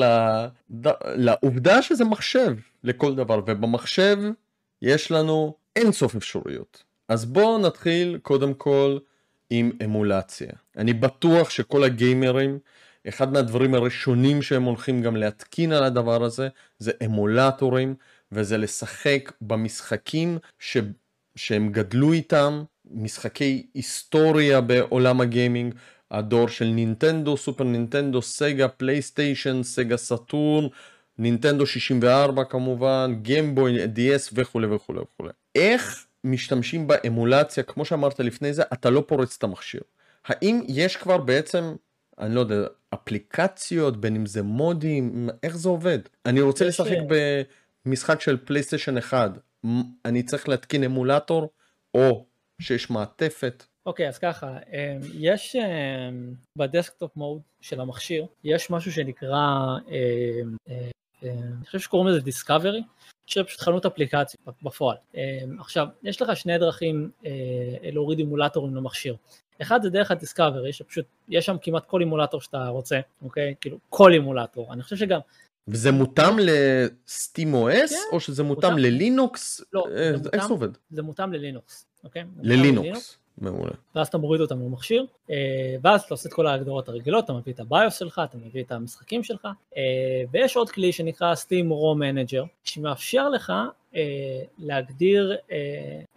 לעובדה 1.16 1.82
שזה 1.82 2.06
מחשב 2.06 2.56
לכל 2.84 3.16
דבר, 3.16 3.40
ובמחשב 3.46 4.18
יש 4.82 5.12
לנו 5.12 5.56
אינסוף 5.80 6.16
אפשרויות. 6.16 6.84
אז 7.08 7.26
בואו 7.26 7.58
נתחיל 7.58 8.20
קודם 8.22 8.54
כל 8.54 8.98
עם 9.50 9.72
אמולציה. 9.84 10.52
אני 10.78 10.94
בטוח 10.94 11.50
שכל 11.50 11.84
הגיימרים, 11.84 12.60
אחד 13.08 13.34
מהדברים 13.34 13.76
הראשונים 13.76 14.42
שהם 14.42 14.64
הולכים 14.64 15.02
גם 15.02 15.16
להתקין 15.16 15.72
על 15.72 15.84
הדבר 15.84 16.24
הזה, 16.24 16.48
זה 16.80 16.92
אמולטורים, 17.06 17.96
וזה 18.32 18.58
לשחק 18.58 19.32
במשחקים 19.42 20.38
ש... 20.60 20.78
שהם 21.36 21.72
גדלו 21.72 22.14
איתם, 22.14 22.64
משחקי 22.92 23.68
היסטוריה 23.74 24.62
בעולם 24.62 25.22
הגיימינג, 25.22 25.76
הדור 26.12 26.48
של 26.48 26.66
נינטנדו, 26.66 27.38
סופר 27.38 27.64
נינטנדו, 27.64 28.22
סגה, 28.22 28.68
פלייסטיישן, 28.68 29.64
סגה 29.64 29.98
סאטורן, 29.98 30.68
נינטנדו 31.18 31.66
64 31.66 32.44
כמובן, 32.44 33.14
גיימבוי, 33.22 33.84
DS 33.84 34.32
וכולי 34.34 34.68
וכולי 34.68 35.00
וכולי. 35.00 35.30
איך 35.60 36.06
משתמשים 36.24 36.88
באמולציה, 36.88 37.64
כמו 37.64 37.86
שאמרת 37.86 38.20
לפני 38.20 38.54
זה, 38.54 38.64
אתה 38.74 38.90
לא 38.90 39.04
פורץ 39.08 39.36
את 39.38 39.44
המכשיר. 39.44 39.82
האם 40.26 40.62
יש 40.68 40.98
כבר 40.98 41.18
בעצם, 41.18 41.76
אני 42.20 42.36
לא 42.36 42.40
יודע, 42.40 42.56
אפליקציות, 42.94 44.02
בין 44.02 44.16
אם 44.16 44.26
זה 44.26 44.44
מודים, 44.44 45.30
איך 45.44 45.58
זה 45.58 45.70
עובד? 45.70 46.00
אני 46.26 46.42
רוצה 46.42 46.66
לשחק 46.66 46.98
במשחק 47.86 48.22
של 48.22 48.38
פלייסטיישן 48.46 48.98
1, 48.98 49.32
מ- 49.66 49.82
אני 50.06 50.24
צריך 50.24 50.50
להתקין 50.50 50.84
אמולטור, 50.84 51.50
או 51.94 52.26
שיש 52.62 52.90
מעטפת. 52.90 53.64
אוקיי, 53.86 54.08
אז 54.08 54.18
ככה, 54.18 54.48
אמ, 54.48 55.00
יש 55.14 55.56
אמ, 55.56 56.34
ב 56.56 56.63
desktop 56.63 57.16
mode 57.16 57.42
של 57.62 57.82
המכשיר, 57.82 58.26
יש 58.44 58.72
משהו 58.72 58.92
שנקרא, 58.92 59.38
אה, 59.92 60.42
אה, 60.70 60.90
אני 61.24 61.66
חושב 61.66 61.80
שקוראים 61.80 62.08
לזה 62.08 62.22
Discovery, 62.22 62.82
שזה 63.26 63.44
פשוט 63.44 63.62
חנות 63.62 63.86
אפליקציות 63.86 64.44
בפועל. 64.64 64.98
אמ, 65.16 65.22
עכשיו, 65.60 65.88
יש 66.04 66.22
לך 66.22 66.36
שני 66.36 66.58
דרכים 66.58 67.12
אה, 67.26 67.32
להוריד 67.92 68.20
אימולטורים 68.20 68.76
למכשיר. 68.76 69.16
אחד 69.62 69.82
זה 69.82 69.90
דרך 69.90 70.12
הדיסקאברי, 70.12 70.74
שפשוט, 70.74 71.06
יש 71.30 71.46
שם 71.46 71.56
כמעט 71.62 71.86
כל 71.86 72.02
אימולטור 72.02 72.42
שאתה 72.42 72.68
רוצה, 72.68 73.00
אוקיי? 73.22 73.56
כאילו, 73.62 73.78
כל 73.90 74.14
אימולטור. 74.14 74.74
אני 74.74 74.84
חושב 74.84 74.96
שגם, 74.96 75.20
וזה 75.68 75.92
מותאם 75.92 76.40
אס, 77.70 77.92
כן, 77.92 77.96
או 78.12 78.20
שזה 78.20 78.44
מותאם. 78.44 78.78
ללינוקס? 78.78 79.62
לא, 79.74 79.86
אה, 79.92 80.18
זה 80.18 80.30
איך 80.34 80.44
מותאם 80.44 80.48
זה 80.48 80.54
עובד? 80.54 80.70
זה 80.92 81.02
מותאם 81.02 81.34
ללינוקס, 81.34 81.86
אוקיי? 82.04 82.24
ללינוקס. 82.42 83.18
מעולה. 83.42 83.72
ואז 83.96 84.08
אתה 84.08 84.18
מוריד 84.18 84.42
אותם 84.42 84.62
למכשיר, 84.62 85.06
אה, 85.30 85.76
ואז 85.82 86.02
אתה 86.02 86.14
עושה 86.14 86.30
את 86.30 86.34
כל 86.34 86.48
ההגדרות 86.48 86.90
הרגילות, 86.90 87.26
אתה 87.26 87.34
מביא 87.34 87.54
את 87.54 87.60
הביוס 87.60 88.00
שלך, 88.00 88.22
אתה 88.24 88.38
מביא 88.38 88.64
את 88.64 88.72
המשחקים 88.72 89.24
שלך, 89.24 89.48
אה, 89.78 89.82
ויש 90.32 90.56
עוד 90.56 90.70
כלי 90.70 90.92
שנקרא 90.92 91.34
Steam 91.34 91.70
Raw 91.70 92.00
Manager, 92.00 92.48
שמאפשר 92.64 93.30
לך 93.30 93.54
אה, 93.96 94.42
להגדיר 94.58 95.38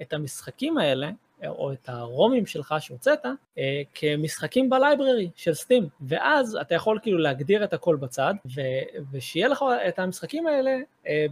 את 0.03 0.13
המשחקים 0.13 0.79
האלה, 0.79 1.11
או 1.47 1.73
את 1.73 1.89
הרומים 1.89 2.47
שלך 2.47 2.75
שהוצאת, 2.79 3.19
כמשחקים 3.95 4.71
ב 4.71 4.78
library 4.78 5.31
של 5.37 5.55
Steam, 5.55 5.89
ואז 6.01 6.59
אתה 6.61 6.75
יכול 6.75 6.99
כאילו 7.03 7.19
להגדיר 7.19 7.65
את 7.65 7.73
הכל 7.73 7.97
בצד, 7.97 8.35
ו- 8.55 9.01
ושיהיה 9.13 9.49
לך 9.49 9.65
את 9.89 9.99
המשחקים 9.99 10.47
האלה 10.47 10.77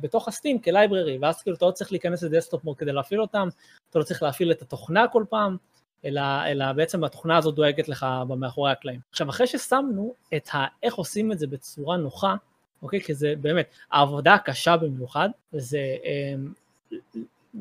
בתוך 0.00 0.28
ה 0.28 0.33
Steam 0.33 0.58
כ 0.58 0.70
library, 0.70 1.18
ואז 1.20 1.42
כאילו 1.42 1.56
אתה 1.56 1.66
לא 1.66 1.70
צריך 1.70 1.92
להיכנס 1.92 2.22
ל 2.22 2.27
desktop 2.28 2.64
mode 2.64 2.76
כדי 2.76 2.92
להפעיל 2.92 3.20
אותם, 3.20 3.48
אתה 3.90 3.98
לא 3.98 4.04
צריך 4.04 4.22
להפעיל 4.22 4.50
את 4.50 4.62
התוכנה 4.62 5.08
כל 5.08 5.24
פעם, 5.28 5.56
אלא, 6.04 6.20
אלא 6.46 6.72
בעצם 6.72 7.04
התוכנה 7.04 7.36
הזאת 7.36 7.54
דואגת 7.54 7.88
לך 7.88 8.06
מאחורי 8.38 8.72
הקלעים. 8.72 9.00
עכשיו 9.10 9.30
אחרי 9.30 9.46
ששמנו 9.46 10.14
את 10.36 10.48
ה, 10.54 10.66
איך 10.82 10.94
עושים 10.94 11.32
את 11.32 11.38
זה 11.38 11.46
בצורה 11.46 11.96
נוחה, 11.96 12.34
אוקיי? 12.82 13.00
כי 13.00 13.14
זה 13.14 13.34
באמת, 13.40 13.68
העבודה 13.90 14.34
הקשה 14.34 14.76
במיוחד, 14.76 15.28
זה 15.52 15.96
אה, 16.04 16.34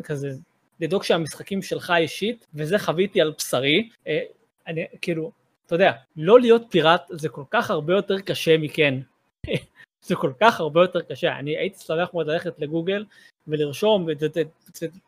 כזה 0.04 0.32
לדאוג 0.80 1.04
שהמשחקים 1.04 1.62
שלך 1.62 1.94
אישית, 1.98 2.48
וזה 2.54 2.80
חוויתי 2.80 3.22
על 3.22 3.34
בשרי, 3.38 3.90
אה, 4.08 4.20
אני 4.68 4.86
כאילו, 5.02 5.32
אתה 5.66 5.76
יודע, 5.76 5.92
לא 6.16 6.40
להיות 6.40 6.64
פיראט 6.70 7.08
זה 7.10 7.30
כל 7.30 7.44
כך 7.52 7.72
הרבה 7.72 7.94
יותר 7.94 8.20
קשה 8.20 8.58
מכן. 8.58 9.00
זה 10.08 10.16
כל 10.16 10.32
כך 10.40 10.60
הרבה 10.60 10.82
יותר 10.82 11.02
קשה. 11.02 11.40
אני 11.40 11.58
הייתי 11.58 11.80
שמח 11.80 12.14
מאוד 12.14 12.28
ללכת 12.28 12.60
לגוגל 12.60 13.06
ולרשום 13.50 14.08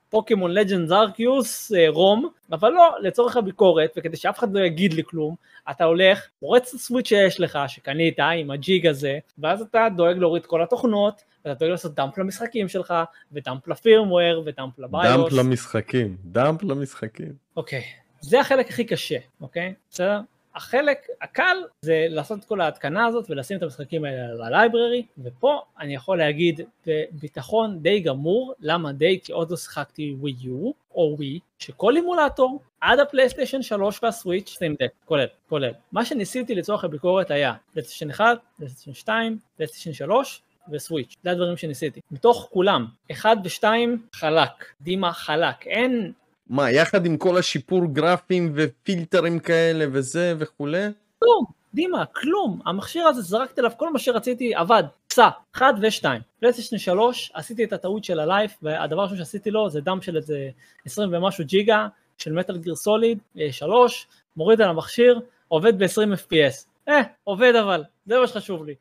פוקימון 0.09 0.51
לג'נדס 0.51 0.91
ארקיוס 0.91 1.71
רום, 1.87 2.29
אבל 2.51 2.69
לא, 2.69 2.95
לצורך 3.01 3.37
הביקורת, 3.37 3.93
וכדי 3.97 4.17
שאף 4.17 4.39
אחד 4.39 4.53
לא 4.53 4.59
יגיד 4.59 4.93
לי 4.93 5.03
כלום, 5.05 5.35
אתה 5.71 5.83
הולך, 5.83 6.27
פורץ 6.39 6.69
את 6.69 6.73
הסוויץ' 6.73 7.07
שיש 7.07 7.39
לך, 7.39 7.59
שקנית 7.67 8.19
עם 8.19 8.51
הג'יג 8.51 8.87
הזה, 8.87 9.19
ואז 9.39 9.61
אתה 9.61 9.87
דואג 9.95 10.17
להוריד 10.17 10.45
כל 10.45 10.63
התוכנות, 10.63 11.21
ואתה 11.45 11.59
דואג 11.59 11.71
לעשות 11.71 11.95
dump 11.95 12.17
למשחקים 12.17 12.67
שלך, 12.67 12.93
ו 13.31 13.38
dump 13.38 13.67
ל 13.67 13.75
firmware, 13.75 14.43
ו 14.45 14.52
dump 14.52 14.79
ל 14.79 14.83
BIOS. 14.83 15.03
dump 15.03 15.33
למשחקים, 15.33 16.17
dump 16.25 16.63
למשחקים. 16.63 17.33
אוקיי, 17.57 17.83
זה 18.21 18.39
החלק 18.39 18.69
הכי 18.69 18.83
קשה, 18.83 19.17
אוקיי? 19.41 19.73
בסדר? 19.91 20.19
החלק 20.55 21.07
הקל 21.21 21.57
זה 21.81 22.05
לעשות 22.09 22.39
את 22.39 22.45
כל 22.45 22.61
ההתקנה 22.61 23.05
הזאת 23.05 23.25
ולשים 23.29 23.57
את 23.57 23.63
המשחקים 23.63 24.05
האלה 24.05 24.33
ל 24.33 24.42
library 24.42 25.05
ופה 25.23 25.61
אני 25.79 25.95
יכול 25.95 26.17
להגיד 26.17 26.61
בביטחון 26.87 27.79
די 27.79 27.99
גמור 27.99 28.53
למה 28.59 28.91
די 28.91 29.19
כי 29.23 29.31
עוד 29.31 29.51
לא 29.51 29.57
שיחקתי 29.57 30.15
ווי 30.19 30.35
יו 30.41 30.71
או 30.95 31.13
ווי 31.17 31.39
שכל 31.59 31.95
אימולטור 31.95 32.59
עד 32.81 32.99
הפלייסטיישן 32.99 33.61
3 33.61 34.03
והסוויץ' 34.03 34.49
סיים 34.49 34.75
דק 34.79 34.91
כולל 35.05 35.25
כולל. 35.49 35.71
מה 35.91 36.05
שניסיתי 36.05 36.55
לצורך 36.55 36.83
הביקורת 36.83 37.31
היה 37.31 37.53
פלייסטיישן 37.73 38.09
1, 38.09 38.25
פלייסטיישן 38.57 38.93
2, 38.93 39.37
פלייסטיישן 39.57 39.93
3 39.93 40.41
וסוויץ', 40.71 41.15
זה 41.23 41.31
הדברים 41.31 41.57
שניסיתי. 41.57 41.99
מתוך 42.11 42.49
כולם, 42.51 42.85
1 43.11 43.37
ו-2 43.43 43.65
חלק, 44.13 44.65
דימה 44.81 45.13
חלק, 45.13 45.67
אין 45.67 46.11
מה, 46.51 46.71
יחד 46.71 47.05
עם 47.05 47.17
כל 47.17 47.37
השיפור 47.37 47.85
גרפים 47.85 48.51
ופילטרים 48.55 49.39
כאלה 49.39 49.85
וזה 49.91 50.33
וכולי? 50.39 50.87
כלום, 51.19 51.45
דימה, 51.73 52.05
כלום. 52.05 52.59
המכשיר 52.65 53.07
הזה, 53.07 53.21
זרקתי 53.21 53.61
עליו 53.61 53.71
כל 53.77 53.93
מה 53.93 53.99
שרציתי, 53.99 54.55
עבד, 54.55 54.83
PS 55.07 55.29
1 55.55 55.65
ו-2. 55.81 56.05
פלייסטיישן 56.39 56.77
3, 56.77 57.31
עשיתי 57.33 57.63
את 57.63 57.73
הטעות 57.73 58.03
של 58.03 58.19
ה 58.19 58.24
life, 58.24 58.51
והדבר 58.61 59.01
הראשון 59.01 59.17
שעשיתי 59.17 59.51
לו 59.51 59.69
זה 59.69 59.81
dump 59.81 60.01
של 60.01 60.17
איזה 60.17 60.49
20 60.85 61.13
ומשהו 61.13 61.45
ג'יגה 61.45 61.87
של 62.17 62.33
Metal 62.33 62.57
Gear 62.57 62.75
Solid, 62.75 63.17
3, 63.51 64.07
מוריד 64.37 64.61
על 64.61 64.69
המכשיר, 64.69 65.19
עובד 65.47 65.79
ב-20 65.79 66.15
FPS. 66.27 66.65
אה, 66.87 67.01
עובד 67.23 67.53
אבל, 67.55 67.83
זה 68.05 68.19
מה 68.19 68.27
שחשוב 68.27 68.65
לי. 68.65 68.75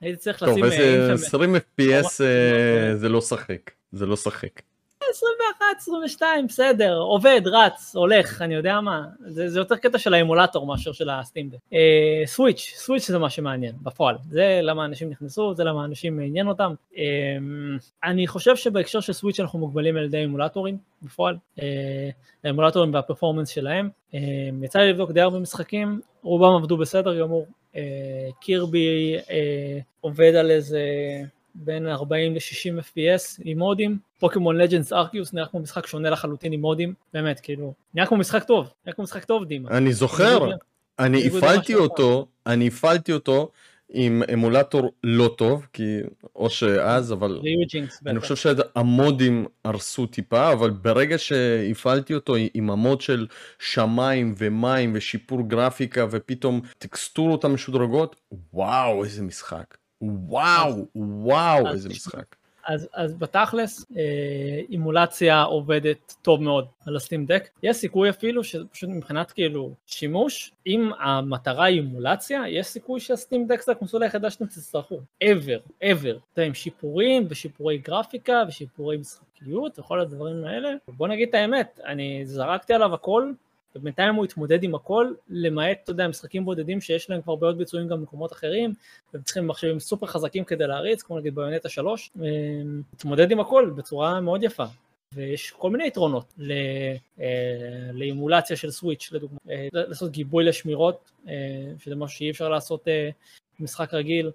הייתי 0.00 0.16
צריך 0.16 0.42
לשים... 0.42 0.64
טוב, 0.64 0.72
איזה 0.72 1.12
20 1.12 1.56
FPS 1.56 2.22
זה 2.94 3.08
לא 3.08 3.20
שחק, 3.20 3.70
זה 3.92 4.06
לא 4.06 4.16
שחק. 4.16 4.69
21, 5.10 5.64
22, 5.78 6.46
בסדר, 6.46 6.98
עובד, 6.98 7.40
רץ, 7.44 7.96
הולך, 7.96 8.42
אני 8.42 8.54
יודע 8.54 8.80
מה, 8.80 9.04
זה, 9.26 9.48
זה 9.48 9.58
יותר 9.58 9.76
קטע 9.76 9.98
של 9.98 10.14
האמולטור 10.14 10.66
מאשר 10.66 10.92
של 10.92 11.10
הסטימדק. 11.10 11.58
אה, 11.72 12.22
סוויץ', 12.26 12.72
סוויץ' 12.76 13.06
זה 13.06 13.18
מה 13.18 13.30
שמעניין, 13.30 13.74
בפועל, 13.82 14.16
זה 14.30 14.60
למה 14.62 14.84
אנשים 14.84 15.10
נכנסו, 15.10 15.54
זה 15.54 15.64
למה 15.64 15.84
אנשים 15.84 16.20
עניין 16.20 16.48
אותם. 16.48 16.74
אה, 16.96 17.02
אני 18.04 18.26
חושב 18.26 18.56
שבהקשר 18.56 19.00
של 19.00 19.12
סוויץ' 19.12 19.40
אנחנו 19.40 19.58
מוגבלים 19.58 19.96
על 19.96 20.04
ידי 20.04 20.24
אמולטורים, 20.24 20.78
בפועל, 21.02 21.36
אה, 21.62 22.10
האמולטורים 22.44 22.94
והפרפורמנס 22.94 23.48
שלהם. 23.48 23.88
אה, 24.14 24.20
יצא 24.62 24.78
לי 24.78 24.90
לבדוק 24.90 25.10
די 25.10 25.20
הרבה 25.20 25.38
משחקים, 25.38 26.00
רובם 26.22 26.54
עבדו 26.56 26.76
בסדר 26.76 27.20
גמור, 27.20 27.46
אה, 27.76 28.28
קירבי 28.40 29.16
אה, 29.30 29.78
עובד 30.00 30.34
על 30.34 30.50
איזה... 30.50 30.80
בין 31.54 31.88
40 31.88 32.34
ל-60 32.34 32.80
FPS 32.80 33.42
עם 33.44 33.58
מודים, 33.58 33.98
פוקימון 34.18 34.56
לג'נדס 34.56 34.92
ארקיוס 34.92 35.32
נראה 35.32 35.46
כמו 35.46 35.60
משחק 35.60 35.86
שונה 35.86 36.10
לחלוטין 36.10 36.52
עם 36.52 36.60
מודים, 36.60 36.94
באמת, 37.14 37.40
כאילו, 37.40 37.74
נראה 37.94 38.06
כמו 38.06 38.16
משחק 38.16 38.44
טוב, 38.44 38.72
נראה 38.86 38.94
כמו 38.94 39.04
משחק 39.04 39.24
טוב 39.24 39.44
דימה. 39.44 39.70
אני 39.70 39.92
זוכר, 39.92 40.50
אני 40.98 41.26
הפעלתי 41.26 41.74
אותו, 41.74 42.26
אני 42.46 42.68
הפעלתי 42.68 43.12
אותו 43.12 43.50
עם 43.92 44.22
אמולטור 44.32 44.92
לא 45.04 45.34
טוב, 45.38 45.66
כי 45.72 45.98
או 46.36 46.50
שאז, 46.50 47.12
אבל 47.12 47.40
אני 48.06 48.20
חושב 48.20 48.36
שהמודים 48.36 49.46
הרסו 49.64 50.06
טיפה, 50.06 50.52
אבל 50.52 50.70
ברגע 50.70 51.18
שהפעלתי 51.18 52.14
אותו 52.14 52.34
עם 52.54 52.70
המוד 52.70 53.00
של 53.00 53.26
שמיים 53.58 54.34
ומים 54.38 54.92
ושיפור 54.94 55.48
גרפיקה 55.48 56.06
ופתאום 56.10 56.60
טקסטורות 56.78 57.44
המשודרגות, 57.44 58.16
וואו, 58.52 59.04
איזה 59.04 59.22
משחק. 59.22 59.79
וואו, 60.00 60.86
וואו, 60.94 61.66
איזה 61.66 61.88
משחק. 61.88 62.36
אז, 62.66 62.88
אז 62.94 63.14
בתכלס 63.14 63.86
אה, 63.96 64.60
אימולציה 64.68 65.42
עובדת 65.42 66.14
טוב 66.22 66.42
מאוד 66.42 66.66
על 66.86 66.96
הסטים 66.96 67.26
דק. 67.26 67.48
יש 67.62 67.76
סיכוי 67.76 68.10
אפילו 68.10 68.44
שפשוט 68.44 68.90
מבחינת 68.90 69.30
כאילו 69.30 69.74
שימוש, 69.86 70.52
אם 70.66 70.90
המטרה 70.98 71.64
היא 71.64 71.80
אימולציה, 71.80 72.42
יש 72.48 72.66
סיכוי 72.66 73.00
שהסטים 73.00 73.46
דק 73.46 73.62
זה 73.62 73.72
הקונסולה 73.72 74.06
היחידה 74.06 74.30
שאתם 74.30 74.46
תצטרכו. 74.46 75.00
ever, 75.24 75.82
ever. 75.82 76.16
אתה 76.32 76.42
עם 76.42 76.54
שיפורים 76.54 77.26
ושיפורי 77.28 77.78
גרפיקה 77.78 78.42
ושיפורי 78.48 78.96
משחקיות 78.96 79.78
וכל 79.78 80.00
הדברים 80.00 80.44
האלה. 80.44 80.70
בוא 80.88 81.08
נגיד 81.08 81.28
את 81.28 81.34
האמת, 81.34 81.80
אני 81.86 82.26
זרקתי 82.26 82.74
עליו 82.74 82.94
הכל 82.94 83.32
ובינתיים 83.76 84.14
הוא 84.14 84.24
התמודד 84.24 84.62
עם 84.62 84.74
הכל, 84.74 85.12
למעט, 85.28 85.78
אתה 85.84 85.90
יודע, 85.90 86.08
משחקים 86.08 86.44
בודדים 86.44 86.80
שיש 86.80 87.10
להם 87.10 87.22
כבר 87.22 87.36
בעיות 87.36 87.56
ביצועים 87.56 87.88
גם 87.88 88.00
במקומות 88.00 88.32
אחרים, 88.32 88.74
והם 89.14 89.22
צריכים 89.22 89.46
מחשבים 89.46 89.80
סופר 89.80 90.06
חזקים 90.06 90.44
כדי 90.44 90.66
להריץ, 90.66 91.02
כמו 91.02 91.18
נגיד 91.18 91.34
ביונטה 91.34 91.68
3, 91.68 92.10
התמודד 92.94 93.30
עם 93.30 93.40
הכל 93.40 93.70
בצורה 93.76 94.20
מאוד 94.20 94.42
יפה. 94.42 94.64
ויש 95.14 95.50
כל 95.50 95.70
מיני 95.70 95.86
יתרונות 95.86 96.34
אה, 97.20 97.26
לאימולציה 97.92 98.56
של 98.56 98.70
סוויץ', 98.70 99.08
לדוגמה, 99.12 99.38
אה, 99.50 99.68
לעשות 99.72 100.10
גיבוי 100.10 100.44
לשמירות, 100.44 101.10
אה, 101.28 101.34
שזה 101.78 101.96
משהו 101.96 102.18
שאי 102.18 102.30
אפשר 102.30 102.48
לעשות 102.48 102.88
במשחק 103.60 103.94
רגיל, 103.94 104.30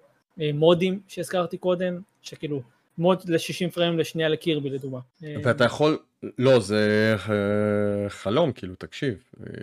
מודים 0.54 1.00
שהזכרתי 1.08 1.58
קודם, 1.58 2.00
שכאילו 2.22 2.62
מוד 2.98 3.22
ל-60 3.28 3.70
פריים 3.74 3.98
לשנייה 3.98 4.28
לקירבי 4.28 4.70
לדוגמה. 4.70 4.98
ואתה 5.44 5.64
יכול, 5.64 5.98
לא 6.38 6.60
זה 6.60 7.14
אה, 7.28 8.08
חלום 8.08 8.52
כאילו 8.52 8.74
תקשיב, 8.74 9.14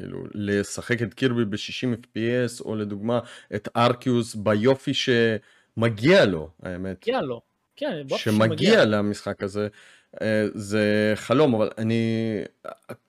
כאילו, 0.01 0.24
לשחק 0.34 1.01
את 1.01 1.14
קירבי 1.14 1.45
ב-60 1.45 1.97
FPS 2.03 2.66
או 2.66 2.76
לדוגמה 2.76 3.20
את 3.55 3.70
ארקיוס 3.76 4.36
ביופי 4.36 4.91
שמגיע 4.93 6.26
לו 6.26 6.49
האמת. 6.64 6.97
מגיע 7.01 7.22
לו, 7.22 7.41
כן, 7.76 8.01
שמגיע 8.18 8.86
למשחק 8.86 9.43
הזה. 9.43 9.68
אה, 10.22 10.45
זה 10.53 11.14
חלום 11.16 11.55
אבל 11.55 11.70
אני 11.78 12.03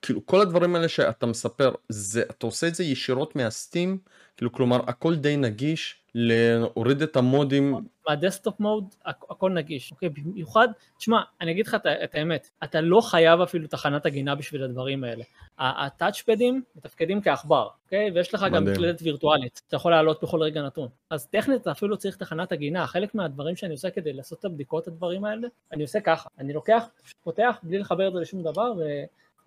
כאילו 0.01 0.25
כל 0.25 0.41
הדברים 0.41 0.75
האלה 0.75 0.87
שאתה 0.87 1.25
מספר 1.25 1.71
זה 1.89 2.21
אתה 2.21 2.45
עושה 2.45 2.67
את 2.67 2.75
זה 2.75 2.83
ישירות 2.83 3.35
מהסטים 3.35 3.97
כאילו 4.37 4.51
כלומר 4.51 4.79
הכל 4.87 5.15
די 5.15 5.37
נגיש 5.37 6.04
להוריד 6.17 7.01
את 7.01 7.15
המודים. 7.15 7.75
מהדסטופ 8.09 8.59
מוד 8.59 8.95
הכל 9.05 9.51
נגיש, 9.51 9.91
אוקיי? 9.91 10.09
במיוחד, 10.09 10.67
תשמע, 10.97 11.21
אני 11.41 11.51
אגיד 11.51 11.67
לך 11.67 11.77
את 12.03 12.15
האמת, 12.15 12.49
אתה 12.63 12.81
לא 12.81 13.01
חייב 13.01 13.41
אפילו 13.41 13.67
תחנת 13.67 14.05
הגינה 14.05 14.35
בשביל 14.35 14.63
הדברים 14.63 15.03
האלה. 15.03 15.23
הטאצ'פדים 15.57 16.61
מתפקדים 16.75 17.21
כעכבר, 17.21 17.67
אוקיי? 17.85 18.11
ויש 18.11 18.33
לך 18.33 18.45
גם 18.53 18.65
מקלדת 18.65 19.01
וירטואלית, 19.01 19.61
אתה 19.67 19.75
יכול 19.75 19.91
לעלות 19.91 20.23
בכל 20.23 20.41
רגע 20.41 20.61
נתון. 20.61 20.87
אז 21.09 21.27
טכנית 21.27 21.61
אתה 21.61 21.71
אפילו 21.71 21.97
צריך 21.97 22.15
תחנת 22.15 22.51
הגינה, 22.51 22.87
חלק 22.87 23.15
מהדברים 23.15 23.55
שאני 23.55 23.71
עושה 23.71 23.89
כדי 23.89 24.13
לעשות 24.13 24.39
את 24.39 24.45
הבדיקות 24.45 24.87
הדברים 24.87 25.25
האלה, 25.25 25.47
אני 25.71 25.83
עושה 25.83 25.99
ככה, 25.99 26.29
אני 26.39 26.53
לוקח, 26.53 26.85
פותח 27.23 27.59
בלי 27.63 27.77
לחבר 27.79 28.07
את 28.07 28.13
זה 28.13 28.19
לשום 28.19 28.43
דבר, 28.43 28.73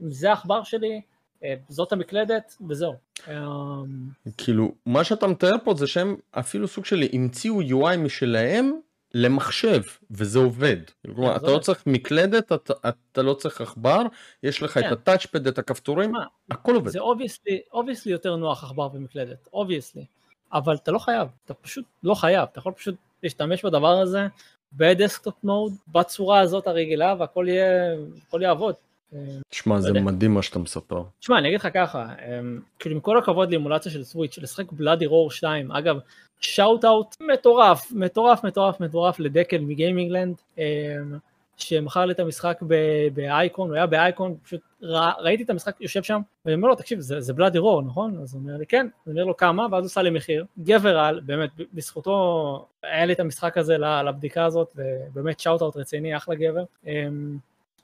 וזה 0.00 0.30
העכבר 0.30 0.62
שלי, 0.62 1.00
זאת 1.68 1.92
המקלדת 1.92 2.56
וזהו. 2.68 2.94
אמ, 3.28 3.34
כאילו 4.36 4.74
מה 4.86 5.04
שאתה 5.04 5.26
מתאר 5.26 5.54
פה 5.64 5.74
זה 5.74 5.86
שהם 5.86 6.16
אפילו 6.30 6.68
סוג 6.68 6.84
של 6.84 7.02
המציאו 7.12 7.62
UI 7.62 7.96
משלהם 7.96 8.80
למחשב 9.14 9.82
וזה 10.10 10.38
עובד. 10.38 10.76
כלומר 11.14 11.36
אתה 11.36 11.46
לא 11.46 11.58
צריך 11.58 11.86
מקלדת 11.86 12.52
אתה, 12.52 12.72
אתה 12.88 13.22
לא 13.22 13.34
צריך 13.34 13.60
עכבר 13.60 14.02
יש 14.42 14.62
לך 14.62 14.76
את 14.78 14.82
כן. 14.82 14.92
ה 14.92 14.98
touchpad 14.98 15.46
את 15.46 15.58
הכפתורים 15.58 16.12
הכל 16.50 16.74
עובד. 16.74 16.90
זה 16.90 16.98
obviously 17.72 18.12
יותר 18.12 18.36
נוח 18.36 18.64
עכבר 18.64 18.88
ומקלדת 18.92 19.48
obviously 19.52 20.04
אבל 20.52 20.74
אתה 20.74 20.92
לא 20.92 20.98
חייב 20.98 21.28
אתה 21.44 21.54
פשוט 21.54 21.84
לא 22.02 22.14
חייב 22.14 22.48
אתה 22.52 22.58
יכול 22.58 22.72
פשוט 22.72 22.94
להשתמש 23.22 23.64
בדבר 23.64 23.98
הזה 23.98 24.26
ב 24.72 24.80
desktop 24.80 25.34
mode 25.44 25.72
בצורה 25.88 26.40
הזאת 26.40 26.66
הרגילה 26.66 27.14
והכל 27.18 27.46
יהיה 27.48 27.96
יעבוד. 28.40 28.74
תשמע 29.48 29.80
זה 29.80 29.92
מדהים 29.92 30.34
מה 30.34 30.42
שאתה 30.42 30.58
מספר. 30.58 31.02
תשמע 31.20 31.38
אני 31.38 31.48
אגיד 31.48 31.60
לך 31.60 31.68
ככה, 31.74 32.06
אמ, 32.06 32.60
כאילו 32.78 32.94
עם 32.94 33.00
כל 33.00 33.18
הכבוד 33.18 33.50
לאימולציה 33.50 33.92
של 33.92 34.04
סוויץ', 34.04 34.38
לשחק 34.38 34.72
Bloody 34.72 35.06
Roar 35.06 35.30
2, 35.30 35.72
אגב 35.72 35.98
shout 36.40 36.84
out 36.84 37.16
מטורף, 37.20 37.92
מטורף 37.92 38.44
מטורף 38.44 38.80
מטורף 38.80 39.20
לדקל 39.20 39.58
מגיימינגלנד, 39.58 40.36
אמ, 40.58 40.62
שמכר 41.56 42.06
לי 42.06 42.12
את 42.12 42.20
המשחק 42.20 42.62
באייקון, 43.14 43.68
הוא 43.68 43.76
היה 43.76 43.86
באייקון, 43.86 44.36
פשוט 44.42 44.60
רא, 44.82 45.12
ראיתי 45.18 45.42
את 45.42 45.50
המשחק 45.50 45.80
יושב 45.80 46.02
שם, 46.02 46.20
ואני 46.44 46.54
אומר 46.54 46.68
לו 46.68 46.74
תקשיב 46.74 47.00
זה, 47.00 47.20
זה 47.20 47.32
Bloody 47.32 47.58
Roar 47.58 47.82
נכון? 47.82 48.18
אז 48.22 48.34
הוא 48.34 48.42
אומר 48.42 48.56
לי 48.56 48.66
כן, 48.66 48.86
אני 49.06 49.12
אומר 49.12 49.24
לו 49.24 49.36
כמה, 49.36 49.62
ואז 49.62 49.82
הוא 49.82 49.86
עושה 49.86 50.02
לי 50.02 50.10
מחיר, 50.10 50.44
גבר 50.58 50.98
על, 50.98 51.20
באמת 51.20 51.50
בזכותו 51.74 52.66
היה 52.82 53.06
לי 53.06 53.12
את 53.12 53.20
המשחק 53.20 53.58
הזה 53.58 53.78
לבדיקה 53.78 54.44
הזאת, 54.44 54.68
ובאמת 54.76 55.40
shout 55.40 55.62
out 55.62 55.76
רציני, 55.76 56.16
אחלה 56.16 56.34
גבר. 56.34 56.64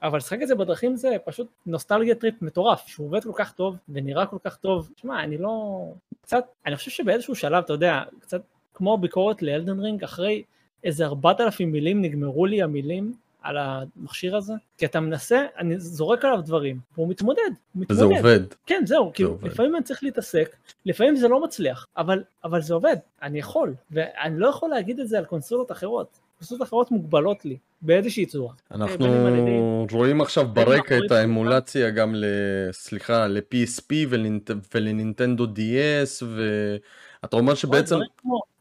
אבל 0.05 0.19
לשחק 0.19 0.43
את 0.43 0.49
זה 0.49 0.55
בדרכים 0.55 0.97
זה 0.97 1.17
פשוט 1.25 1.47
נוסטלגיה 1.67 2.15
טריפ 2.15 2.43
מטורף, 2.43 2.87
שהוא 2.87 3.07
עובד 3.07 3.25
כל 3.25 3.33
כך 3.35 3.53
טוב 3.53 3.77
ונראה 3.89 4.27
כל 4.27 4.37
כך 4.45 4.57
טוב. 4.57 4.91
תשמע, 4.95 5.25
אני 5.25 5.39
לא... 5.39 5.85
קצת, 6.23 6.45
אני 6.67 6.77
חושב 6.77 6.91
שבאיזשהו 6.91 7.35
שלב, 7.35 7.65
אתה 7.65 7.73
יודע, 7.73 8.03
קצת 8.21 8.43
כמו 8.75 8.99
ביקורת 8.99 9.43
ל 9.43 9.49
Elden 9.49 9.81
Ring, 9.81 10.05
אחרי 10.05 10.43
איזה 10.85 11.05
ארבעת 11.05 11.41
אלפים 11.41 11.73
מילים 11.73 12.03
נגמרו 12.03 12.47
לי 12.47 12.63
המילים, 12.63 13.13
על 13.45 13.57
המכשיר 13.59 14.37
הזה, 14.37 14.53
כי 14.79 14.87
אתה 14.87 15.01
מנסה, 15.01 15.47
אני 15.59 15.79
זורק 15.79 16.25
עליו 16.25 16.41
דברים, 16.43 16.79
והוא 16.95 17.09
מתמודד, 17.09 17.41
הוא 17.43 17.83
מתמודד. 17.83 18.03
וזה 18.03 18.05
עובד. 18.05 18.41
כן, 18.67 18.83
זהו, 18.87 19.13
כאילו, 19.15 19.31
עובד. 19.31 19.47
לפעמים 19.47 19.77
אני 19.77 19.85
צריך 19.85 20.03
להתעסק, 20.03 20.57
לפעמים 20.87 21.17
זה 21.17 21.29
לא 21.29 21.45
מצליח, 21.45 21.87
אבל, 21.97 22.23
אבל 22.45 22.63
זה 22.63 22.75
עובד, 22.75 22.97
אני 23.23 23.39
יכול, 23.39 23.75
ואני 23.91 24.39
לא 24.39 24.49
יכול 24.49 24.71
להגיד 24.71 25.01
את 25.01 25.09
זה 25.09 25.19
על 25.19 25.25
קונסולות 25.25 25.73
אחרות. 25.73 26.19
קונסולות 26.45 26.69
אחרות 26.69 26.91
מוגבלות 26.91 27.45
לי, 27.45 27.57
באיזושהי 27.83 28.27
צורה. 28.27 28.55
אנחנו 28.71 29.07
ידי- 29.07 29.87
רואים 29.93 30.21
עכשיו 30.21 30.49
ברקע 30.49 30.99
את 31.07 31.11
האמולציה 31.13 31.91
גם 31.91 32.15
ל... 32.15 32.25
סליחה, 32.73 33.27
ל-PSP 33.27 33.91
ולנינט- 34.11 34.51
ולנינטנדו 34.75 35.45
DS, 35.45 36.25
ואתה 37.23 37.37
אומר 37.37 37.55
שבעצם... 37.55 37.97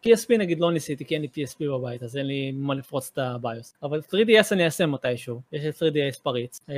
PSP 0.08 0.38
נגיד 0.40 0.60
לא 0.60 0.72
ניסיתי 0.72 1.06
כי 1.06 1.14
אין 1.16 1.22
לי 1.22 1.28
PSP 1.36 1.58
בבית 1.60 2.04
אז 2.04 2.18
אין 2.18 2.26
לי 2.28 2.52
מה 2.52 2.76
לפרוץ 2.76 3.10
את 3.14 3.18
הביוס 3.18 3.74
אבל 3.84 4.00
3DS 4.00 4.48
אני 4.52 4.66
אעשה 4.66 4.86
מתישהו 4.86 5.42
יש 5.54 5.82
לי 5.82 5.90
3DS 6.12 6.20
פריץ 6.24 6.60
אה, 6.70 6.76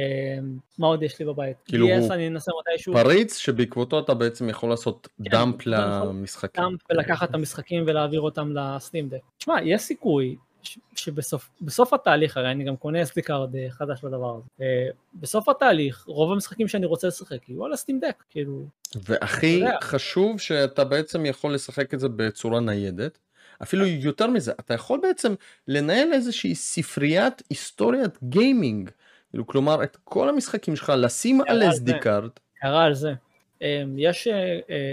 מה 0.79 0.87
עוד 0.87 1.03
יש 1.03 1.19
לי 1.19 1.25
בבית? 1.25 1.57
כאילו 1.65 1.87
DS 1.87 1.91
הוא 2.01 2.13
אני 2.13 2.27
אנסה 2.27 2.51
מתישהו 2.61 2.93
פריץ 2.93 3.37
שבעקבותו 3.37 3.99
אתה 3.99 4.13
בעצם 4.13 4.49
יכול 4.49 4.69
לעשות 4.69 5.07
כן, 5.23 5.29
דאמפ. 5.29 5.55
למשחקים. 5.67 6.63
גם 6.63 6.75
ולקחת 6.89 7.29
את 7.29 7.35
המשחקים 7.35 7.83
ולהעביר 7.87 8.21
אותם 8.21 8.51
ל 8.53 8.63
Steam 8.63 9.09
Deck. 9.09 9.17
תשמע 9.37 9.55
יש 9.63 9.81
סיכוי 9.81 10.35
ש- 10.65 10.77
שבסוף 10.95 11.49
בסוף 11.61 11.93
התהליך 11.93 12.37
הרי 12.37 12.51
אני 12.51 12.63
גם 12.63 12.75
קונה 12.75 13.01
SD 13.03 13.21
card 13.21 13.55
אה, 13.55 13.67
חדש 13.69 14.03
לדבר 14.03 14.35
הזה 14.35 14.47
אה, 14.61 14.87
בסוף 15.13 15.49
התהליך 15.49 16.03
רוב 16.07 16.31
המשחקים 16.31 16.67
שאני 16.67 16.85
רוצה 16.85 17.07
לשחק 17.07 17.49
יהיו 17.49 17.65
על 17.65 17.73
ה 17.73 17.78
Steam 17.78 17.99
Deck 17.99 18.23
כאילו 18.29 18.65
והכי. 18.95 19.61
חשוב 19.83 20.39
שאתה 20.39 20.83
בעצם 20.83 21.25
יכול 21.25 21.53
לשחק 21.53 21.93
את 21.93 21.99
זה 21.99 22.09
בצורה 22.09 22.59
ניידת. 22.59 23.17
אפילו 23.63 23.85
יותר 23.85 24.27
מזה, 24.27 24.51
אתה 24.59 24.73
יכול 24.73 24.99
בעצם 25.01 25.33
לנהל 25.67 26.13
איזושהי 26.13 26.55
ספריית 26.55 27.41
היסטוריית 27.49 28.17
גיימינג. 28.23 28.89
כאילו, 29.29 29.47
כלומר, 29.47 29.83
את 29.83 29.97
כל 30.03 30.29
המשחקים 30.29 30.75
שלך 30.75 30.93
לשים 30.97 31.41
על 31.47 31.63
SD 31.63 31.99
card. 32.01 32.29
הערה 32.61 32.83
על 32.83 32.93
זה. 32.93 33.13
אה, 33.61 33.83
יש 33.97 34.27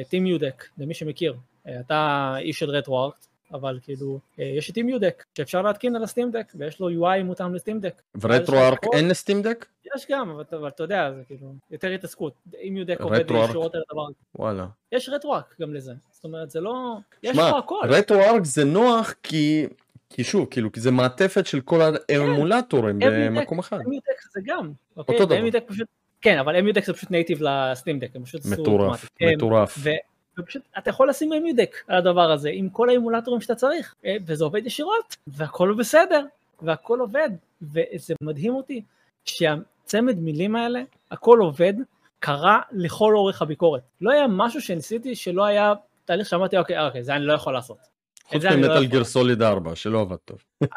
טים 0.08 0.26
יודק, 0.26 0.68
למי 0.78 0.94
שמכיר. 0.94 1.34
אה, 1.66 1.80
אתה 1.80 2.34
איש 2.38 2.58
של 2.58 2.70
רטרוארקט, 2.70 3.26
אבל 3.52 3.78
כאילו, 3.82 4.18
אה, 4.38 4.44
יש 4.44 4.70
את 4.70 4.74
טים 4.74 4.88
יודק, 4.88 5.24
שאפשר 5.36 5.62
להתקין 5.62 5.96
על 5.96 6.02
הסטים 6.02 6.30
דק, 6.30 6.52
ויש 6.54 6.80
לו 6.80 6.88
UI 6.88 7.22
מותאם 7.24 7.54
לסטים 7.54 7.80
דק. 7.80 8.02
ורטרו 8.20 8.58
ארק 8.58 8.84
אין 8.92 9.08
לסטים 9.08 9.42
דק? 9.42 9.66
יש 9.96 10.06
גם, 10.10 10.30
אבל 10.30 10.44
אבל 10.52 10.68
אתה 10.68 10.82
יודע, 10.82 11.12
זה 11.16 11.22
כאילו, 11.26 11.52
יותר 11.70 11.88
התעסקות. 11.88 12.34
אם 12.68 12.76
יודק 12.76 13.00
עובד. 13.00 13.24
ישירות 13.30 13.74
על 13.74 13.82
הדבר 13.90 14.02
הזה. 14.02 14.14
וואלה. 14.34 14.66
יש 14.92 15.08
רטרוארק 15.08 15.54
גם 15.60 15.74
לזה. 15.74 15.92
זאת 16.10 16.24
אומרת, 16.24 16.50
זה 16.50 16.60
לא... 16.60 16.96
יש 17.22 17.36
פה 17.36 17.58
הכל. 17.58 17.80
רטרו 17.88 18.20
ארק 18.20 18.44
זה 18.44 18.64
נוח 18.64 19.14
כי... 19.22 19.66
כי 20.14 20.24
שוב, 20.24 20.46
כאילו, 20.50 20.72
כי 20.72 20.80
זה 20.80 20.90
מעטפת 20.90 21.46
של 21.46 21.60
כל 21.60 21.80
האמולטורים 22.08 23.00
כן, 23.00 23.34
במקום 23.34 23.58
אחד. 23.58 23.78
MUDEC 23.80 24.32
זה 24.32 24.40
גם. 24.44 24.72
אוקיי? 24.96 25.14
אותו 25.14 25.26
דבר. 25.26 25.60
פשוט... 25.66 25.88
כן, 26.20 26.38
אבל 26.38 26.56
MUDEC 26.56 26.84
זה 26.84 26.92
פשוט 26.92 27.10
נייטיב 27.10 27.42
לסטים 27.42 27.98
דק, 27.98 28.08
הם 28.14 28.24
פשוט 28.24 28.46
מטורף. 28.46 29.08
כן, 29.16 29.26
מטורף. 29.36 29.78
ופשוט 30.38 30.62
אתה 30.78 30.90
יכול 30.90 31.08
לשים 31.08 31.32
MUDEC 31.32 31.76
על 31.88 31.96
הדבר 31.98 32.30
הזה 32.30 32.50
עם 32.52 32.68
כל 32.68 32.88
האימולטורים 32.88 33.40
שאתה 33.40 33.54
צריך 33.54 33.94
אה, 34.04 34.16
וזה 34.26 34.44
עובד 34.44 34.66
ישירות 34.66 35.16
והכל 35.26 35.74
בסדר 35.78 36.24
והכל 36.62 37.00
עובד 37.00 37.30
וזה 37.62 38.14
מדהים 38.22 38.54
אותי 38.54 38.82
שהצמד 39.24 40.18
מילים 40.18 40.56
האלה 40.56 40.82
הכל 41.10 41.38
עובד 41.38 41.74
קרה 42.18 42.60
לכל 42.72 43.14
אורך 43.16 43.42
הביקורת 43.42 43.82
לא 44.00 44.12
היה 44.12 44.26
משהו 44.28 44.60
שניסיתי 44.60 45.14
שלא 45.16 45.44
היה 45.44 45.72
תהליך 46.04 46.28
שאמרתי 46.28 46.58
אוקיי 46.58 46.86
אוקיי 46.86 47.02
זה 47.02 47.14
אני 47.16 47.24
לא 47.24 47.32
יכול 47.32 47.52
לעשות 47.52 47.76
חוץ 48.26 48.44
לא 48.44 48.56
ממטל 48.56 48.72
יכול. 48.72 48.84
גיר 48.84 49.04
סוליד 49.04 49.42
4 49.42 49.74
שלא 49.76 50.00
עבד 50.00 50.16
טוב. 50.16 50.38
אה, 50.62 50.68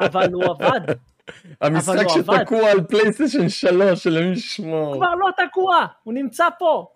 אבל 0.00 0.32
הוא 0.32 0.44
עבד 0.44 0.80
המשחק. 1.60 2.08
שתקוע 2.08 2.70
על 2.70 2.84
פלייסטיישן 2.84 3.48
3 3.48 4.06
אלוהים 4.06 4.32
ישמור. 4.32 4.94
כבר 4.96 5.14
לא 5.14 5.46
תקוע 5.46 5.86
הוא 6.02 6.14
נמצא 6.14 6.44
פה 6.58 6.86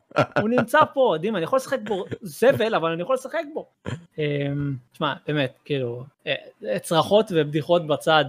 הוא 0.41 0.49
נמצא 0.49 0.79
פה, 0.95 1.15
דימה, 1.21 1.39
אני 1.39 1.45
יכול 1.45 1.57
לשחק 1.57 1.79
בו 1.85 2.05
זבל, 2.23 2.75
אבל 2.75 2.91
אני 2.93 3.03
יכול 3.03 3.15
לשחק 3.15 3.43
בו. 3.55 3.67
אמ, 4.19 4.75
תשמע, 4.93 5.15
באמת, 5.27 5.59
כאילו, 5.65 6.05
אה, 6.27 6.79
צרחות 6.79 7.27
ובדיחות 7.35 7.87
בצד, 7.87 8.25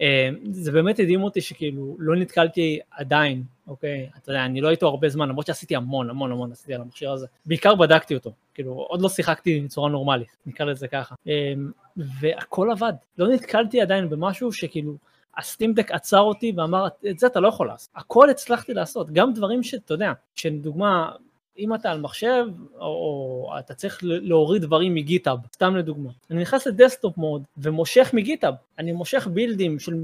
אמ, 0.00 0.06
זה 0.50 0.72
באמת 0.72 0.98
הדהים 0.98 1.22
אותי 1.22 1.40
שכאילו 1.40 1.96
לא 1.98 2.16
נתקלתי 2.16 2.78
עדיין, 2.90 3.42
אוקיי? 3.66 4.08
אתה 4.16 4.30
יודע, 4.30 4.44
אני 4.44 4.60
לא 4.60 4.70
איתו 4.70 4.86
הרבה 4.86 5.08
זמן, 5.08 5.28
למרות 5.28 5.46
שעשיתי 5.46 5.76
המון, 5.76 6.10
המון, 6.10 6.32
המון 6.32 6.52
עשיתי 6.52 6.74
על 6.74 6.80
המכשיר 6.80 7.12
הזה. 7.12 7.26
בעיקר 7.46 7.74
בדקתי 7.74 8.14
אותו, 8.14 8.32
כאילו, 8.54 8.72
עוד 8.72 9.02
לא 9.02 9.08
שיחקתי 9.08 9.60
בצורה 9.60 9.90
נורמלית, 9.90 10.36
נקרא 10.46 10.66
לזה 10.66 10.88
ככה. 10.88 11.14
אמ, 11.26 11.70
והכל 11.96 12.70
עבד, 12.70 12.92
לא 13.18 13.28
נתקלתי 13.28 13.80
עדיין 13.80 14.10
במשהו 14.10 14.52
שכאילו, 14.52 14.96
ה 15.36 15.42
Steam 15.42 15.70
Deck 15.70 15.92
עצר 15.92 16.20
אותי 16.20 16.52
ואמר, 16.56 16.86
את 17.10 17.18
זה 17.18 17.26
אתה 17.26 17.40
לא 17.40 17.48
יכול 17.48 17.66
לעשות. 17.66 17.90
הכל 17.94 18.30
הצלחתי 18.30 18.74
לעשות, 18.74 19.10
גם 19.10 19.32
דברים 19.32 19.62
שאתה 19.62 19.94
יודע, 19.94 20.12
שלדוגמה, 20.34 21.12
אם 21.58 21.74
אתה 21.74 21.90
על 21.90 22.00
מחשב, 22.00 22.46
או, 22.74 22.86
או 22.86 23.52
אתה 23.58 23.74
צריך 23.74 23.98
להוריד 24.02 24.62
דברים 24.62 24.94
מ 24.94 24.99
GitHub, 24.99 25.38
סתם 25.54 25.76
לדוגמה. 25.76 26.10
אני 26.30 26.42
נכנס 26.42 26.66
ל 26.66 26.72
desktop 26.72 27.16
mode 27.16 27.42
ומושך 27.56 28.10
מ 28.12 28.17
GitHub, 28.17 28.54
אני 28.78 28.92
מושך 28.92 29.26
builds 29.26 29.78
של 29.78 29.94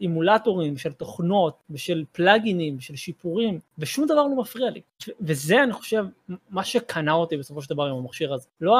אמולטורים, 0.00 0.78
של 0.78 0.92
תוכנות, 0.92 1.56
ושל 1.70 2.04
פלאגינים, 2.12 2.80
של 2.80 2.96
שיפורים, 2.96 3.60
ושום 3.78 4.04
דבר 4.04 4.22
לא 4.22 4.40
מפריע 4.40 4.70
לי. 4.70 4.80
וזה 5.20 5.62
אני 5.62 5.72
חושב 5.72 6.04
מה 6.50 6.64
שקנה 6.64 7.12
אותי 7.12 7.36
בסופו 7.36 7.62
של 7.62 7.74
דבר 7.74 7.86
עם 7.86 7.96
המכשיר 7.96 8.34
הזה. 8.34 8.46
לא 8.60 8.78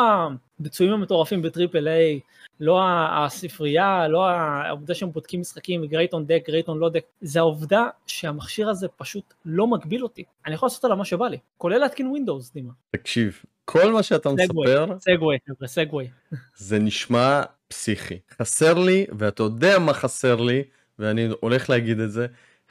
הביצועים 0.60 0.92
המטורפים 0.92 1.42
ב 1.42 1.49
triple 1.49 1.88
A, 1.88 2.20
לא 2.60 2.80
הספרייה, 3.10 4.08
לא 4.08 4.28
העובדה 4.28 4.94
שהם 4.94 5.12
בודקים 5.12 5.40
משחקים 5.40 5.86
great 5.86 6.12
on 6.12 6.26
deck, 6.26 6.42
great 6.46 6.68
on 6.68 6.78
לא 6.78 6.88
deck, 6.88 7.04
זה 7.20 7.38
העובדה 7.38 7.88
שהמכשיר 8.06 8.68
הזה 8.68 8.88
פשוט 8.88 9.34
לא 9.44 9.66
מגביל 9.66 10.02
אותי. 10.02 10.24
אני 10.46 10.54
יכול 10.54 10.66
לעשות 10.66 10.84
עליו 10.84 10.96
מה 10.96 11.04
שבא 11.04 11.28
לי, 11.28 11.38
כולל 11.58 11.78
להתקין 11.78 12.06
Windows, 12.06 12.52
דימה. 12.52 12.72
תקשיב, 12.90 13.42
כל 13.64 13.92
מה 13.92 14.02
שאתה 14.02 14.28
segue, 14.28 14.66
מספר 14.66 14.98
segue, 15.00 15.38
חבר'ה, 15.48 15.68
segue. 15.68 16.08
זה 16.56 16.78
נשמע 16.78 17.42
פסיכי. 17.68 18.18
חסר 18.40 18.74
לי, 18.74 19.06
ואתה 19.18 19.42
יודע 19.42 19.78
מה 19.78 19.94
חסר 19.94 20.36
לי, 20.36 20.62
ואני 20.98 21.28
הולך 21.40 21.70
להגיד 21.70 22.00
את 22.00 22.12
זה, 22.12 22.26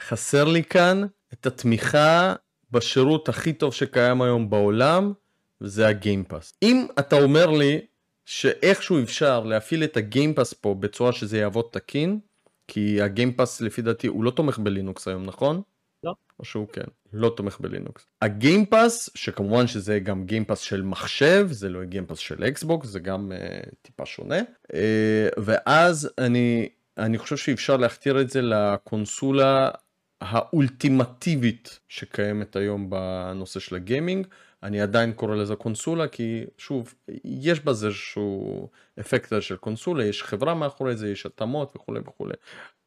חסר 0.07 0.43
לי 0.43 0.63
כאן 0.63 1.05
את 1.33 1.45
התמיכה 1.45 2.33
בשירות 2.71 3.29
הכי 3.29 3.53
טוב 3.53 3.73
שקיים 3.73 4.21
היום 4.21 4.49
בעולם, 4.49 5.13
וזה 5.61 5.87
ה 5.87 5.94
Game 5.94 6.20
Pass. 6.20 6.53
אם 6.63 6.87
אתה 6.99 7.15
אומר 7.15 7.45
לי 7.45 7.81
שאיכשהו 8.25 9.03
אפשר 9.03 9.43
להפעיל 9.43 9.83
את 9.83 9.97
ה 9.97 10.03
Game 10.03 10.28
Pass 10.28 10.53
פה 10.53 10.75
בצורה 10.79 11.11
שזה 11.11 11.37
יעבוד 11.37 11.65
תקין, 11.71 12.19
כי 12.67 13.01
ה 13.01 13.08
Game 13.08 13.34
Pass 13.34 13.61
לפי 13.61 13.81
דעתי 13.81 14.07
הוא 14.07 14.23
לא 14.23 14.31
תומך 14.31 14.59
בלינוקס 14.59 15.07
היום, 15.07 15.25
נכון? 15.25 15.61
לא. 16.03 16.13
או 16.39 16.45
שהוא 16.45 16.67
כן, 16.67 16.83
לא 17.13 17.33
תומך 17.37 17.57
בלינוקס. 17.59 18.05
ה 18.21 18.30
Game 18.30 18.65
Pass, 18.65 19.09
שכמובן 19.15 19.67
שזה 19.67 19.99
גם 19.99 20.25
Game 20.25 20.42
Pass 20.42 20.59
של 20.59 20.81
מחשב, 20.81 21.47
זה 21.51 21.69
לא 21.69 21.83
Game 21.83 22.00
Pass 22.00 22.17
של 22.17 22.43
Xbox, 22.43 22.87
זה 22.87 22.99
גם 22.99 23.31
uh, 23.31 23.69
טיפה 23.81 24.05
שונה. 24.05 24.39
Uh, 24.39 24.75
ואז 25.37 26.09
אני, 26.17 26.69
אני 26.97 27.17
חושב 27.17 27.37
שאפשר 27.37 27.77
להכתיר 27.77 28.21
את 28.21 28.29
זה 28.29 28.41
לקונסולה 28.41 29.69
האולטימטיבית 30.21 31.79
שקיימת 31.89 32.55
היום 32.55 32.89
בנושא 32.89 33.59
של 33.59 33.75
הגיימינג. 33.75 34.27
אני 34.63 34.81
עדיין 34.81 35.13
קורא 35.13 35.35
לזה 35.35 35.55
קונסולה 35.55 36.07
כי 36.07 36.45
שוב 36.57 36.93
יש 37.23 37.59
בזה 37.59 37.87
איזשהו 37.87 38.69
אפקט 38.99 39.33
של 39.39 39.55
קונסולה 39.55 40.05
יש 40.05 40.23
חברה 40.23 40.55
מאחורי 40.55 40.95
זה 40.95 41.09
יש 41.09 41.25
התאמות 41.25 41.73
וכולי 41.75 41.99
וכולי 41.99 42.33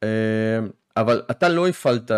אה, 0.02 0.58
אבל 0.96 1.22
אתה 1.30 1.48
לא 1.48 1.68
הפעלת 1.68 2.10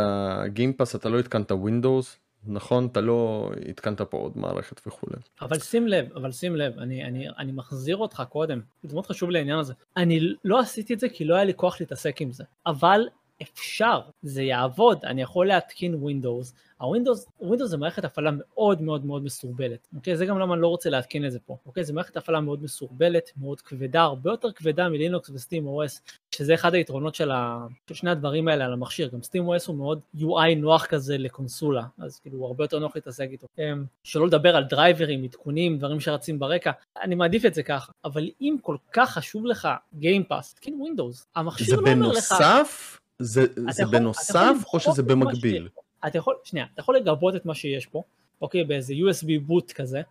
Game 0.47 0.72
Pass 0.72 0.97
אתה 0.97 1.09
לא 1.09 1.19
התקנת 1.19 1.53
Windows 1.53 2.19
נכון 2.47 2.87
אתה 2.87 3.01
לא 3.01 3.51
התקנת 3.69 4.01
פה 4.01 4.17
עוד 4.17 4.39
מערכת 4.39 4.87
וכולי. 4.87 5.17
אבל 5.43 5.59
שים 5.59 5.89
לב, 5.89 6.13
אבל 6.15 6.33
שים 6.33 6.57
לב, 6.57 6.79
אני, 6.79 7.05
אני, 7.05 7.27
אני 7.39 7.53
מחזיר 7.53 7.97
אותך 7.97 8.23
קודם, 8.29 8.61
זה 8.83 8.95
מאוד 8.95 9.07
חשוב 9.07 9.31
לעניין 9.31 9.59
הזה. 9.59 9.73
אני 9.97 10.21
לא 10.45 10.61
עשיתי 10.61 10.95
את 10.95 11.01
זה 11.01 11.09
כי 11.09 11.25
לא 11.25 11.35
היה 11.35 11.45
לי 11.45 11.55
כוח 11.55 11.81
להתעסק 11.81 12.21
עם 12.21 12.33
זה, 12.33 12.45
אבל 12.67 13.01
אפשר, 13.43 14.01
זה 14.23 14.43
יעבוד, 14.43 15.05
אני 15.05 15.23
יכול 15.23 15.47
להתקין 15.47 15.95
Windows. 15.95 16.55
ה 16.81 16.86
Windows, 16.86 17.27
Windows 17.41 17.71
זה 17.71 17.77
מערכת 17.77 18.05
הפעלה 18.05 18.31
מאוד 18.33 18.83
מאוד 18.83 19.05
מאוד 19.05 19.25
מסורבלת, 19.25 19.89
אוקיי? 19.97 20.17
זה 20.17 20.27
גם 20.27 20.39
למה 20.39 20.55
אני 20.55 20.63
לא 20.63 20.69
רוצה 20.69 20.91
להתקין 20.91 21.27
את 21.27 21.33
זה 21.33 21.39
פה, 21.39 21.57
אוקיי? 21.67 21.85
זה 21.85 21.93
מערכת 21.93 22.17
הפעלה 22.17 22.41
מאוד 22.41 22.63
מסורבלת, 22.63 23.31
מאוד 23.37 23.61
כבדה, 23.61 24.03
הרבה 24.03 24.31
יותר 24.31 24.53
כבדה 24.53 24.89
מ 24.89 24.96
Linux 24.96 25.31
ו 25.31 25.37
Steam 25.37 25.67
OS, 25.67 26.01
שזה 26.35 26.55
אחד 26.55 26.75
היתרונות 26.75 27.15
של, 27.15 27.31
ה... 27.31 27.67
של 27.89 27.95
שני 27.95 28.11
הדברים 28.11 28.49
האלה 28.49 28.65
על 28.65 28.73
המכשיר, 28.73 29.09
גם 29.09 29.23
Steam 29.23 29.51
OS 29.51 29.63
הוא 29.67 29.77
מאוד 29.77 30.01
UI 30.19 30.55
נוח 30.57 30.87
כזה 30.87 31.19
לקונסולה, 31.19 31.83
אז 31.99 32.21
כאילו 32.21 32.39
הוא 32.39 32.47
הרבה 32.47 32.65
יותר 32.65 32.79
נוח 32.79 32.93
להתעסק 32.97 33.29
איתו. 33.31 33.47
אמ, 33.59 33.85
שלא 34.05 34.27
לדבר 34.27 34.57
על 34.57 34.65
דרייברים, 34.65 35.25
עדכונים, 35.25 35.79
דברים 35.79 36.01
שרצים 36.01 36.39
ברקע, 36.39 36.71
אני 37.03 37.15
מעדיף 37.15 37.45
את 37.45 37.55
זה 37.55 37.63
ככה, 37.63 37.93
אבל 38.05 38.29
אם 38.41 38.57
כל 38.63 38.77
כך 38.93 39.11
חשוב 39.11 39.47
לך 39.47 39.69
Game 39.99 40.24
Pass, 40.24 40.55
תתקין 40.55 40.81
Windows, 40.81 41.27
המכשיר 41.37 41.67
זה 41.67 41.77
לא 41.77 41.81
אומר 41.81 42.09
לך... 42.09 42.33
בנוסף? 42.33 43.01
זה, 43.19 43.47
זה 43.71 43.83
יכול- 43.83 43.99
בנוסף 43.99 44.55
או 44.73 44.81
שזה 44.81 45.03
במקביל? 45.03 45.69
פה. 45.75 45.81
אתה 46.07 46.19
יכול, 46.19 46.35
שנייה, 46.45 46.67
אתה 46.73 46.81
יכול 46.81 46.97
לגבות 46.97 47.37
את 47.37 47.47
מה 47.47 47.55
שיש 47.55 47.87
פה, 47.87 48.03
אוקיי, 48.43 48.65
באיזה 48.65 48.95
USB 48.95 49.51
boot 49.51 49.73
כזה, 49.75 50.03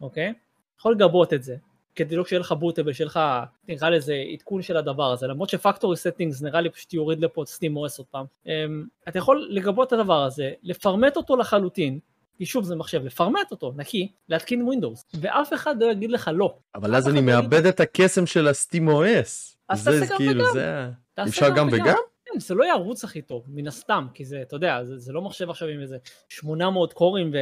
אוקיי? 0.00 0.32
יכול 0.80 0.92
לגבות 0.92 1.32
את 1.32 1.42
זה, 1.42 1.56
כדי 1.94 2.16
לא 2.16 2.24
שיהיה 2.24 2.40
לך 2.40 2.52
bootable, 2.52 2.92
שיהיה 2.92 3.06
לך, 3.06 3.20
נקרא 3.68 3.90
לזה, 3.90 4.24
עדכון 4.32 4.62
של 4.62 4.76
הדבר 4.76 5.12
הזה, 5.12 5.26
למרות 5.26 5.48
ש 5.48 5.59
factory 5.59 5.96
settings 5.96 6.42
נראה 6.42 6.60
לי 6.60 6.70
פשוט 6.70 6.94
יוריד 6.94 7.20
לפה 7.20 7.42
את 7.42 7.48
Steam 7.48 7.76
OS 7.76 7.98
עוד 7.98 8.06
פעם. 8.10 8.26
אמ, 8.46 8.84
אתה 9.08 9.18
יכול 9.18 9.46
לגבות 9.50 9.88
את 9.88 9.92
הדבר 9.92 10.22
הזה, 10.24 10.50
לפרמט 10.62 11.16
אותו 11.16 11.36
לחלוטין, 11.36 11.98
כי 12.38 12.46
שוב 12.46 12.64
זה 12.64 12.76
מחשב, 12.76 13.04
לפרמט 13.04 13.50
אותו, 13.50 13.72
נקי, 13.76 14.08
להתקין 14.28 14.62
Windows, 14.62 15.04
ואף 15.20 15.52
אחד 15.54 15.82
לא 15.82 15.90
יגיד 15.92 16.10
לך 16.10 16.30
לא. 16.34 16.54
אבל 16.74 16.94
אז 16.94 17.08
אני 17.08 17.16
לא 17.16 17.22
מאבד 17.22 17.66
את 17.66 17.80
הקסם 17.80 18.26
של 18.26 18.48
ה 18.48 18.55
Steam 18.55 18.88
OS. 18.88 19.56
אז 19.68 19.84
תעשה 19.84 20.06
גם 20.10 20.16
כאילו, 20.16 20.44
וגם. 20.54 21.26
אפשר 21.28 21.48
גם 21.56 21.68
וגם? 21.72 21.96
כן, 22.34 22.40
זה 22.40 22.54
לא 22.54 22.64
ירוץ 22.64 23.04
הכי 23.04 23.22
טוב, 23.22 23.44
מן 23.48 23.66
הסתם, 23.66 24.06
כי 24.14 24.24
זה, 24.24 24.42
אתה 24.42 24.56
יודע, 24.56 24.84
זה, 24.84 24.98
זה 24.98 25.12
לא 25.12 25.22
מחשב 25.22 25.50
עכשיו 25.50 25.68
עם 25.68 25.80
איזה 25.80 25.98
800 26.28 26.92
cores 26.92 27.32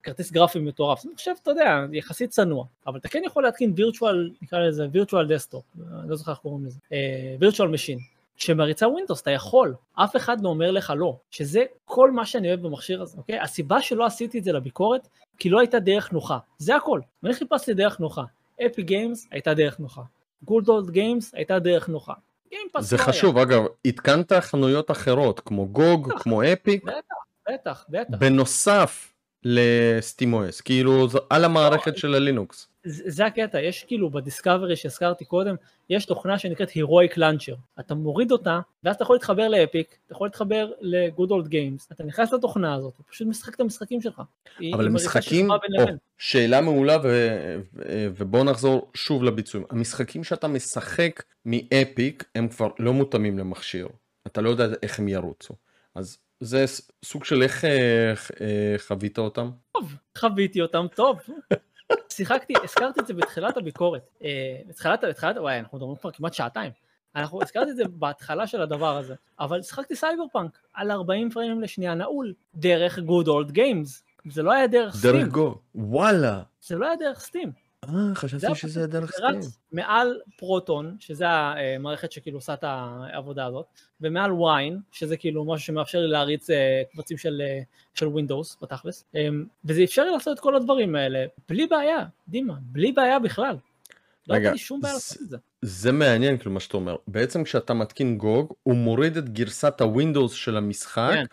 וכרטיס 0.00 0.32
גרפי 0.32 0.58
מטורף, 0.58 1.00
זה 1.00 1.08
מחשב, 1.12 1.32
אתה 1.42 1.50
יודע, 1.50 1.84
יחסית 1.92 2.30
צנוע, 2.30 2.64
אבל 2.86 2.98
אתה 2.98 3.08
כן 3.08 3.22
יכול 3.26 3.42
להתקין 3.42 3.72
virtual, 3.76 4.30
נקרא 4.42 4.58
לזה 4.58 4.86
virtual 4.92 5.34
desktop, 5.34 5.64
אני 6.00 6.10
לא 6.10 6.16
זוכר 6.16 6.32
איך 6.32 6.40
קוראים 6.40 6.64
לזה, 6.64 6.78
virtual 7.38 7.68
machine, 7.68 7.98
שמריצה 8.36 8.88
Windows, 8.88 9.22
אתה 9.22 9.30
יכול, 9.30 9.74
אף 9.94 10.16
אחד 10.16 10.40
לא 10.40 10.48
אומר 10.48 10.70
לך 10.70 10.92
לא, 10.96 11.16
שזה 11.30 11.64
כל 11.84 12.10
מה 12.10 12.26
שאני 12.26 12.48
אוהב 12.48 12.62
במכשיר 12.62 13.02
הזה, 13.02 13.18
אוקיי? 13.18 13.40
הסיבה 13.40 13.82
שלא 13.82 14.06
עשיתי 14.06 14.38
את 14.38 14.44
זה 14.44 14.52
לביקורת, 14.52 15.08
כי 15.38 15.50
לא 15.50 15.60
הייתה 15.60 15.78
דרך 15.78 16.12
נוחה, 16.12 16.38
זה 16.58 16.76
הכל, 16.76 17.00
ואני 17.22 17.34
חיפשתי 17.34 17.74
דרך 17.74 18.00
נוחה, 18.00 18.22
Epic 18.66 18.82
Games 18.82 19.28
הייתה 19.30 19.54
דרך 19.54 19.80
נוחה, 19.80 20.02
Good 20.42 20.68
Old 20.68 20.90
Games 20.90 21.34
הייתה 21.34 21.58
דרך 21.58 21.88
נוחה. 21.88 22.14
זה 22.78 22.96
לא. 22.96 23.02
חשוב, 23.02 23.38
אגב, 23.38 23.62
התקנת 23.84 24.32
חנויות 24.32 24.90
אחרות, 24.90 25.40
כמו 25.40 25.68
GOG, 25.68 26.08
בטח. 26.08 26.22
כמו 26.22 26.42
Epic, 26.52 26.84
בטח, 27.48 27.84
בטח. 27.88 28.18
בנוסף 28.18 29.12
ל 29.44 29.59
Steam 29.59 30.34
OS, 30.34 30.62
כאילו 30.64 31.06
על 31.30 31.44
המערכת 31.44 31.96
של 31.96 32.14
הלינוקס. 32.14 32.68
זה 32.84 33.26
הקטע, 33.26 33.60
יש 33.60 33.84
כאילו 33.84 34.10
ב 34.10 34.17
Discovery 34.17 34.76
שהזכרתי 34.76 35.24
קודם, 35.24 35.54
יש 35.90 36.04
תוכנה 36.04 36.38
שנקראת 36.38 36.70
Heroic 36.70 37.16
Launcher. 37.16 37.80
אתה 37.80 37.94
מוריד 37.94 38.32
אותה, 38.32 38.60
ואז 38.84 38.94
אתה 38.94 39.02
יכול 39.02 39.16
להתחבר 39.16 39.48
ל 39.48 39.56
Epic, 39.56 39.96
אתה 40.06 40.12
יכול 40.14 40.26
להתחבר 40.26 40.70
ל-Good 40.80 41.28
Old 41.28 41.48
Games, 41.48 41.86
אתה 41.92 42.04
נכנס 42.04 42.32
לתוכנה 42.32 42.74
הזאת, 42.74 42.94
פשוט 43.10 43.28
משחק 43.28 43.54
את 43.54 43.60
המשחקים 43.60 44.00
שלך. 44.00 44.22
אבל 44.74 44.86
המשחקים, 44.86 45.50
או. 45.50 45.56
שאלה 46.18 46.60
מעולה 46.60 46.96
ו- 47.04 47.60
ו- 47.74 48.08
ובואו 48.16 48.44
נחזור 48.44 48.90
שוב 48.94 49.24
לביצועים. 49.24 49.66
המשחקים 49.70 50.24
שאתה 50.24 50.48
משחק 50.48 51.22
מ 51.46 51.62
Epic 51.62 52.24
הם 52.34 52.48
כבר 52.48 52.68
לא 52.78 52.92
מותאמים 52.92 53.38
למכשיר. 53.38 53.88
אתה 54.26 54.40
לא 54.40 54.50
יודע 54.50 54.64
איך 54.82 54.98
הם 54.98 55.08
ירוצו. 55.08 55.54
אז 55.94 56.18
זה 56.40 56.64
סוג 57.04 57.24
של 57.24 57.42
איך 57.42 57.64
אה, 57.64 58.12
אה, 58.40 58.74
חווית 58.78 59.18
אותם? 59.18 59.50
טוב, 59.72 59.94
חוויתי 60.18 60.60
אותם 60.60 60.86
טוב. 60.94 61.18
שיחקתי, 62.08 62.54
הזכרתי 62.64 63.00
את 63.00 63.06
זה 63.06 63.14
בתחילת 63.14 63.56
הביקורת. 63.56 64.02
אה, 64.24 64.56
בתחילת, 64.68 65.04
בתחילת, 65.04 65.36
וואי, 65.36 65.58
אנחנו 65.58 65.78
מדברים 65.78 65.96
כבר 65.96 66.10
כמעט 66.10 66.34
שעתיים. 66.34 66.70
אנחנו 67.16 67.42
הזכרתי 67.42 67.70
את 67.70 67.76
זה 67.76 67.82
בהתחלה 67.88 68.46
של 68.46 68.62
הדבר 68.62 68.96
הזה, 68.96 69.14
אבל 69.40 69.62
שיחקתי 69.62 69.96
סייבר 69.96 70.24
פאנק 70.32 70.58
על 70.74 70.90
40 70.90 71.30
פריימים 71.30 71.60
לשנייה 71.60 71.94
נעול, 71.94 72.32
דרך 72.54 72.98
Good 72.98 73.26
Old 73.26 73.52
Games. 73.54 74.02
זה 74.30 74.42
לא 74.42 74.52
היה 74.52 74.66
דרך 74.66 75.02
דרך 75.02 75.16
סטים, 75.16 75.28
גו. 75.28 75.54
וואלה. 75.74 76.42
זה 76.62 76.76
לא 76.76 76.86
היה 76.86 76.96
דרך 76.96 77.20
סטים. 77.20 77.52
אה, 77.84 78.08
זה 78.08 78.14
חשבתי 78.14 78.54
שזה 78.54 78.86
דרך 78.86 79.10
זה 79.10 79.16
סטים. 79.16 79.38
רץ 79.38 79.58
מעל 79.72 80.20
פרוטון, 80.38 80.96
שזה 81.00 81.24
המערכת 81.28 82.12
שכאילו 82.12 82.38
עושה 82.38 82.54
את 82.54 82.64
העבודה 82.64 83.46
הזאת, 83.46 83.66
ומעל 84.00 84.32
ויין, 84.32 84.78
שזה 84.92 85.16
כאילו 85.16 85.44
משהו 85.44 85.66
שמאפשר 85.66 86.00
לי 86.00 86.08
להריץ 86.08 86.50
אה, 86.50 86.82
קבצים 86.92 87.18
של, 87.18 87.42
אה, 87.44 87.60
של 87.94 88.06
Windows 88.06 88.56
בתכלס, 88.62 89.04
אה, 89.16 89.28
וזה 89.64 89.84
אפשר 89.84 90.04
לי 90.04 90.10
לעשות 90.10 90.34
את 90.38 90.42
כל 90.42 90.56
הדברים 90.56 90.96
האלה, 90.96 91.24
בלי 91.48 91.66
בעיה, 91.66 91.98
דימה, 92.28 92.54
בלי 92.60 92.92
בעיה 92.92 93.18
בכלל. 93.18 93.56
לא 94.28 94.34
רגע, 94.34 94.42
הייתה 94.42 94.52
לי 94.52 94.58
שום 94.58 94.80
בעיה 94.80 94.94
זה- 94.94 94.96
לעשות 94.96 95.22
את 95.22 95.28
זה. 95.28 95.36
זה 95.62 95.92
מעניין 95.92 96.38
כאילו 96.38 96.50
מה 96.50 96.60
שאתה 96.60 96.76
אומר. 96.76 96.96
בעצם 97.08 97.44
כשאתה 97.44 97.74
מתקין 97.74 98.18
גוג, 98.18 98.52
הוא 98.62 98.74
מוריד 98.74 99.16
את 99.16 99.28
גרסת 99.28 99.80
הווינדוס 99.80 100.32
של 100.32 100.56
המשחק, 100.56 101.10
כן. 101.14 101.24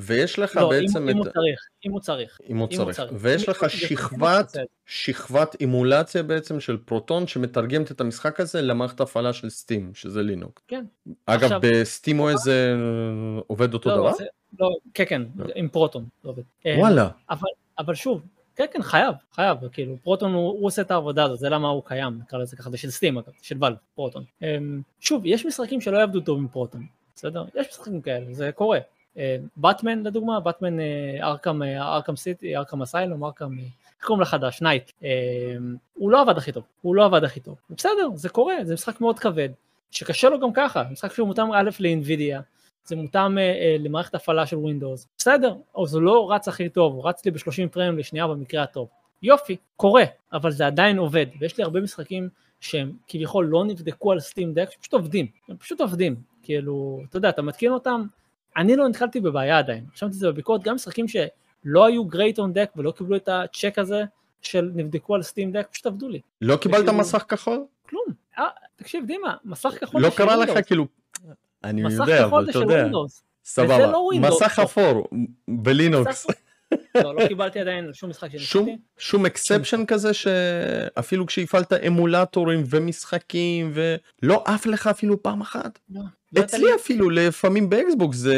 ויש 0.00 0.38
לך 0.38 0.56
לא, 0.56 0.68
בעצם 0.68 1.08
אם 1.08 1.22
את... 1.22 1.26
צריך, 1.26 1.60
אם 1.86 1.92
הוא 1.92 2.00
צריך. 2.00 2.38
אם 2.48 2.56
הוא 2.56 2.68
אם 2.72 2.78
הוא 2.78 2.84
צריך. 2.84 2.96
צריך. 2.96 3.12
ויש 3.14 3.48
לך 3.48 3.70
שכבת. 3.70 4.56
שכבת 4.86 5.56
אימולציה 5.60 6.22
בעצם 6.22 6.60
של 6.60 6.76
פרוטון 6.76 7.26
שמתרגמת 7.26 7.90
את 7.90 8.00
המשחק 8.00 8.40
הזה 8.40 8.62
למערכת 8.62 9.00
הפעלה 9.00 9.32
של 9.32 9.50
סטים, 9.50 9.90
שזה 9.94 10.22
לינוקס. 10.22 10.62
כן. 10.68 10.84
אגב, 11.26 11.44
עכשיו- 11.44 11.60
בסטים 11.62 12.20
OS 12.20 12.36
זה 12.36 12.76
עובד 13.46 13.74
אותו 13.74 13.90
לא, 13.90 13.96
דבר? 13.96 14.12
זה, 14.12 14.24
לא, 14.58 14.68
כן, 14.94 15.04
כן, 15.08 15.22
לא. 15.36 15.46
עם 15.54 15.68
פרוטון. 15.68 16.04
זה 16.22 16.28
עובד. 16.28 16.42
אה, 16.66 16.74
וואלה. 16.78 17.08
אבל, 17.30 17.48
אבל 17.78 17.94
שוב, 17.94 18.22
כן, 18.56 18.64
כן, 18.72 18.82
חייב, 18.82 19.14
חייב, 19.32 19.68
כאילו, 19.72 19.96
פרוטון 20.02 20.34
הוא, 20.34 20.50
הוא 20.50 20.66
עושה 20.66 20.82
את 20.82 20.90
העבודה 20.90 21.24
הזאת, 21.24 21.38
זה 21.38 21.48
למה 21.48 21.68
הוא 21.68 21.82
קיים, 21.84 22.18
נקרא 22.18 22.38
לזה 22.38 22.56
ככה, 22.56 22.70
זה 22.70 22.76
של 22.76 22.90
סטים 22.90 23.18
אגב, 23.18 23.32
של 23.42 23.56
ואלב, 23.60 23.76
פרוטון. 23.94 24.24
אמ, 24.42 24.80
שוב, 25.00 25.22
יש 25.26 25.46
משחקים 25.46 25.80
שלא 25.80 25.98
יעבדו 25.98 26.20
טוב 26.20 26.38
עם 26.38 26.48
פרוטון, 26.48 26.86
בסדר? 27.14 27.44
יש 27.54 27.66
משחקים 27.68 28.00
כאלה, 28.00 28.26
זה 28.30 28.52
קורה. 28.52 28.78
באטמן 29.56 30.02
לדוגמה, 30.02 30.40
Batman 30.40 30.76
Arkham, 31.22 31.62
Arkham 31.62 32.16
City, 32.16 32.56
Arkham 32.56 32.82
Asylum, 32.82 33.24
Arkham, 33.24 33.58
איך 33.98 34.06
קוראים 34.06 34.22
לחדש? 34.22 34.62
Knight. 34.62 34.92
אמ, 35.02 35.08
הוא 35.94 36.10
לא 36.10 36.20
עבד 36.20 36.38
הכי 36.38 36.52
טוב, 36.52 36.64
הוא 36.82 36.94
לא 36.94 37.04
עבד 37.04 37.24
הכי 37.24 37.40
טוב. 37.40 37.56
בסדר, 37.70 38.08
זה 38.14 38.28
קורה, 38.28 38.54
זה 38.62 38.74
משחק 38.74 39.00
מאוד 39.00 39.18
כבד, 39.18 39.48
שקשה 39.90 40.28
לו 40.28 40.40
גם 40.40 40.52
ככה, 40.52 40.82
משחק 40.90 41.12
שהוא 41.12 41.26
מותאם 41.28 41.52
א' 41.52 41.70
ל 41.80 41.88
Nvidia, 41.88 42.40
זה 42.84 42.96
מותאם 42.96 43.38
אה, 43.38 43.42
אה, 43.42 43.76
למערכת 43.78 44.14
הפעלה 44.14 44.46
של 44.46 44.56
Windows. 44.56 45.06
בסדר, 45.18 45.54
או 45.74 45.86
זה 45.86 46.00
לא 46.00 46.32
רץ 46.32 46.48
הכי 46.48 46.68
טוב, 46.68 46.94
הוא 46.94 47.08
רץ 47.08 47.24
לי 47.24 47.30
ב-30 47.30 47.68
frame 47.72 47.98
לשנייה 47.98 48.26
במקרה 48.26 48.62
הטוב. 48.62 48.88
יופי, 49.22 49.56
קורה, 49.76 50.04
אבל 50.32 50.50
זה 50.50 50.66
עדיין 50.66 50.98
עובד, 50.98 51.26
ויש 51.40 51.58
לי 51.58 51.64
הרבה 51.64 51.80
משחקים 51.80 52.28
שהם 52.60 52.92
כביכול 53.08 53.46
לא 53.46 53.64
נבדקו 53.64 54.12
על 54.12 54.20
סטים 54.20 54.54
דק, 54.54 54.70
שפשוט 54.70 54.92
עובדים, 54.92 55.26
הם 55.48 55.56
פשוט 55.56 55.80
עובדים, 55.80 56.16
כאילו, 56.42 57.00
אתה 57.08 57.16
יודע, 57.16 57.28
אתה 57.28 57.42
מתקין 57.42 57.72
אותם, 57.72 58.06
אני 58.58 58.76
לא 58.76 58.88
נתקלתי 58.88 59.20
בבעיה 59.20 59.58
עדיין, 59.58 59.84
חשבתי 59.94 60.12
את 60.14 60.18
זה 60.18 60.32
בביקורת, 60.32 60.62
גם 60.62 60.74
משחקים 60.74 61.06
שלא 61.08 61.86
היו 61.86 62.04
גרייט 62.04 62.38
און 62.38 62.52
דק 62.52 62.70
ולא 62.76 62.90
קיבלו 62.90 63.16
את 63.16 63.28
הצ'ק 63.28 63.78
הזה 63.78 64.04
של 64.42 64.70
נבדקו 64.74 65.14
על 65.14 65.22
סטים 65.22 65.52
דק, 65.52 65.68
פשוט 65.70 65.86
עבדו 65.86 66.08
לי, 66.08 66.20
לא 66.40 66.56
קיבלת 66.56 66.88
מסך 66.88 67.24
כחול? 67.28 67.64
כלום. 67.88 68.04
אה, 68.38 68.44
תקשיב, 68.76 69.04
דימה, 69.06 69.34
מסך 69.44 69.74
כחול 69.80 70.02
לא 70.02 70.10
קרה 70.16 70.36
לך. 70.36 70.50
כאילו... 70.66 70.86
אני 71.64 71.82
יודע, 71.82 72.24
אבל 72.24 72.50
אתה 72.50 72.58
יודע. 72.58 72.88
סבבה. 73.44 73.86
לא. 73.86 74.10
מסך 74.20 74.58
אפור 74.58 75.08
בלינוקס. 75.48 76.26
לא, 76.94 77.14
לא 77.14 77.28
קיבלתי 77.28 77.60
עדיין 77.60 77.92
שום 77.92 78.10
משחק 78.10 78.30
שום 78.36 78.64
שניסיתי. 78.64 78.82
שום 78.98 79.26
exception 79.26 79.84
כזה 79.86 80.14
שאפילו 80.14 81.26
כשהפעלת 81.26 81.72
אמולטורים 81.72 82.64
ומשחקים 82.70 83.72
ולא 83.74 84.42
עף 84.46 84.66
לך 84.66 84.86
אפילו 84.86 85.22
פעם 85.22 85.40
אחת. 85.40 85.78
לא, 85.90 86.00
לא 86.00 86.06
אצלי 86.40 86.64
לי- 86.64 86.74
אפילו 86.74 87.10
לפעמים 87.10 87.70
ב 87.70 87.79
Xbox 87.79 88.16
זה 88.16 88.36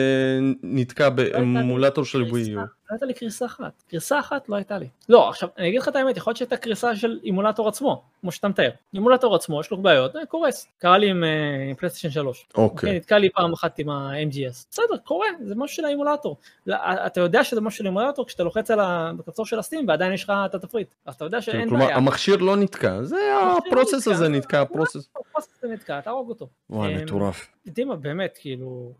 נתקע 0.63 1.09
לי 1.09 1.31
באמולטור 1.33 2.05
של 2.05 2.23
ווי 2.23 2.41
יו. 2.43 2.59
לא 2.61 2.65
הייתה 2.95 3.07
לי 3.07 3.15
קריסה 3.15 3.47
אחת, 3.47 3.83
קריסה 3.91 4.19
אחת 4.19 4.49
לא 4.49 4.57
הייתה 4.57 4.79
לי. 4.79 4.87
לא, 5.09 5.29
עכשיו 5.29 5.49
אני 5.59 5.69
אגיד 5.69 5.81
לך 5.81 5.89
את 5.89 5.97
האמת, 5.97 6.17
יכול 6.17 6.31
להיות 6.31 6.37
שהייתה 6.37 6.57
קריסה 6.57 6.97
של 6.97 7.19
אמולטור 7.25 7.69
עצמו, 7.69 8.03
כמו 8.21 8.33
שאתה 8.33 8.49
מתאר. 8.49 8.71
אמולטור 8.95 9.35
עצמו, 9.35 9.61
יש 9.61 9.71
לו 9.71 9.77
בעיות, 9.83 10.17
אה, 10.17 10.27
קורס. 10.27 10.67
קרה 10.79 10.99
לי 10.99 11.11
עם, 11.11 11.25
אה, 11.25 11.29
עם 11.71 11.75
PlayStation 11.77 12.11
3. 12.11 12.47
כן, 12.55 12.63
אוקיי. 12.63 12.97
נתקע 12.97 13.19
לי 13.19 13.29
פעם 13.31 13.53
אחת 13.53 13.79
עם 13.79 13.89
ה-MGS. 13.91 14.67
בסדר, 14.71 14.97
קורה, 15.05 15.27
זה 15.45 15.55
משהו 15.55 15.77
של 15.77 15.85
האמולטור. 15.85 16.37
לא, 16.67 16.77
אתה 17.07 17.21
יודע 17.21 17.45
שזה 17.45 17.61
משהו 17.61 17.79
של 17.79 17.85
האמולטור 17.87 18.27
כשאתה 18.27 18.43
לוחץ 18.45 18.71
על 18.71 18.79
הכפתור 18.83 19.47
של 19.47 19.59
ה 19.59 19.64
Steam 19.64 19.89
ועדיין 19.89 20.13
יש 20.13 20.25
לך 20.25 20.33
את 20.47 20.55
התפריט. 20.55 20.89
אז 21.07 21.15
אתה 21.15 21.25
יודע 21.25 21.41
שאין 21.41 21.69
כלומר 21.69 21.85
בעיה. 21.85 21.97
המכשיר 21.97 22.37
לא 22.37 22.57
נתקע, 22.57 23.03
זה 23.03 23.17
המכשיר 23.43 23.73
ה 23.73 23.77
process. 23.77 24.09
הזה 24.09 24.29
נתקע, 24.29 24.61
ה 24.61 24.66
process. 24.66 25.09
ה 25.21 25.24
process 25.24 25.49
הזה 25.65 25.73
נתקע, 25.73 26.01
תהרוג 26.01 26.29
אותו. 26.29 26.49
וואי 26.71 26.95
אמ, 26.95 27.03
מטורף. 27.03 27.47
דימה, 27.81 27.97
באמת, 27.97 28.39
כאילו, 28.41 28.93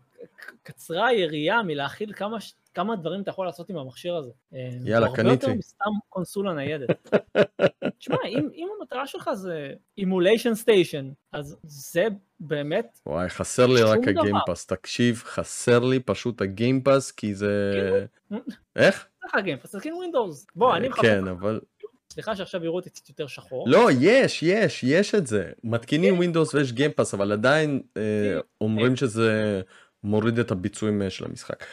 קצרה 0.63 1.07
היריעה 1.07 1.63
מלהכיל 1.63 2.13
כמה, 2.13 2.37
כמה 2.73 2.95
דברים 2.95 3.21
אתה 3.21 3.29
יכול 3.29 3.45
לעשות 3.45 3.69
עם 3.69 3.77
המכשיר 3.77 4.15
הזה. 4.15 4.31
אמ, 4.53 4.57
יאללה, 4.85 5.07
הוא 5.07 5.15
הרבה 5.17 5.31
יותר 5.31 5.45
קניתי. 5.45 5.59
מסתם 5.59 5.89
קונסולה 6.09 6.53
ניידת. 6.53 6.89
תשמע, 7.99 8.17
אם, 8.27 8.49
אם 8.55 8.67
המטרה 8.79 9.07
שלך 9.07 9.29
זה 9.33 9.73
Emulation 9.97 10.55
Station, 10.55 11.11
אז 11.31 11.57
זה 11.63 12.07
באמת, 12.39 12.99
וואי 13.05 13.29
חסר 13.29 13.65
לי 13.65 13.81
רק. 13.81 14.07
ה 14.07 14.13
Game 14.13 14.36
Pass, 14.36 14.65
תקשיב, 14.65 15.23
חסר 15.25 15.79
לי 15.79 15.99
פשוט 15.99 16.41
ה 16.41 16.49
Game 16.49 16.80
Pass 16.80 17.11
כי 17.11 17.35
זה... 17.35 18.05
איך? 18.75 19.07
זה 19.21 19.27
לך 19.27 19.43
Game 19.43 19.57
Pass, 19.57 19.75
תתקין 19.75 19.93
Windows. 19.93 20.47
בוא, 20.55 20.75
אני 20.75 20.89
מחפש, 20.89 21.05
כן, 21.05 21.27
אבל... 21.27 21.59
סליחה 22.11 22.35
שעכשיו 22.35 22.63
יראו 22.63 22.75
אותי 22.75 22.89
קצת 22.89 23.09
יותר 23.09 23.27
שחור. 23.27 23.69
לא, 23.69 23.89
יש, 23.99 24.43
יש, 24.43 24.83
יש 24.83 25.15
את 25.15 25.27
זה. 25.27 25.51
מתקינים 25.63 26.17
Windows 26.17 26.53
ויש 26.53 26.71
Game 26.71 26.90
Pass, 26.90 27.13
אבל 27.13 27.31
עדיין 27.31 27.81
אה, 27.97 28.01
כן. 28.01 28.39
אומרים 28.61 28.95
שזה 28.95 29.61
מוריד 30.03 30.39
את 30.39 30.51
הביצועים 30.51 31.01
אה, 31.01 31.09
של 31.09 31.25
המשחק. 31.25 31.63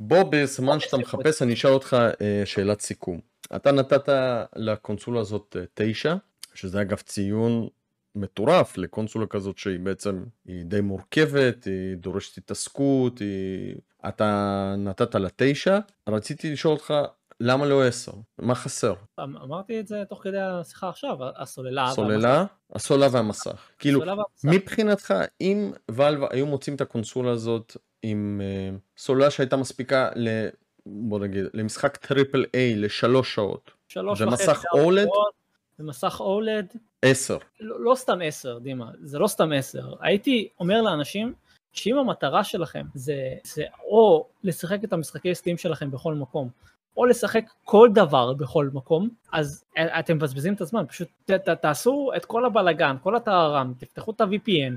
בוא, 0.00 0.22
בזמן 0.22 0.80
שאתה 0.80 0.96
מחפש, 0.96 1.42
אני 1.42 1.52
אשאל 1.52 1.70
אותך 1.70 1.96
אה, 2.20 2.42
שאלת 2.44 2.80
סיכום. 2.80 3.20
אתה 3.56 3.72
נתת 3.72 4.08
לקונסולה 4.56 5.20
הזאת 5.20 5.56
אה, 5.58 5.64
תשע, 5.74 6.14
שזה 6.54 6.80
אגב 6.80 6.98
ציון 6.98 7.68
מטורף 8.14 8.78
לקונסולה 8.78 9.26
כזאת 9.26 9.58
שהיא 9.58 9.78
בעצם, 9.78 10.24
היא 10.44 10.64
די 10.64 10.80
מורכבת, 10.80 11.64
היא 11.64 11.96
דורשת 11.96 12.38
התעסקות, 12.38 13.18
היא... 13.18 13.74
אתה 14.08 14.74
נתת 14.78 15.14
לה 15.14 15.28
תשע. 15.36 15.78
רציתי 16.08 16.52
לשאול 16.52 16.74
אותך 16.74 16.94
למה 17.40 17.66
לא 17.66 17.86
10? 17.86 18.12
מה 18.38 18.54
חסר? 18.54 18.94
אמ- 19.20 19.36
אמרתי 19.36 19.80
את 19.80 19.86
זה 19.86 20.02
תוך 20.08 20.22
כדי 20.22 20.40
השיחה 20.40 20.88
עכשיו, 20.88 21.16
הסוללה. 21.36 21.82
והמסך. 21.82 21.96
סוללה, 21.96 22.44
הסוללה 22.72 23.06
והמסך. 23.12 23.70
כאילו, 23.78 23.98
הסוללה 23.98 24.16
והמסך. 24.16 24.44
מבחינתך, 24.44 25.14
אם 25.40 25.72
Valve 25.90 26.26
היו 26.30 26.46
מוציאים 26.46 26.76
את 26.76 26.80
הקונסולה 26.80 27.30
הזאת 27.30 27.76
עם 28.02 28.40
אה, 28.74 29.00
סוללה 29.00 29.30
שהייתה 29.30 29.56
מספיקה 29.56 30.10
ל... 30.16 30.48
בוא 30.86 31.18
נגיד, 31.18 31.44
למשחק 31.54 31.96
triple 31.96 32.44
A 32.54 32.76
לשלוש 32.76 33.34
שעות, 33.34 33.70
שלוש 33.88 34.20
ומסך 34.20 34.48
וחצי? 34.48 34.66
שעות, 34.72 35.34
ומסך 35.78 36.20
אולד, 36.20 36.66
10. 37.02 37.38
לא, 37.60 37.80
לא 37.80 37.94
סתם 37.94 38.18
10, 38.24 38.58
דימה, 38.58 38.90
זה 39.00 39.18
לא 39.18 39.26
סתם 39.26 39.52
10. 39.52 39.92
הייתי 40.00 40.48
אומר 40.60 40.82
לאנשים 40.82 41.34
שאם 41.72 41.98
המטרה 41.98 42.44
שלכם 42.44 42.86
זה, 42.94 43.14
זה 43.44 43.64
או 43.84 44.28
לשחק 44.44 44.84
את 44.84 44.92
המשחקי 44.92 45.34
סטים 45.34 45.58
שלכם 45.58 45.90
בכל 45.90 46.14
מקום, 46.14 46.48
או 46.96 47.06
לשחק 47.06 47.44
כל 47.64 47.88
דבר 47.94 48.32
בכל 48.32 48.70
מקום, 48.72 49.08
אז 49.32 49.64
אתם 49.78 50.16
מבזבזים 50.16 50.54
את 50.54 50.60
הזמן, 50.60 50.84
פשוט 50.88 51.08
ת, 51.24 51.30
ת, 51.30 51.48
תעשו 51.48 52.10
את 52.16 52.24
כל 52.24 52.44
הבלגן, 52.44 52.96
כל 53.02 53.16
הטהרם, 53.16 53.74
תפתחו 53.78 54.10
את 54.10 54.20
ה-VPN, 54.20 54.74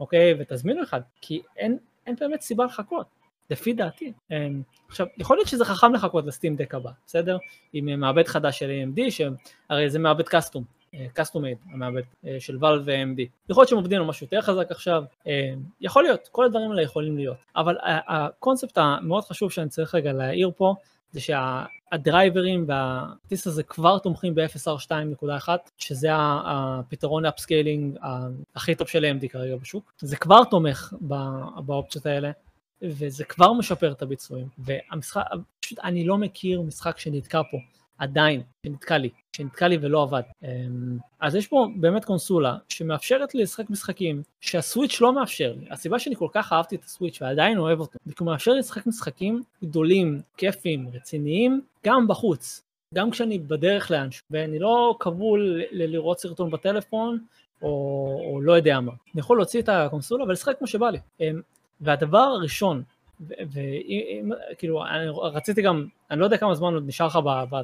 אוקיי, 0.00 0.34
ותזמינו 0.38 0.82
אחד, 0.82 1.00
כי 1.20 1.42
אין, 1.56 1.78
אין 2.06 2.16
באמת 2.20 2.40
סיבה 2.40 2.64
לחכות. 2.64 3.18
לפי 3.50 3.72
דעתי. 3.72 4.12
אמ, 4.30 4.62
עכשיו, 4.88 5.06
יכול 5.18 5.36
להיות 5.36 5.48
שזה 5.48 5.64
חכם 5.64 5.94
לחכות 5.94 6.26
לסטים 6.26 6.56
דק 6.56 6.74
הבא, 6.74 6.90
בסדר? 7.06 7.38
עם 7.72 8.00
מעבד 8.00 8.26
חדש 8.26 8.58
של 8.58 8.70
AMD, 8.70 9.10
שהרי 9.10 9.90
זה 9.90 9.98
מעבד 9.98 10.28
custom, 10.28 10.64
custom 11.12 11.42
made, 11.42 11.58
המעבד 11.72 12.02
אה, 12.26 12.36
של 12.40 12.64
Valve 12.64 12.82
ו-AMD. 12.86 13.20
יכול 13.48 13.60
להיות 13.60 13.68
שהם 13.68 13.78
עובדים 13.78 14.00
על 14.00 14.06
משהו 14.06 14.24
יותר 14.24 14.40
חזק 14.40 14.70
עכשיו, 14.70 15.04
אה, 15.26 15.52
יכול 15.80 16.02
להיות, 16.02 16.28
כל 16.32 16.44
הדברים 16.44 16.70
האלה 16.70 16.82
יכולים 16.82 17.16
להיות. 17.16 17.36
אבל 17.56 17.76
הקונספט 17.84 18.78
המאוד 18.78 19.24
חשוב 19.24 19.52
שאני 19.52 19.68
צריך 19.68 19.94
רגע 19.94 20.12
להעיר 20.12 20.50
פה, 20.56 20.74
זה 21.12 21.20
שהדרייברים 21.20 22.64
והטיס 22.68 23.46
הזה 23.46 23.62
כבר 23.62 23.98
תומכים 23.98 24.34
ב-FSR2.1, 24.34 25.48
שזה 25.78 26.08
הפתרון 26.46 27.24
ל 27.24 27.31
upscaling 27.31 27.96
הכי 28.54 28.74
טוב 28.74 28.88
של 28.88 29.04
AMD 29.04 29.28
כרגע 29.28 29.56
בשוק. 29.56 29.92
זה 29.98 30.16
כבר 30.16 30.44
תומך 30.44 30.94
באופציות 31.66 32.06
האלה. 32.06 32.30
וזה 32.82 33.24
כבר 33.24 33.52
משפר 33.52 33.92
את 33.92 34.02
הביצועים, 34.02 34.48
והמשחק, 34.58 35.22
פשוט 35.60 35.78
אני 35.84 36.04
לא 36.04 36.18
מכיר 36.18 36.62
משחק 36.62 36.98
שנתקע 36.98 37.40
פה, 37.50 37.58
עדיין, 37.98 38.42
שנתקע 38.66 38.98
לי, 38.98 39.10
שנתקע 39.36 39.68
לי 39.68 39.78
ולא 39.80 40.02
עבד. 40.02 40.22
אמ, 40.42 40.98
אז 41.20 41.34
יש 41.34 41.46
פה 41.46 41.66
באמת 41.76 42.04
קונסולה 42.04 42.56
שמאפשרת 42.68 43.34
לי 43.34 43.42
לשחק 43.42 43.70
משחקים 43.70 44.22
שהסוויץ' 44.40 45.00
לא 45.00 45.12
מאפשר 45.12 45.54
לי. 45.58 45.66
הסיבה 45.70 45.98
שאני 45.98 46.16
כל 46.16 46.28
כך 46.32 46.52
אהבתי 46.52 46.76
את 46.76 46.84
הסוויץ' 46.84 47.22
ועדיין 47.22 47.58
אוהב 47.58 47.80
אותו, 47.80 47.98
זה 48.04 48.14
כי 48.14 48.24
הוא 48.24 48.26
מאפשר 48.32 48.52
לי 48.52 48.58
לשחק 48.58 48.86
משחקים 48.86 49.42
גדולים, 49.64 50.20
כיפיים, 50.36 50.88
רציניים, 50.92 51.60
גם 51.86 52.08
בחוץ, 52.08 52.62
גם 52.94 53.10
כשאני 53.10 53.38
בדרך 53.38 53.90
לאנשהו, 53.90 54.26
ואני 54.30 54.58
לא 54.58 54.96
כבול 55.00 55.62
לראות 55.72 56.20
סרטון 56.20 56.50
בטלפון, 56.50 57.18
או, 57.62 57.68
או 58.24 58.40
לא 58.40 58.52
יודע 58.52 58.80
מה. 58.80 58.92
אני 59.14 59.20
יכול 59.20 59.36
להוציא 59.36 59.60
את 59.60 59.68
הקונסולה 59.68 60.24
ולשחק 60.24 60.58
כמו 60.58 60.66
שבא 60.66 60.90
לי. 60.90 60.98
אמ, 61.20 61.40
והדבר 61.80 62.18
הראשון, 62.18 62.82
וכאילו 63.20 64.84
רציתי 65.22 65.62
גם, 65.62 65.86
אני 66.10 66.20
לא 66.20 66.24
יודע 66.24 66.36
כמה 66.36 66.54
זמן 66.54 66.74
עוד 66.74 66.84
נשאר 66.86 67.06
לך 67.06 67.18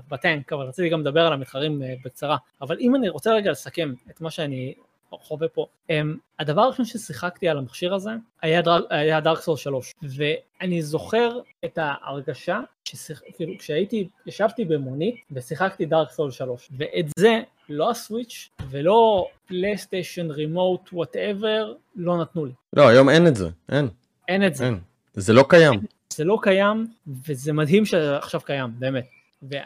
בטנק, 0.08 0.52
אבל 0.52 0.66
רציתי 0.66 0.88
גם 0.88 1.00
לדבר 1.00 1.26
על 1.26 1.32
המתחרים 1.32 1.82
אה, 1.82 1.94
בקצרה, 2.04 2.36
אבל 2.60 2.76
אם 2.80 2.94
אני 2.94 3.08
רוצה 3.08 3.34
רגע 3.34 3.50
לסכם 3.50 3.92
את 4.10 4.20
מה 4.20 4.30
שאני 4.30 4.74
חווה 5.22 5.48
פה, 5.48 5.66
אמ, 5.90 6.16
הדבר 6.38 6.60
הראשון 6.62 6.84
ששיחקתי 6.84 7.48
על 7.48 7.58
המכשיר 7.58 7.94
הזה 7.94 8.10
היה, 8.42 8.62
דר, 8.62 8.80
היה 8.90 9.20
דארק 9.20 9.40
סול 9.40 9.56
3, 9.56 9.94
ואני 10.02 10.82
זוכר 10.82 11.38
את 11.64 11.78
ההרגשה, 11.78 12.60
ששיח, 12.84 13.22
כאילו 13.36 13.52
כשהייתי, 13.58 14.08
ישבתי 14.26 14.64
במונית 14.64 15.14
ושיחקתי 15.30 15.86
דארק 15.86 16.10
סול 16.10 16.30
3, 16.30 16.68
ואת 16.76 17.06
זה 17.18 17.40
לא 17.68 17.90
ה 17.90 17.99
Switch 17.99 18.50
ולא 18.70 19.28
PlayStation, 19.46 20.30
remote, 20.30 20.88
whatever, 20.92 21.72
לא 21.96 22.18
נתנו 22.18 22.44
לי. 22.44 22.52
לא, 22.72 22.88
היום 22.88 23.08
אין 23.08 23.26
את 23.26 23.36
זה, 23.36 23.48
אין. 23.68 23.88
אין 24.28 24.46
את 24.46 24.54
זה. 24.54 24.64
אין. 24.64 24.78
זה 25.14 25.32
לא 25.32 25.44
קיים. 25.48 25.80
זה 26.12 26.24
לא 26.24 26.38
קיים, 26.42 26.86
וזה 27.28 27.52
מדהים 27.52 27.84
שעכשיו 27.84 28.40
קיים, 28.40 28.70
באמת. 28.78 29.04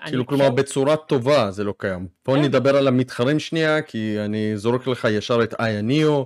כאילו 0.07 0.27
כלומר 0.27 0.51
בצורה 0.51 0.97
טובה 0.97 1.51
זה 1.51 1.65
לא 1.65 1.75
קיים. 1.79 2.07
בוא 2.27 2.37
כן. 2.37 2.43
נדבר 2.43 2.77
על 2.77 2.89
המתחרים 2.89 3.39
שנייה, 3.39 3.83
כי 3.83 4.17
אני 4.25 4.57
זורק 4.57 4.87
לך 4.87 5.09
ישר 5.11 5.43
את 5.43 5.55
AYANEO, 5.61 6.23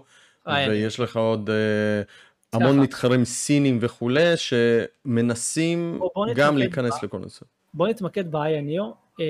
ויש 0.46 1.00
לך 1.00 1.16
עוד 1.16 1.50
אה, 1.50 2.56
המון 2.56 2.80
מתחרים 2.80 3.24
סינים 3.24 3.78
וכולי, 3.80 4.32
שמנסים 4.36 6.00
גם 6.34 6.58
להיכנס 6.58 7.02
לכל 7.02 7.18
נושא. 7.18 7.44
בוא 7.74 7.88
נתמקד 7.88 8.30
ב 8.30 8.58
AYANEO, 8.58 8.90
כי 9.16 9.22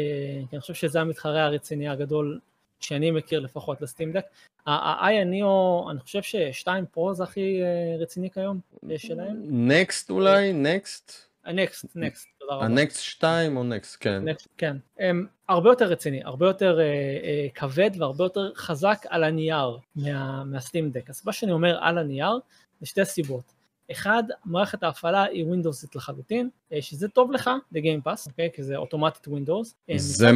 אני 0.52 0.60
חושב 0.60 0.74
שזה 0.74 1.00
המתחרה 1.00 1.44
הרציני 1.44 1.88
הגדול 1.88 2.38
שאני 2.82 3.10
מכיר 3.10 3.40
לפחות 3.40 3.82
ל 3.82 3.87
Steam 3.87 4.12
Deck. 4.12 4.24
ה-i 4.66 5.12
הניאו, 5.12 5.86
אני 5.90 6.00
חושב 6.00 6.22
ששתיים 6.22 6.84
Pro 6.86 7.14
זה 7.14 7.22
הכי 7.22 7.62
אה, 7.62 7.96
רציני 7.98 8.30
כיום 8.30 8.60
שלהם. 8.96 9.42
Next 9.48 10.10
אולי? 10.10 10.52
Next? 10.52 11.32
ה 11.44 11.51
Next, 11.51 11.84
Next, 11.94 12.26
תודה 12.38 12.54
רבה. 12.54 12.64
ה 12.64 12.71
Next 12.71 13.00
2 13.00 13.56
או 13.56 13.64
Next, 13.64 13.96
כן. 14.00 14.28
Next, 14.28 14.48
כן. 14.58 14.76
הם 14.98 15.26
הרבה 15.48 15.70
יותר 15.70 15.84
רציני, 15.84 16.20
הרבה 16.24 16.46
יותר 16.46 16.78
אה, 16.78 17.50
אה, 17.50 17.60
כבד 17.60 17.90
והרבה 17.98 18.24
יותר 18.24 18.54
חזק 18.54 19.04
על 19.08 19.24
הנייר 19.24 19.78
מה, 19.96 20.44
מה 20.44 20.57
Steam 20.57 20.90
Deck. 20.90 21.10
הסיבה 21.10 21.32
שאני 21.32 21.52
אומר 21.52 21.78
על 21.80 21.98
הנייר, 21.98 22.38
זה 22.80 22.86
שתי 22.86 23.04
סיבות. 23.04 23.52
אחד, 23.90 24.22
מערכת 24.44 24.82
ההפעלה 24.82 25.22
היא 25.22 25.44
ווינדוסית 25.44 25.96
לחלוטין, 25.96 26.48
שזה 26.80 27.08
טוב 27.08 27.32
לך 27.32 27.50
ל 27.72 27.78
Game 27.78 27.99
Pass, 27.99 28.26
אוקיי? 28.26 28.50
כי 28.54 28.62
זה 28.62 28.76
אוטומטית 28.76 29.28
Windows. 29.28 29.74
זה, 29.96 30.30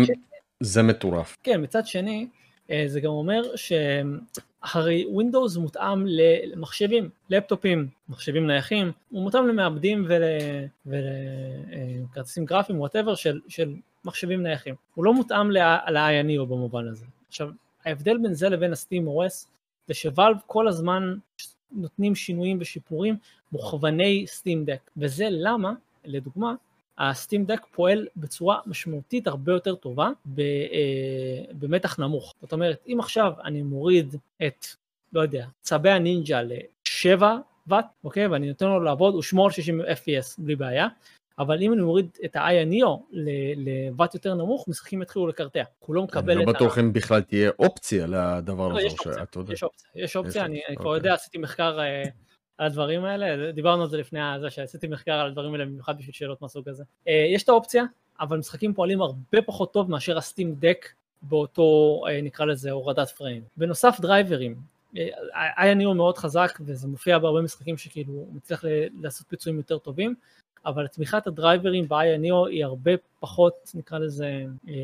זה 0.61 0.83
מטורף. 0.83 1.37
כן, 1.43 1.63
מצד 1.63 1.87
שני, 1.87 2.29
אה, 2.71 2.85
זה 2.87 3.01
גם 3.01 3.11
אומר 3.11 3.43
שהרי 3.57 5.05
Windows 5.05 5.59
מותאם 5.59 6.07
למחשבים, 6.07 7.11
לפטופים, 7.31 7.89
מחשבים 8.09 8.47
נייחים, 8.47 8.93
הוא 9.11 9.23
מותאם 9.23 9.49
למעבדים 9.49 10.07
ולכרטיסים 10.87 12.43
ול, 12.43 12.49
גרפיים, 12.49 12.81
whatever, 12.81 13.15
של, 13.15 13.41
של 13.49 13.75
מחשבים 14.05 14.43
נייחים. 14.43 14.75
הוא 14.95 15.05
לא 15.05 15.15
מותאם 15.15 15.51
ל 15.51 15.64
AYANEO 15.64 16.45
במובן 16.45 16.89
הזה. 16.89 17.07
עכשיו, 17.29 17.49
ההבדל 17.85 18.19
בין 18.23 18.35
זה 18.35 18.49
לבין 18.49 18.73
ה-Steam 18.73 19.07
OS 19.07 19.47
זה 19.87 19.95
שוואלב 19.95 20.37
כל 20.47 20.69
הזמן 20.69 21.15
נותנים 21.73 22.15
שינויים 22.15 22.59
ושיפורים 22.61 23.17
מוכווני 23.53 24.27
Steam 24.29 24.69
Deck, 24.69 24.91
וזה 24.97 25.29
למה, 25.31 25.73
לדוגמה, 26.05 26.55
הסטים 26.99 27.45
דק 27.45 27.67
פועל 27.71 28.07
בצורה 28.17 28.61
משמעותית 28.67 29.27
הרבה 29.27 29.53
יותר 29.53 29.75
טובה 29.75 30.11
אה, 30.39 30.45
במתח 31.59 31.99
נמוך. 31.99 32.35
זאת 32.41 32.53
אומרת, 32.53 32.85
אם 32.87 32.97
עכשיו 33.01 33.33
אני 33.45 33.63
מוריד 33.63 34.17
את, 34.47 34.67
לא 35.13 35.21
יודע, 35.21 35.47
צבי 35.61 35.91
הנינג'ה 35.91 36.43
ל-7 36.43 37.23
ואט, 37.67 37.87
אוקיי, 38.05 38.27
ואני 38.27 38.49
נותן 38.49 38.67
לו 38.67 38.81
לעבוד, 38.81 39.15
הוא 39.15 39.23
שמור 39.23 39.47
על 39.47 39.53
60 39.53 39.81
FPS 39.81 40.35
בלי 40.39 40.57
בעיה, 40.57 40.89
אבל 41.39 41.63
אם 41.63 41.73
אני 41.73 41.83
מוריד 41.83 42.09
את 42.25 42.37
ה-i 42.37 42.53
הניאו 42.53 43.07
לוואט 43.57 44.15
יותר 44.15 44.35
נמוך, 44.35 44.69
משחקים 44.69 45.03
יתחילו 45.03 45.27
לקרטע. 45.27 45.63
הוא 45.79 45.95
לא 45.95 46.03
מקבל 46.03 46.33
את 46.33 46.37
ה... 46.37 46.41
אני 46.41 46.47
לא 46.47 46.53
בטוח 46.53 46.79
אם 46.79 46.93
בכלל 46.93 47.23
תהיה 47.23 47.51
אופציה 47.59 48.07
לדבר 48.07 48.69
לא, 48.69 48.79
הזה. 48.79 48.87
יש 48.87 49.63
אופציה, 49.63 49.91
יש 49.95 50.17
אופציה, 50.17 50.45
אני 50.45 50.61
כבר 50.77 50.95
יודע, 50.95 51.15
עשיתי 51.15 51.39
מחקר 51.39 51.81
אה, 51.81 52.03
על 52.59 52.67
הדברים 52.67 53.05
האלה, 53.05 53.53
דיברנו 53.53 53.83
על 53.83 53.89
זה 53.89 53.97
לפני 53.97 54.21
זה 54.41 54.51
שעשיתי 54.51 54.87
מחקר 54.87 55.13
על 55.13 55.27
הדברים 55.27 55.53
האלה 55.53 55.65
במיוחד 55.65 55.99
בשביל 55.99 56.15
שאלות 56.15 56.43
מהסוג 56.43 56.69
הזה. 56.69 56.85
אה, 57.09 57.27
יש 57.35 57.43
את 57.43 57.49
האופציה, 57.49 57.85
אבל 58.21 58.39
משחקים 58.39 58.75
פועלים 58.75 59.03
הרבה 59.03 59.43
פחות 59.47 59.73
טוב 59.73 59.91
מאשר 59.91 60.19
הסטים 60.19 60.55
דק 60.55 60.87
באותו 61.23 62.01
אה, 62.09 62.21
נקרא 62.23 62.47
לזה 62.47 62.71
הורדת 62.71 63.11
פריים. 63.11 63.43
בנוסף 63.57 64.01
דרייברים, 64.01 64.57
היה 65.57 65.75
ניהול 65.75 65.97
מאוד 65.97 66.19
חזק 66.19 66.59
וזה 66.61 66.89
מופיע 66.89 67.19
בהרבה 67.19 67.43
משחקים 67.43 67.79
שכאילו 67.79 68.13
הוא 68.13 68.35
מצליח 68.35 68.65
לעשות 69.03 69.27
פיצויים 69.29 69.59
יותר 69.59 69.79
טובים, 69.79 70.15
אבל 70.67 70.87
תמיכת 70.87 71.27
הדרייברים 71.27 71.89
ב-INEO 71.89 72.49
היא 72.51 72.65
הרבה 72.65 72.91
פחות 73.21 73.71
נקרא 73.75 73.99
לזה 73.99 74.45
אה, 74.69 74.75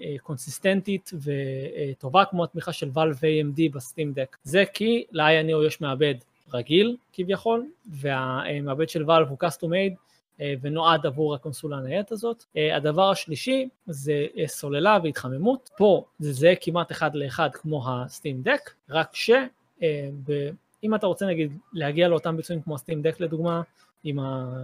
אה, 0.00 0.14
קונסיסטנטית 0.22 1.10
וטובה 1.22 2.24
כמו 2.24 2.44
התמיכה 2.44 2.72
של 2.72 2.90
Valve 2.94 3.18
AMD 3.20 3.72
בסטים 3.72 4.12
דק. 4.12 4.36
זה 4.42 4.64
כי 4.74 5.04
ל-INEO 5.12 5.66
יש 5.66 5.80
מעבד 5.80 6.14
רגיל 6.52 6.96
כביכול, 7.12 7.66
והמעבד 7.86 8.88
של 8.88 9.10
ואלב 9.10 9.28
הוא 9.28 9.38
custom 9.44 9.66
made 9.66 10.12
אה, 10.40 10.54
ונועד 10.60 11.06
עבור 11.06 11.34
הקונסולה 11.34 11.76
הניידת 11.76 12.12
הזאת. 12.12 12.44
אה, 12.56 12.76
הדבר 12.76 13.10
השלישי 13.10 13.68
זה 13.86 14.26
אה, 14.36 14.48
סוללה 14.48 14.98
והתחממות, 15.02 15.70
פה 15.76 16.04
זה 16.18 16.32
זהה 16.32 16.54
כמעט 16.60 16.92
אחד 16.92 17.14
לאחד 17.14 17.48
כמו 17.52 17.90
הסטים 17.90 18.42
דק, 18.42 18.70
רק 18.90 19.14
שאם 19.14 20.94
אתה 20.94 21.06
רוצה 21.06 21.26
נגיד 21.26 21.52
להגיע 21.72 22.08
לאותם 22.08 22.36
ביצועים 22.36 22.62
כמו 22.62 22.74
הסטים 22.74 23.02
דק 23.02 23.20
לדוגמה, 23.20 23.62
עם 24.04 24.18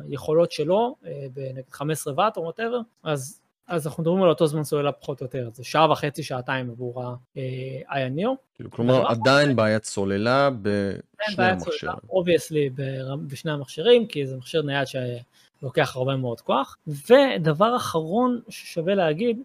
היכולות 0.09 0.53
שלו, 0.53 0.97
בנגיד 1.35 1.65
15 1.71 2.15
ואט 2.17 2.37
או 2.37 2.43
whatever, 2.43 2.81
אז 3.03 3.41
אז 3.69 3.87
אנחנו 3.87 4.03
מדברים 4.03 4.23
על 4.23 4.29
אותו 4.29 4.47
זמן 4.47 4.65
סוללה 4.65 4.93
פחות 4.93 5.21
או 5.21 5.27
יותר, 5.27 5.49
זה 5.53 5.65
שעה 5.65 5.91
וחצי, 5.93 6.23
שעתיים 6.23 6.71
עבור 6.71 7.03
ה 7.03 7.18
AYANEO. 7.18 8.29
כאילו, 8.55 8.71
כלומר 8.71 9.07
עדיין 9.07 9.57
בעיית 9.57 9.85
סוללה 9.85 10.51
בשני 10.63 11.45
המכשירים. 11.45 11.97
obviously 12.11 12.71
בשני 13.27 13.53
המכשירים, 13.53 14.07
כי 14.07 14.27
זה 14.27 14.37
מכשיר 14.37 14.63
נייד 14.63 14.89
לוקח 15.63 15.97
הרבה 15.97 16.17
מאוד 16.17 16.41
כוח. 16.41 16.77
ודבר 16.87 17.77
אחרון 17.77 18.41
ששווה 18.49 18.95
להגיד, 18.95 19.43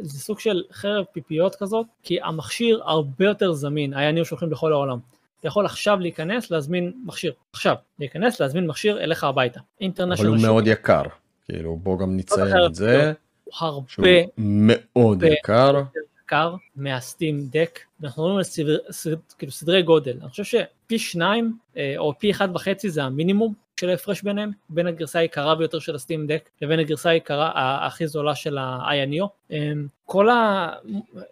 זה 0.00 0.18
סוג 0.18 0.40
של 0.40 0.62
חרב 0.72 1.04
פיפיות 1.12 1.54
כזאת, 1.54 1.86
כי 2.02 2.18
המכשיר 2.22 2.80
הרבה 2.84 3.24
יותר 3.24 3.52
זמין, 3.52 3.94
היה 3.94 4.24
שולחים 4.24 4.50
בכל 4.50 4.72
העולם. 4.72 4.98
אתה 5.40 5.48
יכול 5.48 5.66
עכשיו 5.66 5.98
להיכנס, 6.00 6.50
להזמין 6.50 6.92
מכשיר, 7.04 7.32
עכשיו, 7.52 7.74
להיכנס, 7.98 8.40
להזמין 8.40 8.66
מכשיר 8.66 9.00
אליך 9.00 9.24
הביתה. 9.24 9.60
אבל 9.98 10.26
הוא 10.26 10.36
מאוד 10.42 10.66
יקר, 10.66 11.02
כאילו 11.44 11.76
בוא 11.76 11.98
גם 11.98 12.16
נציין 12.16 12.56
את 12.66 12.74
זה. 12.74 13.12
הרבה 13.52 14.10
מאוד 14.38 15.22
יקר. 15.22 15.82
יקר 16.24 16.54
מהסטים 16.76 17.46
דק, 17.50 17.80
אנחנו 18.02 18.22
מדברים 18.22 18.36
על 18.38 18.44
סדר, 18.44 18.78
סדר, 18.90 19.16
כאילו 19.38 19.52
סדרי 19.52 19.82
גודל, 19.82 20.16
אני 20.20 20.28
חושב 20.28 20.44
שפי 20.44 20.98
שניים 20.98 21.56
אה, 21.76 21.94
או 21.96 22.12
פי 22.18 22.30
אחד 22.30 22.48
וחצי 22.54 22.90
זה 22.90 23.02
המינימום 23.02 23.54
של 23.80 23.88
ההפרש 23.88 24.22
ביניהם, 24.22 24.50
בין 24.68 24.86
הגרסה 24.86 25.18
היקרה 25.18 25.54
ביותר 25.54 25.78
של 25.78 25.94
הסטים 25.94 26.26
דק 26.26 26.50
לבין 26.62 26.78
הגרסה 26.78 27.10
היקרה 27.10 27.50
הכי 27.86 28.06
זולה 28.06 28.34
של 28.34 28.58
ה-INEO. 28.58 29.26
אמ, 29.50 29.86
כל 30.06 30.28
ה... 30.28 30.68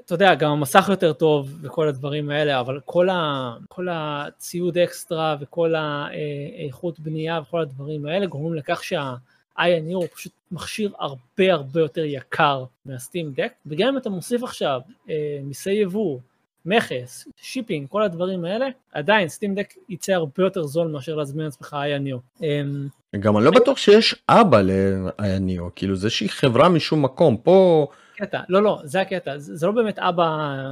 אתה 0.04 0.14
יודע, 0.14 0.34
גם 0.34 0.50
המסך 0.50 0.86
יותר 0.88 1.12
טוב 1.12 1.58
וכל 1.62 1.88
הדברים 1.88 2.30
האלה, 2.30 2.60
אבל 2.60 2.80
כל, 2.84 3.08
ה, 3.08 3.54
כל 3.68 3.88
הציוד 3.90 4.78
אקסטרה 4.78 5.36
וכל 5.40 5.74
האיכות 5.74 7.00
בנייה 7.00 7.40
וכל 7.40 7.60
הדברים 7.60 8.06
האלה 8.06 8.26
גורמים 8.26 8.54
לכך 8.54 8.84
שה... 8.84 9.14
AYANEO 9.58 9.94
הוא 9.94 10.06
פשוט 10.14 10.32
מכשיר 10.52 10.92
הרבה 10.98 11.52
הרבה 11.52 11.80
יותר 11.80 12.04
יקר 12.04 12.64
מה 12.86 12.99
Steam 12.99 13.32
Deck, 13.36 13.52
וגם 13.66 13.88
אם 13.88 13.96
אתה 13.96 14.10
מוסיף 14.10 14.42
עכשיו 14.42 14.80
אה, 15.10 15.38
מיסי 15.42 15.70
יבוא, 15.70 16.18
מכס, 16.66 17.28
shipping, 17.36 17.88
כל 17.88 18.02
הדברים 18.02 18.44
האלה, 18.44 18.66
עדיין 18.92 19.28
Steam 19.28 19.54
Deck 19.54 19.74
יצא 19.88 20.12
הרבה 20.12 20.32
יותר 20.38 20.62
זול 20.62 20.88
מאשר 20.88 21.14
להזמין 21.14 21.44
לעצמך 21.44 21.76
AYANEO. 21.98 22.44
אמ, 22.44 22.88
גם 23.20 23.36
אני 23.36 23.44
לא 23.44 23.50
בטוח 23.50 23.78
שיש 23.78 24.14
אבא 24.28 24.60
ל 24.60 24.73
AYANEO, 24.73 25.62
כאילו 25.76 25.96
זה 25.96 26.10
שהיא 26.10 26.30
חברה 26.30 26.68
משום 26.68 27.04
מקום, 27.04 27.36
פה 27.36 27.86
הקטע, 28.14 28.40
לא 28.48 28.62
לא, 28.62 28.80
זה 28.84 29.00
הקטע, 29.00 29.38
זה, 29.38 29.56
זה 29.56 29.66
לא 29.66 29.72
באמת 29.72 29.98
אבא 29.98 30.24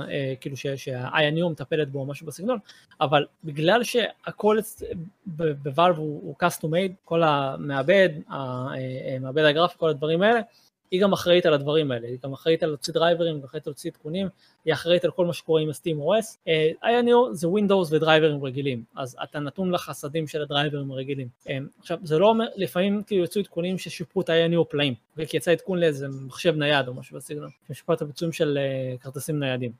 אה, 0.08 0.34
כאילו 0.40 0.56
שה-INU 0.56 1.48
מטפלת 1.50 1.90
בו 1.90 1.98
או 1.98 2.06
משהו 2.06 2.26
בסגנון, 2.26 2.58
אבל 3.00 3.26
בגלל 3.44 3.84
שהכל 3.84 4.58
בוואלב 5.26 5.98
הוא, 5.98 6.20
הוא 6.22 6.34
custom 6.44 6.66
made, 6.66 6.92
כל 7.04 7.22
המעבד, 7.22 8.08
המעבד 8.28 9.42
אה, 9.42 9.48
הגרפי, 9.48 9.78
כל 9.78 9.88
הדברים 9.88 10.22
האלה, 10.22 10.40
היא 10.90 11.02
גם 11.02 11.12
אחראית 11.12 11.46
על 11.46 11.54
הדברים 11.54 11.90
האלה, 11.90 12.08
היא 12.08 12.18
גם 12.24 12.32
אחראית 12.32 12.62
על 12.62 12.68
להוציא 12.68 12.94
דרייברים, 12.94 13.44
אחראית 13.44 13.66
על 13.66 13.70
להוציא 13.70 13.90
עדכונים, 13.90 14.28
היא 14.64 14.74
אחראית 14.74 15.04
על 15.04 15.10
כל 15.10 15.26
מה 15.26 15.32
שקורה 15.32 15.60
עם 15.60 15.68
ה-Steam 15.68 15.98
OS. 15.98 16.36
INO 16.84 17.32
זה 17.32 17.46
Windows 17.46 17.94
ודרייברים 17.94 18.44
רגילים, 18.44 18.84
אז 18.96 19.16
אתה 19.22 19.38
נתון 19.38 19.70
לחסדים 19.70 20.26
של 20.26 20.42
הדרייברים 20.42 20.90
הרגילים. 20.90 21.28
Uh, 21.44 21.50
עכשיו, 21.78 21.98
זה 22.02 22.18
לא 22.18 22.28
אומר, 22.28 22.46
לפעמים 22.56 23.02
כאילו 23.02 23.24
יצאו 23.24 23.40
עדכונים 23.40 23.78
ששיפרו 23.78 24.22
את 24.22 24.28
ה-INO 24.28 24.64
פלאים? 24.64 24.94
כי 25.28 25.36
יצא 25.36 25.50
עדכון 25.50 25.78
לאיזה 25.78 26.08
מחשב 26.26 26.56
נייד 26.56 26.88
או 26.88 26.94
משהו 26.94 27.16
בסגנון, 27.16 27.50
ששיפרו 27.68 27.94
את 27.94 28.02
הביצועים 28.02 28.32
של 28.32 28.58
uh, 28.58 29.02
כרטיסים 29.02 29.40
ניידים. 29.40 29.72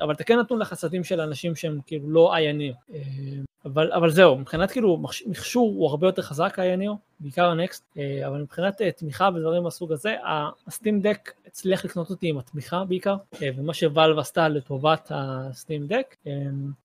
אבל 0.00 0.14
אתה 0.14 0.24
כן 0.24 0.38
נתון 0.38 0.58
לחסדים 0.58 1.04
של 1.04 1.20
אנשים 1.20 1.56
שהם 1.56 1.78
כאילו 1.86 2.10
לא 2.10 2.34
INO. 2.36 2.94
אבל, 3.64 3.92
אבל 3.92 4.10
זהו, 4.10 4.38
מבחינת 4.38 4.70
כאילו 4.70 5.02
מכשור 5.26 5.74
הוא 5.76 5.90
הרבה 5.90 6.08
יותר 6.08 6.22
חזק 6.22 6.58
ה-INO, 6.58 6.96
בעיקר 7.20 7.46
הנקסט, 7.46 7.84
אה, 7.98 8.28
אבל 8.28 8.42
מבחינת 8.42 8.82
אה, 8.82 8.92
תמיכה 8.92 9.28
ודברים 9.34 9.62
מהסוג 9.62 9.92
הזה, 9.92 10.16
הסטים 10.66 11.00
דק 11.00 11.32
הצליח 11.46 11.84
לקנות 11.84 12.10
אותי 12.10 12.28
עם 12.28 12.38
התמיכה 12.38 12.84
בעיקר, 12.84 13.16
אה, 13.42 13.48
ומה 13.56 13.74
שוואלב 14.14 14.18
עשתה 14.18 14.48
לטובת 14.48 15.12
הסטים 15.14 15.86
דק. 15.86 16.16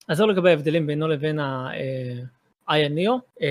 אז 0.08 0.16
זהו 0.16 0.26
לגבי 0.26 0.50
ההבדלים 0.50 0.86
בינו 0.86 1.08
לבין 1.08 1.38
ה-INO. 1.38 3.10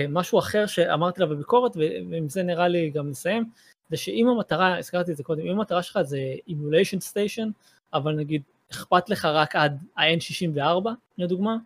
משהו 0.10 0.39
אחר 0.39 0.65
שאמרתי 0.65 1.22
לה 1.22 1.26
בביקורת, 1.26 1.72
ועם 2.11 2.30
זה 2.30 2.43
נראה 2.43 2.68
לי 2.68 2.89
גם 2.89 3.10
נסיים, 3.10 3.49
זה 3.89 3.97
שאם 3.97 4.27
המטרה, 4.27 4.77
הזכרתי 4.77 5.11
את 5.11 5.18
זה 5.18 5.23
קודם, 5.23 5.41
אם 5.41 5.51
המטרה 5.51 5.84
שלך 5.84 6.01
זה 6.01 6.19
אימוליישן 6.47 6.99
סטיישן, 6.99 7.49
אבל 7.93 8.15
נגיד 8.15 8.41
אכפת 8.72 9.10
לך 9.10 9.26
רק 9.26 9.56
עד 9.56 9.84
ה-N64 9.97 10.89
לדוגמה, 11.18 11.57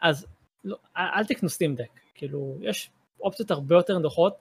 אז 0.00 0.26
לא, 0.64 0.76
אל 0.96 1.24
תקנו 1.24 1.48
סטים 1.48 1.74
דק, 1.74 2.00
כאילו 2.14 2.56
יש 2.60 2.90
אופציות 3.20 3.50
הרבה 3.50 3.74
יותר 3.74 3.98
נוחות, 3.98 4.34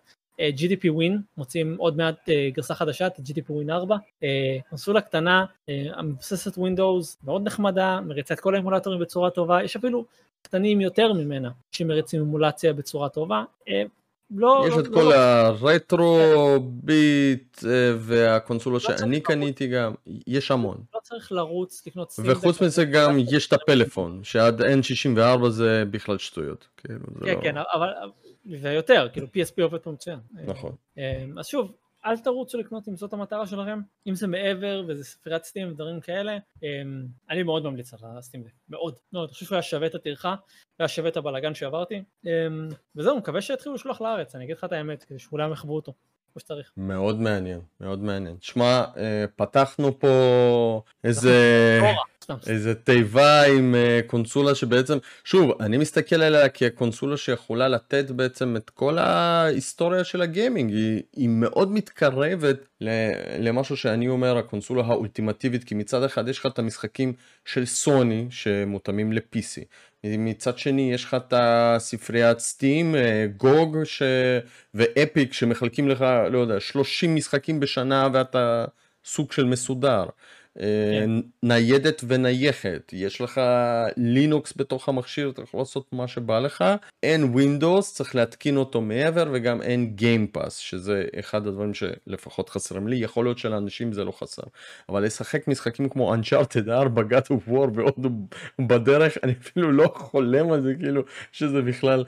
GDP 0.56 0.84
Win, 0.84 1.14
מוצאים 1.38 1.76
עוד 1.78 1.98
מעט 1.98 2.30
uh, 2.30 2.32
גרסה 2.54 2.76
חדשה, 2.76 3.08
את 3.08 3.20
GDP 3.20 3.50
Win 3.50 3.72
4, 3.72 3.96
uh, 3.96 4.26
קונסולה 4.70 5.02
קטנה, 5.02 5.46
uh, 5.46 5.72
המבוססת 5.94 6.58
Windows, 6.58 7.18
מאוד 7.24 7.44
נחמדה, 7.46 8.00
מריצה 8.02 8.34
את 8.34 8.40
כל 8.40 8.54
האימולטורים 8.54 9.00
בצורה 9.00 9.30
טובה, 9.30 9.64
יש 9.64 9.76
אפילו 9.76 10.06
קטנים 10.42 10.82
יותר 10.82 11.14
ממנה 11.14 11.50
שמריצים 11.72 12.22
אימולציה 12.22 12.74
בצורה 12.74 13.10
טובה, 13.10 13.44
uh, 13.68 13.72
לא, 14.36 14.66
יש 14.68 14.74
לא, 14.74 14.80
את 14.80 14.88
לא, 14.88 14.94
כל 14.94 15.02
לא. 15.02 15.16
הרטרו 15.16 16.20
ביט 16.62 17.60
והקונסולות 18.00 18.82
שאני 18.82 19.22
קניתי 19.22 19.68
גם, 19.68 19.94
יש 20.28 20.52
המון. 20.52 20.78
לא 20.94 21.00
צריך 21.04 21.32
לרוץ 21.32 21.88
לקנות 21.88 22.12
סטים. 22.12 22.26
וחוץ 22.28 22.62
מזה 22.62 22.86
גם 22.86 23.18
יש 23.20 23.48
את 23.48 23.54
הפלאפון, 23.54 24.20
שעד 24.24 24.62
N64 24.62 25.50
זה 25.50 25.84
בכלל 25.92 26.18
שטויות. 26.18 26.68
כאילו, 26.78 27.00
כן, 27.26 27.40
כן, 27.44 27.56
אבל 27.74 27.90
ויותר, 28.46 29.08
כאילו 29.14 29.28
PSP 29.28 29.64
עובד 29.64 29.80
פה 29.80 29.92
מצוין. 29.92 30.20
נכון. 30.32 30.76
אה, 30.98 31.26
אז 31.38 31.48
שוב, 31.48 31.76
אל 32.06 32.18
תרוצו 32.18 32.58
לקנות 32.58 32.88
אם 32.88 32.96
זאת 32.96 33.14
המטרה 33.14 33.48
שלכם, 33.48 33.82
אם 34.08 34.16
זה 34.16 34.28
מעבר 34.28 34.84
וזה 34.88 35.04
ספריית 35.04 35.44
סטים 35.44 35.72
ודברים 35.72 36.00
כאלה, 36.00 36.38
אה, 36.64 36.70
אני 37.30 37.44
מאוד 37.44 37.64
ממליץ 37.64 37.94
על 37.94 38.00
הסטים 38.04 38.44
דק, 38.44 38.52
מאוד, 38.70 38.96
מאוד, 39.14 39.30
אני 39.30 39.34
חושב 39.34 39.46
שהוא 39.46 39.56
היה 39.56 39.62
שווה 39.62 39.88
את 39.88 39.96
הטרחה, 39.96 40.36
היה 40.80 40.88
שווה 40.88 41.10
את 41.10 41.18
הבלאגן 41.18 41.54
שעברתי, 41.54 42.04
אה, 42.28 42.32
וזהו, 42.96 43.18
מקווה 43.18 43.42
שיתחילו 43.42 43.76
לשלוח 43.76 44.02
לארץ, 44.02 44.36
אני 44.36 44.44
אגיד 44.44 44.58
לך 44.58 44.64
את 44.64 44.72
האמת, 44.72 45.04
כדי 45.04 45.20
שכולם 45.20 45.52
יחוו 45.52 45.76
אותו. 45.76 45.94
כמו 46.34 46.40
שצריך. 46.40 46.72
מאוד 46.78 47.20
מעניין, 47.20 47.60
מאוד 47.82 48.00
מעניין. 48.00 48.38
שמע, 48.42 48.86
פתחנו 49.36 50.00
פה 50.00 50.82
איזה... 51.04 51.32
איזה 52.48 52.76
תיבה 52.76 53.44
עם 53.44 53.76
uh, 53.76 54.08
קונסולה 54.08 54.56
שבעצם, 54.56 54.98
שוב, 55.24 55.62
אני 55.62 55.78
מסתכל 55.78 56.16
עליה 56.16 56.50
כקונסולה 56.50 57.18
שיכולה 57.18 57.68
לתת 57.68 58.12
בעצם 58.12 58.56
את 58.56 58.70
כל 58.70 58.98
ההיסטוריה 58.98 60.04
של 60.04 60.22
הגיימינג, 60.22 60.74
היא, 60.74 61.02
היא 61.16 61.30
מאוד 61.30 61.72
מתקרבת 61.72 62.58
למשהו 63.40 63.78
שאני 63.78 64.08
אומר 64.08 64.38
הקונסולה 64.38 64.84
האולטימטיבית, 64.84 65.64
כי 65.64 65.76
מצד 65.76 66.04
אחד 66.04 66.28
יש 66.28 66.40
לך 66.40 66.46
את 66.46 66.60
המשחקים 66.60 67.14
של 67.46 67.66
סוני 67.66 68.28
שמותאמים 68.30 69.14
ל-PC. 69.14 69.62
מצד 70.04 70.58
שני 70.58 70.94
יש 70.94 71.04
לך 71.04 71.14
את 71.14 71.34
הספריית 71.38 72.40
Steam, 72.40 72.96
GOG 73.38 73.78
ש... 73.84 74.02
ו 74.74 74.86
Epic 74.86 75.34
שמחלקים 75.34 75.90
לך, 75.90 76.06
לא 76.32 76.40
יודע, 76.40 76.60
30 76.60 77.16
משחקים 77.16 77.60
בשנה 77.60 78.08
ואתה 78.14 78.66
סוג 79.06 79.32
של 79.32 79.46
מסודר. 79.46 80.06
כן. 80.56 80.64
אה, 80.64 81.06
ניידת 81.44 82.02
ונייחת, 82.08 82.94
יש 82.94 83.22
לך 83.22 83.42
לינוקס 83.98 84.54
בתוך 84.56 84.90
המכשיר, 84.90 85.30
אתה 85.30 85.42
יכול 85.42 85.60
לעשות 85.60 85.94
מה 85.94 86.08
שבא 86.08 86.40
לך, 86.40 86.64
אין 87.04 87.24
Windows, 87.24 87.94
צריך 87.94 88.16
להתקין 88.16 88.58
אותו 88.58 88.82
מעבר 88.82 89.30
וגם 89.34 89.62
אין 89.62 89.96
Game 89.96 90.23
Pass, 90.23 90.58
שזה 90.58 91.06
אחד 91.20 91.48
הדברים 91.48 91.74
שלפחות 91.74 92.50
חסרים 92.50 92.88
לי, 92.88 92.96
יכול 92.96 93.26
להיות 93.26 93.38
שלאנשים 93.38 93.94
זה 93.94 94.04
לא 94.04 94.12
חסר, 94.12 94.44
אבל 94.90 95.04
לשחק 95.06 95.48
משחקים 95.48 95.90
כמו 95.90 96.16
Uncharted 96.16 96.70
4, 96.70 97.02
God 97.02 97.26
of 97.26 97.50
War 97.50 97.70
ועוד 97.74 98.08
בדרך, 98.60 99.18
אני 99.24 99.32
אפילו 99.42 99.72
לא 99.72 99.94
חולם 99.96 100.52
על 100.52 100.62
זה, 100.62 100.74
כאילו, 100.80 101.02
שזה 101.32 101.62
בכלל 101.62 102.04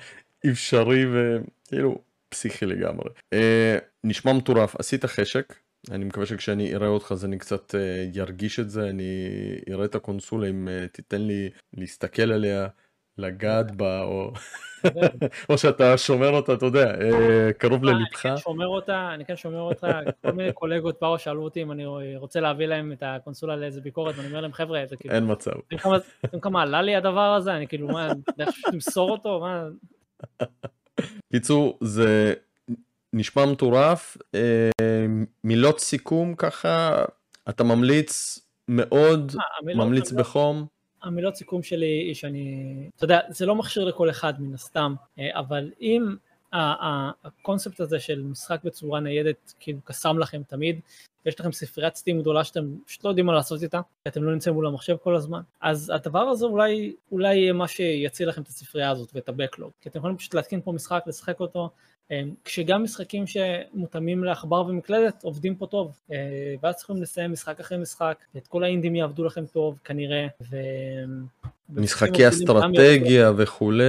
אפשרי 0.51 1.05
וכאילו 1.13 1.97
פסיכי 2.29 2.65
לגמרי. 2.65 3.09
אה, 3.33 3.77
נשמע 4.03 4.33
מטורף, 4.33 4.75
עשית 4.75 5.05
חשק. 5.05 5.53
אני 5.91 6.05
מקווה 6.05 6.25
שכשאני 6.25 6.75
אראה 6.75 6.87
אותך 6.87 7.11
אז 7.11 7.25
אני 7.25 7.37
קצת 7.37 7.71
uh, 7.71 7.77
ירגיש 8.17 8.59
את 8.59 8.69
זה, 8.69 8.89
אני 8.89 9.29
אראה 9.71 9.85
את 9.85 9.95
הקונסולה 9.95 10.49
אם 10.49 10.67
uh, 10.67 10.87
תיתן 10.87 11.21
לי 11.21 11.49
להסתכל 11.73 12.31
עליה, 12.31 12.67
לגעת 13.17 13.75
בה, 13.75 14.01
או, 14.01 14.31
או 15.49 15.57
שאתה 15.57 15.97
שומר 15.97 16.29
אותה, 16.29 16.53
אתה 16.53 16.65
יודע, 16.65 16.93
uh, 16.93 17.53
קרוב 17.57 17.83
ללבך. 17.83 18.25
אני 18.25 18.35
כן 18.35 18.37
שומר 18.37 18.67
אותה, 18.67 19.09
אני 19.13 19.25
כן 19.25 19.35
שומר 19.35 19.61
אותה, 19.61 19.99
כל 20.21 20.31
מיני 20.31 20.53
קולגות 20.53 20.97
באו 21.01 21.19
שאלו 21.19 21.43
אותי 21.43 21.61
אם 21.61 21.71
אני 21.71 21.85
רוצה 22.17 22.39
להביא 22.39 22.65
להם 22.65 22.91
את 22.91 23.03
הקונסולה 23.05 23.55
לאיזה 23.55 23.81
ביקורת, 23.81 24.15
ואני 24.17 24.27
אומר 24.27 24.41
להם 24.41 24.53
חבר'ה, 24.53 24.83
זה 24.85 24.95
כאילו... 24.95 25.15
אין 25.15 25.31
מצב. 25.31 25.51
אתם 26.25 26.39
כמה 26.39 26.61
עלה 26.61 26.81
לי 26.81 26.95
הדבר 26.95 27.33
הזה? 27.33 27.55
אני 27.55 27.67
כאילו, 27.67 27.87
מה, 27.87 28.11
אני 28.11 28.45
חושב 28.45 28.61
למסור 28.73 29.11
אותו? 29.11 29.39
מה... 29.39 29.67
קיצור, 31.33 31.77
זה 31.81 32.33
נשמע 33.13 33.45
מטורף, 33.45 34.17
אה, 34.35 34.69
מילות 35.43 35.79
סיכום 35.79 36.35
ככה, 36.35 37.05
אתה 37.49 37.63
ממליץ 37.63 38.39
מאוד, 38.67 39.31
אה, 39.35 39.75
ממליץ 39.75 40.11
בחום. 40.11 40.65
המילות 41.03 41.35
סיכום 41.35 41.63
שלי 41.63 41.85
היא 41.85 42.13
שאני, 42.13 42.75
אתה 42.95 43.05
יודע, 43.05 43.19
זה 43.29 43.45
לא 43.45 43.55
מכשיר 43.55 43.85
לכל 43.85 44.09
אחד 44.09 44.41
מן 44.41 44.53
הסתם, 44.53 44.95
אה, 45.19 45.39
אבל 45.39 45.71
אם 45.81 46.15
הקונספט 46.53 47.79
הזה 47.79 47.99
של 47.99 48.21
משחק 48.21 48.59
בצורה 48.63 48.99
ניידת 48.99 49.53
כאילו 49.59 49.79
קסם 49.83 50.19
לכם 50.19 50.41
תמיד, 50.47 50.79
ויש 51.25 51.39
לכם 51.39 51.51
ספריית 51.51 51.95
סטים 51.95 52.19
גדולה 52.19 52.43
שאתם 52.43 52.75
פשוט 52.85 53.03
לא 53.03 53.09
יודעים 53.09 53.25
מה 53.25 53.33
לעשות 53.33 53.63
איתה, 53.63 53.81
כי 54.03 54.09
אתם 54.09 54.23
לא 54.23 54.31
נמצאים 54.31 54.55
מול 54.55 54.67
המחשב 54.67 54.95
כל 55.03 55.15
הזמן, 55.15 55.41
אז 55.61 55.91
הדבר 55.95 56.19
הזה 56.19 56.45
אולי, 56.45 56.95
אולי 57.11 57.35
יהיה 57.35 57.53
מה 57.53 57.67
שיציל 57.67 58.29
לכם 58.29 58.41
את 58.41 58.47
הספרייה 58.47 58.89
הזאת 58.89 59.11
ואת 59.13 59.29
ה-Backlog, 59.29 59.71
כי 59.81 59.89
אתם 59.89 59.99
יכולים 59.99 60.17
פשוט 60.17 60.33
להתקין 60.33 60.61
פה 60.61 60.71
משחק, 60.71 61.03
לשחק 61.07 61.39
אותו, 61.39 61.69
כשגם 62.43 62.83
משחקים 62.83 63.23
שמותאמים 63.27 64.23
לעכבר 64.23 64.65
ומקלדת 64.67 65.23
עובדים 65.23 65.55
פה 65.55 65.67
טוב, 65.67 65.99
ואז 66.61 66.75
צריכים 66.75 67.01
לסיים 67.01 67.31
משחק 67.31 67.59
אחרי 67.59 67.77
משחק, 67.77 68.17
את 68.37 68.47
כל 68.47 68.63
האינדים 68.63 68.95
יעבדו 68.95 69.23
לכם 69.23 69.45
טוב 69.45 69.79
כנראה, 69.83 70.27
ו... 70.41 70.57
משחקי 71.69 72.27
אסטרטגיה 72.29 73.31
וכולי, 73.37 73.83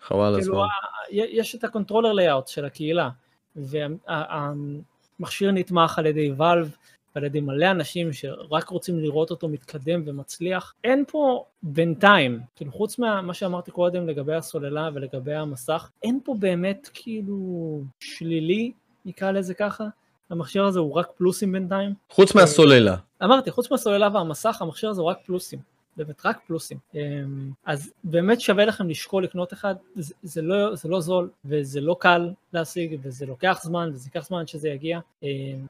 חבל 0.00 0.18
כאילו, 0.18 0.38
הזמן. 0.38 0.66
יש 1.10 1.54
את 1.54 1.64
ה 1.64 1.68
controller 1.68 2.12
layout 2.12 2.48
של 2.48 2.64
הקהילה, 2.64 3.10
והמכשיר 3.56 5.50
נתמך 5.50 5.98
על 5.98 6.06
ידי 6.06 6.32
Valve, 6.36 6.76
ועל 7.14 7.24
ידי 7.24 7.40
מלא 7.40 7.70
אנשים 7.70 8.12
שרק 8.12 8.68
רוצים 8.68 9.00
לראות 9.00 9.30
אותו 9.30 9.48
מתקדם 9.48 10.02
ומצליח. 10.06 10.74
אין 10.84 11.04
פה 11.08 11.44
בינתיים, 11.62 12.40
כאילו 12.56 12.72
חוץ 12.72 12.98
ממה 12.98 13.34
שאמרתי 13.34 13.70
קודם 13.70 14.08
לגבי 14.08 14.34
הסוללה 14.34 14.90
ולגבי 14.94 15.34
המסך, 15.34 15.90
אין 16.02 16.20
פה 16.24 16.34
באמת 16.38 16.90
כאילו 16.94 17.80
שלילי, 18.00 18.72
נקרא 19.04 19.30
לזה 19.30 19.54
ככה. 19.54 19.84
המכשיר 20.30 20.64
הזה 20.64 20.78
הוא 20.78 20.92
רק 20.92 21.10
פלוסים 21.16 21.52
בינתיים. 21.52 21.94
חוץ 22.10 22.34
מהסוללה. 22.34 22.96
אמרתי, 23.22 23.50
חוץ 23.50 23.70
מהסוללה 23.70 24.08
והמסך, 24.12 24.62
המכשיר 24.62 24.90
הזה 24.90 25.00
הוא 25.00 25.10
רק 25.10 25.18
פלוסים. 25.26 25.58
באמת 25.96 26.26
רק 26.26 26.38
פלוסים. 26.46 26.78
אז 27.64 27.92
באמת 28.04 28.40
שווה 28.40 28.64
לכם 28.64 28.88
לשקול 28.88 29.24
לקנות 29.24 29.52
אחד, 29.52 29.74
זה, 29.96 30.14
זה, 30.22 30.42
לא, 30.42 30.74
זה 30.74 30.88
לא 30.88 31.00
זול 31.00 31.30
וזה 31.44 31.80
לא 31.80 31.96
קל 32.00 32.30
להשיג 32.52 32.98
וזה 33.02 33.26
לוקח 33.26 33.60
זמן 33.62 33.90
וזה 33.94 34.08
ייקח 34.08 34.26
זמן 34.26 34.46
שזה 34.46 34.68
יגיע, 34.68 35.00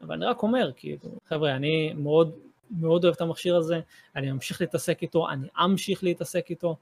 אבל 0.03 0.15
אני 0.15 0.25
רק 0.25 0.43
אומר, 0.43 0.71
כאילו, 0.77 0.99
חבר'ה, 1.29 1.57
אני 1.57 1.93
מאוד 1.97 2.33
מאוד 2.71 3.05
אוהב 3.05 3.15
את 3.15 3.21
המכשיר 3.21 3.57
הזה, 3.57 3.81
אני 4.17 4.33
ממשיך 4.33 4.61
להתעסק 4.61 5.03
איתו, 5.03 5.29
אני 5.29 5.49
אמשיך 5.65 6.05
להתעסק 6.05 6.51
איתו. 6.51 6.77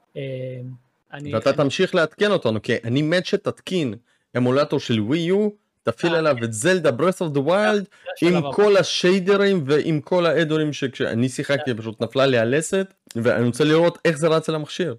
אני, 1.13 1.35
ואתה 1.35 1.49
אני... 1.49 1.57
תמשיך 1.57 1.95
לעדכן 1.95 2.31
אותנו, 2.31 2.61
כי 2.61 2.73
אני 2.83 3.01
מת 3.01 3.25
שתתקין 3.25 3.93
אמולטור 4.37 4.79
של 4.79 4.99
ווי 4.99 5.19
יו, 5.19 5.49
תפעיל 5.83 6.15
עליו 6.15 6.35
את 6.43 6.53
Zelda 6.53 6.91
Breath 6.91 7.21
of 7.21 7.33
the 7.33 7.39
Wild 7.39 7.87
עם 8.21 8.51
כל 8.51 8.77
השיידרים 8.77 9.63
ועם 9.65 10.01
כל 10.01 10.25
האדאונים 10.25 10.73
שכשאני 10.73 11.29
שיחקתי 11.29 11.73
פשוט 11.73 12.01
נפלה 12.01 12.25
לי 12.25 12.37
הלסת 12.37 12.93
ואני 13.15 13.45
רוצה 13.45 13.63
לראות 13.63 13.97
איך 14.05 14.17
זה 14.17 14.27
רץ 14.27 14.49
על 14.49 14.55
המכשיר. 14.55 14.95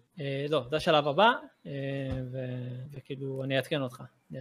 לא, 0.49 0.65
זה 0.71 0.77
השלב 0.77 1.09
הבא 1.09 1.31
וכאילו 2.93 3.45
אני 3.45 3.57
אעדכן 3.57 3.83
אותך. 3.83 4.03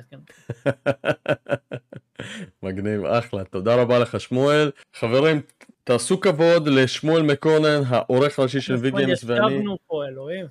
מגניב 2.63 3.05
אחלה 3.05 3.43
תודה 3.43 3.75
רבה 3.75 3.99
לך 3.99 4.19
שמואל. 4.19 4.71
חברים 4.95 5.41
תעשו 5.83 6.19
כבוד 6.19 6.67
לשמואל 6.67 7.21
מקונן 7.21 7.81
העורך 7.87 8.39
הראשי 8.39 8.61
של 8.61 8.75
Vgames 8.75 9.23
ואני 9.23 9.63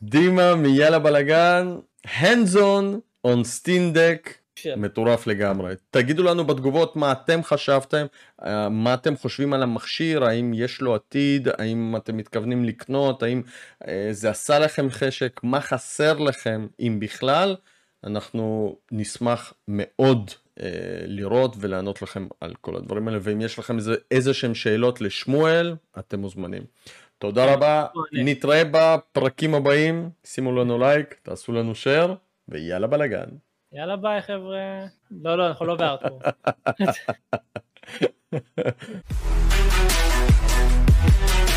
דימה 0.03 0.55
מיאללה 0.55 0.99
בלאגן 0.99 1.77
hands 2.07 2.55
on 2.55 3.01
on 3.27 3.45
steam 3.45 3.95
deck 3.95 4.31
מטורף 4.77 5.27
לגמרי. 5.27 5.75
תגידו 5.91 6.23
לנו 6.23 6.45
בתגובות 6.45 6.97
מה 6.97 7.13
אתם 7.13 7.43
חשבתם, 7.43 8.07
אה, 8.45 8.69
מה 8.69 8.95
אתם 8.95 9.17
חושבים 9.17 9.53
על 9.53 9.63
המכשיר, 9.63 10.25
האם 10.25 10.53
יש 10.55 10.81
לו 10.81 10.95
עתיד, 10.95 11.49
האם 11.59 11.95
אתם 11.97 12.17
מתכוונים 12.17 12.65
לקנות, 12.65 13.23
האם 13.23 13.43
אה, 13.89 14.09
זה 14.11 14.31
עשה 14.31 14.59
לכם 14.59 14.91
חשק, 14.91 15.41
מה 15.43 15.61
חסר 15.61 16.19
לכם, 16.19 16.67
אם 16.81 16.97
בכלל. 17.01 17.57
אנחנו 18.05 18.77
נשמח 18.93 19.55
מאוד 19.69 20.31
אה, 20.61 20.67
לראות 21.07 21.57
ולענות 21.61 22.03
לכם 22.03 22.29
על 22.41 22.55
כל 22.61 22.77
הדברים 22.77 23.09
האלה, 23.09 23.19
ואם 23.23 23.41
יש 23.41 23.59
לכם 23.59 23.77
איזה, 23.77 23.95
איזה 24.11 24.35
שהם 24.35 24.55
שאלות 24.55 25.01
לשמואל, 25.01 25.77
אתם 25.99 26.21
מוזמנים. 26.21 26.63
תודה 27.19 27.47
כן, 27.47 27.53
רבה, 27.53 27.87
נתראה 28.13 28.63
בפרקים 28.71 29.55
הבאים, 29.55 30.11
שימו 30.25 30.53
לנו 30.53 30.79
לייק, 30.79 31.15
תעשו 31.23 31.53
לנו 31.53 31.75
שייר, 31.75 32.15
ויאללה 32.49 32.87
בלאגן. 32.87 33.29
יאללה 33.73 33.97
ביי 33.97 34.23
חבר'ה. 34.23 34.87
לא, 35.11 35.39
לא, 35.39 35.47
אנחנו 35.47 35.67
לא 35.67 35.75
בארתור. 35.75 36.21